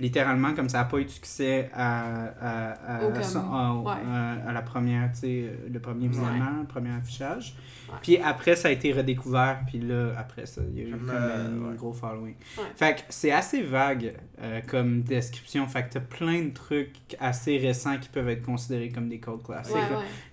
littéralement 0.00 0.54
comme 0.54 0.68
ça 0.68 0.78
n'a 0.78 0.84
pas 0.84 0.98
eu 0.98 1.04
de 1.04 1.10
succès 1.10 1.70
à, 1.72 2.24
à, 2.40 2.70
à, 2.96 3.04
Au 3.06 3.12
comme- 3.12 3.22
son- 3.22 3.38
à- 3.52 3.74
ouais. 3.74 3.92
à- 4.10 4.48
à 4.48 4.52
la 4.52 4.62
première, 4.62 5.12
tu 5.12 5.18
sais, 5.20 5.52
le 5.70 5.78
premier 5.80 6.08
visionnement, 6.08 6.60
le 6.60 6.66
premier 6.66 6.90
affichage. 6.90 7.54
Ouais. 7.88 7.94
Puis 8.02 8.18
après, 8.18 8.56
ça 8.56 8.68
a 8.68 8.70
été 8.70 8.92
redécouvert, 8.92 9.60
puis 9.66 9.78
là, 9.80 10.12
après 10.16 10.46
ça, 10.46 10.62
il 10.72 10.78
y 10.78 10.84
a 10.84 10.88
eu 10.88 10.90
Comme, 10.92 11.00
comme 11.06 11.10
euh, 11.14 11.46
un 11.66 11.70
ouais. 11.70 11.76
gros 11.76 11.92
following. 11.92 12.34
Ouais. 12.58 12.64
Fait 12.76 12.94
que 12.96 13.00
c'est 13.08 13.32
assez 13.32 13.62
vague 13.62 14.14
euh, 14.42 14.60
comme 14.66 15.02
description. 15.02 15.66
Fait 15.66 15.82
que 15.84 15.92
t'as 15.94 16.00
plein 16.00 16.42
de 16.44 16.50
trucs 16.50 16.94
assez 17.18 17.58
récents 17.58 17.98
qui 17.98 18.08
peuvent 18.08 18.28
être 18.28 18.42
considérés 18.42 18.88
comme 18.90 19.08
des 19.08 19.18
cold 19.20 19.40
ouais. 19.48 19.54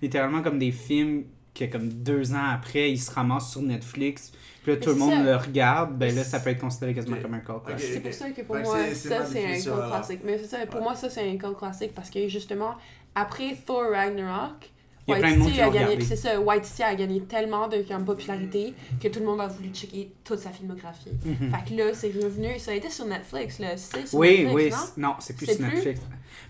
littéralement 0.02 0.42
comme 0.42 0.58
des 0.58 0.72
films 0.72 1.24
que 1.58 1.64
comme 1.72 1.88
deux 1.88 2.32
ans 2.32 2.48
après, 2.52 2.90
ils 2.90 2.98
se 2.98 3.10
ramassent 3.10 3.50
sur 3.50 3.62
Netflix. 3.62 4.32
Puis 4.62 4.72
là, 4.72 4.78
tout 4.78 4.90
le 4.90 4.96
monde 4.96 5.12
ça. 5.14 5.22
le 5.22 5.36
regarde. 5.36 5.96
Ben 5.98 6.14
là, 6.14 6.24
ça 6.24 6.40
peut 6.40 6.50
être 6.50 6.60
considéré 6.60 6.94
quasiment 6.94 7.16
comme 7.22 7.34
un 7.34 7.40
cult 7.40 7.64
classic. 7.64 7.90
C'est 7.94 8.00
pour 8.00 8.12
ça 8.12 8.30
que 8.30 8.42
pour 8.42 8.56
moi, 8.56 8.76
ça 8.94 9.24
c'est 9.24 9.44
un 9.46 9.54
cult 9.54 9.66
alors. 9.68 9.88
classique. 9.90 10.20
Mais 10.24 10.38
c'est 10.38 10.44
ça, 10.46 10.58
pour 10.66 10.76
Ouais. 10.76 10.82
moi, 10.82 10.94
ça 10.96 11.08
c'est 11.10 11.28
un 11.30 11.36
cult 11.36 11.56
classique 11.58 11.94
parce 11.94 12.10
que 12.10 12.28
justement, 12.28 12.74
après 13.14 13.56
Thor 13.66 13.84
Ragnarok, 13.92 14.70
Il 15.06 15.12
y 15.12 15.14
a 15.14 15.16
White 15.16 15.22
plein 15.24 15.32
de 15.32 15.38
monde 15.38 15.48
City 15.48 15.56
qui 15.56 15.62
a 15.62 15.66
l'ont 15.66 15.72
gagné, 15.72 16.00
c'est 16.04 16.16
ça, 16.16 16.38
White 16.38 16.64
City 16.66 16.82
a 16.82 16.94
gagné 16.94 17.20
tellement 17.22 17.66
de 17.66 17.78
comme, 17.78 18.04
popularité 18.04 18.74
que 19.00 19.08
tout 19.08 19.20
le 19.20 19.24
monde 19.26 19.40
a 19.40 19.46
voulu 19.46 19.70
checker 19.72 20.12
toute 20.22 20.38
sa 20.38 20.50
filmographie. 20.50 21.08
Mhm. 21.24 21.50
Fait 21.50 21.70
que 21.74 21.78
là, 21.78 21.94
c'est 21.94 22.08
revenu, 22.12 22.58
ça 22.58 22.72
a 22.72 22.74
été 22.74 22.90
sur 22.90 23.06
Netflix, 23.06 23.58
là, 23.58 23.68
c'est 23.78 24.06
sur 24.06 24.18
Oui, 24.18 24.44
Netflix, 24.44 24.76
oui. 24.96 25.02
non? 25.02 25.08
Non, 25.08 25.14
c'est 25.18 25.34
plus 25.34 25.46
sur 25.46 25.56
plus? 25.56 25.94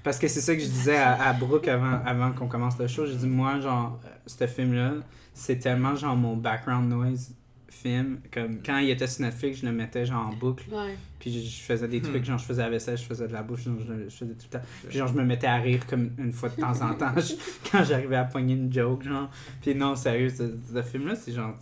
Parce 0.03 0.18
que 0.18 0.28
c'est 0.28 0.41
ça 0.41 0.55
que 0.55 0.61
je 0.61 0.66
disais 0.66 0.97
à, 0.97 1.22
à 1.28 1.32
Brooke 1.32 1.68
avant, 1.68 2.01
avant 2.05 2.32
qu'on 2.32 2.49
commence 2.49 2.78
le 2.78 2.86
show. 2.89 3.07
J'ai 3.07 3.16
dit, 3.16 3.26
moi, 3.26 3.61
genre, 3.61 3.99
euh, 4.05 4.09
ce 4.26 4.47
film-là, 4.47 4.95
c'est 5.34 5.59
tellement 5.59 5.95
genre 5.97 6.16
mon 6.16 6.36
background 6.36 6.89
noise 6.89 7.34
film. 7.70 8.18
Comme 8.32 8.61
quand 8.64 8.78
il 8.78 8.91
était 8.91 9.07
sur 9.07 9.22
Netflix, 9.24 9.61
je 9.61 9.66
le 9.66 9.72
mettais 9.72 10.05
genre 10.05 10.26
en 10.28 10.32
boucle. 10.32 10.64
Ouais. 10.72 10.97
Puis 11.20 11.32
je, 11.32 11.49
je 11.49 11.61
faisais 11.62 11.86
des 11.86 12.01
Hmm. 12.01 12.05
trucs, 12.11 12.24
genre 12.24 12.39
je 12.39 12.45
faisais 12.45 12.62
la 12.62 12.70
vaisselle, 12.70 12.97
je 12.99 13.05
faisais 13.05 13.28
de 13.28 13.32
la 13.32 13.43
bouche, 13.43 13.62
genre, 13.64 13.76
je, 13.80 14.09
je 14.09 14.16
faisais 14.16 14.34
tout 14.34 14.47
le 14.53 14.59
temps. 14.59 14.64
Puis 14.89 14.99
genre 14.99 15.07
je 15.09 15.14
me 15.14 15.22
mettais 15.24 15.47
à 15.47 15.57
rire 15.59 15.86
comme 15.86 16.11
une 16.18 16.32
fois 16.32 16.49
de 16.49 16.57
temps 16.61 16.80
en 16.82 16.95
temps 16.95 17.12
je- 17.16 17.34
quand 17.70 17.84
j'arrivais 17.84 18.16
à 18.16 18.24
pogner 18.24 18.55
une 18.55 18.72
joke, 18.72 19.05
genre. 19.05 19.30
Puis 19.62 19.74
non, 19.76 19.95
sérieux, 19.95 20.28
ce, 20.30 20.55
ce 20.74 20.82
film-là, 20.82 21.14
c'est 21.14 21.32
genre, 21.32 21.55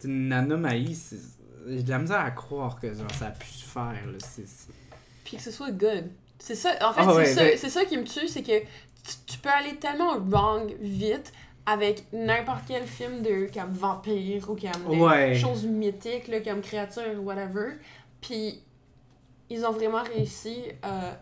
c'est 0.00 0.08
une 0.08 0.32
anomalie. 0.32 0.94
c'est- 0.96 1.16
J'ai 1.68 1.82
de 1.84 1.90
la 1.90 1.98
misère 2.00 2.20
à 2.20 2.30
croire 2.32 2.80
que 2.80 2.92
genre 2.92 3.10
ça 3.12 3.26
a 3.26 3.30
pu 3.30 3.46
se 3.46 3.64
faire, 3.64 3.84
là. 4.06 4.18
Puis 5.24 5.36
que 5.36 5.42
ce 5.42 5.50
soit 5.52 5.70
good. 5.70 6.06
C'est 6.44 6.56
ça, 6.56 6.70
en 6.82 6.92
fait, 6.92 7.02
Ah 7.04 7.14
ouais, 7.14 7.24
c'est 7.24 7.34
ça, 7.34 7.44
ben- 7.44 7.56
c'est 7.56 7.70
ça 7.70 7.84
qui 7.84 7.96
me 7.96 8.02
tue, 8.04 8.26
c'est 8.26 8.42
que 8.42 8.58
tu, 8.60 9.14
tu 9.26 9.38
peux 9.38 9.48
aller 9.48 9.76
tellement 9.76 10.16
wrong 10.28 10.74
vite 10.80 11.32
avec 11.66 12.04
n'importe 12.12 12.62
quel 12.66 12.84
film 12.84 13.22
de 13.22 13.48
comme 13.54 13.72
vampire 13.72 14.50
ou 14.50 14.56
comme 14.56 15.00
Ouais. 15.00 15.36
choses 15.36 15.64
mythiques, 15.64 16.26
là, 16.26 16.40
comme 16.40 16.60
créatures 16.60 17.14
ou 17.20 17.22
whatever. 17.22 17.74
Puis 18.20 18.60
ils 19.50 19.64
ont 19.64 19.70
vraiment 19.70 20.02
réussi 20.02 20.62
à 20.82 21.16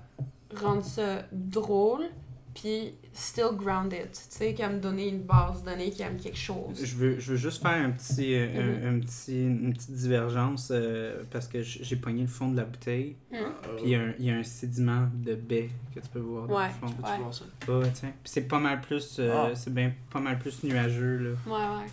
rendre 0.59 0.83
ça 0.85 1.25
drôle, 1.33 2.07
puis 2.55 2.95
still 3.21 3.51
grounded. 3.57 4.11
Tu 4.13 4.19
sais, 4.31 4.55
comme 4.55 4.81
donner 4.81 5.09
une 5.09 5.23
base, 5.23 5.63
donner 5.63 5.91
comme 5.93 6.17
quelque 6.17 6.37
chose. 6.39 6.83
Je 6.83 6.97
veux, 6.97 7.19
je 7.21 7.33
veux 7.33 7.37
juste 7.37 7.63
faire 7.63 7.73
un 7.85 7.91
petit, 7.91 8.35
euh, 8.35 8.83
un, 8.85 8.97
un 8.97 9.01
petit, 9.01 9.43
une 9.43 9.73
petite 9.73 9.93
divergence 9.93 10.71
euh, 10.73 11.23
parce 11.31 11.47
que 11.49 11.63
j'ai 11.63 11.97
pogné 11.97 12.23
le 12.23 12.29
fond 12.29 12.49
de 12.51 12.57
la 12.57 12.65
bouteille. 12.65 13.17
Hmm. 13.31 13.37
Puis 13.63 13.83
il 13.85 13.89
y, 13.91 13.95
a 13.95 14.01
un- 14.01 14.15
il 14.19 14.25
y 14.25 14.31
a 14.31 14.35
un 14.37 14.43
sédiment 14.43 15.09
de 15.15 15.35
baie 15.35 15.71
que 15.95 16.01
tu 16.01 16.09
peux 16.09 16.19
voir 16.21 16.47
dans 16.49 16.57
Ouais. 16.57 16.67
le 16.69 16.89
fond. 16.89 16.95
Ouais. 17.03 17.19
voir 17.19 17.35
ça? 17.35 17.45
Ouais, 17.69 17.91
tiens. 17.93 18.13
Puis 18.23 18.33
c'est 18.33 18.49
pas 18.49 18.59
mal 18.59 18.81
plus, 18.81 19.17
euh, 19.19 19.33
Ah. 19.53 19.55
c'est 19.55 19.73
bien 19.73 19.93
pas 20.11 20.21
mal 20.21 20.39
plus 20.39 20.63
nuageux 20.65 21.19
là. 21.19 21.31
Ouais, 21.47 21.83
ouais. 21.85 21.91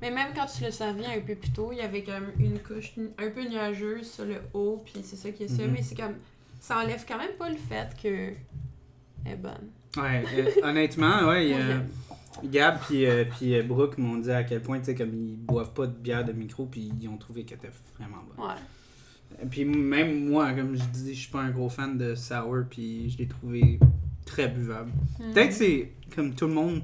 Mais 0.00 0.10
même 0.12 0.28
quand 0.34 0.46
tu 0.46 0.62
le 0.64 0.70
servis 0.70 1.04
un 1.06 1.20
peu 1.20 1.34
plus 1.34 1.50
tôt, 1.50 1.70
il 1.72 1.78
y 1.78 1.80
avait 1.80 2.04
comme 2.04 2.26
une 2.38 2.58
couche 2.60 2.92
un 3.18 3.30
peu 3.30 3.42
nuageuse 3.48 4.08
sur 4.12 4.24
le 4.24 4.36
haut, 4.54 4.80
puis 4.84 5.02
c'est 5.02 5.16
ça 5.16 5.30
qui 5.32 5.42
est 5.44 5.48
ça. 5.48 5.64
Mhm. 5.64 5.72
Mais 5.72 5.82
c'est 5.82 5.96
comme. 5.96 6.14
Ça 6.60 6.78
enlève 6.78 7.04
quand 7.06 7.18
même 7.18 7.32
pas 7.38 7.48
le 7.50 7.56
fait 7.56 7.88
que. 8.00 8.32
Elle 9.24 9.32
est 9.32 9.36
bonne. 9.36 9.68
Ouais, 9.96 10.24
euh, 10.36 10.50
honnêtement, 10.62 11.26
ouais, 11.28 11.48
j'aime. 11.48 11.88
Gab 12.44 12.78
puis 12.80 13.04
euh, 13.06 13.24
puis 13.24 13.56
euh, 13.56 13.62
Brooke 13.62 13.98
m'ont 13.98 14.16
dit 14.16 14.30
à 14.30 14.44
quel 14.44 14.60
point, 14.60 14.78
tu 14.78 14.86
sais, 14.86 14.94
comme 14.94 15.12
ils 15.12 15.36
boivent 15.36 15.72
pas 15.72 15.86
de 15.86 15.92
bière 15.92 16.24
de 16.24 16.32
micro, 16.32 16.66
puis 16.66 16.92
ils 17.00 17.08
ont 17.08 17.16
trouvé 17.16 17.44
qu'elle 17.44 17.58
était 17.58 17.70
vraiment 17.98 18.18
bonne. 18.28 18.46
Ouais. 18.46 18.54
Et 19.42 19.46
Puis 19.46 19.64
même 19.64 20.28
moi, 20.28 20.52
comme 20.52 20.76
je 20.76 20.84
dis, 20.84 21.14
je 21.14 21.20
suis 21.20 21.30
pas 21.30 21.40
un 21.40 21.50
gros 21.50 21.68
fan 21.68 21.98
de 21.98 22.14
sour, 22.14 22.64
puis 22.70 23.10
je 23.10 23.18
l'ai 23.18 23.26
trouvé 23.26 23.80
très 24.24 24.48
buvable. 24.48 24.92
Mhm. 25.18 25.32
Peut-être 25.32 25.52
c'est 25.52 25.92
comme 26.14 26.34
tout 26.34 26.46
le 26.46 26.54
monde, 26.54 26.82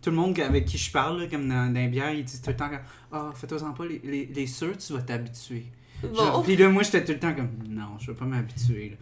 tout 0.00 0.10
le 0.10 0.16
monde 0.16 0.38
avec 0.40 0.64
qui 0.64 0.78
je 0.78 0.90
parle, 0.90 1.20
là, 1.20 1.26
comme 1.26 1.48
dans, 1.48 1.66
dans 1.66 1.80
les 1.80 1.88
bières, 1.88 2.12
ils 2.12 2.24
disent 2.24 2.40
tout 2.40 2.50
le 2.50 2.56
temps, 2.56 2.70
ah, 3.12 3.30
fais-toi-en 3.34 3.72
pas, 3.72 3.86
les, 3.86 4.00
les, 4.02 4.26
les 4.26 4.46
sûrs, 4.46 4.78
tu 4.78 4.92
vas 4.94 5.02
t'habituer. 5.02 5.66
Genre, 6.14 6.32
Bon. 6.38 6.42
Puis 6.42 6.56
là, 6.56 6.68
moi, 6.68 6.82
j'étais 6.82 7.04
tout 7.04 7.12
le 7.12 7.18
temps 7.20 7.34
comme, 7.34 7.50
non, 7.68 7.98
je 7.98 8.10
vais 8.10 8.16
pas 8.16 8.24
m'habituer. 8.24 8.96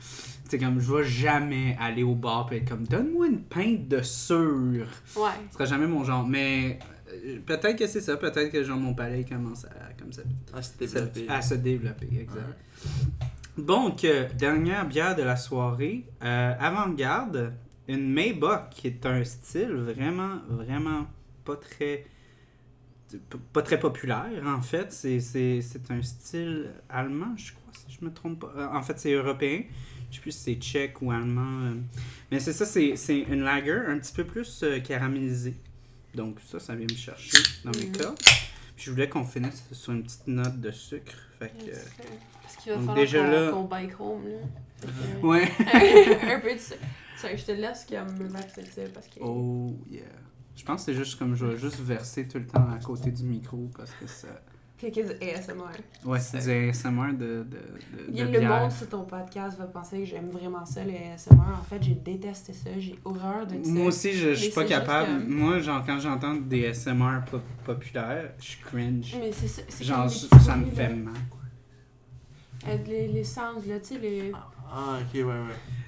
sais, 0.48 0.58
comme, 0.58 0.78
je 0.80 0.92
vais 0.94 1.04
jamais 1.04 1.76
aller 1.80 2.02
au 2.02 2.14
bar 2.14 2.48
et 2.52 2.58
être 2.58 2.68
comme, 2.68 2.84
donne-moi 2.86 3.26
une 3.28 3.40
pinte 3.42 3.88
de 3.88 4.02
sûr. 4.02 4.86
Ouais. 5.16 5.30
Ce 5.48 5.54
sera 5.54 5.64
jamais 5.64 5.86
mon 5.86 6.04
genre. 6.04 6.26
Mais 6.26 6.78
euh, 7.10 7.38
peut-être 7.46 7.76
que 7.76 7.86
c'est 7.86 8.00
ça. 8.02 8.16
Peut-être 8.16 8.50
que 8.50 8.62
genre 8.62 8.76
mon 8.78 8.94
palais 8.94 9.24
commence 9.24 9.64
à, 9.64 9.92
comme 9.98 10.12
ça, 10.12 10.22
Ah, 10.54 10.60
c'était 10.62 10.86
développé. 10.86 11.26
à 11.28 11.42
se 11.42 11.54
développer. 11.54 12.08
Exact. 12.20 12.58
Donc, 13.58 14.04
euh, 14.04 14.28
dernière 14.38 14.86
bière 14.86 15.14
de 15.14 15.22
la 15.22 15.36
soirée. 15.36 16.04
euh, 16.22 16.54
Avant-garde, 16.58 17.52
une 17.88 18.10
Maybach 18.12 18.70
qui 18.70 18.86
est 18.86 19.04
un 19.06 19.22
style 19.24 19.72
vraiment, 19.72 20.36
vraiment 20.48 21.06
pas 21.44 21.56
très 21.56 22.04
pas 23.52 23.62
très 23.62 23.78
populaire 23.78 24.30
en 24.46 24.60
fait. 24.62 24.92
C'est, 24.92 25.18
un 25.90 26.02
style 26.02 26.70
allemand, 26.88 27.36
je 27.36 27.52
crois, 27.52 27.72
si 27.72 27.96
je 27.98 28.04
me 28.04 28.12
trompe 28.12 28.40
pas. 28.40 28.52
Euh, 28.56 28.68
En 28.72 28.82
fait, 28.82 28.98
c'est 28.98 29.12
européen. 29.12 29.62
Je 30.10 30.16
sais 30.16 30.22
plus 30.22 30.32
si 30.32 30.40
c'est 30.40 30.54
tchèque 30.56 31.00
ou 31.00 31.10
allemand. 31.10 31.62
euh. 31.62 31.74
Mais 32.30 32.38
c'est 32.40 32.52
ça, 32.52 32.66
c'est, 32.66 33.18
une 33.20 33.42
lager 33.42 33.72
un 33.88 33.98
petit 33.98 34.12
peu 34.12 34.24
plus 34.24 34.62
euh, 34.62 34.78
caramélisée. 34.80 35.54
Donc 36.14 36.38
ça, 36.46 36.60
ça 36.60 36.74
vient 36.74 36.86
me 36.90 36.94
chercher 36.96 37.38
dans 37.64 37.70
mes 37.70 37.86
Mhm. 37.86 37.92
cas. 37.92 38.14
Puis 38.76 38.84
je 38.86 38.90
voulais 38.90 39.08
qu'on 39.08 39.24
finisse 39.24 39.64
sur 39.72 39.92
une 39.92 40.02
petite 40.02 40.26
note 40.26 40.60
de 40.60 40.70
sucre. 40.70 41.14
Fait 41.38 41.48
que, 41.48 41.70
Parce 42.42 42.56
qu'il 42.56 42.72
va 42.72 42.78
Donc, 42.78 42.86
falloir 42.86 42.96
déjà 42.96 43.24
qu'on, 43.24 43.30
là- 43.30 43.50
qu'on 43.52 43.64
bike 43.64 44.00
home, 44.00 44.24
là. 44.28 44.38
Que- 45.20 45.26
ouais. 45.26 45.48
un 46.34 46.40
peu 46.40 46.52
de. 46.54 46.58
Ça, 47.16 47.34
je 47.36 47.44
te 47.44 47.52
laisse 47.52 47.86
comme 47.88 48.64
ça 48.66 48.82
parce 48.92 49.06
que. 49.08 49.20
Oh 49.20 49.74
yeah. 49.90 50.02
Je 50.56 50.64
pense 50.64 50.84
que 50.84 50.92
c'est 50.92 50.98
juste 50.98 51.18
comme 51.18 51.34
je 51.34 51.46
vais 51.46 51.56
juste 51.58 51.80
verser 51.80 52.28
tout 52.28 52.38
le 52.38 52.46
temps 52.46 52.66
à 52.70 52.78
côté 52.84 53.10
du 53.10 53.24
micro 53.24 53.68
parce 53.76 53.90
que 53.92 54.06
ça. 54.06 54.28
Puis 54.76 54.90
que 54.90 55.00
du 55.00 55.30
ASMR. 55.30 55.62
Ouais, 56.04 56.18
c'est 56.18 56.38
du 56.40 56.68
ASMR 56.70 57.12
de, 57.12 57.18
de, 57.18 57.44
de, 57.44 57.58
Il 58.08 58.16
y 58.16 58.20
a 58.20 58.26
de 58.26 58.32
le 58.32 58.38
bière. 58.40 58.60
monde 58.62 58.72
sur 58.72 58.88
ton 58.88 59.04
podcast 59.04 59.56
va 59.56 59.66
penser 59.66 60.00
que 60.00 60.04
j'aime 60.06 60.28
vraiment 60.28 60.66
ça, 60.66 60.82
le 60.84 60.90
ASMR. 61.14 61.38
En 61.60 61.62
fait, 61.62 61.80
j'ai 61.82 61.94
détesté 61.94 62.52
ça. 62.52 62.70
J'ai 62.78 62.98
horreur 63.04 63.46
de 63.46 63.62
ça. 63.62 63.70
Moi 63.70 63.86
aussi, 63.86 64.12
je, 64.12 64.30
je 64.30 64.34
suis 64.34 64.50
pas 64.50 64.64
capable. 64.64 65.06
comme- 65.20 65.28
Moi, 65.28 65.60
genre, 65.60 65.84
quand 65.86 66.00
j'entends 66.00 66.34
des 66.34 66.66
ASMR 66.66 67.20
po- 67.30 67.38
populaires, 67.64 68.32
je 68.40 68.56
cringe. 68.66 69.14
Mais 69.20 69.30
c'est 69.32 69.46
ça. 69.48 69.62
Genre, 69.84 70.10
ça 70.10 70.56
me 70.56 70.66
fait 70.70 70.88
mal. 70.94 71.14
Euh, 72.68 72.76
les, 72.86 73.08
les 73.08 73.24
sounds, 73.24 73.66
là, 73.66 73.78
tu 73.80 73.94
sais, 73.94 73.98
les. 73.98 74.30
Ah, 74.34 74.48
ok, 74.72 75.14
ouais, 75.14 75.22
ouais. 75.22 75.34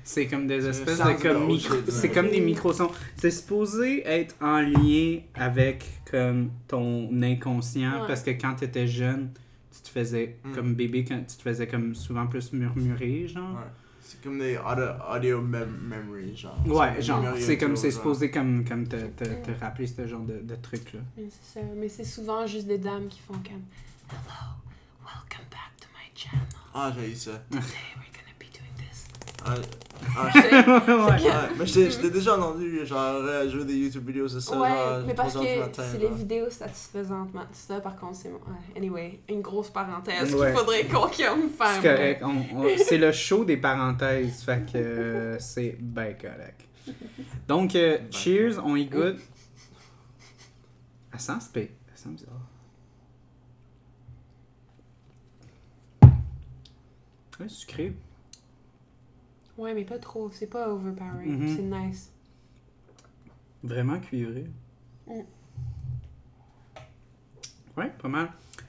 C'est 0.02 0.26
comme 0.26 0.46
des 0.46 0.66
espèces 0.66 0.98
de 0.98 1.22
comme 1.22 1.46
micro... 1.46 1.74
C'est 1.88 2.08
ouais. 2.08 2.14
comme 2.14 2.28
des 2.28 2.40
micro-sons. 2.40 2.90
C'est 3.16 3.30
supposé 3.30 4.06
être 4.06 4.34
en 4.40 4.60
lien 4.60 5.20
avec 5.34 5.84
comme 6.10 6.50
ton 6.68 7.10
inconscient 7.22 8.02
Ouais. 8.02 8.06
parce 8.06 8.22
que 8.22 8.30
quand 8.32 8.54
t'étais 8.54 8.86
jeune, 8.86 9.30
tu 9.74 9.80
te 9.82 9.88
faisais 9.88 10.36
Mm. 10.44 10.52
comme 10.54 10.74
bébé, 10.74 11.04
quand 11.04 11.18
tu 11.26 11.36
te 11.36 11.42
faisais 11.42 11.66
comme 11.66 11.94
souvent 11.94 12.26
plus 12.26 12.52
murmurer, 12.52 13.26
genre. 13.26 13.54
Ouais. 13.54 13.70
C'est 14.02 14.22
comme 14.22 14.38
des 14.38 14.58
audio, 14.58 14.84
audio 15.10 15.40
mem 15.40 15.78
memory, 15.88 16.36
genre. 16.36 16.58
Ouais, 16.66 16.92
C'est 16.96 17.02
genre, 17.02 17.24
c'est 17.38 17.56
comme 17.56 17.74
c'est 17.76 17.90
supposé 17.90 18.30
comme, 18.30 18.62
comme 18.66 18.86
te, 18.86 18.96
te, 18.96 19.24
te 19.24 19.50
rappeler 19.58 19.86
ce 19.86 20.06
genre 20.06 20.20
de, 20.20 20.40
de 20.42 20.54
truc-là. 20.56 21.00
Mais 21.16 21.24
c'est 21.30 21.58
ça. 21.60 21.66
Mais 21.74 21.88
c'est 21.88 22.04
souvent 22.04 22.46
juste 22.46 22.66
des 22.66 22.76
dames 22.78 23.08
qui 23.08 23.20
font 23.20 23.32
comme. 23.32 23.64
Hello, 24.10 24.52
welcome 25.02 25.46
back 25.50 25.72
to 25.80 25.86
my 25.94 26.10
channel. 26.14 26.46
Ah, 26.74 26.92
j'ai 26.94 27.10
eu 27.10 27.14
ça. 27.14 27.32
Today 27.50 27.62
we're 27.96 28.12
mais 31.58 31.66
je 31.66 31.74
t'ai- 31.74 31.90
je 31.90 31.98
t'ai 31.98 32.10
déjà 32.10 32.36
entendu, 32.36 32.84
genre, 32.86 32.98
euh, 33.22 33.48
jouer 33.50 33.64
des 33.64 33.74
YouTube 33.76 34.06
vidéos, 34.06 34.28
c'est 34.28 34.40
ça, 34.40 34.58
ouais, 34.58 34.68
genre, 34.68 35.00
mais 35.06 35.14
parce 35.14 35.34
3 35.34 35.46
heures 35.46 35.68
du 35.68 35.76
que 35.76 35.82
c'est 35.82 35.98
les 35.98 36.08
vidéos 36.08 36.50
satisfaisantes. 36.50 37.32
man. 37.34 37.46
Ça, 37.52 37.80
par 37.80 37.96
contre, 37.96 38.16
c'est. 38.16 38.32
Anyway, 38.76 39.20
une 39.28 39.40
grosse 39.40 39.70
parenthèse 39.70 40.34
Ouais. 40.34 40.48
qu'il 40.50 40.58
faudrait 40.58 40.84
qu'on 40.86 41.00
comme 41.08 41.12
C'est 41.12 41.82
correct. 41.82 42.22
C'est 42.84 42.98
le 42.98 43.12
show 43.12 43.44
des 43.44 43.56
parenthèses. 43.56 44.42
Fait 44.42 44.64
que 44.70 44.78
euh, 44.78 45.38
c'est 45.38 45.76
bien 45.80 46.12
correct. 46.14 46.60
Donc, 47.48 47.74
euh, 47.74 47.98
Ben 47.98 48.12
cheers, 48.12 48.60
on 48.64 48.76
y 48.76 48.86
goûte. 48.86 49.18
Elle 51.12 51.20
sent 51.20 51.40
spé. 51.40 51.70
Elle 51.92 51.98
sent 51.98 52.08
bizarre. 52.10 52.40
Ouais, 57.40 57.48
sucré. 57.48 57.92
Ouais, 59.58 59.72
mais 59.74 59.84
pas 59.84 59.98
trop. 59.98 60.30
C'est 60.32 60.46
pas 60.48 60.68
overpowering. 60.68 61.38
Mhm. 61.38 61.56
C'est 61.56 61.62
nice. 61.62 62.10
Vraiment 63.62 63.98
cuivré. 64.00 64.46
Mm. 65.06 65.20
Ouais, 67.76 67.92
pas 68.00 68.08
mal. 68.08 68.28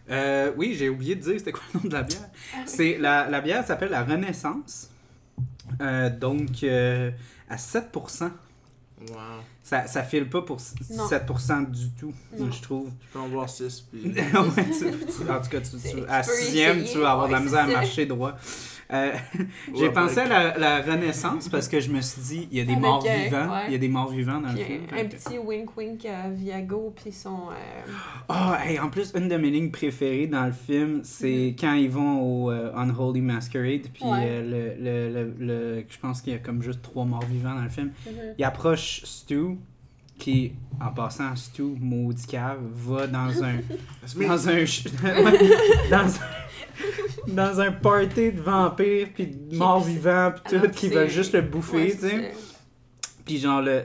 Euh, 0.09 0.51
oui, 0.57 0.75
j'ai 0.77 0.89
oublié 0.89 1.15
de 1.15 1.21
dire 1.21 1.33
c'était 1.37 1.51
quoi 1.51 1.63
le 1.73 1.79
nom 1.79 1.87
de 1.89 1.93
la 1.93 2.03
bière. 2.03 2.29
C'est 2.65 2.97
la, 2.97 3.29
la 3.29 3.41
bière 3.41 3.65
s'appelle 3.65 3.89
la 3.91 4.03
Renaissance. 4.03 4.89
Euh, 5.81 6.09
donc 6.09 6.63
euh, 6.63 7.11
à 7.49 7.55
7%. 7.57 8.29
Wow. 9.09 9.15
Ça, 9.61 9.87
ça 9.87 10.03
file 10.03 10.29
pas 10.29 10.41
pour 10.43 10.57
Non. 10.91 11.07
7% 11.07 11.69
du 11.69 11.89
tout, 11.91 12.13
Non. 12.37 12.51
je 12.51 12.61
trouve. 12.61 12.89
Je 13.01 13.13
peux 13.13 13.19
en 13.19 13.27
boire 13.27 13.49
6, 13.49 13.81
puis... 13.81 14.03
Ouais, 14.13 14.23
tu- 14.23 15.05
tu- 15.05 15.29
en 15.29 15.41
tout 15.41 15.49
cas, 15.49 15.59
tu, 15.61 15.71
tu- 15.77 15.89
tu 15.91 16.03
à 16.07 16.21
peux 16.21 16.31
sixième, 16.31 16.77
essayer, 16.79 16.93
tu 16.93 16.99
vas 16.99 17.11
avoir 17.11 17.27
de 17.27 17.33
la 17.33 17.39
misère 17.41 17.63
à 17.65 17.67
marcher 17.67 18.05
droit. 18.05 18.37
Euh, 18.93 19.13
j'ai 19.75 19.87
Ouais, 19.87 19.91
pensé 19.93 20.19
à 20.19 20.27
la, 20.27 20.57
la 20.59 20.81
Renaissance 20.81 21.49
parce 21.49 21.67
que 21.67 21.79
je 21.79 21.89
me 21.89 22.01
suis 22.01 22.21
dit, 22.21 22.47
il 22.51 22.57
y 22.59 22.61
a 22.61 22.65
des 22.65 22.73
Avec, 22.73 22.83
morts 22.83 23.03
euh, 23.07 23.23
vivants. 23.23 23.51
ouais. 23.53 23.63
Il 23.67 23.71
y 23.71 23.75
a 23.75 23.79
des 23.79 23.87
morts 23.87 24.09
vivants 24.11 24.39
dans 24.39 24.51
le 24.51 24.57
film. 24.57 24.81
un, 24.93 24.97
un 24.99 25.05
petit 25.05 25.39
wink-wink 25.39 26.05
à 26.05 26.29
Viago, 26.29 26.93
puis 26.95 27.11
son. 27.11 27.49
euh, 27.49 27.91
Ah, 28.29 28.59
hey, 28.63 28.79
en 28.79 28.89
plus, 28.89 29.11
une 29.15 29.27
de 29.27 29.37
mes 29.37 29.49
lignes 29.49 29.71
préférées 29.71 30.27
dans 30.27 30.45
le 30.45 30.51
film, 30.51 31.01
c'est 31.03 31.55
quand 31.59 31.73
ils 31.73 31.89
vont 31.89 32.21
au 32.21 32.51
euh, 32.51 32.71
Unholy 32.75 33.21
Masquerade, 33.21 33.87
puis 33.93 34.05
Mhm. 34.05 34.11
Ouais. 34.11 34.19
euh, 34.21 34.75
le, 34.77 34.83
le, 34.83 35.23
le, 35.23 35.45
le- 35.77 35.85
je 35.89 35.97
pense 35.97 36.21
qu'il 36.21 36.33
y 36.33 36.35
a 36.35 36.39
comme 36.39 36.61
juste 36.61 36.81
trois 36.83 37.05
morts 37.05 37.25
vivants 37.25 37.55
dans 37.55 37.63
le 37.63 37.69
film. 37.69 37.91
mhm. 38.05 38.13
Il 38.37 38.43
approche 38.43 39.01
Stu, 39.03 39.57
qui, 40.19 40.53
en 40.79 40.91
passant, 40.93 41.35
Stu, 41.35 41.63
maudit 41.79 42.27
cave, 42.27 42.59
va 42.73 43.07
dans 43.07 43.43
un... 43.43 43.55
Dans 44.27 44.47
un... 44.49 44.63
dans 45.89 46.07
un... 46.07 46.09
dans 47.27 47.59
un 47.59 47.71
party 47.71 48.31
de 48.31 48.41
vampires, 48.41 49.07
puis 49.13 49.27
de 49.27 49.55
morts 49.55 49.83
vivants, 49.83 50.31
puis 50.33 50.59
tout, 50.59 50.67
qui 50.69 50.89
que 50.89 50.95
veulent 50.95 51.09
juste 51.09 51.33
le 51.33 51.41
bouffer, 51.41 51.77
ouais, 51.77 51.91
tu 51.91 52.09
sais. 52.09 52.33
Puis 53.25 53.39
genre, 53.39 53.61
le, 53.61 53.71
euh, 53.71 53.83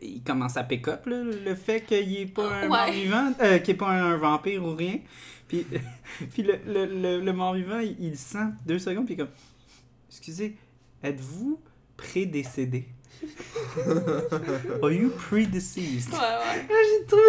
il 0.00 0.22
commence 0.22 0.56
à 0.56 0.62
pick 0.62 0.86
up, 0.88 1.06
là, 1.06 1.22
le 1.24 1.54
fait 1.56 1.80
qu'il 1.80 2.16
est 2.16 2.26
pas 2.26 2.48
un 2.48 2.62
Ouais. 2.62 2.68
mort-vivant, 2.68 3.32
euh, 3.42 3.58
qu'il 3.58 3.74
est 3.74 3.78
pas 3.78 3.88
un, 3.88 4.12
un 4.12 4.16
vampire 4.16 4.64
ou 4.64 4.74
rien. 4.76 4.98
Puis, 5.48 5.66
puis 6.32 6.42
le, 6.44 6.58
le, 6.66 6.84
le, 6.86 7.20
le 7.24 7.32
mort-vivant, 7.32 7.80
il, 7.80 7.96
il 7.98 8.10
le 8.10 8.16
sent 8.16 8.46
deux 8.66 8.78
secondes, 8.78 9.06
puis 9.06 9.16
comme, 9.16 9.28
excusez, 10.08 10.56
êtes-vous 11.02 11.60
prédécédé? 11.96 12.86
Are 14.80 14.92
you 14.92 15.10
predeceased? 15.10 16.12
Ouais, 16.12 16.18
ouais. 16.18 16.66
J'ai 16.68 17.06
trouvé 17.06 17.22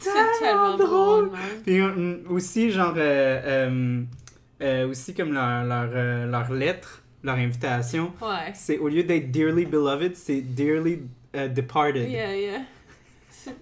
ça 0.00 0.10
tellement 0.40 0.76
drôle, 0.76 1.30
man. 1.30 1.40
Puis 1.64 1.80
euh, 1.80 2.16
aussi, 2.28 2.70
genre, 2.72 2.94
euh, 2.96 3.40
euh, 3.68 4.02
euh, 4.60 4.88
aussi 4.88 5.14
comme 5.14 5.32
leur, 5.32 5.64
leur, 5.64 5.90
euh, 5.94 6.26
leur 6.26 6.52
lettre, 6.52 7.02
leur 7.22 7.36
invitation, 7.36 8.12
Ouais. 8.20 8.52
c'est 8.54 8.78
au 8.78 8.88
lieu 8.88 9.02
d'être 9.04 9.30
Dearly 9.30 9.66
Beloved, 9.66 10.16
c'est 10.16 10.40
Dearly 10.40 11.00
euh, 11.36 11.48
Departed. 11.48 12.08
Yeah, 12.10 12.36
yeah. 12.36 12.60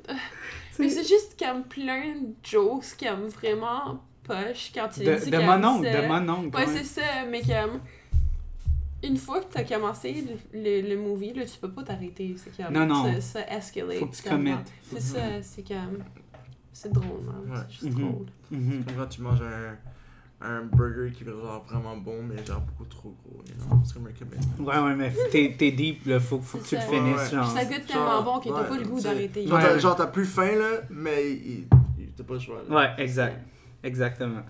Mais 0.78 0.88
c'est 0.88 1.06
juste 1.08 1.36
comme 1.38 1.64
plein 1.64 2.14
de 2.20 2.34
jokes 2.48 2.96
comme 3.02 3.26
vraiment 3.26 4.00
poche 4.22 4.70
quand 4.74 4.88
tu 4.88 5.00
de, 5.04 5.14
dis 5.14 5.30
de 5.30 5.38
mon 5.38 5.64
oncle, 5.64 5.90
de 5.90 6.06
mon 6.06 6.28
oncle. 6.32 6.56
Ouais, 6.56 6.66
c'est 6.66 6.84
ça, 6.84 7.02
mais 7.28 7.40
comme. 7.40 7.80
Une 9.02 9.16
fois 9.16 9.40
que 9.40 9.52
t'as 9.52 9.62
commencé 9.64 10.24
le, 10.52 10.58
le, 10.60 10.88
le 10.88 10.96
movie, 11.00 11.32
là, 11.32 11.44
tu 11.44 11.56
peux 11.60 11.70
pas 11.70 11.82
t'arrêter. 11.84 12.34
C'est 12.36 12.56
comme. 12.64 12.74
Non, 12.74 12.86
non. 12.86 13.12
Ça, 13.14 13.20
ça 13.20 13.56
escalate. 13.56 13.98
Faut 13.98 14.06
que 14.06 14.16
tu 14.16 14.22
commettes. 14.22 14.72
C'est 14.90 15.00
ça, 15.00 15.20
c'est 15.42 15.66
comme. 15.66 16.02
C'est 16.72 16.92
drôle, 16.92 17.22
man. 17.24 17.50
Ouais. 17.50 17.58
C'est 17.68 17.72
juste 17.86 17.96
Mhm. 17.96 18.08
drôle. 18.08 18.26
Comme 18.50 18.84
quand 18.96 19.06
tu 19.08 19.20
manges 19.22 19.42
un, 19.42 19.76
un 20.40 20.62
burger 20.62 21.10
qui 21.12 21.24
est 21.24 21.26
genre 21.26 21.64
vraiment 21.68 21.96
bon, 21.96 22.22
mais 22.22 22.36
genre 22.46 22.60
beaucoup 22.60 22.84
trop 22.88 23.14
gros, 23.24 23.42
you 23.46 23.54
know? 23.66 23.80
C'est 23.84 23.94
comme 23.94 24.06
un 24.06 24.12
commitment. 24.12 24.64
Ouais, 24.64 24.78
ouais, 24.88 24.94
mais 24.94 25.12
t'es, 25.32 25.54
t'es 25.58 25.72
deep, 25.72 26.06
là, 26.06 26.20
faut, 26.20 26.38
faut 26.40 26.58
que 26.58 26.64
tu 26.66 26.76
le 26.76 26.80
ça. 26.80 26.86
finisses, 26.86 27.16
Ouais, 27.16 27.22
ouais. 27.22 27.30
genre. 27.30 27.50
Ça 27.58 27.64
goûte 27.64 27.86
tellement 27.86 28.06
Genre, 28.06 28.24
bon 28.24 28.38
que 28.40 28.48
t'as 28.48 28.62
ouais, 28.62 28.68
pas 28.68 28.76
le 28.78 28.84
goût 28.84 29.00
d'arrêter. 29.00 29.46
Genre, 29.46 29.56
Ouais. 29.58 29.62
t'as- 29.64 29.78
genre, 29.78 29.96
t'as 29.96 30.06
plus 30.06 30.24
faim, 30.26 30.52
là, 30.56 30.82
mais 30.90 31.38
t'as 32.16 32.22
pas 32.24 32.34
le 32.34 32.40
choix, 32.40 32.62
là. 32.68 32.76
Ouais, 32.76 33.02
exact. 33.04 33.36
Exactement. 33.82 34.42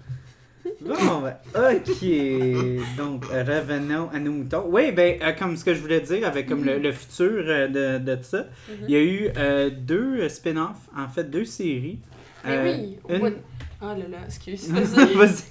Bon, 0.83 1.23
ben, 1.23 1.37
ok. 1.55 2.97
Donc, 2.99 3.25
revenons 3.25 4.11
à 4.11 4.19
nos 4.19 4.33
moutons. 4.33 4.65
Oui, 4.69 4.93
ben, 4.93 5.19
euh, 5.23 5.33
comme 5.33 5.57
ce 5.57 5.65
que 5.65 5.73
je 5.73 5.81
voulais 5.81 6.01
dire, 6.03 6.27
avec 6.27 6.47
comme 6.47 6.65
le, 6.65 6.79
le 6.79 6.93
futur 6.93 7.43
euh, 7.47 7.99
de, 7.99 8.05
de 8.17 8.23
ça, 8.23 8.45
Mhm. 8.69 8.75
il 8.87 8.91
y 8.91 8.97
a 8.97 9.03
eu 9.03 9.31
euh, 9.39 9.71
deux 9.71 10.29
spin-offs, 10.29 10.89
en 10.97 11.09
fait, 11.09 11.25
deux 11.25 11.47
séries. 11.47 11.99
Mais 12.45 12.57
Euh, 12.59 12.65
oui! 12.65 12.99
une- 13.09 13.23
what- 13.23 13.31
Ah 13.81 13.95
là 13.95 14.09
là, 14.09 14.19
excuse. 14.27 14.69
Vas-y. 14.73 15.45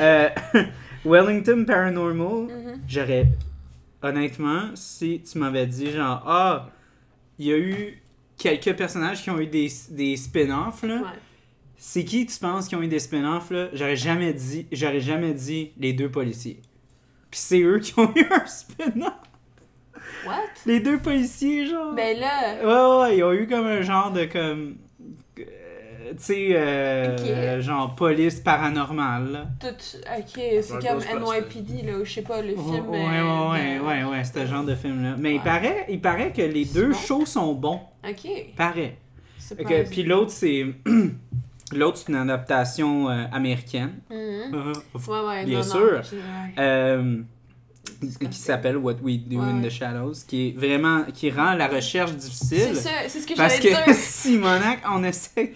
Euh, 0.00 0.28
Wellington 1.04 1.64
Paranormal, 1.64 2.46
Mhm. 2.48 2.80
j'aurais. 2.86 3.26
Honnêtement, 4.02 4.70
si 4.74 5.22
tu 5.22 5.38
m'avais 5.38 5.66
dit, 5.66 5.90
genre, 5.90 6.22
ah, 6.26 6.70
il 7.38 7.46
y 7.46 7.52
a 7.52 7.58
eu 7.58 8.02
quelques 8.38 8.74
personnages 8.74 9.22
qui 9.22 9.30
ont 9.30 9.38
eu 9.38 9.46
des, 9.46 9.68
des 9.90 10.16
spin-offs, 10.16 10.82
là. 10.82 10.96
Ouais. 10.96 11.18
C'est 11.76 12.04
qui 12.04 12.26
tu 12.26 12.38
penses 12.38 12.68
qui 12.68 12.76
ont 12.76 12.82
eu 12.82 12.88
des 12.88 12.98
spin-offs 12.98 13.50
là? 13.50 13.68
J'aurais 13.72 13.96
jamais 13.96 14.34
dit, 14.34 14.66
j'aurais 14.70 15.00
jamais 15.00 15.32
dit 15.32 15.72
les 15.78 15.94
deux 15.94 16.10
policiers. 16.10 16.60
Puis 17.30 17.40
c'est 17.40 17.62
eux 17.62 17.78
qui 17.78 17.98
ont 17.98 18.12
eu 18.16 18.26
un 18.30 18.44
spin-off. 18.46 19.14
What? 20.26 20.34
Les 20.66 20.80
deux 20.80 20.98
policiers 20.98 21.64
genre. 21.66 21.94
Ben 21.94 22.18
là. 22.18 22.56
Ouais 22.58 22.66
ouais, 22.66 23.02
ouais, 23.10 23.16
ils 23.18 23.24
ont 23.24 23.32
eu 23.32 23.46
comme 23.46 23.66
un 23.66 23.80
genre 23.80 24.10
de 24.12 24.26
comme 24.26 24.76
tu 26.10 26.22
sais 26.22 26.48
euh, 26.52 27.16
Ok. 27.16 27.26
euh, 27.26 27.60
genre 27.60 27.94
police 27.94 28.40
paranormale 28.40 29.32
là. 29.32 29.46
Tout, 29.60 29.68
ok, 29.68 30.24
c'est 30.34 30.72
Ouais, 30.72 30.78
comme. 30.80 31.22
NYPD, 31.22 31.86
là, 31.86 31.98
ou 31.98 32.04
je 32.04 32.12
sais 32.12 32.22
pas, 32.22 32.40
le 32.42 32.54
Ouais 32.54 32.56
film. 32.56 32.88
ouais 32.90 32.98
euh, 32.98 33.50
ouais 33.50 33.78
de- 33.78 33.84
ouais 33.84 34.04
ouais, 34.18 34.24
ce 34.24 34.46
genre 34.46 34.64
de 34.64 34.74
film 34.74 35.02
là. 35.02 35.14
Mais 35.18 35.32
il 35.32 35.38
Ouais. 35.38 35.44
paraît 35.44 35.86
il 35.88 36.00
paraît 36.00 36.32
que 36.32 36.42
les 36.42 36.64
deux 36.64 36.90
bon? 36.92 36.98
shows 36.98 37.26
sont 37.26 37.54
bons, 37.54 37.80
Ok. 38.08 38.28
paraît. 38.56 38.96
Puis 39.90 40.02
l'autre 40.04 40.30
c'est 40.30 40.66
l'autre 41.74 41.96
c'est 41.98 42.08
une 42.08 42.16
adaptation 42.16 43.08
euh, 43.10 43.24
américaine. 43.32 43.94
Mhm. 44.10 44.52
Ouais, 45.08 45.20
ouais, 45.26 45.44
Bien 45.44 45.58
non, 45.58 45.64
sûr. 45.64 46.02
Qui 48.00 48.38
s'appelle 48.38 48.76
What 48.76 48.94
We 49.02 49.18
Do 49.18 49.40
in 49.40 49.60
the 49.62 49.68
Shadows, 49.70 50.14
qui 50.26 50.48
est 50.48 50.58
vraiment 50.58 51.04
qui 51.12 51.30
rend 51.30 51.54
la 51.54 51.68
recherche 51.68 52.10
C'est 52.12 52.16
difficile. 52.56 52.76
ça, 52.76 52.90
c'est 53.08 53.20
ce 53.20 53.26
que 53.26 53.34
Parce 53.36 53.56
j'allais 53.56 53.68
que 53.76 53.84
dire. 53.84 53.94
Simonac, 54.00 54.80
on 54.90 55.04
essaie. 55.04 55.52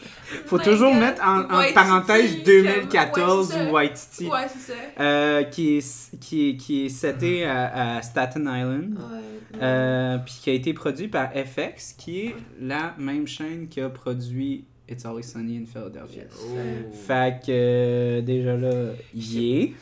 Faut 0.46 0.58
My 0.58 0.64
toujours 0.64 0.90
God. 0.92 1.00
mettre 1.00 1.22
en, 1.26 1.44
parenthèse 1.72 2.34
comme- 2.36 2.44
2014 2.44 3.48
ouais, 3.48 3.54
c'est 3.54 3.58
ça. 3.58 3.64
ou 3.68 3.72
Waititi, 3.72 4.26
Ouais, 4.26 4.38
c'est 4.48 4.72
ça. 4.72 4.78
euh, 5.00 5.42
qui 5.44 5.76
est 5.78 6.18
qui 6.20 6.48
est 6.50 6.56
qui 6.56 6.86
est 6.86 6.88
seté 6.88 7.44
à, 7.44 7.96
à 7.96 8.02
Staten 8.02 8.42
Island. 8.42 8.94
Ouais. 8.98 9.60
Euh, 9.62 10.18
puis 10.18 10.34
qui 10.42 10.50
a 10.50 10.52
été 10.52 10.72
produit 10.74 11.08
par 11.08 11.30
FX, 11.32 11.92
qui 11.96 12.20
est 12.26 12.34
la 12.60 12.94
même 12.98 13.26
chaîne 13.26 13.68
qui 13.68 13.80
a 13.80 13.88
produit 13.88 14.64
It's 14.88 15.06
Always 15.06 15.22
Sunny 15.22 15.56
in 15.58 15.64
Philadelphia. 15.64 16.22
Yes. 16.24 16.32
Oh. 16.42 16.94
Fait 17.06 17.40
que 17.40 17.46
euh, 17.50 18.20
déjà 18.20 18.56
là, 18.56 18.90
y 19.14 19.52
est. 19.62 19.72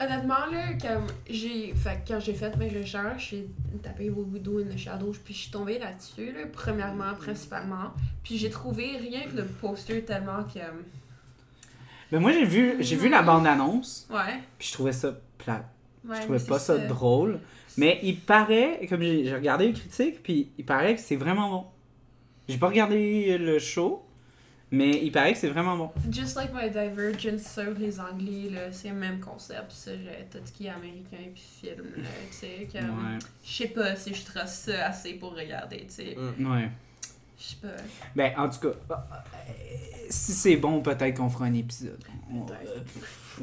Honnêtement, 0.00 0.46
là, 0.50 0.72
comme 0.80 1.06
j'ai. 1.30 1.72
Fait 1.74 2.02
que 2.04 2.12
quand 2.12 2.20
j'ai 2.20 2.34
fait 2.34 2.56
mes 2.56 2.68
recherches, 2.68 3.30
j'ai 3.30 3.46
tapé 3.82 4.10
Do 4.10 4.58
in 4.58 4.64
the 4.64 4.76
Shadows, 4.76 5.14
puis 5.24 5.32
je 5.34 5.38
suis 5.42 5.50
tombée 5.50 5.78
là-dessus, 5.78 6.32
là, 6.32 6.40
premièrement, 6.52 7.14
principalement. 7.14 7.92
Puis 8.24 8.36
j'ai 8.38 8.50
trouvé 8.50 8.96
rien 8.98 9.22
que 9.22 9.36
le 9.36 9.44
poster 9.44 10.04
tellement 10.04 10.42
comme. 10.42 10.82
Mais 12.10 12.18
moi 12.18 12.32
j'ai 12.32 12.44
vu 12.44 12.76
j'ai 12.80 12.96
vu 12.96 13.08
la 13.08 13.22
bande 13.22 13.46
annonce, 13.46 14.06
Ouais. 14.10 14.40
puis 14.58 14.68
je 14.68 14.72
trouvais 14.74 14.92
ça 14.92 15.14
plate. 15.38 15.64
ouais 16.06 16.16
je 16.16 16.22
trouvais 16.22 16.40
pas 16.40 16.58
c'est 16.58 16.76
ça, 16.76 16.86
drôle. 16.86 17.40
Mais 17.78 18.00
il 18.02 18.18
paraît, 18.20 18.84
comme 18.88 19.00
j'ai 19.00 19.24
j'ai 19.24 19.34
regardé 19.34 19.68
les 19.68 19.72
critiques, 19.72 20.22
puis 20.22 20.50
il 20.58 20.64
paraît 20.66 20.94
que 20.96 21.00
c'est 21.00 21.16
vraiment 21.16 21.48
bon. 21.48 21.64
J'ai 22.48 22.58
pas 22.58 22.68
regardé 22.68 23.38
le 23.38 23.58
show, 23.58 24.04
mais 24.72 24.90
il 25.04 25.12
paraît 25.12 25.34
que 25.34 25.38
c'est 25.38 25.48
vraiment 25.50 25.76
bon. 25.76 25.90
Just 26.10 26.34
like 26.34 26.50
my 26.52 26.68
Divergence 26.70 27.42
sur 27.52 27.70
les 27.78 28.00
Anglais, 28.00 28.48
là, 28.50 28.72
c'est 28.72 28.88
le 28.88 28.94
même 28.96 29.20
concept, 29.20 29.70
ça, 29.70 29.92
j'ai- 29.92 30.26
tout 30.30 30.44
ce 30.44 30.50
qui 30.50 30.66
est 30.66 30.70
américain 30.70 31.30
puis 31.32 31.44
film, 31.60 31.84
là, 31.98 32.08
tu 32.30 32.36
sais, 32.36 32.68
comme... 32.72 32.90
Ouais. 32.90 33.18
Je 33.44 33.52
sais 33.52 33.68
pas 33.68 33.94
si 33.94 34.12
je 34.14 34.24
trace 34.24 34.60
ça 34.60 34.86
assez 34.86 35.14
pour 35.14 35.36
regarder, 35.36 35.86
tu 35.86 35.90
sais. 35.94 36.16
Mm. 36.38 36.50
Ouais. 36.52 36.68
Je 37.38 37.44
sais 37.44 37.56
pas. 37.60 37.68
Ben, 38.16 38.32
en 38.38 38.48
tout 38.48 38.60
cas, 38.60 38.68
euh, 38.90 39.52
si 40.08 40.32
c'est 40.32 40.56
bon, 40.56 40.80
peut-être 40.80 41.16
qu'on 41.16 41.28
fera 41.28 41.44
un 41.46 41.54
épisode. 41.54 42.02
On- 42.32 42.46
euh, 42.50 42.78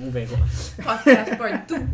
on 0.02 0.10
verra. 0.10 0.36
Podcast 0.78 1.38
part 1.38 1.68
tout. 1.68 1.76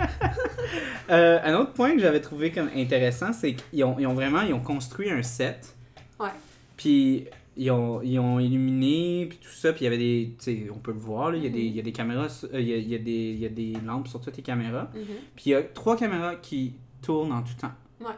Euh, 1.10 1.40
un 1.44 1.54
autre 1.54 1.74
point 1.74 1.94
que 1.94 2.00
j'avais 2.00 2.20
trouvé 2.20 2.52
comme 2.52 2.70
intéressant, 2.76 3.32
c'est 3.32 3.54
qu'ils 3.54 3.84
ont, 3.84 3.96
ils 4.00 4.08
ont 4.08 4.16
vraiment 4.16 4.42
ils 4.42 4.54
ont 4.56 4.60
construit 4.60 5.12
un 5.12 5.22
set. 5.22 5.76
Ouais. 6.20 6.30
Puis 6.78 7.28
ils 7.58 7.72
ont, 7.72 8.02
ils 8.02 8.20
ont 8.20 8.40
illuminé, 8.40 9.28
puis 9.30 9.38
tout 9.42 9.50
ça, 9.50 9.72
puis 9.74 9.82
il 9.82 9.84
y 9.86 9.88
avait 9.88 9.98
des. 9.98 10.36
Tu 10.38 10.44
sais, 10.44 10.68
on 10.74 10.80
peut 10.80 10.92
le 10.92 11.00
voir, 11.00 11.32
là, 11.32 11.38
il 11.38 11.44
y, 11.44 11.48
a 11.48 11.50
des- 11.50 11.62
il 11.62 11.76
y 11.76 11.80
a 11.80 11.84
des 11.84 11.92
caméras, 11.92 12.28
euh, 12.54 12.60
il 12.60 12.68
y 12.68 12.74
a, 12.74 12.78
il 12.78 12.90
y 12.90 12.96
a 12.96 12.98
des, 13.00 13.12
il 13.32 13.40
y 13.40 13.46
a 13.46 13.50
des 13.50 13.74
lampes 13.86 14.08
sur 14.08 14.20
toutes 14.22 14.36
les 14.38 14.44
caméras. 14.44 14.90
Mhm. 14.94 15.02
Puis 15.36 15.44
il 15.48 15.50
y 15.52 15.56
a 15.56 15.64
trois 15.64 15.96
caméras 15.96 16.36
qui 16.36 16.74
tournent 17.02 17.32
en 17.32 17.42
tout 17.44 17.54
temps. 17.60 17.72
Ouais. 18.02 18.16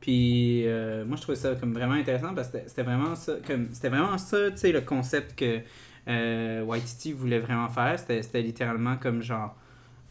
Puis 0.00 0.66
euh, 0.66 1.04
moi 1.04 1.16
je 1.16 1.22
trouvais 1.22 1.36
ça 1.36 1.54
comme 1.56 1.72
vraiment 1.74 1.92
intéressant 1.94 2.34
parce 2.34 2.48
que 2.48 2.58
c'était- 2.66 2.82
vraiment 2.82 3.14
ça, 3.14 3.34
comme 3.46 3.68
c'était 3.72 3.90
vraiment 3.90 4.16
ça, 4.18 4.50
tu 4.50 4.56
sais, 4.56 4.72
le 4.72 4.80
concept 4.80 5.38
que 5.38 5.60
euh, 6.08 6.62
Waititi 6.64 7.12
voulait 7.12 7.38
vraiment 7.40 7.68
faire. 7.68 7.98
C'était 7.98 8.22
c'était 8.22 8.42
littéralement 8.42 8.96
comme 8.96 9.22
genre, 9.22 9.54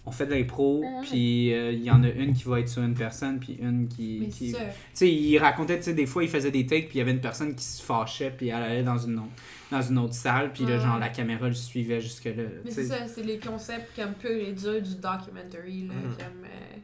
on 0.09 0.11
fait 0.11 0.25
de 0.25 0.33
l'impro, 0.33 0.81
Mhm. 0.83 1.03
puis 1.09 1.53
euh, 1.53 1.71
il 1.71 1.83
y 1.83 1.91
en 1.91 2.03
a 2.03 2.09
une 2.09 2.33
qui 2.33 2.43
va 2.43 2.59
être 2.59 2.67
sur 2.67 2.81
une 2.81 2.95
personne, 2.95 3.39
puis 3.39 3.57
une 3.61 3.87
qui... 3.87 4.17
Mais 4.21 4.27
qui... 4.27 4.51
Tu 4.53 4.57
sais, 4.93 5.09
il 5.09 5.37
racontait, 5.37 5.77
tu 5.77 5.83
sais, 5.83 5.93
des 5.93 6.05
fois 6.07 6.23
il 6.23 6.29
faisait 6.29 6.51
des 6.51 6.65
takes, 6.65 6.87
puis 6.89 6.95
il 6.95 6.99
y 6.99 7.01
avait 7.01 7.11
une 7.11 7.21
personne 7.21 7.53
qui 7.55 7.63
se 7.63 7.81
fâchait, 7.81 8.33
puis 8.35 8.47
elle 8.49 8.63
allait 8.63 8.83
dans 8.83 8.97
une 8.97 9.19
autre, 9.19 9.29
dans 9.71 9.81
une 9.81 9.97
autre 9.99 10.15
salle, 10.15 10.51
puis 10.51 10.65
là, 10.65 10.79
genre 10.79 10.97
la 10.97 11.09
caméra 11.09 11.47
le 11.47 11.53
suivait 11.53 12.01
jusque-là. 12.01 12.43
Mais 12.65 12.71
c'est 12.71 12.85
ça, 12.85 13.07
c'est 13.07 13.23
les 13.23 13.37
concepts 13.39 13.95
comme 13.95 14.13
purs 14.13 14.31
et 14.47 14.53
durs 14.53 14.81
du 14.81 14.95
documentary, 14.95 15.87
là, 15.87 15.93
comme, 16.17 16.43
euh, 16.45 16.77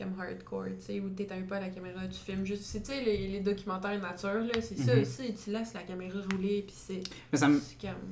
comme 0.00 0.18
hardcore, 0.20 0.64
tu 0.78 0.84
sais, 0.84 1.00
où 1.00 1.10
t'éteins 1.10 1.42
pas 1.42 1.60
la 1.60 1.68
caméra, 1.68 2.06
tu 2.08 2.18
filmes 2.18 2.44
juste. 2.44 2.72
Tu 2.72 2.84
sais, 2.84 3.04
les, 3.04 3.28
les 3.28 3.40
documentaires 3.40 4.00
nature, 4.00 4.40
là, 4.40 4.60
c'est 4.60 4.78
ça 4.78 4.94
Mhm. 4.96 5.02
aussi, 5.02 5.34
tu 5.34 5.50
laisses 5.50 5.74
la 5.74 5.82
caméra 5.82 6.18
rouler, 6.32 6.62
puis 6.66 6.74
c'est. 6.76 7.02
Mais 7.32 7.38
ça 7.38 7.46
comme. 7.46 7.60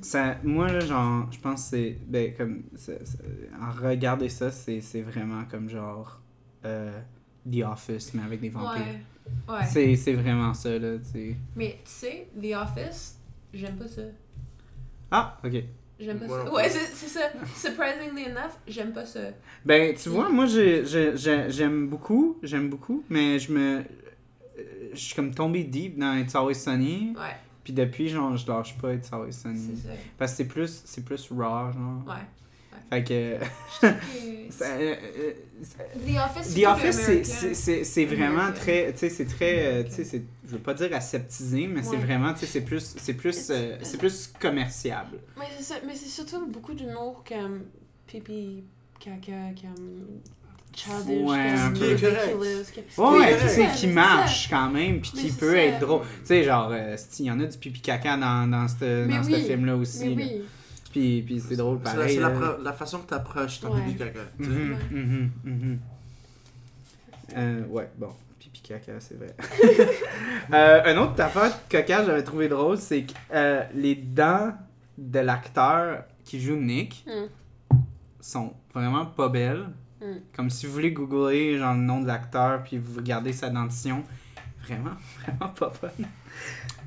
Ça, 0.01 0.37
moi, 0.43 0.71
là, 0.71 0.79
genre, 0.81 1.31
je 1.31 1.39
pense 1.39 1.63
que 1.63 1.69
c'est. 1.77 1.97
Ben, 2.07 2.33
comme. 2.35 2.63
en 3.61 3.71
regarder 3.71 4.29
ça, 4.29 4.51
c'est 4.51 4.81
c'est 4.81 5.01
vraiment 5.01 5.43
comme 5.45 5.67
genre. 5.69 6.21
euh, 6.65 6.99
The 7.49 7.63
Office, 7.63 8.13
mais 8.13 8.23
avec 8.23 8.41
des 8.41 8.49
vampires. 8.49 8.81
Ouais. 9.47 9.55
Ouais. 9.55 9.65
C'est 9.65 9.95
c'est 9.95 10.13
vraiment 10.13 10.53
ça, 10.53 10.77
là, 10.77 10.97
tu 10.99 11.05
sais. 11.05 11.35
Mais 11.55 11.79
tu 11.83 11.91
sais, 11.91 12.27
The 12.39 12.53
Office, 12.55 13.17
j'aime 13.53 13.75
pas 13.77 13.87
ça. 13.87 14.01
Ah, 15.11 15.37
ok. 15.43 15.63
J'aime 15.99 16.17
pas 16.19 16.27
ça. 16.27 16.53
Ouais, 16.53 16.69
c'est, 16.69 16.95
c'est 16.95 17.07
ça. 17.07 17.29
Surprisingly 17.55 18.25
enough, 18.25 18.51
j'aime 18.67 18.93
pas 18.93 19.05
ça. 19.05 19.19
Ben, 19.65 19.93
tu 19.95 20.09
vois, 20.09 20.29
moi, 20.29 20.45
j'ai- 20.45 20.85
j'ai- 20.85 21.17
j'ai- 21.17 21.49
j'aime 21.49 21.87
beaucoup, 21.87 22.37
j'aime 22.41 22.69
beaucoup, 22.69 23.03
mais 23.09 23.37
je 23.39 23.51
me. 23.51 23.79
euh, 23.79 23.83
Je 24.93 24.97
suis 24.99 25.13
comme 25.15 25.33
tombé 25.33 25.63
deep 25.65 25.97
dans 25.99 26.15
It's 26.17 26.33
Always 26.35 26.55
Sunny, 26.55 27.13
Ouais, 27.15 27.35
puis 27.63 27.73
depuis, 27.73 28.09
genre, 28.09 28.35
je 28.35 28.47
lâche 28.47 28.75
pas 28.77 28.93
It's 28.93 29.11
Always 29.13 29.33
Sunny. 29.33 29.75
c'est 29.75 29.87
ça. 29.89 29.93
Parce 30.17 30.31
que 30.31 30.37
c'est 30.37 30.45
plus, 30.47 30.81
c'est 30.85 31.05
plus 31.05 31.27
raw, 31.31 31.71
genre. 31.71 32.01
Ouais. 32.07 32.23
Fait 32.89 33.03
que. 33.03 33.37
Ça- 34.51 34.65
euh, 34.65 34.95
euh, 35.19 35.31
The 36.05 36.17
Office, 36.17 36.53
The 36.55 36.65
Office, 36.65 36.95
c'est- 36.99 37.23
c'est- 37.23 37.53
c'est 37.53 37.83
c'est 37.83 38.05
vraiment 38.05 38.51
très. 38.51 38.91
Tu 38.93 38.99
sais, 38.99 39.09
c'est 39.09 39.25
très. 39.25 39.65
euh, 39.67 39.83
tu 39.83 39.91
sais, 39.91 40.03
c'est- 40.03 40.23
je 40.47 40.51
veux 40.53 40.59
pas 40.59 40.73
dire 40.73 40.89
aseptisé, 40.93 41.67
mais 41.67 41.83
c'est 41.83 41.95
vraiment. 41.97 42.33
Tu 42.33 42.41
sais, 42.41 42.45
c'est 42.47 42.61
plus. 42.61 42.95
C'est 42.97 43.13
plus, 43.13 43.49
euh, 43.51 43.77
c'est 43.83 43.97
plus 43.97 44.33
commerciable. 44.39 45.19
Mais 45.37 45.45
c'est 45.57 45.63
ça, 45.63 45.75
mais 45.85 45.93
c'est 45.95 46.09
surtout 46.09 46.45
beaucoup 46.47 46.73
d'humour 46.73 47.23
comme 47.27 47.61
pipi, 48.07 48.63
caca, 48.99 49.31
comme 49.61 50.19
childish, 50.75 51.27
Ouais, 51.29 51.37
un 51.37 51.69
comme 51.69 51.73
peu. 51.79 51.95
Ouais, 52.97 53.35
ouais, 53.35 53.67
qui 53.75 53.87
marche 53.87 54.49
ça. 54.49 54.55
quand 54.57 54.69
même, 54.71 54.99
puis 55.01 55.11
qui 55.11 55.31
peut 55.31 55.51
ça. 55.53 55.57
être 55.63 55.79
drôle. 55.79 56.01
Tu 56.21 56.25
sais, 56.25 56.43
genre, 56.43 56.69
euh, 56.71 56.97
il 57.19 57.25
y 57.25 57.31
en 57.31 57.39
a 57.39 57.45
du 57.45 57.57
pipi 57.57 57.81
caca 57.81 58.17
dans, 58.17 58.49
dans 58.49 58.67
ce 58.67 59.07
dans 59.07 59.23
ce 59.23 59.29
oui, 59.29 59.43
film-là 59.45 59.75
aussi. 59.75 60.15
Mais 60.15 60.23
là. 60.23 60.31
oui, 60.33 60.41
Puis, 60.91 61.21
puis 61.21 61.39
c'est 61.39 61.55
drôle 61.55 61.79
pareil. 61.79 62.15
c'est 62.15 62.21
la, 62.21 62.57
la 62.63 62.73
façon 62.73 62.99
que 62.99 63.07
t'approches 63.09 63.59
ton 63.59 63.73
Ouais. 63.73 63.81
pipi 63.85 63.97
caca. 63.99 64.19
tu 64.37 64.43
sais. 64.45 64.49
Mhm, 64.49 65.31
Ouais. 65.45 65.77
Euh, 67.37 67.65
ouais, 67.67 67.89
bon, 67.97 68.09
pipi 68.39 68.61
caca, 68.61 68.93
c'est 68.99 69.15
vrai. 69.15 69.35
euh, 70.53 70.81
un 70.85 70.97
autre 70.97 71.21
affaire 71.21 71.51
cocasse 71.69 71.99
que 72.01 72.05
j'avais 72.07 72.23
trouvé 72.23 72.49
drôle, 72.49 72.77
c'est 72.77 73.03
que 73.03 73.13
euh, 73.33 73.63
les 73.75 73.95
dents 73.95 74.53
de 74.97 75.19
l'acteur 75.19 76.03
qui 76.25 76.41
joue 76.41 76.55
Nick 76.55 77.05
Hmm. 77.07 77.27
sont 78.19 78.53
vraiment 78.73 79.05
pas 79.05 79.29
belles. 79.29 79.67
Hmm. 80.01 80.15
Comme 80.35 80.49
si 80.49 80.65
vous 80.65 80.73
voulez 80.73 80.91
googler 80.91 81.57
genre 81.59 81.73
le 81.75 81.81
nom 81.81 82.01
de 82.01 82.07
l'acteur 82.07 82.63
puis 82.63 82.77
vous 82.77 82.97
regardez 82.97 83.33
sa 83.33 83.49
dentition, 83.49 84.03
vraiment, 84.63 84.91
vraiment 85.21 85.53
pas 85.53 85.71
bonne. 85.81 86.07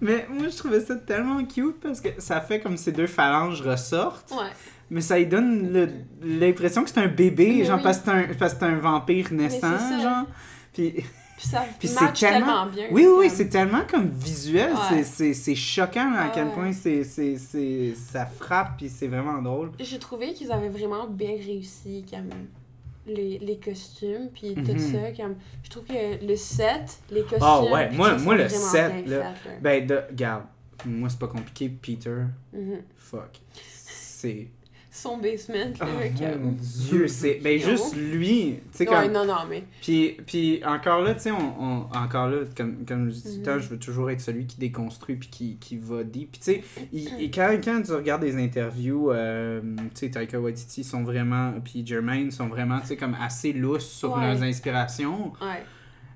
Mais 0.03 0.27
moi 0.29 0.49
je 0.51 0.57
trouvais 0.57 0.81
ça 0.81 0.97
tellement 0.97 1.43
cute 1.45 1.81
parce 1.81 2.01
que 2.03 2.09
ça 2.19 2.41
fait 2.43 2.61
comme 2.61 2.77
ces 2.77 2.93
deux 2.93 3.07
phalanges 3.07 3.63
ressortent. 3.63 4.31
ouais. 4.33 4.51
Mais 4.91 5.01
ça 5.01 5.17
lui 5.19 5.27
donne 5.27 5.89
l'impression 6.23 6.85
que 6.85 6.91
c'est 6.91 7.01
un 7.01 7.07
bébé, 7.09 7.55
Mais 7.61 7.65
genre 7.65 7.79
oui. 7.79 7.83
parce 7.83 8.01
que 8.01 8.11
c'est 8.39 8.63
un, 8.65 8.75
un 8.75 8.79
vampire 8.79 9.33
naissant, 9.33 9.79
genre. 10.03 10.27
Puis, 10.75 10.91
Puis 11.39 11.49
ça 11.49 11.65
Puis 11.79 11.89
match 11.99 12.21
tellement- 12.21 12.47
tellement 12.47 12.67
bien. 12.67 12.87
oui, 12.91 13.07
oui, 13.19 13.31
c'est 13.31 13.49
tellement 13.49 13.83
comme 13.91 14.11
visuel, 14.11 14.75
Ouais. 14.91 15.03
c'est- 15.05 15.55
choquant 15.55 16.13
à 16.15 16.29
quel 16.29 16.51
point 16.51 16.73
c'est 16.73 17.05
ça 17.05 18.27
frappe, 18.27 18.77
puis 18.77 18.91
c'est 18.91 19.07
vraiment 19.09 19.41
drôle. 19.41 19.71
J'ai 19.81 19.99
trouvé 19.99 20.35
qu'ils 20.35 20.53
avaient 20.53 20.69
vraiment 20.69 21.07
bien 21.07 21.37
réussi 21.37 22.05
comme 22.11 22.29
les, 23.07 23.39
les 23.39 23.59
costumes 23.59 24.29
puis 24.33 24.55
tout 24.55 24.79
ça 24.79 25.11
comme 25.17 25.35
je 25.65 25.71
trouve 25.71 25.85
que 25.85 26.25
le 26.25 26.37
set 26.37 26.99
les 27.11 27.23
costumes 27.23 27.39
Ah 27.43 27.63
ouais, 27.65 27.89
puis 27.89 27.97
moi- 27.97 28.17
moi, 28.19 28.37
le 28.37 28.49
set, 28.49 29.07
là, 29.09 29.19
là. 29.19 29.35
Ben, 29.61 29.87
de, 29.87 30.01
regarde, 30.09 30.45
moi 30.87 31.09
c'est 31.09 31.19
pas 31.19 31.27
compliqué, 31.29 31.69
Peter, 31.69 32.23
Mhm. 32.53 32.83
fuck. 32.97 33.41
C'est. 33.55 34.49
Son 34.95 35.17
basement 35.17 35.55
Oh 35.81 35.85
là 35.85 36.37
mon 36.37 36.51
comme 36.51 36.55
dieu, 36.57 37.09
c'est. 37.09 37.41
Ben, 37.43 37.59
juste 37.59 37.97
lui, 37.97 38.57
tu 38.73 38.79
sais, 38.79 38.89
ouais, 38.89 39.05
comme. 39.05 39.13
non 39.13 39.25
non 39.25 39.39
mais 39.49 39.65
Puis, 39.81 40.19
puis 40.27 40.63
encore 40.67 41.01
là, 41.01 41.15
tu 41.15 41.23
sais, 41.23 41.31
on, 41.31 41.63
on- 41.63 41.87
encore 41.97 42.29
là, 42.29 42.41
comme, 42.55 42.85
comme 42.85 43.09
je 43.09 43.15
dis 43.15 43.23
tout 43.23 43.29
le 43.31 43.37
Mhm. 43.39 43.43
temps, 43.43 43.59
je 43.59 43.69
veux 43.71 43.79
toujours 43.79 44.11
être 44.11 44.21
celui 44.21 44.47
qui 44.47 44.59
déconstruit 44.59 45.17
puis 45.17 45.29
qui, 45.31 45.57
qui 45.57 45.77
va 45.79 46.05
deep. 46.05 46.33
Puis 46.33 46.41
tu 46.41 46.45
sais, 46.45 46.63
et 47.19 47.31
quand, 47.31 47.57
quand 47.65 47.83
tu 47.83 47.93
regardes 47.93 48.21
des 48.21 48.37
interviews, 48.37 49.11
euh, 49.11 49.63
tu 49.95 50.01
sais, 50.01 50.11
Taika 50.11 50.39
Waititi 50.39 50.85
sont 50.85 51.05
vraiment, 51.05 51.55
puis 51.65 51.87
Jermaine 51.87 52.31
sont 52.31 52.49
vraiment, 52.49 52.79
tu 52.81 52.89
sais, 52.89 52.97
comme 52.97 53.17
assez 53.19 53.55
lousses 53.55 53.89
sur 53.91 54.13
Ouais. 54.15 54.21
leurs 54.27 54.43
inspirations. 54.43 55.33
ouais 55.41 55.65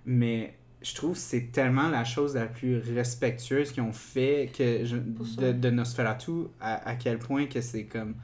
Mais 0.04 0.52
je 0.82 0.94
trouve 0.94 1.12
que 1.14 1.18
c'est 1.18 1.50
tellement 1.50 1.88
la 1.88 2.04
chose 2.04 2.34
la 2.34 2.46
plus 2.46 2.78
respectueuse 2.94 3.72
qu'ils 3.72 3.82
ont 3.82 3.92
fait 3.92 4.50
que 4.56 4.84
je- 4.84 4.96
de, 4.96 5.52
de 5.52 5.70
Nosferatu, 5.70 6.32
à, 6.60 6.88
à 6.90 6.94
quel 6.94 7.18
point 7.18 7.46
que 7.46 7.60
c'est 7.62 7.84
comme... 7.84 8.14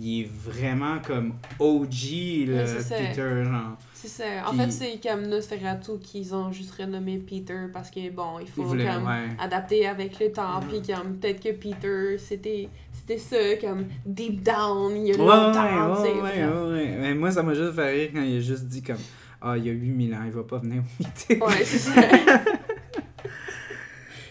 Il 0.00 0.22
est 0.22 0.28
vraiment 0.28 0.98
comme 1.06 1.34
OG, 1.58 2.46
le 2.46 2.54
Ouais. 2.54 2.64
Peter, 2.88 3.44
genre. 3.44 3.76
c'est 3.92 4.08
ça 4.08 4.24
en 4.46 4.50
Puis- 4.50 4.58
fait 4.60 4.70
c'est 4.70 5.00
comme 5.08 5.26
Nosferatu 5.26 5.98
qu'ils 6.00 6.34
ont 6.34 6.50
juste 6.50 6.72
renommé 6.72 7.18
Peter 7.18 7.66
parce 7.72 7.90
que 7.90 8.10
bon 8.10 8.38
il 8.40 8.48
faut 8.48 8.62
comme 8.64 8.78
ouais. 8.78 9.28
adapter 9.38 9.86
avec 9.86 10.18
le 10.18 10.32
temps 10.32 10.60
Mhm. 10.60 10.68
puis 10.68 10.82
comme 10.94 11.16
peut-être 11.18 11.40
que 11.42 11.52
Peter 11.52 12.16
c'était 12.18 12.68
c'était 12.92 13.18
ça 13.18 13.36
comme 13.60 13.84
deep 14.06 14.42
down 14.42 14.96
il 14.96 15.08
y 15.08 15.12
a 15.12 15.16
longtemps 15.18 16.02
ouais, 16.02 16.20
ouais, 16.20 16.72
ouais. 16.72 16.96
Mais 17.00 17.14
moi, 17.14 17.30
ça 17.30 17.42
m'a 17.42 17.54
juste 17.54 17.74
fait 17.74 17.90
rire 17.90 18.10
quand 18.14 18.22
il 18.22 18.38
a 18.38 18.40
juste 18.40 18.64
dit 18.64 18.82
comme 18.82 18.96
Ah, 19.40 19.56
il 19.58 19.66
y 19.66 19.70
a 19.70 19.72
8000 19.72 20.14
ans, 20.14 20.22
il 20.24 20.30
va 20.32 20.42
pas 20.44 20.58
venir 20.58 20.82
au 20.82 21.02
meeting. 21.04 21.40
ouais 21.42 21.64
c'est 21.64 21.78
ça 21.78 21.92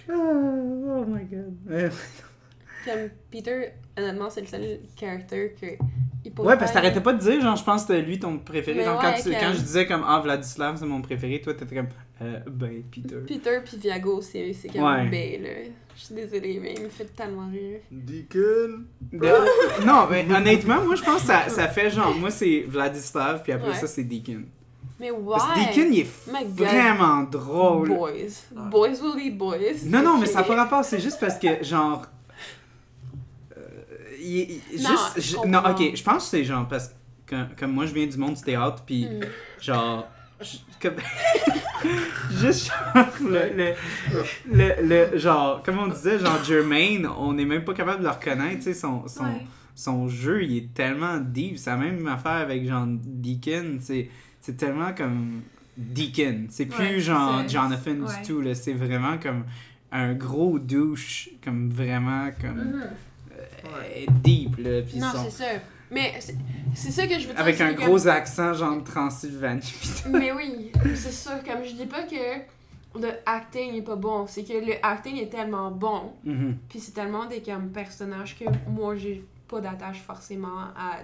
Ah, 0.09 0.13
oh 0.13 1.05
my 1.07 1.23
god. 1.25 1.91
Ouais, 2.85 2.91
Comme 2.93 3.09
Peter, 3.31 3.69
honnêtement, 3.97 4.29
c'est 4.29 4.41
le 4.41 4.47
seul 4.47 4.79
character 4.99 5.55
que. 5.59 5.65
Il 6.23 6.31
pourrait 6.31 6.49
Ouais, 6.49 6.57
parce 6.57 6.69
que 6.69 6.75
t'arrêtais 6.75 7.01
pas 7.01 7.13
de 7.13 7.19
dire, 7.19 7.41
genre, 7.41 7.55
je 7.55 7.63
pense 7.63 7.81
que 7.83 7.93
c'était 7.93 8.01
lui 8.05 8.19
ton 8.19 8.37
préféré. 8.37 8.77
Mais 8.77 8.85
Genre, 8.85 8.99
ouais, 9.01 9.13
quand, 9.15 9.23
tu- 9.23 9.31
quand 9.31 9.53
je 9.53 9.59
disais 9.61 9.87
comme 9.87 10.03
Ah, 10.07 10.19
Vladislav, 10.23 10.77
c'est 10.77 10.85
mon 10.85 11.01
préféré, 11.01 11.41
toi, 11.41 11.53
t'étais 11.55 11.75
comme 11.75 11.87
euh, 12.21 12.39
Ben, 12.47 12.83
Peter. 12.91 13.15
Peter 13.27 13.59
puis 13.65 13.77
Viago, 13.77 14.21
c'est 14.21 14.53
c'est 14.53 14.67
comme 14.69 14.83
Ouais. 14.83 15.07
B, 15.09 15.41
là. 15.43 15.49
Je 15.95 16.01
suis 16.05 16.13
désolée, 16.15 16.59
mais 16.61 16.75
il 16.77 16.83
me 16.83 16.89
fait 16.89 17.05
tellement 17.15 17.49
rire. 17.51 17.79
Deacon. 17.91 18.85
De- 19.11 19.85
non, 19.85 20.07
mais 20.09 20.25
honnêtement, 20.31 20.81
moi, 20.85 20.95
je 20.95 21.01
pense 21.03 21.21
que 21.21 21.27
ça, 21.27 21.49
ça 21.49 21.67
fait 21.67 21.89
genre, 21.89 22.13
moi, 22.15 22.29
c'est 22.29 22.65
Vladislav, 22.67 23.41
puis 23.41 23.51
après 23.51 23.69
Ouais. 23.69 23.75
ça, 23.75 23.87
c'est 23.87 24.03
Deacon. 24.03 24.43
Mais 24.99 25.09
ouais! 25.09 25.19
Parce 25.35 25.47
que 25.53 25.59
Deacon, 25.59 25.91
il 25.91 25.99
est 26.01 26.07
vraiment 26.45 27.23
drôle. 27.23 27.89
Boys. 27.89 28.11
Boys 28.69 29.01
will 29.01 29.19
eat 29.25 29.35
boys. 29.35 29.57
Non, 29.85 30.03
non, 30.03 30.17
mais 30.19 30.27
ça 30.27 30.41
n'a 30.41 30.43
pas 30.47 30.55
rapport, 30.55 30.85
c'est 30.85 30.99
juste 30.99 31.19
parce 31.19 31.39
que, 31.39 31.63
genre. 31.63 32.05
Il- 34.21 34.61
il- 34.73 34.81
Non, 34.83 34.89
juste, 34.89 35.21
je 35.43 35.47
non, 35.47 35.59
ok, 35.59 35.95
je 35.95 36.03
pense 36.03 36.23
que 36.25 36.29
c'est 36.29 36.43
genre 36.43 36.67
parce 36.67 36.89
que, 36.89 36.93
comme, 37.35 37.47
comme 37.57 37.71
moi, 37.73 37.85
je 37.85 37.93
viens 37.93 38.07
du 38.07 38.17
monde 38.17 38.35
du 38.35 38.41
théâtre, 38.41 38.83
puis 38.85 39.05
Hmm. 39.05 39.19
genre. 39.61 40.07
je- 40.41 40.57
comme- 40.81 40.95
juste 42.31 42.67
genre 42.71 43.05
le, 43.21 43.55
le, 43.55 43.73
le, 44.51 45.11
le- 45.11 45.17
genre 45.17 45.61
comme 45.63 45.77
on 45.79 45.87
disait 45.87 46.17
genre 46.19 46.43
Jermaine 46.43 47.05
on 47.05 47.33
n'est 47.33 47.45
même 47.45 47.63
pas 47.63 47.73
capable 47.73 47.99
de 47.99 48.03
le 48.05 48.09
reconnaître 48.09 48.57
tu 48.57 48.61
sais 48.63 48.73
son, 48.73 49.07
son, 49.07 49.25
Ouais. 49.25 49.45
son 49.75 50.07
jeu 50.07 50.43
il 50.43 50.57
est 50.57 50.73
tellement 50.73 51.17
deep 51.19 51.57
c'est 51.57 51.69
la 51.69 51.77
même 51.77 52.07
affaire 52.07 52.31
avec 52.31 52.67
genre 52.67 52.85
Deacon 52.87 53.77
c'est 53.81 54.09
c'est 54.39 54.57
tellement 54.57 54.93
comme 54.93 55.41
Deacon 55.77 56.47
c'est 56.49 56.65
plus 56.65 56.83
Ouais, 56.95 56.99
genre 56.99 57.47
Jonathan 57.47 57.91
ouais. 57.91 58.21
du 58.21 58.27
tout 58.27 58.41
là 58.41 58.55
c'est 58.55 58.73
vraiment 58.73 59.17
comme 59.17 59.43
un 59.91 60.13
gros 60.13 60.57
douche 60.59 61.29
comme 61.43 61.69
vraiment 61.69 62.29
comme 62.39 62.57
Mhm. 62.57 62.83
Euh, 63.65 64.05
deep 64.23 64.57
là 64.57 64.81
puis 64.81 64.99
Non, 64.99 65.07
c'est 65.25 65.31
ça. 65.31 65.45
Mais 65.91 66.13
c'est 66.73 66.91
ça 66.91 67.05
que 67.05 67.13
je 67.19 67.27
veux 67.27 67.33
dire. 67.33 67.39
Avec 67.41 67.59
un 67.59 67.73
gros 67.73 68.07
accent, 68.07 68.53
genre 68.53 68.77
de 68.77 68.83
Transylvanie. 68.83 69.73
Mais 70.09 70.31
oui, 70.31 70.71
c'est 70.95 71.11
sûr. 71.11 71.33
Comme 71.45 71.63
je 71.65 71.73
dis 71.75 71.85
pas 71.85 72.03
que 72.03 72.99
le 72.99 73.09
acting 73.25 73.73
est 73.75 73.81
pas 73.81 73.95
bon, 73.97 74.25
c'est 74.27 74.43
que 74.43 74.53
le 74.53 74.73
acting 74.83 75.17
est 75.17 75.29
tellement 75.29 75.69
bon, 75.71 76.13
Mhm. 76.23 76.57
puis 76.69 76.79
c'est 76.79 76.91
tellement 76.93 77.25
des 77.25 77.41
comme 77.41 77.69
personnages 77.71 78.37
que 78.37 78.45
moi 78.69 78.95
j'ai 78.95 79.23
pas 79.49 79.59
d'attache 79.61 79.99
forcément 80.01 80.59
à 80.77 80.99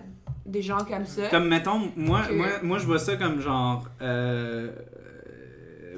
des 0.45 0.61
gens 0.61 0.84
comme 0.85 1.05
ça. 1.05 1.27
Comme, 1.29 1.49
mettons, 1.49 1.91
moi, 1.97 2.23
Que- 2.27 2.34
moi, 2.34 2.47
moi, 2.63 2.77
je 2.79 2.85
vois 2.85 2.99
ça 2.99 3.17
comme 3.17 3.41
genre. 3.41 3.85
euh, 4.01 4.71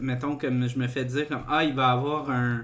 mettons, 0.01 0.35
comme 0.35 0.67
je 0.67 0.79
me 0.79 0.87
fais 0.87 1.05
dire, 1.05 1.27
comme, 1.27 1.43
ah, 1.47 1.63
il 1.63 1.73
va 1.75 1.89
avoir 1.89 2.29
un. 2.31 2.61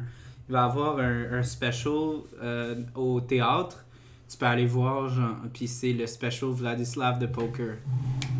Il 0.48 0.54
va 0.54 0.66
avoir 0.66 1.00
un, 1.00 1.34
un 1.40 1.44
special 1.44 2.20
euh, 2.42 2.76
au 2.94 3.20
théâtre. 3.22 3.85
Tu 4.28 4.38
peux 4.38 4.46
aller 4.46 4.66
voir, 4.66 5.08
genre, 5.10 5.36
puis 5.54 5.68
c'est 5.68 5.94
le 5.94 6.08
special 6.08 6.50
Vladislav 6.50 7.20
de 7.20 7.28
poker. 7.28 7.76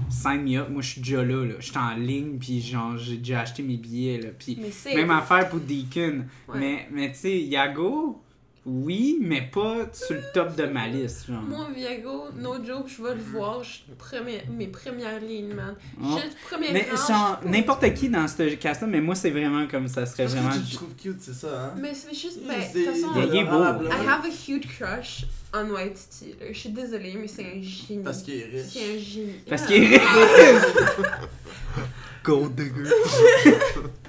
Sign 0.10 0.42
me 0.44 0.58
up, 0.60 0.70
moi 0.70 0.82
je 0.82 0.92
suis 0.92 1.02
déjà 1.02 1.24
là, 1.24 1.46
là. 1.46 1.54
Je 1.60 1.66
suis 1.66 1.78
en 1.78 1.96
ligne, 1.96 2.38
puis 2.40 2.60
genre, 2.62 2.98
j'ai 2.98 3.18
déjà 3.18 3.42
acheté 3.42 3.62
mes 3.62 3.78
billets, 3.78 4.20
là. 4.20 4.30
Puis 4.38 4.60
même 4.94 5.12
affaire 5.12 5.48
pour 5.50 5.60
Deacon. 5.60 6.26
Ouais. 6.48 6.60
Mais, 6.60 6.88
mais 6.92 7.12
tu 7.12 7.20
sais, 7.20 7.38
Yago, 7.40 8.22
oui, 8.66 9.20
mais 9.22 9.44
pas 9.44 9.86
sur 9.94 10.16
le 10.16 10.24
top 10.34 10.56
de 10.56 10.66
ma 10.66 10.88
liste, 10.88 11.28
genre. 11.28 11.42
Moi, 11.42 11.68
Viago, 11.76 12.26
no 12.36 12.56
joke, 12.66 12.88
je 12.88 13.04
vais 13.04 13.14
le 13.14 13.22
voir. 13.22 13.64
Je 13.64 13.80
premier, 13.98 14.42
mes 14.50 14.66
premières 14.68 15.20
lignes, 15.20 15.54
man. 15.54 15.76
Oh. 16.04 16.18
Juste 16.18 16.36
premier 16.50 16.72
Mais 16.72 16.88
rang, 16.92 17.08
genre, 17.08 17.40
n'importe 17.46 17.94
qui 17.94 18.10
dans 18.10 18.28
ce 18.28 18.56
cast-là, 18.56 18.88
mais 18.88 19.02
moi, 19.02 19.14
c'est 19.14 19.30
vraiment 19.30 19.68
comme 19.68 19.88
ça 19.88 20.06
serait 20.08 20.26
vraiment. 20.26 20.50
que 20.50 20.56
tu 20.56 20.62
le 20.72 20.76
trouves 20.78 20.96
cute, 21.02 21.22
c'est 21.22 21.34
ça, 21.36 21.66
hein? 21.66 21.74
Mais 21.80 21.94
c'est 21.94 22.16
juste. 22.16 22.40
Ben, 22.48 22.58
de 22.58 22.92
façon. 22.92 23.08
Il 23.32 23.36
est- 23.38 23.44
beau. 23.44 23.62
Ah. 23.62 23.80
I 23.84 24.08
have 24.08 24.26
a 24.26 24.30
huge 24.52 24.68
crush 24.80 25.26
on 25.54 25.70
White 25.70 25.98
Steeler. 25.98 26.52
Je 26.52 26.58
suis 26.60 26.70
désolée, 26.70 27.16
mais 27.20 27.28
c'est 27.28 27.46
un 27.46 27.62
génie. 27.62 28.02
Parce 28.04 28.24
qu'il 28.24 28.40
est 28.40 28.46
riche. 28.46 28.66
C'est 28.68 28.96
un 28.96 28.98
génie. 28.98 29.34
Parce 29.48 29.62
Ah. 29.64 29.68
qu'il 29.68 29.94
est 29.94 30.02
Gold 32.24 32.56
digger. 32.56 32.90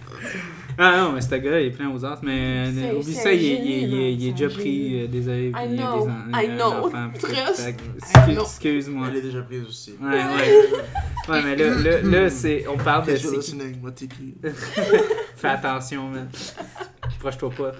Ah 0.78 0.96
non, 0.98 1.12
mais 1.12 1.20
ce 1.22 1.34
gars, 1.36 1.58
il 1.60 1.68
est 1.68 1.70
plein 1.70 1.88
aux 1.90 2.04
as, 2.04 2.20
mais 2.22 2.68
oublie 2.92 3.14
ça, 3.14 3.32
il, 3.32 3.42
il 3.42 3.66
il 3.88 3.94
est- 3.94 4.12
il 4.14 4.28
est 4.28 4.32
déjà 4.32 4.48
pris, 4.50 5.00
euh, 5.02 5.06
désolé, 5.06 5.50
puis 5.50 5.62
il 5.70 5.74
y 5.76 5.80
a 5.80 5.86
know, 5.90 6.04
des 6.04 6.10
en- 6.10 6.38
I 6.38 6.46
know. 6.48 6.90
I 8.30 8.34
know. 8.34 8.42
Excuse-moi. 8.42 9.06
Elle 9.10 9.16
est 9.16 9.22
déjà 9.22 9.42
prise 9.42 9.64
aussi. 9.66 9.94
Ouais, 10.00 10.08
ouais. 10.10 10.68
Ouais, 11.28 11.42
mais 11.42 11.56
là, 11.56 11.74
là, 11.74 12.02
là 12.02 12.30
c'est, 12.30 12.66
on 12.68 12.76
parle 12.76 13.06
de. 13.06 13.16
Fais 15.36 15.48
attention, 15.48 16.08
man. 16.08 16.28
Proche-toi 17.18 17.50
pas. 17.50 17.72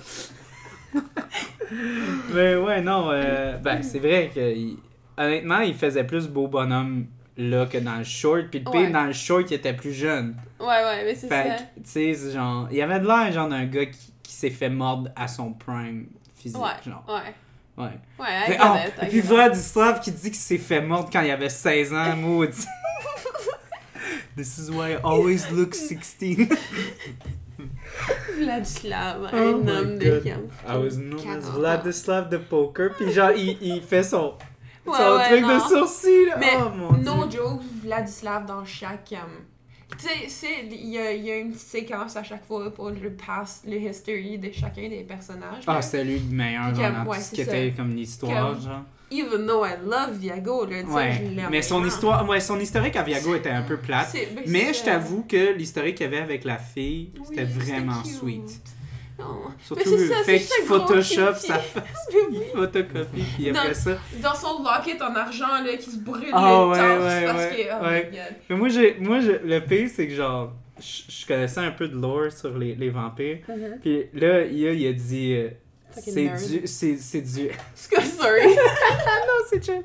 mais 2.35 2.56
ouais, 2.56 2.81
non, 2.82 3.10
euh, 3.12 3.56
ben, 3.59 3.82
c'est 3.82 3.98
vrai 3.98 4.31
que. 4.35 5.20
honnêtement, 5.23 5.60
il 5.60 5.74
faisait 5.74 6.05
plus 6.05 6.28
beau 6.28 6.48
bonhomme 6.48 7.06
là 7.36 7.66
que 7.66 7.78
dans 7.78 7.96
le 7.98 8.04
short. 8.04 8.46
Puis 8.50 8.60
le 8.60 8.70
pire, 8.70 8.80
Ouais. 8.82 8.90
dans 8.90 9.04
le 9.04 9.12
short, 9.12 9.50
il 9.50 9.54
était 9.54 9.72
plus 9.74 9.92
jeune. 9.92 10.36
Ouais, 10.60 10.66
ouais, 10.66 11.04
mais 11.04 11.14
c'est 11.14 11.28
ça. 11.28 11.44
tu 11.76 11.80
sais, 11.84 12.30
genre. 12.32 12.68
Il 12.70 12.80
avait 12.82 13.00
de 13.00 13.06
l'air, 13.06 13.32
genre, 13.32 13.48
d'un 13.48 13.64
gars 13.66 13.86
qui, 13.86 14.12
qui 14.22 14.32
s'est 14.32 14.50
fait 14.50 14.70
mordre 14.70 15.10
à 15.16 15.28
son 15.28 15.52
prime 15.52 16.06
physique. 16.34 16.60
Ouais, 16.60 16.70
Genre. 16.84 17.04
ouais. 17.08 17.34
Ouais. 17.78 17.90
Ouais, 18.18 18.26
Mais, 18.48 18.54
get 18.54 18.60
oh, 18.62 18.74
it, 18.86 18.92
et 19.02 19.06
puis 19.08 19.10
get 19.10 19.18
it. 19.18 19.24
Vladislav 19.26 20.00
qui 20.00 20.10
dit 20.10 20.30
qu'il 20.30 20.34
s'est 20.40 20.56
fait 20.56 20.80
mordre 20.80 21.10
quand 21.12 21.20
il 21.20 21.30
avait 21.30 21.50
16 21.50 21.92
ans, 21.92 22.16
maudit. 22.16 22.64
This 24.34 24.56
is 24.58 24.70
why 24.70 24.92
I 24.92 24.96
always 25.04 25.50
look 25.52 25.74
16. 25.74 26.48
Vladislav, 28.38 29.30
Oh 29.32 29.36
un 29.36 29.58
my 29.58 29.70
homme 29.70 29.98
de 29.98 30.10
God. 30.10 30.22
comme. 30.22 30.48
I 30.66 30.76
was 30.78 30.96
known 30.96 31.18
as 31.20 31.22
40 31.24 31.44
ans. 31.44 31.50
Vladislav 31.58 32.28
de 32.30 32.36
poker. 32.38 32.90
Puis 32.96 33.12
genre, 33.12 33.32
il, 33.32 33.56
il 33.62 33.82
fait 33.82 34.02
son, 34.02 34.34
son 34.94 35.16
ouais, 35.16 35.28
truc 35.28 35.40
non. 35.42 35.54
de 35.54 35.60
sourcil. 35.60 36.26
là. 36.28 36.36
Mais 36.38 36.52
oh 36.58 36.70
mon 36.76 36.92
No 36.92 37.26
dieu. 37.26 37.40
joke, 37.40 37.60
Vladislav 37.82 38.46
dans 38.46 38.64
chaque. 38.64 39.12
um, 39.12 39.44
tu 39.98 40.06
sais, 40.06 40.28
c'est- 40.28 40.66
il 40.70 40.88
y 40.90 40.98
a, 40.98 41.12
il 41.12 41.24
y 41.24 41.30
a 41.30 41.36
une 41.38 41.50
petite 41.52 41.66
séquence 41.68 42.16
à 42.16 42.22
chaque 42.22 42.44
fois 42.44 42.72
pour 42.74 42.90
le 42.90 43.12
past, 43.12 43.64
le 43.66 43.76
history 43.76 44.38
de 44.38 44.50
chacun 44.52 44.88
des 44.88 45.04
personnages. 45.04 45.62
Ah, 45.66 45.80
c'était 45.80 46.04
lui 46.04 46.18
le 46.18 46.34
meilleur, 46.34 46.74
genre, 46.74 47.06
ouais, 47.08 47.18
qui 47.18 47.22
c'est 47.36 47.42
était 47.42 47.72
comme 47.76 47.94
l'histoire, 47.94 48.60
genre. 48.60 48.82
Even 49.08 49.46
though 49.46 49.64
I 49.64 49.74
love 49.84 50.18
Viago, 50.18 50.66
là, 50.66 50.82
Ouais, 50.82 51.12
je 51.12 51.36
l'aime. 51.36 51.48
mais 51.48 51.62
son 51.62 51.76
vraiment. 51.76 51.86
histoire, 51.94 52.28
ouais, 52.28 52.40
son 52.40 52.58
historique 52.58 52.96
à 52.96 53.04
Viago 53.04 53.36
était 53.36 53.50
un 53.50 53.62
peu 53.62 53.76
plate. 53.76 54.08
C'est- 54.10 54.34
ben, 54.34 54.42
Mais 54.48 54.72
c'est 54.72 54.80
je 54.80 54.84
t'avoue 54.86 55.22
que 55.28 55.52
l'historique 55.52 55.94
qu'il 55.98 56.06
y 56.06 56.08
avait 56.08 56.18
avec 56.18 56.42
la 56.42 56.58
fille, 56.58 57.12
Oui, 57.16 57.24
c'était 57.28 57.44
vraiment 57.44 58.02
sweet. 58.02 58.60
Non. 59.18 59.44
Surtout 59.62 59.97
le 59.97 60.09
ça, 60.09 60.22
fait 60.24 60.38
qu'il 60.40 60.66
photoshop 60.66 61.34
sa 61.34 61.59
face, 61.59 62.09
il 62.30 62.43
photocopie, 62.52 63.22
puis 63.36 63.51
Dans- 63.51 63.60
après 63.60 63.74
ça. 63.74 63.93
Dans 64.22 64.34
son 64.34 64.62
locket 64.62 65.01
en 65.01 65.14
argent, 65.14 65.62
là, 65.64 65.76
qui 65.78 65.90
se 65.90 65.98
brûle 65.98 66.28
Ah, 66.32 66.51
le 66.60 66.66
ouais, 66.68 66.78
ouais, 66.78 67.24
parce 67.24 67.38
ouais, 67.44 67.56
que. 67.56 67.70
Oh 67.80 67.84
ouais. 67.84 68.05
my 68.10 68.16
god. 68.16 68.34
Mais 68.51 68.56
moi, 68.56 68.68
j'ai, 68.68 68.94
moi 69.01 69.20
j'ai, 69.20 69.38
le 69.38 69.60
pire, 69.60 69.88
c'est 69.94 70.06
que 70.06 70.14
genre, 70.14 70.52
je 70.78 71.02
je 71.09 71.26
connaissais 71.26 71.60
un 71.60 71.70
peu 71.70 71.88
de 71.88 71.97
lore 71.97 72.30
sur 72.30 72.56
les, 72.59 72.74
les 72.74 72.90
vampires. 72.90 73.38
Mhm. 73.48 73.78
Puis 73.80 74.05
là, 74.12 74.44
IA, 74.44 74.72
il 74.72 74.86
a 74.86 74.93
dit. 74.93 75.32
euh, 75.34 75.48
c'est 75.93 76.12
du. 76.12 76.66
C'est, 76.66 76.97
c'est 76.98 77.22
du. 77.22 77.48
Sorry. 77.74 78.47
non, 78.48 79.44
c'est 79.48 79.64
chill. 79.64 79.82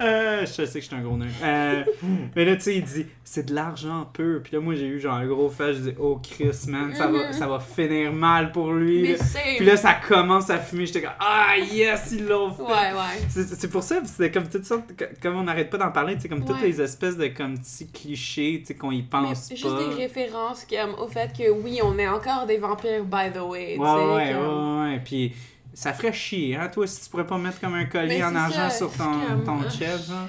Euh, 0.00 0.40
je 0.46 0.46
sais 0.46 0.66
que 0.66 0.80
je 0.80 0.86
suis 0.86 0.94
un 0.94 1.00
gros 1.00 1.16
nerd. 1.16 1.32
Euh, 1.42 1.82
mais 2.36 2.44
là, 2.44 2.54
tu 2.54 2.62
sais, 2.62 2.76
il 2.76 2.84
dit 2.84 3.06
c'est 3.30 3.44
de 3.50 3.54
l'argent 3.54 4.06
pur. 4.10 4.40
Puis 4.42 4.54
là, 4.54 4.60
moi, 4.60 4.74
j'ai 4.74 4.86
eu 4.86 4.98
genre 4.98 5.14
un 5.16 5.26
gros 5.26 5.50
flash. 5.50 5.76
Je 5.76 5.80
dis 5.90 5.94
oh 5.98 6.18
Chris, 6.22 6.50
man, 6.68 6.94
ça, 6.94 7.08
va, 7.08 7.26
Mhm. 7.26 7.32
ça 7.34 7.46
va 7.46 7.60
finir 7.60 8.10
mal 8.10 8.52
pour 8.52 8.72
lui. 8.72 9.02
Mais 9.02 9.16
là. 9.16 9.24
Puis 9.58 9.66
là, 9.66 9.76
ça 9.76 9.94
commence 9.94 10.48
à 10.48 10.58
fumer. 10.58 10.86
J'étais 10.86 11.02
comme 11.02 11.12
ah 11.20 11.54
yes, 11.58 12.08
ils 12.12 12.26
l'ont 12.26 12.50
fait. 12.52 12.62
Ouais, 12.62 12.68
ouais. 12.70 13.26
C'est 13.28 13.68
pour 13.70 13.82
ça, 13.82 13.96
c'est 14.06 14.30
comme 14.30 14.48
toutes 14.48 14.64
sortes, 14.64 14.84
comme 15.20 15.36
on 15.36 15.42
n'arrête 15.42 15.68
pas 15.68 15.76
d'en 15.76 15.92
parler, 15.92 16.16
c'est 16.18 16.28
comme 16.30 16.42
toutes 16.44 16.62
les 16.62 16.80
espèces 16.80 17.18
de 17.18 17.26
comme 17.26 17.58
petits 17.58 17.86
clichés, 17.90 18.60
tu 18.60 18.66
sais, 18.68 18.74
qu'on 18.74 18.92
y 18.92 19.02
Mais 19.02 19.08
pense 19.10 19.50
juste 19.50 19.64
pas. 19.68 19.78
des 19.78 19.94
références 19.94 20.64
comme 20.64 20.94
au 20.94 21.06
fait 21.06 21.30
que 21.36 21.50
oui, 21.50 21.80
on 21.84 21.98
est 21.98 22.08
encore 22.08 22.46
des 22.46 22.56
vampires, 22.56 23.04
by 23.04 23.30
the 23.34 23.42
way. 23.42 23.74
tu 23.74 23.80
Ouais, 23.80 23.86
sais, 23.86 24.14
ouais, 24.14 24.32
comme- 24.32 24.84
ouais, 24.86 24.90
ouais. 24.92 25.02
Puis 25.04 25.34
ça 25.74 25.92
ferait 25.92 26.14
chier, 26.14 26.56
hein, 26.56 26.68
toi, 26.72 26.86
si 26.86 27.04
tu 27.04 27.10
pourrais 27.10 27.26
pas 27.26 27.36
mettre 27.36 27.60
comme 27.60 27.74
un 27.74 27.84
collier 27.84 28.18
Mais 28.20 28.24
en 28.24 28.34
argent 28.34 28.70
ça, 28.70 28.70
sur 28.70 28.90
ton, 28.90 29.12
ton 29.44 29.58
ah. 29.66 29.70
chest, 29.70 30.08
genre. 30.08 30.26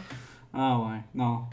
Ah 0.53 0.80
ouais, 0.80 0.99
non. 1.15 1.43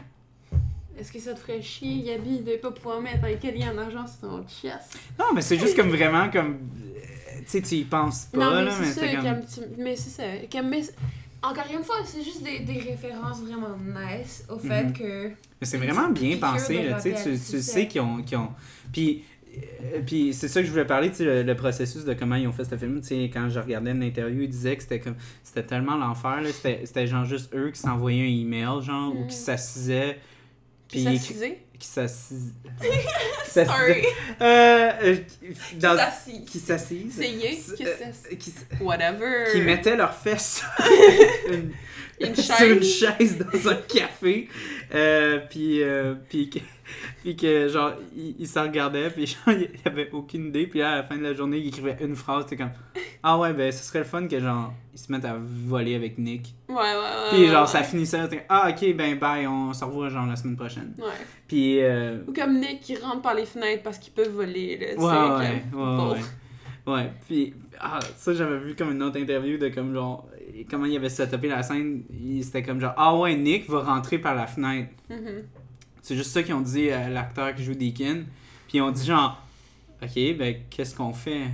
Est-ce 0.99 1.11
que 1.11 1.19
ça 1.19 1.33
te 1.33 1.39
ferait 1.39 1.61
chier, 1.61 2.03
Gabi, 2.03 2.39
de 2.41 2.55
pas 2.57 2.71
pouvoir 2.71 3.01
mettre 3.01 3.23
un 3.25 3.35
collier 3.35 3.65
en 3.73 3.77
argent 3.77 4.05
sur 4.07 4.29
ton 4.29 4.45
chest? 4.47 4.97
Non, 5.19 5.25
mais 5.35 5.41
c'est 5.41 5.57
juste 5.59 5.75
comme 5.75 5.89
vraiment 5.89 6.29
comme. 6.29 6.57
euh, 6.95 7.39
Tu 7.39 7.43
sais, 7.47 7.61
tu 7.61 7.75
y 7.75 7.83
penses 7.83 8.25
pas, 8.25 8.39
non, 8.39 8.55
mais 8.57 8.65
là, 8.65 8.77
mais 8.79 8.85
c'est 8.87 9.15
comme. 9.15 9.75
Mais 9.77 9.95
c'est 9.95 10.09
ça. 10.09 10.23
Comme. 10.51 10.73
Encore 11.43 11.65
une 11.71 11.83
fois, 11.83 11.97
c'est 12.03 12.23
juste 12.23 12.43
des, 12.43 12.59
des 12.59 12.79
références 12.79 13.41
vraiment 13.41 13.77
nice 13.77 14.43
au 14.49 14.57
fait 14.57 14.85
Mhm. 14.85 14.93
que. 14.93 15.27
Mais 15.61 15.67
c'est 15.67 15.77
vraiment 15.77 16.09
bien 16.09 16.37
pensé, 16.37 16.83
là, 16.83 16.95
tu 16.95 17.01
sais, 17.01 17.13
tu, 17.13 17.37
c'est 17.37 17.57
tu 17.57 17.61
ça. 17.63 17.71
sais 17.73 17.87
qu'ils 17.87 18.01
ont, 18.01 18.17
ont... 18.33 18.49
Puis, 18.91 19.23
euh, 19.55 20.01
puis 20.05 20.33
c'est 20.33 20.47
ça 20.47 20.61
que 20.61 20.65
je 20.65 20.71
voulais 20.71 20.85
parler, 20.85 21.09
tu 21.11 21.17
sais, 21.17 21.23
le, 21.25 21.43
le 21.43 21.55
processus 21.55 22.03
de 22.05 22.13
comment 22.15 22.35
ils 22.35 22.47
ont 22.47 22.51
fait 22.51 22.65
ce 22.65 22.75
film, 22.75 22.99
tu 23.01 23.07
sais, 23.07 23.23
quand 23.31 23.49
je 23.49 23.59
regardais 23.59 23.91
une 23.91 24.03
interview, 24.03 24.41
ils 24.41 24.49
disaient 24.49 24.75
que 24.75 24.81
c'était 24.83 24.99
comme, 24.99 25.15
c'était 25.43 25.63
tellement 25.63 25.95
l'enfer, 25.95 26.39
c'était 26.51 27.05
genre 27.07 27.23
juste 27.25 27.53
eux 27.55 27.69
qui 27.71 27.79
s'envoyaient 27.79 28.23
un 28.23 28.41
email, 28.41 28.81
genre, 28.83 29.15
ou 29.15 29.21
Mhm. 29.21 29.27
qui 29.27 29.35
s'assisaient, 29.35 30.19
qui 30.87 31.01
s'isait. 31.19 31.59
qui 31.73 31.79
qui 31.79 31.87
s'assisaient- 31.87 32.53
Sorry. 33.65 34.03
Euh, 34.41 34.91
euh, 35.03 35.15
qui- 35.15 35.75
dans- 35.75 35.95
qui 36.45 36.59
s'assisent... 36.59 37.15
C'est 37.17 37.29
yé 37.31 37.59
Euh, 37.81 37.95
ça 38.11 38.35
qui, 38.35 38.53
Whatever. 38.81 39.45
qui 39.51 39.61
mettaient 39.61 39.95
leurs 39.95 40.13
fesses 40.15 40.63
une- 41.49 41.71
Une 42.19 42.35
sur 42.35 42.65
une 42.65 42.83
chaise 42.83 43.37
dans 43.37 43.69
un 43.69 43.75
café. 43.75 44.49
Euh, 44.93 45.39
puis, 45.49 45.83
euh, 45.83 46.15
puis, 46.29 46.49
puis 47.23 47.35
que, 47.35 47.67
genre, 47.67 47.93
il, 48.15 48.35
il 48.39 48.47
s'en 48.47 48.63
regardait, 48.63 49.09
puis 49.09 49.25
genre, 49.45 49.55
il 49.55 49.69
avait 49.85 50.09
aucune 50.11 50.47
idée. 50.47 50.67
Puis 50.67 50.79
là, 50.79 50.91
à 50.91 50.95
la 50.97 51.03
fin 51.03 51.17
de 51.17 51.23
la 51.23 51.33
journée, 51.33 51.57
il 51.57 51.67
écrivait 51.67 51.97
une 52.01 52.15
phrase. 52.15 52.43
C'était 52.43 52.57
comme 52.57 52.71
Ah 53.23 53.37
ouais, 53.37 53.53
ben, 53.53 53.71
ce 53.71 53.83
serait 53.83 53.99
le 53.99 54.05
fun 54.05 54.27
que, 54.27 54.39
genre, 54.39 54.73
ils 54.93 54.99
se 54.99 55.11
mettent 55.11 55.25
à 55.25 55.35
voler 55.39 55.95
avec 55.95 56.17
Nick. 56.17 56.53
Ouais, 56.69 56.75
ouais, 56.75 56.81
ouais. 56.83 57.29
Puis, 57.31 57.47
genre, 57.47 57.61
ouais. 57.61 57.67
ça 57.67 57.83
finissait. 57.83 58.45
Ah, 58.49 58.69
ok, 58.69 58.95
ben, 58.95 59.17
bye, 59.17 59.47
on 59.47 59.73
se 59.73 59.83
revoit, 59.85 60.09
genre, 60.09 60.25
la 60.25 60.35
semaine 60.35 60.55
prochaine. 60.57 60.93
Ouais. 60.97 61.05
Puis, 61.47 61.81
euh, 61.83 62.19
Ou 62.27 62.33
comme 62.33 62.59
Nick 62.59 62.81
qui 62.81 62.95
rentre 62.97 63.21
par 63.21 63.33
les 63.35 63.45
fenêtres 63.45 63.83
parce 63.83 63.97
qu'il 63.97 64.13
peut 64.13 64.27
voler, 64.27 64.77
là. 64.77 64.85
tu 64.87 64.93
sais, 64.93 65.05
Ouais, 65.05 65.69
comme- 65.71 65.81
ouais, 65.81 66.03
ouais, 66.07 66.13
ouais. 66.13 66.19
Ouais, 66.87 67.11
puis 67.27 67.53
ah, 67.81 67.99
ça, 68.15 68.33
j'avais 68.33 68.59
vu 68.59 68.73
comme 68.73 68.91
une 68.93 69.03
autre 69.03 69.17
interview 69.19 69.57
de 69.57 69.67
comme 69.67 69.93
genre, 69.93 70.25
comment 70.71 70.85
il 70.85 70.95
avait 70.95 71.09
setupé 71.09 71.49
la 71.49 71.61
scène. 71.61 72.03
Il- 72.09 72.41
C'était 72.45 72.63
comme 72.63 72.79
genre, 72.79 72.93
ah 72.95 73.13
ouais, 73.17 73.35
Nick 73.35 73.69
va 73.69 73.81
rentrer 73.81 74.19
par 74.19 74.33
la 74.35 74.47
fenêtre. 74.47 74.91
Mhm. 75.09 75.43
C'est 76.07 76.15
juste 76.15 76.31
ça 76.31 76.41
qu'ils 76.41 76.53
ont 76.53 76.61
dit 76.61 76.89
à 76.89 77.09
l'acteur 77.09 77.53
qui 77.53 77.65
joue 77.65 77.73
Deacon. 77.73 78.23
Puis 78.69 78.77
ils 78.77 78.81
ont 78.81 78.91
dit 78.91 79.05
genre, 79.05 79.43
ok, 80.01 80.37
ben 80.37 80.55
qu'est-ce 80.69 80.95
qu'on 80.95 81.11
fait? 81.11 81.47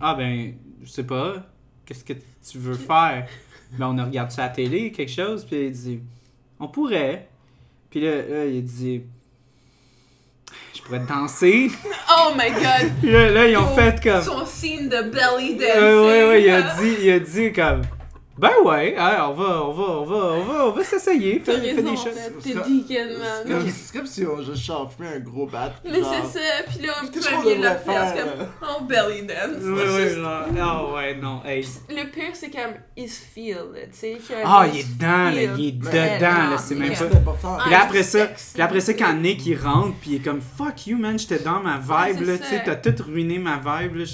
Ah 0.00 0.16
ben, 0.16 0.52
je 0.82 0.90
sais 0.90 1.04
pas, 1.04 1.46
qu'est-ce 1.86 2.02
que 2.02 2.14
tu 2.14 2.58
veux 2.58 2.74
faire? 2.74 3.28
Ben 3.78 3.86
on 3.86 4.04
regarde 4.04 4.32
ça 4.32 4.42
à 4.42 4.48
la 4.48 4.52
télé, 4.52 4.90
quelque 4.90 5.12
chose. 5.12 5.44
Puis 5.44 5.66
il 5.66 5.70
dit, 5.70 6.00
on 6.58 6.66
pourrait. 6.66 7.28
Puis 7.88 8.00
là, 8.00 8.16
là, 8.16 8.46
il 8.46 8.64
dit, 8.64 9.02
je 10.74 10.82
pourrais 10.82 11.06
danser. 11.06 11.70
Oh 12.10 12.32
my 12.36 12.50
god! 12.50 12.90
Puis 13.00 13.12
là, 13.12 13.30
là, 13.30 13.46
ils 13.46 13.56
ont 13.56 13.76
fait 13.76 14.02
comme. 14.02 14.22
Son 14.22 14.44
scene 14.44 14.88
de 14.88 15.02
belly 15.02 15.54
dancing. 15.54 15.76
Euh, 15.76 16.04
ouais, 16.04 16.28
ouais, 16.28 16.42
il 16.42 16.50
a 16.50 16.62
dit, 16.62 16.96
il 17.02 17.10
a 17.12 17.20
dit 17.20 17.52
comme. 17.52 17.82
Ben 18.38 18.50
ouais, 18.64 18.94
hein, 18.96 19.26
on 19.30 19.32
va, 19.34 19.64
on 19.64 19.72
va, 19.72 19.84
on 19.84 20.04
va, 20.04 20.16
on 20.16 20.44
va, 20.44 20.66
on 20.66 20.70
va 20.70 20.84
s'essayer. 20.84 21.42
T'as 21.44 21.58
Fais, 21.58 21.74
des 21.74 21.88
en 21.88 21.96
choses. 21.96 22.14
T'es 22.40 22.52
C'est 22.52 22.54
man. 22.54 23.66
c'est 23.68 23.98
comme 23.98 24.06
si 24.06 24.24
on 24.24 24.40
juste 24.40 24.64
chauffait 24.64 25.16
un 25.16 25.18
gros 25.18 25.46
bat. 25.46 25.72
Mais 25.84 25.94
c'est 25.94 26.38
ça, 26.38 26.44
puis 26.68 26.86
là, 26.86 26.92
on 27.02 27.06
peut 27.08 27.60
la 27.60 27.74
faire, 27.74 28.14
comme 28.14 28.38
là? 28.38 28.76
en 28.76 28.82
belly 28.82 29.26
dance. 29.26 29.64
Ouais, 29.64 29.92
ouais, 29.92 30.14
genre, 30.14 30.44
ah 30.60 30.94
ouais, 30.94 31.16
non, 31.16 31.42
hey. 31.44 31.66
Le 31.88 32.08
pire, 32.12 32.30
c'est 32.34 32.50
comme, 32.50 32.74
il 32.96 33.08
se 33.08 33.20
feel, 33.22 33.56
tu 33.74 33.98
sais. 33.98 34.18
que 34.28 34.34
Ah, 34.44 34.66
il 34.72 34.80
est 34.80 34.84
dedans, 34.84 35.30
là, 35.30 35.42
il 35.58 35.66
est 35.66 35.72
dedans, 35.72 36.50
là, 36.50 36.58
c'est 36.58 36.76
même 36.76 36.92
pas... 36.94 37.36
Ah, 37.42 37.58
Puis 37.64 37.74
après 37.74 38.02
ça, 38.04 38.28
sexe. 38.28 38.50
puis 38.54 38.62
après 38.62 38.80
ça, 38.80 38.94
quand 38.94 39.14
Nick 39.14 39.44
il 39.46 39.56
rentre, 39.56 39.96
puis 40.00 40.10
il 40.10 40.16
est 40.16 40.24
comme 40.24 40.40
fuck 40.40 40.86
you 40.86 40.96
man, 40.96 41.18
j'étais 41.18 41.40
dans 41.40 41.58
ma 41.60 41.78
vibe 41.78 42.20
là, 42.26 42.38
tu 42.38 42.44
sais, 42.44 42.62
ça. 42.64 42.74
t'as 42.76 42.92
tout 42.92 43.02
ruiné 43.02 43.38
ma 43.38 43.56
vibe 43.56 43.96
là. 43.96 44.04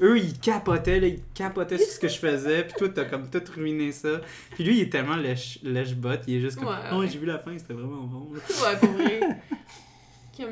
Eux 0.00 0.18
ils 0.18 0.38
capotaient 0.38 1.00
là, 1.00 1.06
ils 1.08 1.20
capotaient 1.34 1.76
sur 1.78 1.88
ce 1.88 1.98
que 1.98 2.08
je 2.08 2.18
faisais, 2.18 2.62
puis 2.62 2.74
toi 2.78 2.88
t'as 2.94 3.04
comme 3.04 3.28
tout 3.28 3.42
ruiné 3.54 3.57
ça. 3.92 4.20
Puis 4.54 4.64
lui 4.64 4.76
il 4.78 4.80
est 4.82 4.90
tellement 4.90 5.16
lèche 5.16 5.58
lèche 5.62 5.94
bot, 5.94 6.10
il 6.26 6.36
est 6.36 6.40
juste 6.40 6.58
comme 6.58 6.68
Ouais, 6.68 6.74
oh 6.92 6.98
ouais. 7.00 7.08
j'ai 7.08 7.18
vu 7.18 7.26
la 7.26 7.38
fin, 7.38 7.56
c'était 7.58 7.74
vraiment 7.74 8.02
bon. 8.04 8.28
Ouais, 8.34 8.76
pour 8.80 8.90
vrai. 8.90 9.20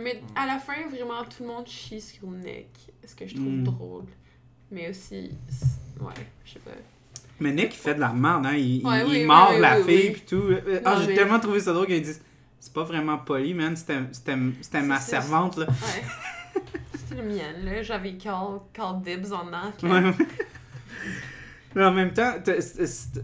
Mais 0.03 0.21
à 0.35 0.47
la 0.47 0.59
fin, 0.59 0.73
vraiment, 0.91 1.23
tout 1.25 1.43
le 1.45 1.47
monde 1.47 1.67
chie 1.69 2.01
sur 2.01 2.27
Nick. 2.29 2.69
Ce 3.07 3.15
que 3.15 3.25
je 3.27 3.35
trouve 3.37 3.47
Mm. 3.47 3.63
drôle. 3.65 4.05
Mais 4.73 4.91
aussi, 4.91 5.31
ouais, 6.01 6.13
je 6.45 6.53
sais 6.55 6.59
pas. 6.59 6.73
Mais 7.39 7.53
Nick 7.53 7.75
il 7.75 7.77
fait 7.79 7.95
de 7.95 8.01
la 8.01 8.13
merde, 8.13 8.47
hein, 8.47 8.55
il, 8.57 8.79
il- 8.79 8.85
Ouais, 8.87 9.03
il 9.03 9.05
oui, 9.07 9.17
oui, 9.21 9.25
mord 9.27 9.51
oui, 9.55 9.61
la 9.61 9.79
oui, 9.81 9.85
fille 9.85 10.11
puis 10.11 10.23
tout. 10.23 10.43
Euh, 10.43 10.81
Ah 10.85 10.95
Non, 10.97 11.01
j'ai 11.03 11.07
mais- 11.09 11.15
tellement 11.15 11.39
trouvé 11.39 11.61
ça 11.61 11.73
drôle 11.73 11.87
qu'ils 11.87 12.03
disent 12.03 12.21
c'est 12.59 12.73
pas 12.73 12.83
vraiment 12.83 13.19
poli 13.19 13.55
man, 13.55 13.77
c'était 13.77 14.81
ma 14.83 14.99
servante 14.99 15.59
là. 15.59 15.67
Ouais. 15.69 16.63
C'était 16.97 17.23
le 17.23 17.29
mien, 17.29 17.53
là. 17.63 17.81
J'avais 17.85 18.15
call, 18.15 18.59
call 18.73 19.01
dibs 19.05 19.33
en 19.33 19.47
an. 19.53 19.73
que- 19.81 19.87
Ouais. 19.87 20.13
Mais 21.77 21.85
en 21.85 21.93
même 21.93 22.15
temps, 22.15 22.33
je 22.47 22.63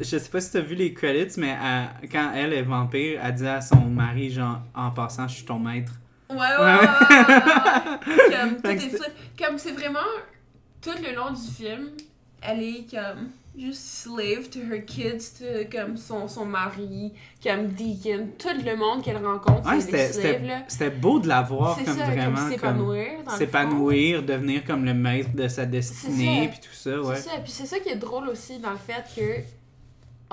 sais 0.04 0.28
pas 0.30 0.40
si 0.42 0.52
t'as 0.52 0.60
vu 0.60 0.74
les 0.74 0.92
credits, 0.92 1.40
mais 1.40 1.56
euh, 1.58 1.84
quand 2.12 2.32
elle 2.34 2.52
est 2.52 2.60
vampire, 2.60 3.18
elle 3.24 3.34
dit 3.34 3.46
à 3.46 3.62
son 3.62 3.80
mari, 3.86 4.28
genre, 4.28 4.60
en 4.74 4.90
passant, 4.90 5.26
je 5.26 5.36
suis 5.36 5.46
ton 5.46 5.58
maître. 5.58 5.92
Ouais, 6.28 6.36
ouais, 6.36 6.64
ouais, 6.66 6.80
comme 9.38 9.56
c'est 9.56 9.72
vraiment 9.72 10.00
tout 10.82 10.90
le 11.02 11.16
long 11.16 11.30
du 11.30 11.50
film, 11.50 11.92
elle 12.42 12.62
est 12.62 12.90
comme 12.90 13.30
juste 13.58 13.82
slave 14.04 14.48
to 14.50 14.60
her 14.60 14.84
kids, 14.84 15.38
to, 15.38 15.44
comme 15.70 15.96
son, 15.96 16.26
son 16.26 16.44
mari, 16.46 17.12
comme 17.42 17.68
Deacon, 17.68 18.28
tout 18.38 18.48
le 18.64 18.76
monde 18.76 19.02
qu'elle 19.02 19.24
rencontre, 19.24 19.68
Ouais, 19.68 19.80
c'était- 19.80 20.90
beau 20.90 21.18
de 21.18 21.28
la 21.28 21.42
voir 21.42 21.76
comme 21.76 21.86
ça, 21.98 22.06
vraiment 22.06 22.48
s'épanouir. 22.48 23.10
devenir 24.22 24.64
comme 24.64 24.84
le 24.84 24.94
maître 24.94 25.30
de 25.34 25.48
sa 25.48 25.66
destinée, 25.66 26.48
puis 26.48 26.60
tout 26.60 26.74
ça, 26.74 27.00
ouais. 27.00 27.16
C'est 27.16 27.28
ça, 27.28 27.36
puis 27.42 27.52
c'est 27.52 27.66
ça 27.66 27.78
qui 27.78 27.90
est 27.90 27.96
drôle 27.96 28.28
aussi 28.28 28.58
dans 28.58 28.70
le 28.72 28.78
fait 28.78 29.04
que, 29.14 29.42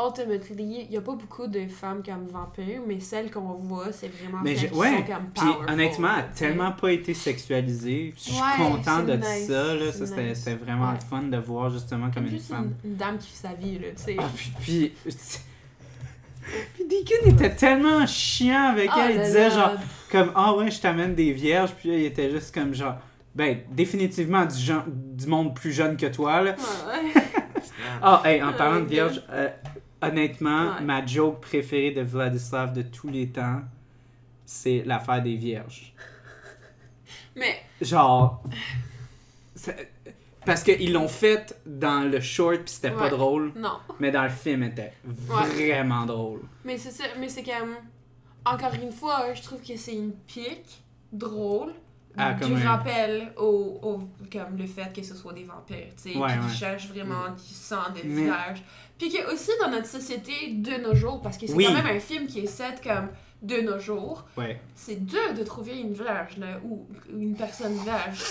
ultimately, 0.08 0.86
il 0.90 0.92
y 0.94 0.98
a 0.98 1.02
pas 1.02 1.14
beaucoup 1.16 1.48
de 1.48 1.68
femmes 1.68 2.02
comme 2.06 2.28
vampires, 2.28 2.82
mais 2.88 3.00
celles 3.00 3.30
qu'on 3.32 3.42
voit, 3.42 3.92
c'est 3.92 4.08
vraiment 4.08 4.40
Mais 4.44 4.56
celles 4.56 4.72
qui 4.72 4.78
ouais, 4.78 4.98
sont 4.98 5.04
comme 5.04 5.26
Puis 5.34 5.44
powerful, 5.46 5.70
honnêtement, 5.74 6.08
elle 6.10 6.14
a 6.14 6.18
là, 6.18 6.24
tu 6.32 6.38
sais. 6.38 6.46
tellement 6.48 6.72
pas 6.72 6.92
été 6.92 7.14
sexualisée. 7.14 8.14
Je 8.16 8.22
suis 8.22 8.34
Ouais, 8.34 8.58
content 8.58 9.04
de 9.04 9.14
nice, 9.14 9.48
ça, 9.48 9.74
là. 9.76 9.92
Ça, 9.92 10.06
c'était 10.06 10.30
nice. 10.30 10.48
vraiment 10.64 10.92
Ouais. 10.92 10.98
fun 11.10 11.24
de 11.24 11.38
voir 11.38 11.70
justement 11.70 12.10
comme 12.12 12.28
une 12.28 12.40
femme. 12.40 12.74
Une, 12.84 12.92
une 12.92 12.96
dame 12.98 13.18
qui 13.18 13.28
fait 13.30 13.48
sa 13.48 13.54
vie, 13.54 13.80
là, 13.80 13.88
tu 13.96 14.04
sais. 14.04 14.16
Ah, 14.20 14.24
puis, 14.36 14.52
puis, 14.62 14.94
puis 16.74 16.86
Deacon 16.88 17.30
était 17.32 17.56
tellement 17.56 18.06
chiant 18.08 18.70
avec 18.70 18.90
Ah 18.94 19.08
elle. 19.10 19.16
Il 19.18 19.22
disait 19.24 19.50
là. 19.50 19.56
genre, 19.56 19.72
comme, 20.12 20.32
ah 20.36 20.56
ouais, 20.56 20.72
je 20.72 20.80
t'amène 20.82 21.14
des 21.16 21.32
vierges. 21.32 21.72
Puis 21.74 21.90
là, 21.90 21.96
il 21.98 22.06
était 22.06 22.32
juste 22.32 22.54
comme 22.54 22.74
genre, 22.74 22.96
ben, 23.36 23.60
définitivement 23.72 24.46
du, 24.46 24.58
gen- 24.58 24.84
du 24.88 25.28
monde 25.28 25.56
plus 25.56 25.72
jeune 25.72 25.96
que 25.98 26.08
toi, 26.08 26.42
là. 26.42 26.52
Ouais. 26.88 27.22
Ah, 28.02 28.22
hey, 28.26 28.42
en 28.42 28.50
Oh 28.50 28.54
parlant 28.58 28.80
de 28.82 28.86
vierges, 28.86 29.22
euh, 29.32 29.50
honnêtement, 30.02 30.76
Ouais. 30.76 30.82
ma 30.82 31.06
joke 31.06 31.42
préférée 31.42 31.92
de 31.92 32.02
Vladislav 32.02 32.74
de 32.74 32.82
tous 32.84 33.10
les 33.10 33.30
temps, 33.30 33.62
c'est 34.46 34.84
l'affaire 34.86 35.22
des 35.22 35.36
vierges. 35.36 35.94
Mais, 37.36 37.62
Genre. 37.82 38.42
Parce 40.46 40.64
qu'ils 40.64 40.94
l'ont 40.94 41.08
fait 41.08 41.60
dans 41.66 42.10
le 42.10 42.20
short, 42.22 42.62
puis 42.62 42.72
c'était 42.74 42.92
pas 42.92 43.10
drôle. 43.10 43.52
non. 43.56 43.78
Mais 44.00 44.10
dans 44.12 44.24
le 44.24 44.30
film, 44.30 44.64
était 44.64 44.94
vraiment 45.04 46.06
drôle. 46.06 46.42
Mais 46.64 46.78
c'est 46.78 46.92
ça, 46.92 47.04
mais 47.20 47.30
c'est 47.30 47.44
comme. 47.44 47.76
Encore 48.46 48.74
une 48.82 48.92
fois, 48.92 49.34
je 49.34 49.42
trouve 49.42 49.62
que 49.62 49.76
c'est 49.76 49.94
une 49.96 50.14
pique 50.14 50.82
drôle. 51.12 51.74
Ah, 52.18 52.34
du 52.34 52.54
rappel 52.66 53.32
au, 53.38 53.80
au- 53.84 54.00
comme 54.32 54.58
le 54.58 54.66
fait 54.66 54.92
que 54.94 55.04
ce 55.04 55.14
soit 55.16 55.32
des 55.34 55.44
vampires, 55.44 55.94
tu 55.96 56.12
sais, 56.12 56.14
qui 56.14 56.58
cherchent 56.58 56.88
vraiment 56.88 57.30
du 57.30 57.44
sang 57.54 57.84
de 57.96 58.02
Mais- 58.08 58.24
vierge. 58.24 58.64
Puis 59.00 59.10
que 59.12 59.34
aussi 59.34 59.50
dans 59.62 59.70
notre 59.72 59.88
société 59.88 60.52
de 60.54 60.76
nos 60.84 60.94
jours, 60.94 61.22
parce 61.22 61.38
que 61.38 61.48
c'est 61.48 61.54
Oui. 61.54 61.66
quand 61.66 61.74
même 61.74 61.88
un 61.88 62.00
film 62.00 62.28
qui 62.28 62.42
est 62.42 62.48
set 62.48 62.82
comme 62.84 63.08
de 63.42 63.62
nos 63.62 63.80
jours, 63.80 64.26
Ouais. 64.38 64.60
c'est 64.76 65.04
dur 65.06 65.34
de 65.36 65.44
trouver 65.44 65.80
une 65.80 65.94
vierge, 65.94 66.38
là, 66.38 66.60
ou 66.66 66.86
une 67.12 67.36
personne 67.36 67.74
vierge. 67.84 68.22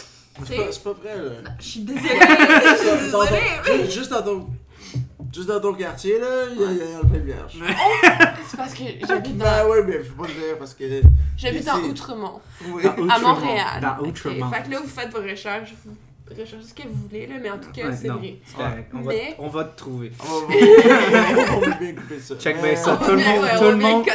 C'est 0.47 0.57
pas, 0.85 0.93
pas 0.93 1.01
vrai, 1.01 1.17
là. 1.17 1.51
je 1.59 1.65
suis 1.65 1.81
désolée, 1.81 2.09
je 2.11 3.11
ton- 3.11 3.25
mais 3.67 3.91
Juste 3.91 4.11
dans 4.11 4.23
ton. 4.23 4.47
Juste 5.35 5.49
dans 5.49 5.61
ton 5.61 5.75
quartier, 5.75 6.19
là, 6.21 6.27
il 6.51 6.61
y 6.61 6.65
a, 6.65 6.71
il 6.73 6.79
y 6.79 6.95
a 6.95 7.01
plein 7.01 7.19
de 7.19 7.25
vierges. 7.25 7.59
c'est 8.49 8.57
parce 8.57 8.73
que 8.73 8.85
j'habite 9.07 9.37
Ben 9.37 9.63
dans, 9.65 9.69
ouais, 9.71 9.83
mais 9.85 10.03
faut 10.03 10.23
pas 10.23 10.29
le 10.29 10.35
dire 10.35 10.59
parce 10.59 10.75
que. 10.75 10.85
j'habite 11.37 11.65
dans 11.65 11.79
Outremont. 11.81 12.41
Oui. 12.69 12.83
Dans 12.85 13.09
à. 13.09 13.19
Montréal. 13.19 13.81
Dans 13.83 14.07
Outremont. 14.07 14.51
Fait 14.51 14.63
que 14.63 14.71
là, 14.71 14.81
vous 14.81 14.89
faites 14.89 15.11
vos 15.11 15.21
recherches, 15.23 15.75
vous 15.85 15.93
recherchez 16.31 16.67
ce 16.67 16.75
que 16.75 16.83
vous 16.89 16.95
voulez, 17.09 17.27
là, 17.27 17.35
mais 17.43 17.51
en 17.51 17.59
tout 17.59 17.71
cas, 17.73 17.89
Ouais, 17.89 17.97
c'est 17.97 18.09
non, 18.09 18.17
vrai. 18.17 18.37
c'est 18.45 18.57
correct. 18.57 18.91
On, 18.95 19.01
va, 19.01 19.13
Mais- 19.13 19.37
on 19.39 19.49
va 19.49 19.65
te 19.65 19.77
trouver. 19.77 20.13
On 20.21 20.47
va, 20.47 20.55
va 21.71 21.75
bien 21.77 21.93
couper 21.95 22.19
ça. 22.21 22.35
Check 22.37 22.57
Mais- 22.63 22.73
bien 22.75 22.77
ça. 22.77 22.97
Tout 22.97 23.11
le 23.13 23.17
va- 23.19 23.31
monde- 23.31 23.43
ouais, 23.45 23.59
tout 23.59 23.65
le 23.65 23.71
va 23.71 23.77
monde-. 23.77 24.07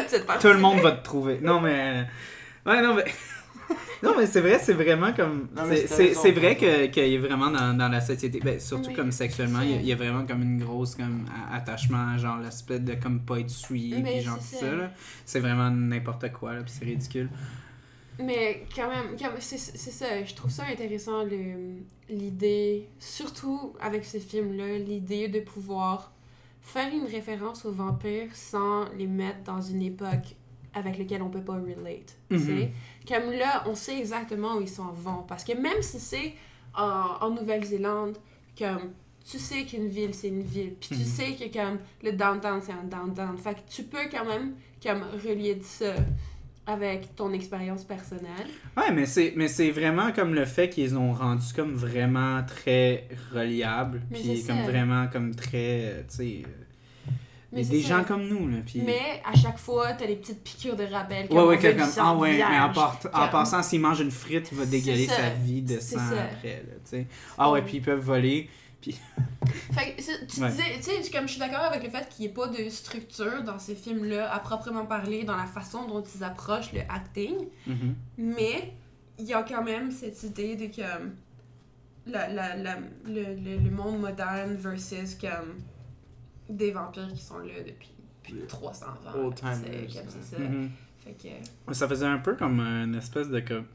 Tout 0.42 0.48
le 0.48 0.58
monde 0.60 0.80
va 0.80 0.92
te 0.92 1.04
trouver. 1.04 1.40
Non, 1.42 1.60
mais. 1.62 2.06
Ouais, 2.66 2.82
non, 2.82 2.96
mais. 2.96 3.06
Non, 4.04 4.16
mais 4.18 4.26
c'est 4.26 4.42
vrai, 4.42 4.60
c'est 4.62 4.74
vraiment 4.74 5.14
comme. 5.14 5.48
Non, 5.56 5.64
c'est- 5.70 5.88
c'est 5.88 5.88
C'est 5.88 6.04
raison. 6.08 6.20
c'est 6.24 6.32
vrai 6.32 6.58
que- 6.58 6.88
qu'il 6.88 7.04
est 7.14 7.18
vraiment 7.20 7.50
dans, 7.50 7.74
dans 7.74 7.88
la 7.88 8.02
société. 8.02 8.42
Ben, 8.44 8.60
surtout 8.60 8.90
Oui, 8.90 8.96
comme 8.96 9.14
sexuellement, 9.14 9.62
il 9.62 9.72
y, 9.72 9.74
a, 9.76 9.78
il 9.78 9.86
y 9.88 9.94
a 9.94 9.96
vraiment 9.96 10.26
comme 10.26 10.42
une 10.42 10.62
grosse 10.62 10.96
comme, 10.96 11.24
a- 11.50 11.56
attachement, 11.56 12.18
genre 12.18 12.38
l'aspect 12.40 12.80
de 12.80 12.96
comme 12.96 13.22
pas 13.22 13.40
être 13.40 13.50
souillé, 13.50 14.04
puis 14.04 14.20
genre 14.20 14.38
tout 14.38 14.44
ça. 14.44 14.60
ça. 14.60 14.66
là. 14.76 14.92
C'est 15.26 15.40
vraiment 15.40 15.70
n'importe 15.72 16.30
quoi, 16.34 16.52
là, 16.54 16.64
puis 16.64 16.74
c'est 16.78 16.84
ridicule. 16.84 17.30
Mais 18.20 18.66
quand 18.76 18.90
même, 18.90 19.16
même, 19.20 19.32
c'est 19.40 19.58
ça, 19.58 20.24
je 20.24 20.34
trouve 20.36 20.52
ça 20.52 20.66
intéressant, 20.66 21.24
l'idée, 22.10 22.88
surtout 23.00 23.74
avec 23.80 24.06
ce 24.06 24.18
film-là, 24.18 24.78
l'idée 24.78 25.28
de 25.28 25.40
pouvoir 25.40 26.12
faire 26.62 26.94
une 26.94 27.06
référence 27.06 27.66
aux 27.66 27.72
vampires 27.72 28.34
sans 28.36 28.86
les 28.98 29.08
mettre 29.08 29.44
dans 29.44 29.62
une 29.62 29.82
époque 29.82 30.36
avec 30.74 30.98
laquelle 30.98 31.22
on 31.22 31.30
peut 31.30 31.42
pas 31.44 31.54
relate. 31.56 32.18
Mhm. 32.30 32.40
sais. 32.40 32.72
Comme 33.08 33.32
là, 33.32 33.64
on 33.68 33.76
sait 33.76 33.98
exactement 34.00 34.56
où 34.58 34.62
ils 34.62 34.70
s'en 34.70 34.92
vont. 34.92 35.24
Parce 35.28 35.44
que 35.44 35.54
même 35.54 35.82
si 35.82 36.00
c'est 36.00 36.34
en, 36.76 37.18
en 37.22 37.30
Nouvelle-Zélande, 37.32 38.18
comme 38.58 38.92
tu 39.30 39.38
sais 39.40 39.66
qu'une 39.66 39.88
ville, 39.88 40.14
c'est 40.14 40.30
une 40.30 40.42
ville. 40.42 40.74
Puis 40.80 40.90
tu 40.90 40.96
Mhm. 40.96 41.04
sais 41.04 41.32
que 41.34 41.54
comme 41.54 41.80
le 42.02 42.12
downtown, 42.14 42.60
c'est 42.62 42.72
un 42.74 42.84
downtown. 42.84 43.38
Fait 43.38 43.54
que 43.56 43.60
tu 43.70 43.84
peux 43.84 44.10
quand 44.12 44.26
même 44.26 44.56
comme 44.82 45.04
relier 45.24 45.56
de 45.56 45.64
ça 45.64 45.94
avec 46.66 47.16
ton 47.16 47.34
expérience 47.34 47.84
personnelle. 47.84 48.48
Ouais, 48.78 48.92
mais 48.94 49.06
c'est 49.06 49.34
mais 49.36 49.48
c'est 49.50 49.72
vraiment 49.72 50.12
comme 50.14 50.34
le 50.34 50.46
fait 50.46 50.70
qu'ils 50.70 50.98
ont 50.98 51.12
rendu 51.14 51.46
comme 51.56 51.74
vraiment 51.74 52.42
très 52.44 53.08
reliable, 53.34 54.02
puis 54.12 54.44
comme 54.48 54.58
ça. 54.58 54.64
vraiment 54.64 55.08
comme 55.08 55.36
très, 55.36 55.82
euh, 55.82 56.02
tu 56.10 56.16
sais, 56.16 56.42
Mais 57.52 57.64
des 57.66 57.82
gens 57.82 58.04
comme 58.04 58.28
nous 58.28 58.48
là, 58.48 58.58
puis. 58.66 58.82
Mais 58.84 59.22
à 59.30 59.36
chaque 59.36 59.60
fois, 59.60 59.94
t'as 59.94 60.08
des 60.08 60.16
petites 60.16 60.44
piqûres 60.44 60.76
de 60.76 60.86
rappel. 60.86 61.28
Ouais, 61.32 61.44
ouais, 61.44 61.58
du 61.58 61.78
comme, 61.78 61.90
ah 62.00 62.16
ouais, 62.16 62.38
mais 62.38 62.44
en, 62.60 62.66
en 62.70 62.72
Comme- 62.72 63.30
passant, 63.30 63.62
s'il 63.62 63.80
mange 63.82 64.00
une 64.00 64.10
frite, 64.10 64.50
il 64.52 64.58
va 64.58 64.66
dégueuler 64.66 65.06
sa 65.06 65.30
vie 65.30 65.62
de 65.62 65.80
sang 65.80 65.98
après, 66.00 66.64
là, 66.66 66.74
tu 66.84 66.90
sais. 66.92 67.08
Ah 67.38 67.52
ouais, 67.52 67.60
Ouais. 67.60 67.66
puis 67.66 67.78
ils 67.78 67.82
peuvent 67.84 68.00
voler. 68.00 68.50
Fait 69.74 69.94
que 69.96 70.02
c'est- 70.02 70.26
tu 70.28 70.42
Ouais. 70.42 70.50
disais, 70.52 70.64
tu 70.78 71.04
sais, 71.04 71.12
comme 71.12 71.26
je 71.28 71.32
suis 71.32 71.40
d'accord 71.40 71.62
avec 71.64 71.84
le 71.84 71.90
fait 71.90 72.08
qu'il 72.10 72.26
n'y 72.26 72.32
ait 72.32 72.34
pas 72.34 72.48
de 72.48 72.70
structure 72.70 73.44
dans 73.44 73.60
ces 73.60 73.76
films-là, 73.76 74.32
à 74.34 74.40
proprement 74.40 74.86
parler, 74.86 75.24
dans 75.24 75.36
la 75.38 75.46
façon 75.46 75.88
dont 75.88 76.02
ils 76.04 76.24
approchent 76.24 76.72
le 76.74 76.82
acting, 76.90 77.36
Mhm. 77.68 77.96
mais 78.18 78.74
il 79.20 79.26
y 79.26 79.34
a 79.34 79.44
quand 79.44 79.64
même 79.64 79.92
cette 79.92 80.22
idée 80.24 80.56
de 80.56 80.66
comme 80.68 81.16
la, 82.08 82.28
la, 82.30 82.56
la- 82.56 82.80
le, 83.06 83.36
le, 83.36 83.58
le 83.64 83.72
monde 83.72 84.00
moderne 84.00 84.56
versus 84.56 85.16
comme 85.16 85.56
des 86.50 86.72
vampires 86.72 87.12
qui 87.14 87.22
sont 87.22 87.40
là 87.40 87.54
depuis, 87.66 87.92
depuis 88.24 88.46
300 88.48 88.86
ans. 88.88 89.18
Old 89.18 89.36
timers, 89.36 89.88
comme. 90.34 90.44
Mhm. 90.44 90.72
Fait 91.04 91.14
que, 91.68 91.74
Ça 91.74 91.88
faisait 91.88 92.06
un 92.06 92.20
peu 92.20 92.36
comme 92.36 92.60
une 92.62 92.96
espèce 92.96 93.28
de 93.30 93.40
comme, 93.42 93.66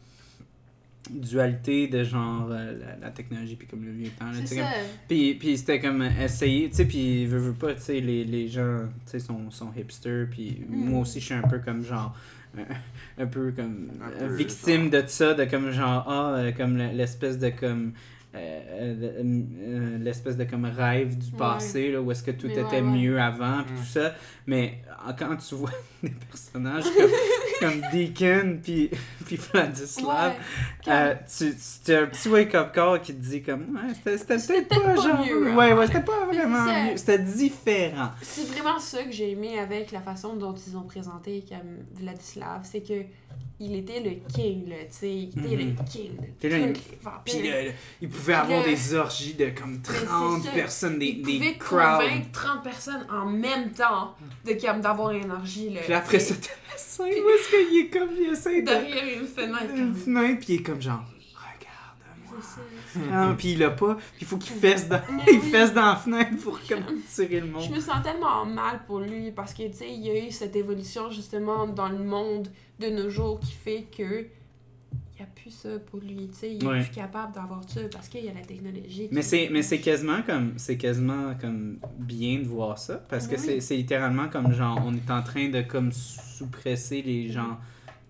dualité 1.11 1.89
de 1.89 2.05
genre 2.05 2.49
euh, 2.51 2.73
la, 2.79 2.97
la 3.07 3.11
technologie 3.11 3.57
puis 3.57 3.67
comme 3.67 3.85
le 3.85 3.93
vieux 3.93 4.11
temps. 4.11 4.27
là, 4.27 4.33
comme- 4.49 4.67
Puis, 5.09 5.35
puis 5.35 5.57
c'était 5.59 5.81
comme 5.81 6.03
essayer, 6.03 6.69
tu 6.71 6.77
sais, 6.77 6.85
puis 6.85 7.27
veux, 7.27 7.39
veux 7.39 7.53
pas, 7.55 7.75
tu 7.75 7.81
sais, 7.83 8.01
les, 8.01 8.25
les 8.25 8.49
gens, 8.49 8.81
tu 9.05 9.11
sais, 9.13 9.19
sont, 9.19 9.51
sont 9.51 9.71
hipsters, 9.77 10.27
puis 10.31 10.61
Mm. 10.69 10.77
moi 10.91 11.01
aussi 11.01 11.21
je 11.21 11.25
suis 11.27 11.35
un 11.35 11.43
peu 11.43 11.59
comme 11.59 11.83
genre, 11.85 12.15
euh, 12.59 12.63
un 13.19 13.27
peu 13.27 13.53
comme 13.53 13.89
Un 14.03 14.11
euh, 14.23 14.29
peu, 14.29 14.35
victime 14.35 14.91
de 14.91 15.03
ça, 15.07 15.35
de 15.35 15.45
comme 15.45 15.71
genre, 15.71 16.05
ah, 16.09 16.35
euh, 16.37 16.53
comme 16.53 16.77
le- 16.77 16.93
l'espèce 16.93 17.39
de 17.39 17.51
comme 17.51 17.93
euh, 18.35 19.99
l'espèce 20.01 20.37
de 20.37 20.45
comme 20.45 20.65
rêve 20.67 21.17
du 21.17 21.27
Ouais. 21.33 21.39
passé, 21.39 21.91
là, 21.93 22.01
où 22.03 22.11
est-ce 22.13 22.23
que 22.23 22.31
tout 22.31 22.47
Mais 22.47 22.53
était 22.53 22.63
ouais, 22.63 22.75
ouais. 22.77 22.83
mieux 22.83 23.21
avant, 23.21 23.63
puis 23.65 23.75
Mm. 23.75 23.79
tout 23.79 23.85
ça. 23.87 24.15
Mais 24.47 24.83
quand 25.19 25.37
tu 25.37 25.55
vois 25.55 25.71
des 26.03 26.11
personnages 26.11 26.85
comme, 26.97 27.11
comme 27.61 27.81
Deacon, 27.93 28.59
puis, 28.63 28.91
puis 29.27 29.37
Vladislav, 29.37 30.33
Ouais. 30.33 30.93
euh, 30.93 31.15
tu, 31.37 31.51
tu 31.51 31.57
t'as 31.85 32.03
un 32.03 32.07
petit 32.07 32.29
wake-up 32.29 32.73
call 32.73 33.01
qui 33.03 33.15
te 33.15 33.21
dit 33.21 33.43
comme, 33.43 33.63
ouais, 33.77 33.95
c'était 34.17 34.37
peut-être 34.37 34.69
pas, 34.69 34.81
pas 34.81 34.95
genre, 34.97 35.25
mieux, 35.27 35.55
ouais, 35.55 35.71
hein. 35.73 35.77
ouais, 35.77 35.87
c'était 35.87 36.01
pas 36.03 36.25
vraiment 36.27 36.67
c'est- 36.67 36.91
mieux, 36.91 36.97
c'était 36.97 37.19
différent. 37.19 38.11
C'est 38.23 38.47
vraiment 38.49 38.79
ça 38.79 39.03
que 39.05 39.13
j'ai 39.13 39.31
aimé 39.33 39.59
avec 39.59 39.93
la 39.93 40.01
façon 40.01 40.37
dont 40.37 40.55
ils 40.55 40.77
ont 40.77 40.83
présenté 40.85 41.45
comme 41.49 41.79
Vladislav, 41.95 42.61
c'est 42.65 42.81
que 42.81 43.03
il 43.61 43.75
était 43.75 43.99
le 44.01 44.11
king, 44.33 44.69
là, 44.69 44.77
tu 44.83 44.87
sais, 44.99 45.13
il 45.15 45.29
était 45.31 45.41
Mhm. 45.57 45.75
le 45.77 45.91
king 45.91 46.11
de 46.41 46.49
là, 46.49 46.59
il-. 46.59 46.73
Puis 47.25 47.75
il 48.03 48.09
pouvait 48.09 48.35
avoir 48.35 48.61
le- 48.65 48.71
des 48.71 48.95
orgies 48.95 49.35
de 49.35 49.47
comme 49.51 49.81
c'est 49.83 50.05
30 50.07 50.45
ça. 50.45 50.51
personnes, 50.53 50.99
des, 50.99 51.07
il 51.07 51.23
des 51.23 51.33
pouvait 51.39 51.59
convaincre 51.59 52.31
30 52.33 52.63
personnes 52.63 53.07
en 53.11 53.27
même 53.27 53.73
temps 53.73 54.15
d'avoir 54.81 55.11
une 55.11 55.25
énergie 55.25 55.71
là. 55.71 55.81
Puis 55.85 55.93
après 55.93 56.21
ça, 56.21 56.35
t'as 56.41 56.49
la 56.73 56.79
scène 56.79 57.07
où 57.07 57.29
est-ce 57.31 57.51
qu'il 57.69 57.81
est 57.81 57.89
comme, 57.91 58.11
il 58.21 58.31
essaie 58.33 58.61
de... 58.63 58.67
derrière 58.67 59.21
une 59.21 59.27
fenêtre. 59.27 59.75
Une 59.77 59.95
fenêtre, 59.95 60.39
puis 60.47 60.55
il 60.55 60.61
est 60.61 60.63
comme 60.63 60.81
genre. 60.81 61.03
Ah, 63.12 63.35
puis 63.39 63.53
il 63.53 63.59
l'a 63.59 63.70
pas, 63.70 63.95
puis 63.95 64.05
il 64.23 64.27
faut 64.27 64.37
qu'il 64.39 64.55
fesse 64.57 64.89
dans, 64.89 65.01
il 65.33 65.41
fesse 65.41 65.73
dans 65.75 65.87
la 65.87 65.97
fenêtre 65.97 66.37
pour 66.43 66.59
comme 66.69 66.85
tirer 67.12 67.41
le 67.41 67.47
Je 67.47 67.53
monde. 67.53 67.70
me 67.70 67.81
sens 67.81 68.03
tellement 68.03 68.45
mal 68.45 68.81
pour 68.87 69.01
lui 69.01 69.31
parce 69.33 69.55
que, 69.55 69.66
tu 69.69 69.75
sais, 69.75 69.91
il 69.93 70.01
y 70.07 70.11
a 70.11 70.27
eu 70.27 70.31
cette 70.31 70.57
évolution 70.57 71.11
justement 71.11 71.66
dans 71.66 71.89
le 71.89 71.99
monde 71.99 72.49
de 72.79 72.89
nos 72.89 73.11
jours 73.11 73.41
qui 73.41 73.53
fait 73.53 73.87
que 73.97 74.27
il 75.20 75.23
n'y 75.23 75.27
a 75.27 75.31
plus 75.35 75.51
ça 75.51 75.69
pour 75.91 75.99
lui, 75.99 76.29
tu 76.29 76.39
sais, 76.39 76.55
il 76.55 76.62
est 76.62 76.66
Ouais. 76.66 76.81
plus 76.85 76.95
capable 76.95 77.33
d'avoir 77.35 77.69
ça 77.69 77.81
parce 77.91 78.09
qu'il 78.09 78.25
y 78.25 78.29
a 78.29 78.33
la 78.33 78.41
technologie. 78.43 79.09
Mais 79.11 79.23
c'est, 79.23 79.49
mais 79.51 79.62
c'est 79.62 79.81
quasiment 79.81 80.23
comme, 80.23 80.53
c'est 80.59 80.77
quasiment 80.77 81.35
comme 81.41 81.79
bien 81.99 82.39
de 82.39 82.45
voir 82.47 82.79
ça, 82.79 82.99
parce 83.09 83.27
que 83.27 83.35
Oui. 83.35 83.61
c'est 83.61 83.77
littéralement 83.77 84.29
comme 84.29 84.53
genre, 84.53 84.81
on 84.87 84.95
est 84.95 85.11
en 85.11 85.23
train 85.25 85.49
de 85.49 85.62
comme 85.62 85.91
sous-presser 85.91 87.03
les 87.03 87.31
gens 87.33 87.59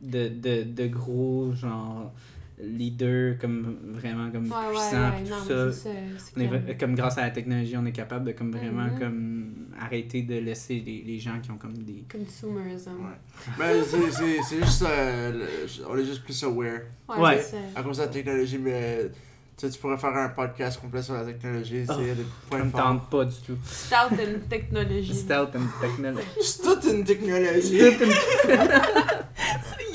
de, 0.03 0.29
de, 0.29 0.65
de 0.65 0.87
gros 0.87 1.53
genre 1.55 2.13
leaders 2.61 3.39
comme 3.39 3.77
vraiment 3.95 4.31
comme 4.31 4.45
Ouais, 4.47 4.51
ouais, 4.51 5.21
non, 5.29 5.37
tout 5.43 5.49
ça. 5.49 5.73
c'est 5.73 5.79
ça. 5.79 5.91
c'est 6.35 6.49
On 6.49 6.69
est 6.69 6.77
comme- 6.77 6.95
grâce 6.95 7.19
à 7.19 7.23
la 7.23 7.31
technologie, 7.31 7.77
on 7.77 7.87
est 7.87 7.93
capable 7.93 8.25
de 8.27 8.33
comme 8.33 8.51
vraiment 8.51 8.85
Mhm. 8.93 8.99
comme 8.99 9.55
arrêter 9.81 10.23
de 10.23 10.37
laisser 10.39 10.83
les, 10.85 11.03
les 11.07 11.19
gens 11.21 11.39
qui 11.41 11.51
ont 11.51 11.57
comme 11.57 11.75
des 11.79 12.05
Consumerism. 12.11 12.91
Ouais. 12.97 13.55
Mais 13.59 13.83
c'est- 13.85 14.11
c'est 14.11 14.43
c'est 14.43 14.65
juste. 14.65 14.83
euh, 14.89 15.33
le- 15.33 15.87
on 15.89 15.97
est 15.97 16.05
juste 16.05 16.25
plus 16.25 16.43
aware 16.45 16.81
Ouais, 17.09 17.19
Ouais. 17.21 17.37
c'est 17.39 17.53
ça. 17.53 17.57
à 17.77 17.83
cause 17.83 17.99
de 17.99 18.03
la 18.03 18.09
technologie, 18.09 18.59
mais. 18.59 19.11
Tu 19.57 19.67
sais, 19.67 19.73
tu 19.73 19.81
pourrais 19.81 19.99
faire 19.99 20.15
un 20.17 20.29
podcast 20.29 20.81
complet 20.81 21.03
sur 21.03 21.15
la 21.15 21.25
technologie, 21.25 21.85
Oh, 21.89 21.93
c'est 21.99 22.15
des 22.15 22.23
ça 22.23 22.29
points 22.49 22.63
me 22.65 22.71
forts. 22.71 22.81
tente 22.81 23.11
pas 23.11 23.25
du 23.25 23.35
tout. 23.45 23.57
Stout 23.65 24.15
and 24.15 24.49
technologie. 24.49 25.13
Stealth 25.17 25.57
and 25.57 25.67
technology. 25.81 26.23
C'est 26.41 26.63
toute 26.63 26.85
une 26.85 27.03
technologie. 27.03 27.61
Stealth 27.77 28.03
and- 28.03 29.25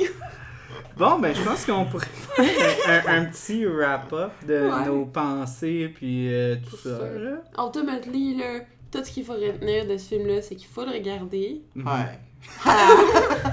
bon, 1.10 1.20
ben, 1.20 1.36
je 1.36 1.42
pense 1.44 1.66
qu'on 1.66 1.86
pourrait 1.86 2.06
faire 2.36 3.08
un, 3.10 3.22
un 3.22 3.26
petit 3.26 3.66
wrap-up 3.66 4.32
de 4.48 4.54
Ouais. 4.70 4.86
nos 4.86 5.06
pensées 5.06 5.92
puis 5.94 6.34
euh, 6.34 6.56
tout 6.70 6.78
ça. 6.78 6.98
ça. 7.00 7.06
là. 7.20 7.66
Ultimately, 7.66 8.38
là, 8.38 8.60
tout 8.92 9.04
ce 9.04 9.12
qu'il 9.12 9.26
faut 9.26 9.34
retenir 9.34 9.86
de 9.88 9.98
ce 9.98 10.10
film-là, 10.10 10.42
c'est 10.42 10.56
qu'il 10.56 10.68
faut 10.68 10.86
le 10.86 10.92
regarder. 10.92 11.62
Mhm. 11.76 11.88
Ouais. 11.88 12.20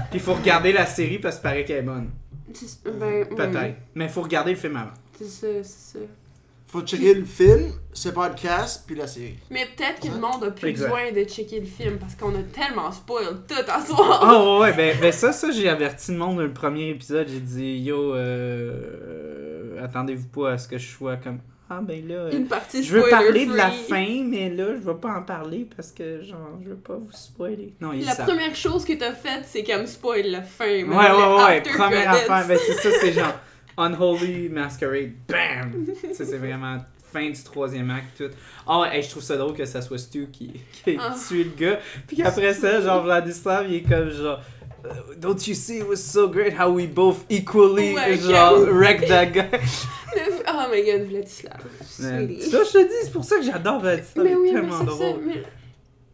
Puis 0.09 0.15
il 0.15 0.19
faut 0.19 0.33
regarder 0.33 0.73
la 0.73 0.85
série 0.85 1.17
parce 1.17 1.37
que 1.37 1.43
paraît 1.43 1.63
qu'elle 1.63 1.77
est 1.77 1.81
bonne. 1.81 2.09
Ben, 2.99 3.25
Peut-être. 3.25 3.75
Mais 3.95 4.05
il 4.05 4.09
faut 4.09 4.21
regarder 4.21 4.51
le 4.51 4.57
film 4.57 4.75
avant. 4.75 4.91
c'est 5.17 5.25
ça, 5.25 5.47
c'est 5.63 5.97
ça. 5.97 6.05
Faut 6.71 6.81
checker 6.83 7.13
le 7.15 7.25
film, 7.25 7.73
ce 7.91 8.07
podcast, 8.09 8.83
puis 8.87 8.95
la 8.95 9.05
série. 9.05 9.35
Mais 9.49 9.67
peut-être 9.75 9.99
que 9.99 10.07
le 10.07 10.19
monde 10.21 10.41
a 10.45 10.51
plus 10.51 10.69
Exact. 10.69 10.85
besoin 10.85 11.11
de 11.11 11.27
checker 11.27 11.59
le 11.59 11.65
film 11.65 11.97
parce 11.99 12.15
qu'on 12.15 12.33
a 12.33 12.43
tellement 12.43 12.89
spoil 12.93 13.41
tout 13.45 13.55
à 13.69 13.85
soir. 13.85 14.21
Oh 14.23 14.59
ouais, 14.61 14.69
ouais, 14.69 14.73
ben, 14.73 14.97
ben 15.01 15.11
ça, 15.11 15.33
ça 15.33 15.51
j'ai 15.51 15.67
averti 15.67 16.13
le 16.13 16.17
monde 16.17 16.37
dans 16.37 16.43
le 16.43 16.53
premier 16.53 16.89
épisode. 16.91 17.27
J'ai 17.29 17.41
dit, 17.41 17.79
yo, 17.79 18.15
euh, 18.15 19.75
euh, 19.75 19.83
attendez-vous 19.83 20.27
pas 20.29 20.51
à 20.53 20.57
ce 20.57 20.69
que 20.69 20.77
je 20.77 20.87
sois 20.87 21.17
comme, 21.17 21.39
ah 21.69 21.79
ben 21.81 22.07
là, 22.07 22.15
euh, 22.15 22.31
Une 22.31 22.47
partie 22.47 22.83
je 22.83 22.97
veux 22.97 23.09
parler 23.09 23.45
de 23.45 23.53
la 23.55 23.69
fin, 23.69 24.23
mais 24.25 24.49
là, 24.49 24.67
je 24.75 24.85
vais 24.89 24.97
pas 24.97 25.11
en 25.17 25.23
parler 25.23 25.67
parce 25.75 25.91
que, 25.91 26.21
genre, 26.21 26.57
je 26.63 26.69
veux 26.69 26.75
pas 26.75 26.95
vous 26.95 27.11
spoiler. 27.11 27.73
Non, 27.81 27.91
ils 27.93 28.05
La 28.05 28.13
savent. 28.13 28.27
première 28.27 28.55
chose 28.55 28.85
que 28.85 28.93
t'as 28.93 29.13
faite, 29.13 29.43
c'est 29.45 29.63
comme 29.63 29.87
spoil 29.87 30.27
la 30.27 30.41
fin. 30.41 30.65
Ouais, 30.65 30.83
ouais, 30.83 31.11
ouais, 31.11 31.43
ouais, 31.43 31.61
première 31.61 32.11
affaire, 32.11 32.47
ben 32.47 32.57
c'est 32.65 32.73
ça, 32.75 32.89
c'est 33.01 33.11
genre 33.13 33.33
Unholy 33.81 34.49
Masquerade, 34.49 35.11
bam! 35.27 35.85
ça, 36.13 36.25
c'est 36.25 36.37
vraiment 36.37 36.77
fin 37.11 37.29
du 37.29 37.43
troisième 37.43 37.89
acte, 37.89 38.17
tout. 38.17 38.29
Ah 38.67 38.81
ouais, 38.81 38.95
hey, 38.97 39.03
je 39.03 39.09
trouve 39.09 39.23
ça 39.23 39.35
drôle 39.37 39.53
que 39.53 39.65
ça 39.65 39.81
soit 39.81 39.97
Stu 39.97 40.27
qui, 40.31 40.53
qui 40.83 40.97
Ah. 40.99 41.13
tué 41.27 41.43
le 41.43 41.51
gars, 41.57 41.79
puis 42.07 42.15
qu'après 42.17 42.53
ça, 42.53 42.79
genre 42.81 43.03
Vladislav, 43.03 43.65
il 43.69 43.75
est 43.75 43.81
comme 43.81 44.09
genre. 44.09 44.39
uh, 44.85 45.15
Don't 45.17 45.37
you 45.47 45.53
see 45.53 45.77
it 45.79 45.87
was 45.87 45.97
so 45.97 46.27
great 46.29 46.53
how 46.57 46.69
we 46.71 46.87
both 46.87 47.25
equally 47.29 47.93
Ouais, 47.95 48.17
genre 48.17 48.59
wrecked 48.71 49.07
that 49.09 49.25
guy? 49.27 49.49
Oh 50.47 50.67
my 50.71 50.83
god, 50.83 51.07
Vladislav. 51.09 51.57
Ça, 51.81 52.19
je 52.19 52.71
te 52.71 52.83
dis, 52.87 52.93
c'est 53.03 53.11
pour 53.11 53.23
ça 53.25 53.37
que 53.37 53.43
j'adore 53.43 53.79
Vladislav, 53.79 54.25
Mais 54.25 54.31
est 54.31 54.35
oui, 54.35 54.49
mais 54.53 54.59
tellement 54.59 54.77
ça. 54.79 54.83
drôle. 54.85 55.19
Mais... 55.25 55.43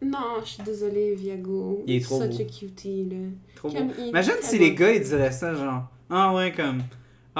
Non, 0.00 0.40
je 0.44 0.48
suis 0.50 0.62
désolée, 0.62 1.14
Viago. 1.16 1.82
Il 1.86 1.96
est 1.96 2.04
trop 2.04 2.20
Such 2.22 2.30
beau. 2.36 2.40
a 2.42 2.44
cutie, 2.44 3.04
là. 3.10 3.16
Trop 3.56 3.68
beau. 3.70 3.78
Imagine 4.06 4.34
si 4.40 4.58
les 4.58 4.72
gars 4.74 4.92
ils 4.92 5.02
diraient 5.02 5.32
ça 5.32 5.54
genre 5.54 5.82
ah 6.10 6.32
ouais 6.34 6.52
comme 6.52 6.82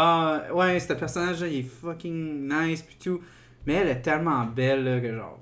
ah 0.00 0.42
ouais 0.54 0.78
ce 0.78 0.92
personnage 0.92 1.40
là 1.40 1.48
il 1.48 1.58
est 1.58 1.62
fucking 1.82 2.48
nice 2.48 2.82
pis 2.82 2.96
tout 3.02 3.20
mais 3.66 3.74
elle 3.74 3.88
est 3.88 4.00
tellement 4.02 4.44
belle 4.44 4.84
là 4.84 5.00
que 5.00 5.12
genre 5.14 5.38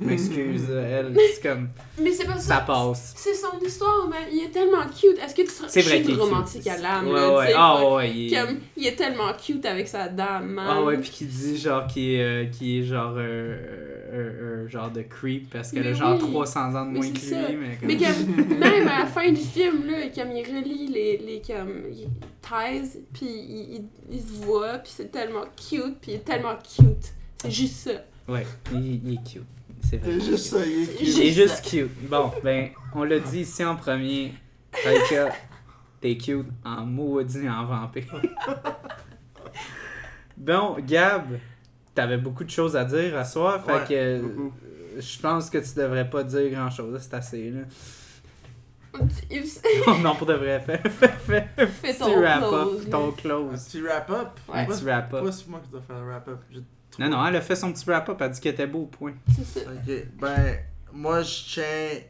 m'excuse 0.00 0.70
elle 0.70 1.16
c'est 1.34 1.48
comme 1.48 1.68
Mais 1.98 2.12
c'est 2.12 2.26
pas 2.26 2.34
ça 2.38 2.56
ça. 2.56 2.60
passe 2.60 3.14
C'est 3.16 3.34
son 3.34 3.58
histoire, 3.64 4.08
mais 4.08 4.28
il 4.32 4.44
est 4.44 4.50
tellement 4.50 4.84
cute. 4.86 5.18
Est-ce 5.18 5.34
que 5.34 5.42
tu 5.42 5.48
seras 5.48 5.68
c'est 5.68 5.80
vrai 5.80 6.02
qu'il 6.02 6.14
est 6.14 6.20
romantique 6.20 6.66
à 6.66 6.76
l'âme, 6.76 7.08
ouais 7.08 7.14
là, 7.14 7.34
ouais 7.36 7.52
ah 7.56 7.88
ouais 7.94 8.10
il 8.10 8.32
est 8.32 8.36
Comme, 8.36 8.58
il 8.76 8.86
est 8.86 8.94
tellement 8.96 9.32
cute 9.32 9.64
avec 9.66 9.88
sa 9.88 10.08
dame, 10.08 10.48
man. 10.50 10.66
ah 10.68 10.82
ouais 10.82 10.98
puis 10.98 11.10
qui 11.10 11.24
dit 11.24 11.56
genre 11.58 11.86
qui 11.86 12.14
est 12.14 12.22
euh, 12.22 12.44
est 12.60 12.82
genre 12.82 13.14
euh, 13.16 13.99
euh, 14.12 14.64
euh, 14.64 14.68
genre 14.68 14.90
de 14.90 15.02
creep 15.02 15.50
parce 15.50 15.70
qu'elle 15.70 15.86
a 15.86 15.90
Mais 15.90 15.94
genre 15.94 16.18
oui. 16.20 16.30
300 16.30 16.74
ans 16.74 16.86
de 16.86 16.90
moins 16.90 17.10
que 17.10 17.50
lui 17.50 17.56
mais 17.56 17.76
comme 17.76 17.88
Mais 17.88 17.96
comme, 17.96 18.58
même 18.58 18.88
à 18.88 19.00
la 19.00 19.06
fin 19.06 19.30
du 19.30 19.40
film, 19.40 19.86
là, 19.86 20.08
comme 20.14 20.32
il 20.32 20.44
relie 20.44 20.88
les, 20.88 21.18
les 21.18 21.42
comme, 21.46 21.84
il 21.90 22.08
ties, 22.42 22.98
puis 23.12 23.26
il, 23.26 23.74
il, 23.74 23.84
il 24.10 24.20
se 24.20 24.44
voit, 24.44 24.78
puis 24.78 24.92
c'est 24.94 25.10
tellement 25.10 25.44
cute, 25.56 25.98
puis 26.00 26.12
il 26.12 26.14
est 26.14 26.24
tellement 26.24 26.56
cute. 26.56 27.14
C'est 27.38 27.50
juste 27.50 27.74
ça. 27.74 27.92
ouais 28.28 28.46
il, 28.72 29.06
il 29.06 29.14
est 29.14 29.24
cute 29.24 29.46
c'est 29.82 29.96
vrai 29.96 30.12
C'est 30.18 30.26
juste 30.26 30.46
ça, 30.46 30.66
il 30.66 30.82
est 30.82 30.86
cute. 30.86 31.00
Il 31.00 31.08
est 31.08 31.32
Juste 31.32 31.34
juste 31.34 31.64
cute. 31.68 32.08
Bon, 32.08 32.30
ben, 32.42 32.70
on 32.94 33.04
l'a 33.04 33.18
dit 33.18 33.40
ici 33.40 33.64
en 33.64 33.76
premier. 33.76 34.34
Taika, 34.72 35.30
t'es 36.00 36.16
cute 36.16 36.46
en 36.64 36.86
maudit 36.86 37.48
en 37.48 37.64
vampire. 37.64 38.22
bon, 40.36 40.76
Gab, 40.86 41.38
t'avais 41.94 42.18
beaucoup 42.18 42.44
de 42.44 42.50
choses 42.50 42.76
à 42.76 42.84
dire 42.84 43.16
à 43.18 43.24
soir, 43.24 43.64
fait 43.64 43.72
Ouais, 43.72 43.84
que 43.88 44.20
beaucoup. 44.22 44.52
je 44.98 45.18
pense 45.20 45.50
que 45.50 45.58
tu 45.58 45.74
devrais 45.78 46.08
pas 46.08 46.22
dire 46.24 46.50
grand 46.50 46.70
chose, 46.70 46.98
c'est 47.00 47.14
assez 47.14 47.50
là. 47.50 47.60
Il- 49.30 49.44
non, 49.86 49.98
non, 50.02 50.14
pour 50.16 50.26
de 50.26 50.34
vrai, 50.34 50.60
fais, 50.60 50.78
fais, 50.78 51.08
fais 51.08 51.48
Fais 51.56 51.66
petit 51.92 51.98
ton 51.98 52.20
wrap 52.20 52.40
close, 52.40 52.82
up, 52.86 52.90
ton 52.90 53.08
Un 53.08 53.12
close. 53.12 53.64
petit 53.64 53.82
wrap-up? 53.82 54.28
Ouais. 54.48 54.66
Petit 54.66 54.84
wrap 54.84 55.04
up. 55.04 55.10
Pourquoi 55.10 55.32
c'est 55.32 55.48
moi 55.48 55.60
qui 55.64 55.70
dois 55.70 55.80
faire 55.82 56.00
le 56.00 56.06
wrap-up? 56.08 56.40
Non, 56.98 57.08
non, 57.08 57.24
elle 57.26 57.36
a 57.36 57.40
fait 57.40 57.54
son 57.54 57.72
petit 57.72 57.84
wrap 57.88 58.08
up, 58.08 58.16
elle 58.18 58.26
a 58.26 58.28
dit 58.30 58.40
qu'elle 58.40 58.54
était 58.54 58.66
beau, 58.66 58.86
point. 58.86 59.14
C'est 59.36 59.60
ça. 59.60 59.70
Ok, 59.70 59.92
ben, 60.20 60.56
moi 60.92 61.22
je 61.22 61.44
tiens 61.54 62.00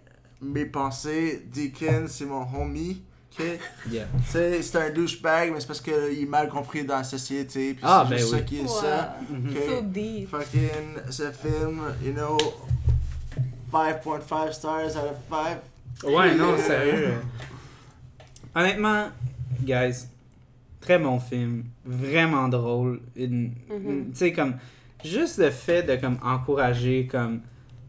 mes 0.40 0.64
pensées. 0.64 1.46
Deacon, 1.52 2.06
c'est 2.08 2.24
mon 2.24 2.46
homie. 2.58 3.02
Ok? 3.38 3.44
Yeah. 3.90 4.06
C'est 4.26 4.76
un 4.76 4.90
douchebag, 4.90 5.52
mais 5.52 5.60
c'est 5.60 5.66
parce 5.66 5.80
qu'il 5.80 5.92
est 5.94 6.26
mal 6.28 6.48
compris 6.48 6.84
dans 6.84 6.96
la 6.96 7.04
société. 7.04 7.74
Puis 7.74 7.82
Ah, 7.82 8.04
c'est 8.04 8.10
ben 8.10 8.18
juste 8.18 8.32
oui. 8.32 8.38
ça 8.38 8.44
qui 8.44 8.58
est 8.60 8.68
ça. 8.68 9.16
Mhm. 9.30 9.50
Ok. 9.50 9.62
So 9.68 9.82
deep. 9.82 10.28
Fucking, 10.30 11.10
ce 11.10 11.30
film, 11.30 11.80
you 12.04 12.12
know, 12.12 12.36
5.5 13.72 14.52
stars 14.52 14.96
out 14.96 15.10
of 15.10 15.16
5. 15.30 15.58
Ouais, 16.10 16.34
non, 16.34 16.56
sérieux. 16.58 17.14
Honnêtement, 18.54 19.08
guys, 19.62 20.06
très 20.80 20.98
bon 20.98 21.20
film, 21.20 21.64
vraiment 21.84 22.48
drôle. 22.48 23.00
Une- 23.14 23.52
Tu 23.68 24.06
sais, 24.14 24.32
comme, 24.32 24.54
juste 25.04 25.38
le 25.38 25.50
fait 25.50 25.82
de 25.84 25.96
comme 25.96 26.18
encourager 26.22 27.06
comme 27.06 27.42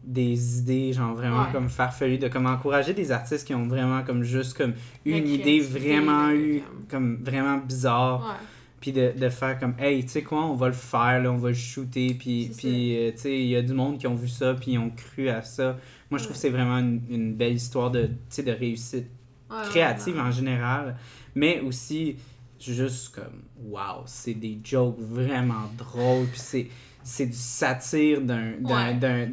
des 0.04 0.58
idées, 0.58 0.92
genre 0.92 1.14
vraiment 1.14 1.42
Ouais. 1.44 1.52
comme 1.52 1.68
farfelues, 1.68 2.18
de 2.18 2.28
comme 2.28 2.46
encourager 2.46 2.92
des 2.94 3.12
artistes 3.12 3.46
qui 3.46 3.54
ont 3.54 3.66
vraiment 3.68 4.02
comme 4.02 4.22
juste 4.24 4.56
comme 4.56 4.74
une 5.04 5.28
idée 5.28 5.60
vraiment 5.60 6.30
eu, 6.30 6.62
comme- 6.88 7.22
vraiment 7.22 7.58
bizarre. 7.58 8.36
Puis 8.80 8.90
de, 8.90 9.12
de 9.16 9.28
faire 9.28 9.60
comme 9.60 9.74
hey 9.78 10.02
tu 10.02 10.08
sais 10.08 10.22
quoi 10.22 10.44
on 10.44 10.54
va 10.56 10.66
le 10.66 10.72
faire 10.72 11.22
là, 11.22 11.30
on 11.30 11.36
va 11.36 11.50
le 11.50 11.54
shooter 11.54 12.14
puis 12.14 12.50
puis 12.56 12.96
euh, 12.98 13.12
tu 13.12 13.18
sais 13.18 13.38
il 13.40 13.46
y 13.46 13.54
a 13.54 13.62
du 13.62 13.74
monde 13.74 13.96
qui 13.98 14.08
ont 14.08 14.16
vu 14.16 14.26
ça 14.26 14.54
puis 14.54 14.72
ils 14.72 14.78
ont 14.78 14.90
cru 14.90 15.28
à 15.28 15.42
ça. 15.42 15.78
Moi 16.10 16.18
je 16.18 16.24
trouve 16.24 16.30
Ouais. 16.30 16.32
que 16.32 16.38
c'est 16.40 16.50
vraiment 16.50 16.78
une, 16.78 17.00
une 17.08 17.34
belle 17.34 17.52
histoire 17.54 17.92
de 17.92 18.06
tu 18.06 18.12
sais 18.30 18.42
de 18.42 18.50
réussite 18.50 19.06
Ouais, 19.48 19.56
créative 19.70 20.18
en 20.18 20.32
général. 20.32 20.96
Mais 21.36 21.60
aussi 21.60 22.16
juste 22.58 23.14
comme 23.14 23.42
wow 23.70 24.02
c'est 24.06 24.34
des 24.34 24.58
jokes 24.64 24.98
vraiment 24.98 25.70
drôles 25.78 26.26
puis 26.26 26.40
c'est 26.40 26.66
c'est 27.04 27.26
du 27.26 27.36
satire 27.36 28.20
d'un 28.20 28.52
d'un 28.60 29.26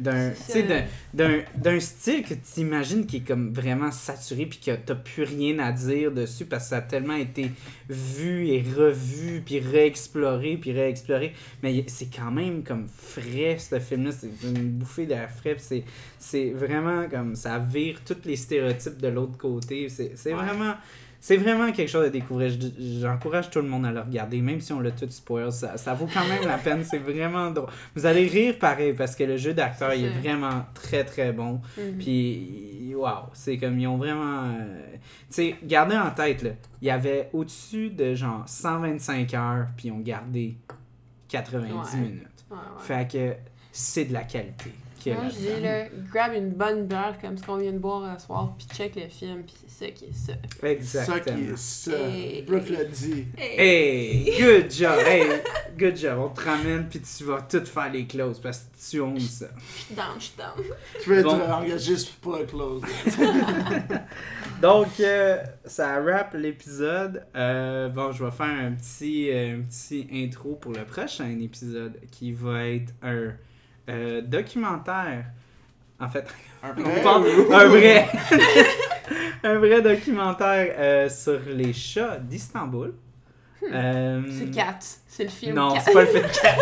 d'un 1.56 1.80
style 1.80 2.22
que 2.22 2.34
tu 2.34 2.60
imagines 2.60 3.06
qui 3.06 3.18
est 3.18 3.26
comme 3.26 3.52
vraiment 3.52 3.90
saturé 3.90 4.46
puis 4.46 4.58
que 4.58 4.72
t'as 4.74 4.94
plus 4.94 5.22
rien 5.24 5.58
à 5.60 5.72
dire 5.72 6.10
dessus 6.12 6.46
parce 6.46 6.64
que 6.64 6.68
ça 6.70 6.76
a 6.78 6.82
tellement 6.82 7.14
été 7.14 7.50
vu 7.88 8.48
et 8.48 8.62
revu 8.62 9.42
puis 9.44 9.60
réexploré 9.60 10.56
puis 10.56 10.72
réexploré. 10.72 11.32
Mais 11.62 11.84
c'est 11.88 12.08
quand 12.14 12.30
même 12.30 12.62
comme 12.62 12.86
frais 12.88 13.56
ce 13.58 13.78
film 13.78 14.04
là 14.04 14.12
c'est 14.12 14.30
une 14.42 14.70
bouffée 14.70 15.06
d'air 15.06 15.30
frais 15.30 15.56
c'est 15.58 15.84
c'est 16.18 16.50
vraiment 16.50 17.08
comme 17.08 17.34
ça 17.34 17.58
vire 17.58 18.00
tous 18.04 18.16
les 18.24 18.36
stéréotypes 18.36 18.98
de 19.00 19.08
l'autre 19.08 19.36
côté. 19.38 19.88
C'est 19.88 20.12
c'est 20.16 20.34
Ouais. 20.34 20.44
vraiment 20.44 20.74
c'est 21.20 21.36
vraiment 21.36 21.70
quelque 21.70 21.88
chose 21.88 22.06
à 22.06 22.10
découvrir. 22.10 22.50
Je- 22.50 23.00
J'encourage 23.00 23.50
tout 23.50 23.60
le 23.60 23.68
monde 23.68 23.84
à 23.86 23.92
le 23.92 24.00
regarder, 24.00 24.40
même 24.40 24.60
si 24.60 24.72
on 24.72 24.80
l'a 24.80 24.90
tout 24.90 25.06
spoil. 25.10 25.52
Ça, 25.52 25.76
ça 25.76 25.92
vaut 25.94 26.08
quand 26.12 26.26
même 26.26 26.46
la 26.46 26.56
peine. 26.64 26.82
C'est 26.84 26.98
vraiment 26.98 27.50
drôle. 27.50 27.68
Vous 27.94 28.06
allez 28.06 28.26
rire 28.26 28.58
pareil 28.58 28.94
parce 28.94 29.14
que 29.14 29.24
le 29.24 29.36
jeu 29.36 29.52
d'acteur 29.54 29.92
il 29.94 30.06
est 30.06 30.08
vraiment 30.20 30.64
très 30.74 31.04
très 31.04 31.32
bon. 31.32 31.60
Mhm. 31.78 31.98
Puis, 31.98 32.94
waouh, 32.96 33.26
c'est 33.34 33.58
comme 33.58 33.78
ils 33.78 33.86
ont 33.86 33.96
vraiment. 33.98 34.44
euh, 34.44 34.84
Tu 34.96 35.34
sais, 35.34 35.56
gardez 35.62 35.96
en 35.96 36.10
tête, 36.10 36.42
là, 36.42 36.50
il 36.82 36.88
y 36.88 36.90
avait 36.90 37.28
au-dessus 37.32 37.90
de 37.90 38.14
genre 38.14 38.42
125 38.46 39.34
heures, 39.34 39.66
puis 39.76 39.88
ils 39.88 39.92
ont 39.92 40.00
gardé 40.00 40.56
90 41.28 41.72
Ouais. 41.94 42.00
minutes. 42.00 42.26
Ouais, 42.50 42.56
ouais. 42.56 42.62
Fait 43.06 43.10
que 43.10 43.34
c'est 43.72 44.06
de 44.06 44.12
la 44.12 44.24
qualité. 44.24 44.72
A 45.08 45.14
Moi, 45.14 45.24
je 45.30 45.36
dis, 45.38 45.62
là, 45.62 45.84
grab 46.12 46.32
une 46.34 46.50
bonne 46.50 46.86
bière 46.86 47.16
comme 47.20 47.38
ce 47.38 47.42
qu'on 47.42 47.56
vient 47.56 47.72
de 47.72 47.78
boire 47.78 48.18
ce 48.20 48.26
soir, 48.26 48.54
puis 48.58 48.66
check 48.76 48.96
le 48.96 49.08
film, 49.08 49.42
puis 49.44 49.54
c'est 49.66 49.86
ça 49.86 49.90
qui 49.92 50.04
est 50.04 50.12
ça. 50.12 50.32
Ça 50.34 50.58
qui 50.60 50.66
Exactement. 50.66 51.52
est 51.54 51.56
ça. 51.56 51.92
Et- 52.14 52.42
Brooke 52.42 52.68
l'a 52.68 52.84
dit. 52.84 53.24
Hey, 53.38 54.34
good 54.38 54.70
job, 54.70 54.98
hey, 55.06 55.24
good 55.78 55.96
job. 55.96 56.18
On 56.18 56.28
te 56.28 56.42
ramène 56.42 56.86
puis 56.90 57.00
tu 57.00 57.24
vas 57.24 57.40
tout 57.40 57.64
faire 57.64 57.90
les 57.90 58.06
closes 58.06 58.40
parce 58.40 58.58
que 58.58 58.90
tu 58.90 59.00
owns 59.00 59.18
ça. 59.20 59.46
Je 59.56 59.80
suis 59.86 59.94
down, 59.94 60.06
je 60.18 60.24
suis 60.24 60.34
down. 60.36 60.76
Tu 61.02 61.14
être 61.18 61.24
Bon. 61.24 61.40
engagé 61.52 61.94
pour 62.20 62.36
le 62.36 62.44
close. 62.44 62.82
Donc, 64.62 64.88
euh, 65.00 65.38
ça 65.64 66.00
wrap 66.00 66.34
l'épisode. 66.34 67.24
Euh, 67.34 67.88
bon, 67.88 68.12
je 68.12 68.22
vais 68.24 68.30
faire 68.30 68.46
un 68.46 68.72
petit, 68.72 69.30
euh, 69.30 69.56
un 69.58 69.62
petit 69.62 70.06
intro 70.12 70.54
pour 70.56 70.72
le 70.72 70.84
prochain 70.84 71.30
épisode 71.40 71.98
qui 72.10 72.32
va 72.32 72.66
être 72.68 72.92
un 73.02 73.32
euh, 73.88 74.20
documentaire. 74.22 75.24
En 75.98 76.08
fait, 76.08 76.26
Un 76.62 76.74
on 76.78 77.20
vrai 77.20 77.54
un 77.54 77.66
vrai, 77.66 78.08
un 79.44 79.58
vrai 79.58 79.82
documentaire 79.82 80.74
euh, 80.78 81.08
sur 81.08 81.40
les 81.48 81.72
chats 81.72 82.18
d'Istanbul. 82.18 82.94
Euh, 83.70 84.22
C'est 84.30 84.50
Cat. 84.50 84.78
C'est 85.06 85.24
le 85.24 85.30
film 85.30 85.54
Non, 85.56 85.74
Cat. 85.74 85.80
c'est 85.80 85.92
pas 85.92 86.00
le 86.02 86.06
fait 86.06 86.22
de 86.22 86.28
Cats. 86.28 86.56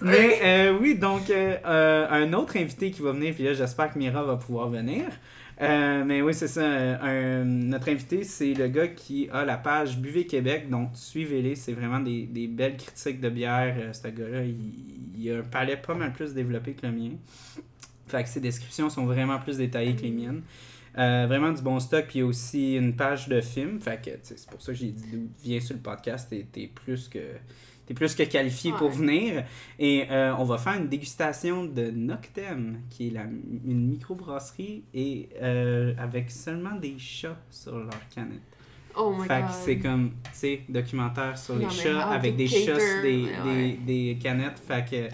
Mais 0.00 0.38
euh, 0.42 0.78
oui, 0.80 0.94
donc 0.94 1.28
euh, 1.30 1.56
euh, 1.66 2.06
un 2.10 2.32
autre 2.32 2.56
invité 2.56 2.90
qui 2.90 3.02
va 3.02 3.12
venir, 3.12 3.34
puis 3.34 3.44
là 3.44 3.52
j'espère 3.52 3.92
que 3.92 3.98
Mira 3.98 4.22
va 4.22 4.36
pouvoir 4.36 4.68
venir. 4.68 5.04
Euh, 5.60 6.04
mais 6.04 6.22
oui, 6.22 6.34
c'est 6.34 6.48
ça. 6.48 6.60
euh, 6.62 7.42
notre 7.44 7.88
invité, 7.88 8.22
c'est 8.22 8.54
le 8.54 8.68
gars 8.68 8.88
qui 8.88 9.28
a 9.30 9.44
la 9.44 9.56
page 9.56 9.98
Buvez 9.98 10.26
Québec, 10.26 10.70
donc 10.70 10.90
suivez-les. 10.94 11.56
C'est 11.56 11.72
vraiment 11.72 12.00
des, 12.00 12.26
des 12.26 12.46
belles 12.46 12.76
critiques 12.76 13.20
de 13.20 13.28
bière. 13.28 13.74
Euh, 13.78 13.92
ce 13.92 14.08
gars-là, 14.08 14.44
il, 14.44 15.30
a 15.30 15.38
un 15.38 15.42
palais 15.42 15.76
pas 15.76 15.94
mal 15.94 16.12
plus 16.12 16.32
développé 16.32 16.74
que 16.74 16.86
le 16.86 16.92
mien. 16.92 17.10
Fait 18.06 18.22
que 18.22 18.28
ses 18.28 18.40
descriptions 18.40 18.88
sont 18.88 19.04
vraiment 19.04 19.38
plus 19.38 19.56
détaillées 19.56 19.96
que 19.96 20.02
les 20.02 20.12
miennes. 20.12 20.42
Euh, 20.96 21.26
vraiment 21.28 21.52
du 21.52 21.62
bon 21.62 21.78
stock, 21.80 22.06
puis 22.08 22.22
aussi 22.22 22.76
une 22.76 22.94
page 22.94 23.28
de 23.28 23.40
film. 23.40 23.80
Fait 23.80 24.00
que 24.02 24.10
c'est 24.22 24.48
pour 24.48 24.62
ça 24.62 24.72
que 24.72 24.78
j'ai 24.78 24.90
dit 24.90 25.28
viens 25.42 25.60
sur 25.60 25.74
le 25.74 25.82
podcast, 25.82 26.32
t'es 26.52 26.70
plus 26.72 27.08
que 27.08 27.18
t'es 27.88 27.94
plus 27.94 28.14
que 28.14 28.22
qualifié 28.22 28.70
pour 28.72 28.90
venir. 28.90 29.44
Et 29.78 30.04
euh, 30.10 30.34
on 30.38 30.44
va 30.44 30.58
faire 30.58 30.74
une 30.74 30.88
dégustation 30.88 31.64
de 31.64 31.90
Noctem, 31.90 32.82
qui 32.90 33.08
est 33.08 33.10
la, 33.12 33.22
une 33.22 33.88
microbrasserie 33.88 34.84
et 34.92 35.30
euh, 35.40 35.94
avec 35.98 36.30
seulement 36.30 36.74
des 36.76 36.98
chats 36.98 37.38
sur 37.50 37.78
leur 37.78 38.08
canette. 38.14 38.42
Oh 38.94 39.14
my 39.16 39.26
fait 39.26 39.40
god. 39.40 39.48
que 39.48 39.54
c'est 39.64 39.78
comme, 39.78 40.10
tu 40.24 40.30
sais, 40.32 40.60
documentaire 40.68 41.38
sur 41.38 41.56
les 41.56 41.64
Non, 41.64 41.70
chats 41.70 42.08
avec 42.10 42.36
des 42.36 42.44
cater, 42.46 42.66
chats 42.66 42.80
sur 42.80 43.02
des, 43.02 43.24
ouais. 43.24 43.78
des, 43.86 44.12
des 44.12 44.18
canettes. 44.20 44.58
Fait 44.66 44.84
que 44.84 45.08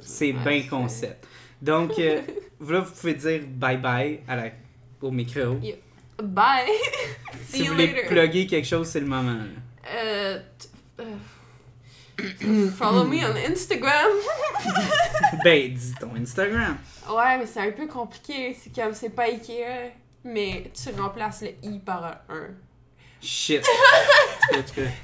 c'est 0.00 0.32
Ouais, 0.32 0.44
bien 0.44 0.62
concept. 0.68 1.26
Donc, 1.62 1.98
euh, 1.98 2.20
là, 2.68 2.80
vous 2.80 2.92
pouvez 2.92 3.14
dire 3.14 3.40
bye-bye 3.60 4.18
à 4.26 4.36
la, 4.36 4.44
au 5.00 5.10
micro. 5.10 5.56
Bye! 6.22 6.66
Si 7.44 7.60
vous 7.60 7.64
you 7.68 7.72
voulez 7.72 7.86
later. 7.86 8.08
plugger 8.08 8.46
quelque 8.46 8.66
chose, 8.66 8.88
c'est 8.88 9.00
le 9.00 9.06
moment. 9.06 9.32
là. 9.32 9.44
Euh, 9.94 10.38
t- 10.58 10.68
euh, 11.00 11.04
follow 12.76 13.04
me 13.04 13.24
on 13.24 13.36
Instagram. 13.36 14.10
Ben, 15.44 15.72
dis 15.72 15.94
ton 16.00 16.14
Instagram. 16.16 16.76
Ouais, 17.08 17.38
mais 17.38 17.46
c'est 17.46 17.60
un 17.60 17.70
peu 17.70 17.86
compliqué. 17.86 18.56
C'est 18.60 18.74
comme, 18.74 18.92
c'est 18.92 19.10
pas 19.10 19.24
Ikea, 19.24 19.92
mais 20.24 20.70
tu 20.72 20.90
remplaces 21.00 21.42
le 21.42 21.50
I 21.62 21.78
par 21.78 22.04
un 22.28 22.34
1. 22.34 22.48
Shit. 23.20 23.64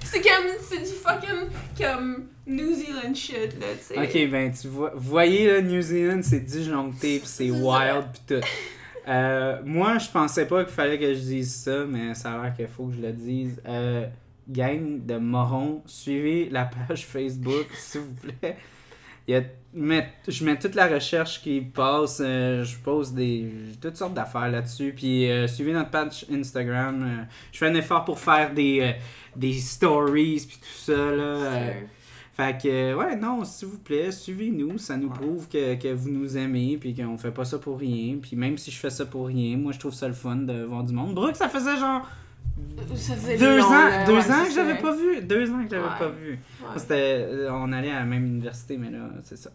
C'est 0.04 0.20
comme, 0.22 0.46
c'est 0.60 0.78
du 0.78 0.86
fucking, 0.86 1.50
comme, 1.76 2.28
New 2.46 2.72
Zealand 2.72 3.12
shit, 3.12 3.58
là, 3.60 3.66
tu 3.76 3.94
sais. 3.94 3.98
Ok, 3.98 4.30
ben, 4.30 4.52
tu 4.52 4.68
vois, 4.68 4.92
voyez, 4.94 5.46
là, 5.48 5.60
New 5.60 5.82
Zealand, 5.82 6.20
c'est 6.22 6.40
disjoncté, 6.40 7.18
pis 7.18 7.26
c'est 7.26 7.44
C'est 7.44 7.50
wild, 7.50 8.06
pis 8.12 8.20
tout. 8.26 8.46
Euh, 9.08 9.60
moi, 9.64 9.98
je 9.98 10.08
pensais 10.08 10.46
pas 10.46 10.64
qu'il 10.64 10.72
fallait 10.72 10.98
que 10.98 11.12
je 11.12 11.18
dise 11.18 11.54
ça, 11.54 11.84
mais 11.84 12.14
ça 12.14 12.32
a 12.32 12.42
l'air 12.42 12.56
qu'il 12.56 12.68
faut 12.68 12.86
que 12.86 12.94
je 12.94 13.02
le 13.02 13.12
dise. 13.12 13.60
Euh, 13.66 14.06
gang 14.48 15.04
de 15.04 15.16
morons, 15.16 15.82
suivez 15.86 16.48
la 16.50 16.64
page 16.66 17.06
Facebook, 17.06 17.66
s'il 17.74 18.02
vous 18.02 18.14
plaît. 18.14 18.56
Il 19.26 19.32
y 19.32 19.36
a, 19.38 19.42
mais, 19.72 20.06
je 20.28 20.44
mets 20.44 20.58
toute 20.58 20.74
la 20.74 20.86
recherche 20.86 21.40
qui 21.42 21.62
passe, 21.62 22.20
euh, 22.22 22.62
je 22.62 22.76
pose 22.76 23.14
des 23.14 23.50
toutes 23.80 23.96
sortes 23.96 24.12
d'affaires 24.12 24.50
là-dessus, 24.50 24.92
puis 24.94 25.30
euh, 25.30 25.46
suivez 25.48 25.72
notre 25.72 25.88
page 25.90 26.26
Instagram. 26.30 27.02
euh, 27.02 27.22
je 27.50 27.58
fais 27.58 27.66
un 27.68 27.74
effort 27.74 28.04
pour 28.04 28.18
faire 28.18 28.52
des, 28.52 28.94
des 29.34 29.54
stories, 29.54 30.44
puis 30.46 30.58
tout 30.58 30.92
ça, 30.92 31.10
là. 31.10 31.72
fait 32.34 32.60
que, 32.62 32.94
ouais, 32.94 33.16
non, 33.16 33.44
s'il 33.44 33.68
vous 33.68 33.78
plaît, 33.78 34.12
suivez-nous. 34.12 34.76
Ça 34.76 34.98
nous 34.98 35.08
Ouais. 35.08 35.14
prouve 35.14 35.48
que, 35.48 35.74
que 35.76 35.88
vous 35.94 36.10
nous 36.10 36.36
aimez, 36.36 36.76
puis 36.78 36.94
qu'on 36.94 37.16
fait 37.16 37.30
pas 37.32 37.46
ça 37.46 37.58
pour 37.58 37.78
rien. 37.78 38.16
Puis 38.20 38.36
même 38.36 38.58
si 38.58 38.70
je 38.70 38.78
fais 38.78 38.90
ça 38.90 39.06
pour 39.06 39.28
rien, 39.28 39.56
moi, 39.56 39.72
je 39.72 39.78
trouve 39.78 39.94
ça 39.94 40.06
le 40.06 40.12
fun 40.14 40.36
de 40.36 40.64
voir 40.64 40.84
du 40.84 40.92
monde. 40.92 41.14
Brooke, 41.14 41.36
ça 41.36 41.48
faisait 41.48 41.78
genre 41.78 42.06
Ça 42.96 43.16
faisait 43.16 43.36
deux 43.36 43.58
long, 43.58 43.64
ans, 43.64 43.70
là, 43.88 44.04
deux 44.04 44.12
ouais, 44.12 44.30
ans 44.30 44.44
que 44.44 44.52
j'avais 44.54 44.78
pas 44.78 44.94
vu. 44.94 45.20
Deux 45.22 45.50
ans 45.50 45.64
que 45.64 45.70
j'avais 45.70 45.82
Ouais. 45.82 45.98
pas 45.98 46.08
vu. 46.08 46.30
Ouais. 46.60 46.68
C'était, 46.76 47.26
euh, 47.28 47.50
on 47.52 47.72
allait 47.72 47.90
à 47.90 48.00
la 48.00 48.04
même 48.04 48.24
université, 48.24 48.76
mais 48.76 48.90
là, 48.90 49.00
c'est 49.24 49.36
ça. 49.36 49.50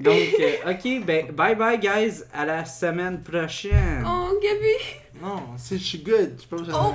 Donc, 0.00 0.14
euh, 0.40 0.70
ok, 0.72 1.04
ben, 1.06 1.30
bye 1.32 1.54
bye, 1.54 1.78
guys. 1.78 2.22
À 2.34 2.44
la 2.44 2.64
semaine 2.64 3.22
prochaine. 3.22 4.04
Oh, 4.06 4.30
Gabi, 4.42 5.22
Non, 5.22 5.42
c'est 5.56 5.78
je 5.78 5.84
suis 5.84 5.98
good. 5.98 6.32
Je 6.36 6.40
suis 6.40 6.48
pas 6.48 6.56
Oh. 6.74 6.94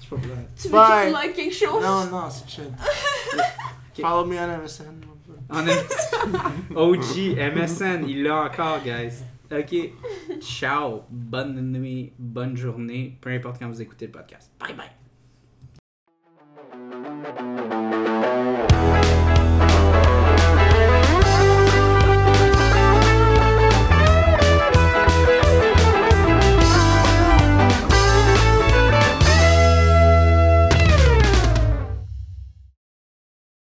Je 0.00 0.04
suis 0.06 0.10
pas 0.10 0.16
tu 0.60 0.68
veux 0.68 0.72
Bye. 0.72 1.00
que 1.00 1.06
tu 1.06 1.12
like 1.14 1.34
quelque 1.34 1.54
chose? 1.54 1.82
Non, 1.82 2.04
non, 2.06 2.28
c'est 2.30 2.48
chill. 2.50 2.70
Follow 4.00 4.26
me 4.26 4.36
on 4.38 4.62
MSN. 4.62 5.00
On 5.50 5.66
a 5.68 5.72
OG, 6.80 7.36
MSN, 7.54 8.04
il 8.08 8.22
l'a 8.24 8.44
encore, 8.44 8.80
guys. 8.84 9.22
OK. 9.52 9.92
Ciao. 10.40 11.02
Bonne 11.10 11.72
nuit, 11.72 12.12
bonne 12.18 12.56
journée, 12.56 13.18
peu 13.20 13.30
importe 13.30 13.58
quand 13.58 13.68
vous 13.68 13.82
écoutez 13.82 14.06
le 14.06 14.12
podcast. 14.12 14.50
Bye 14.58 14.74
bye. 14.74 14.90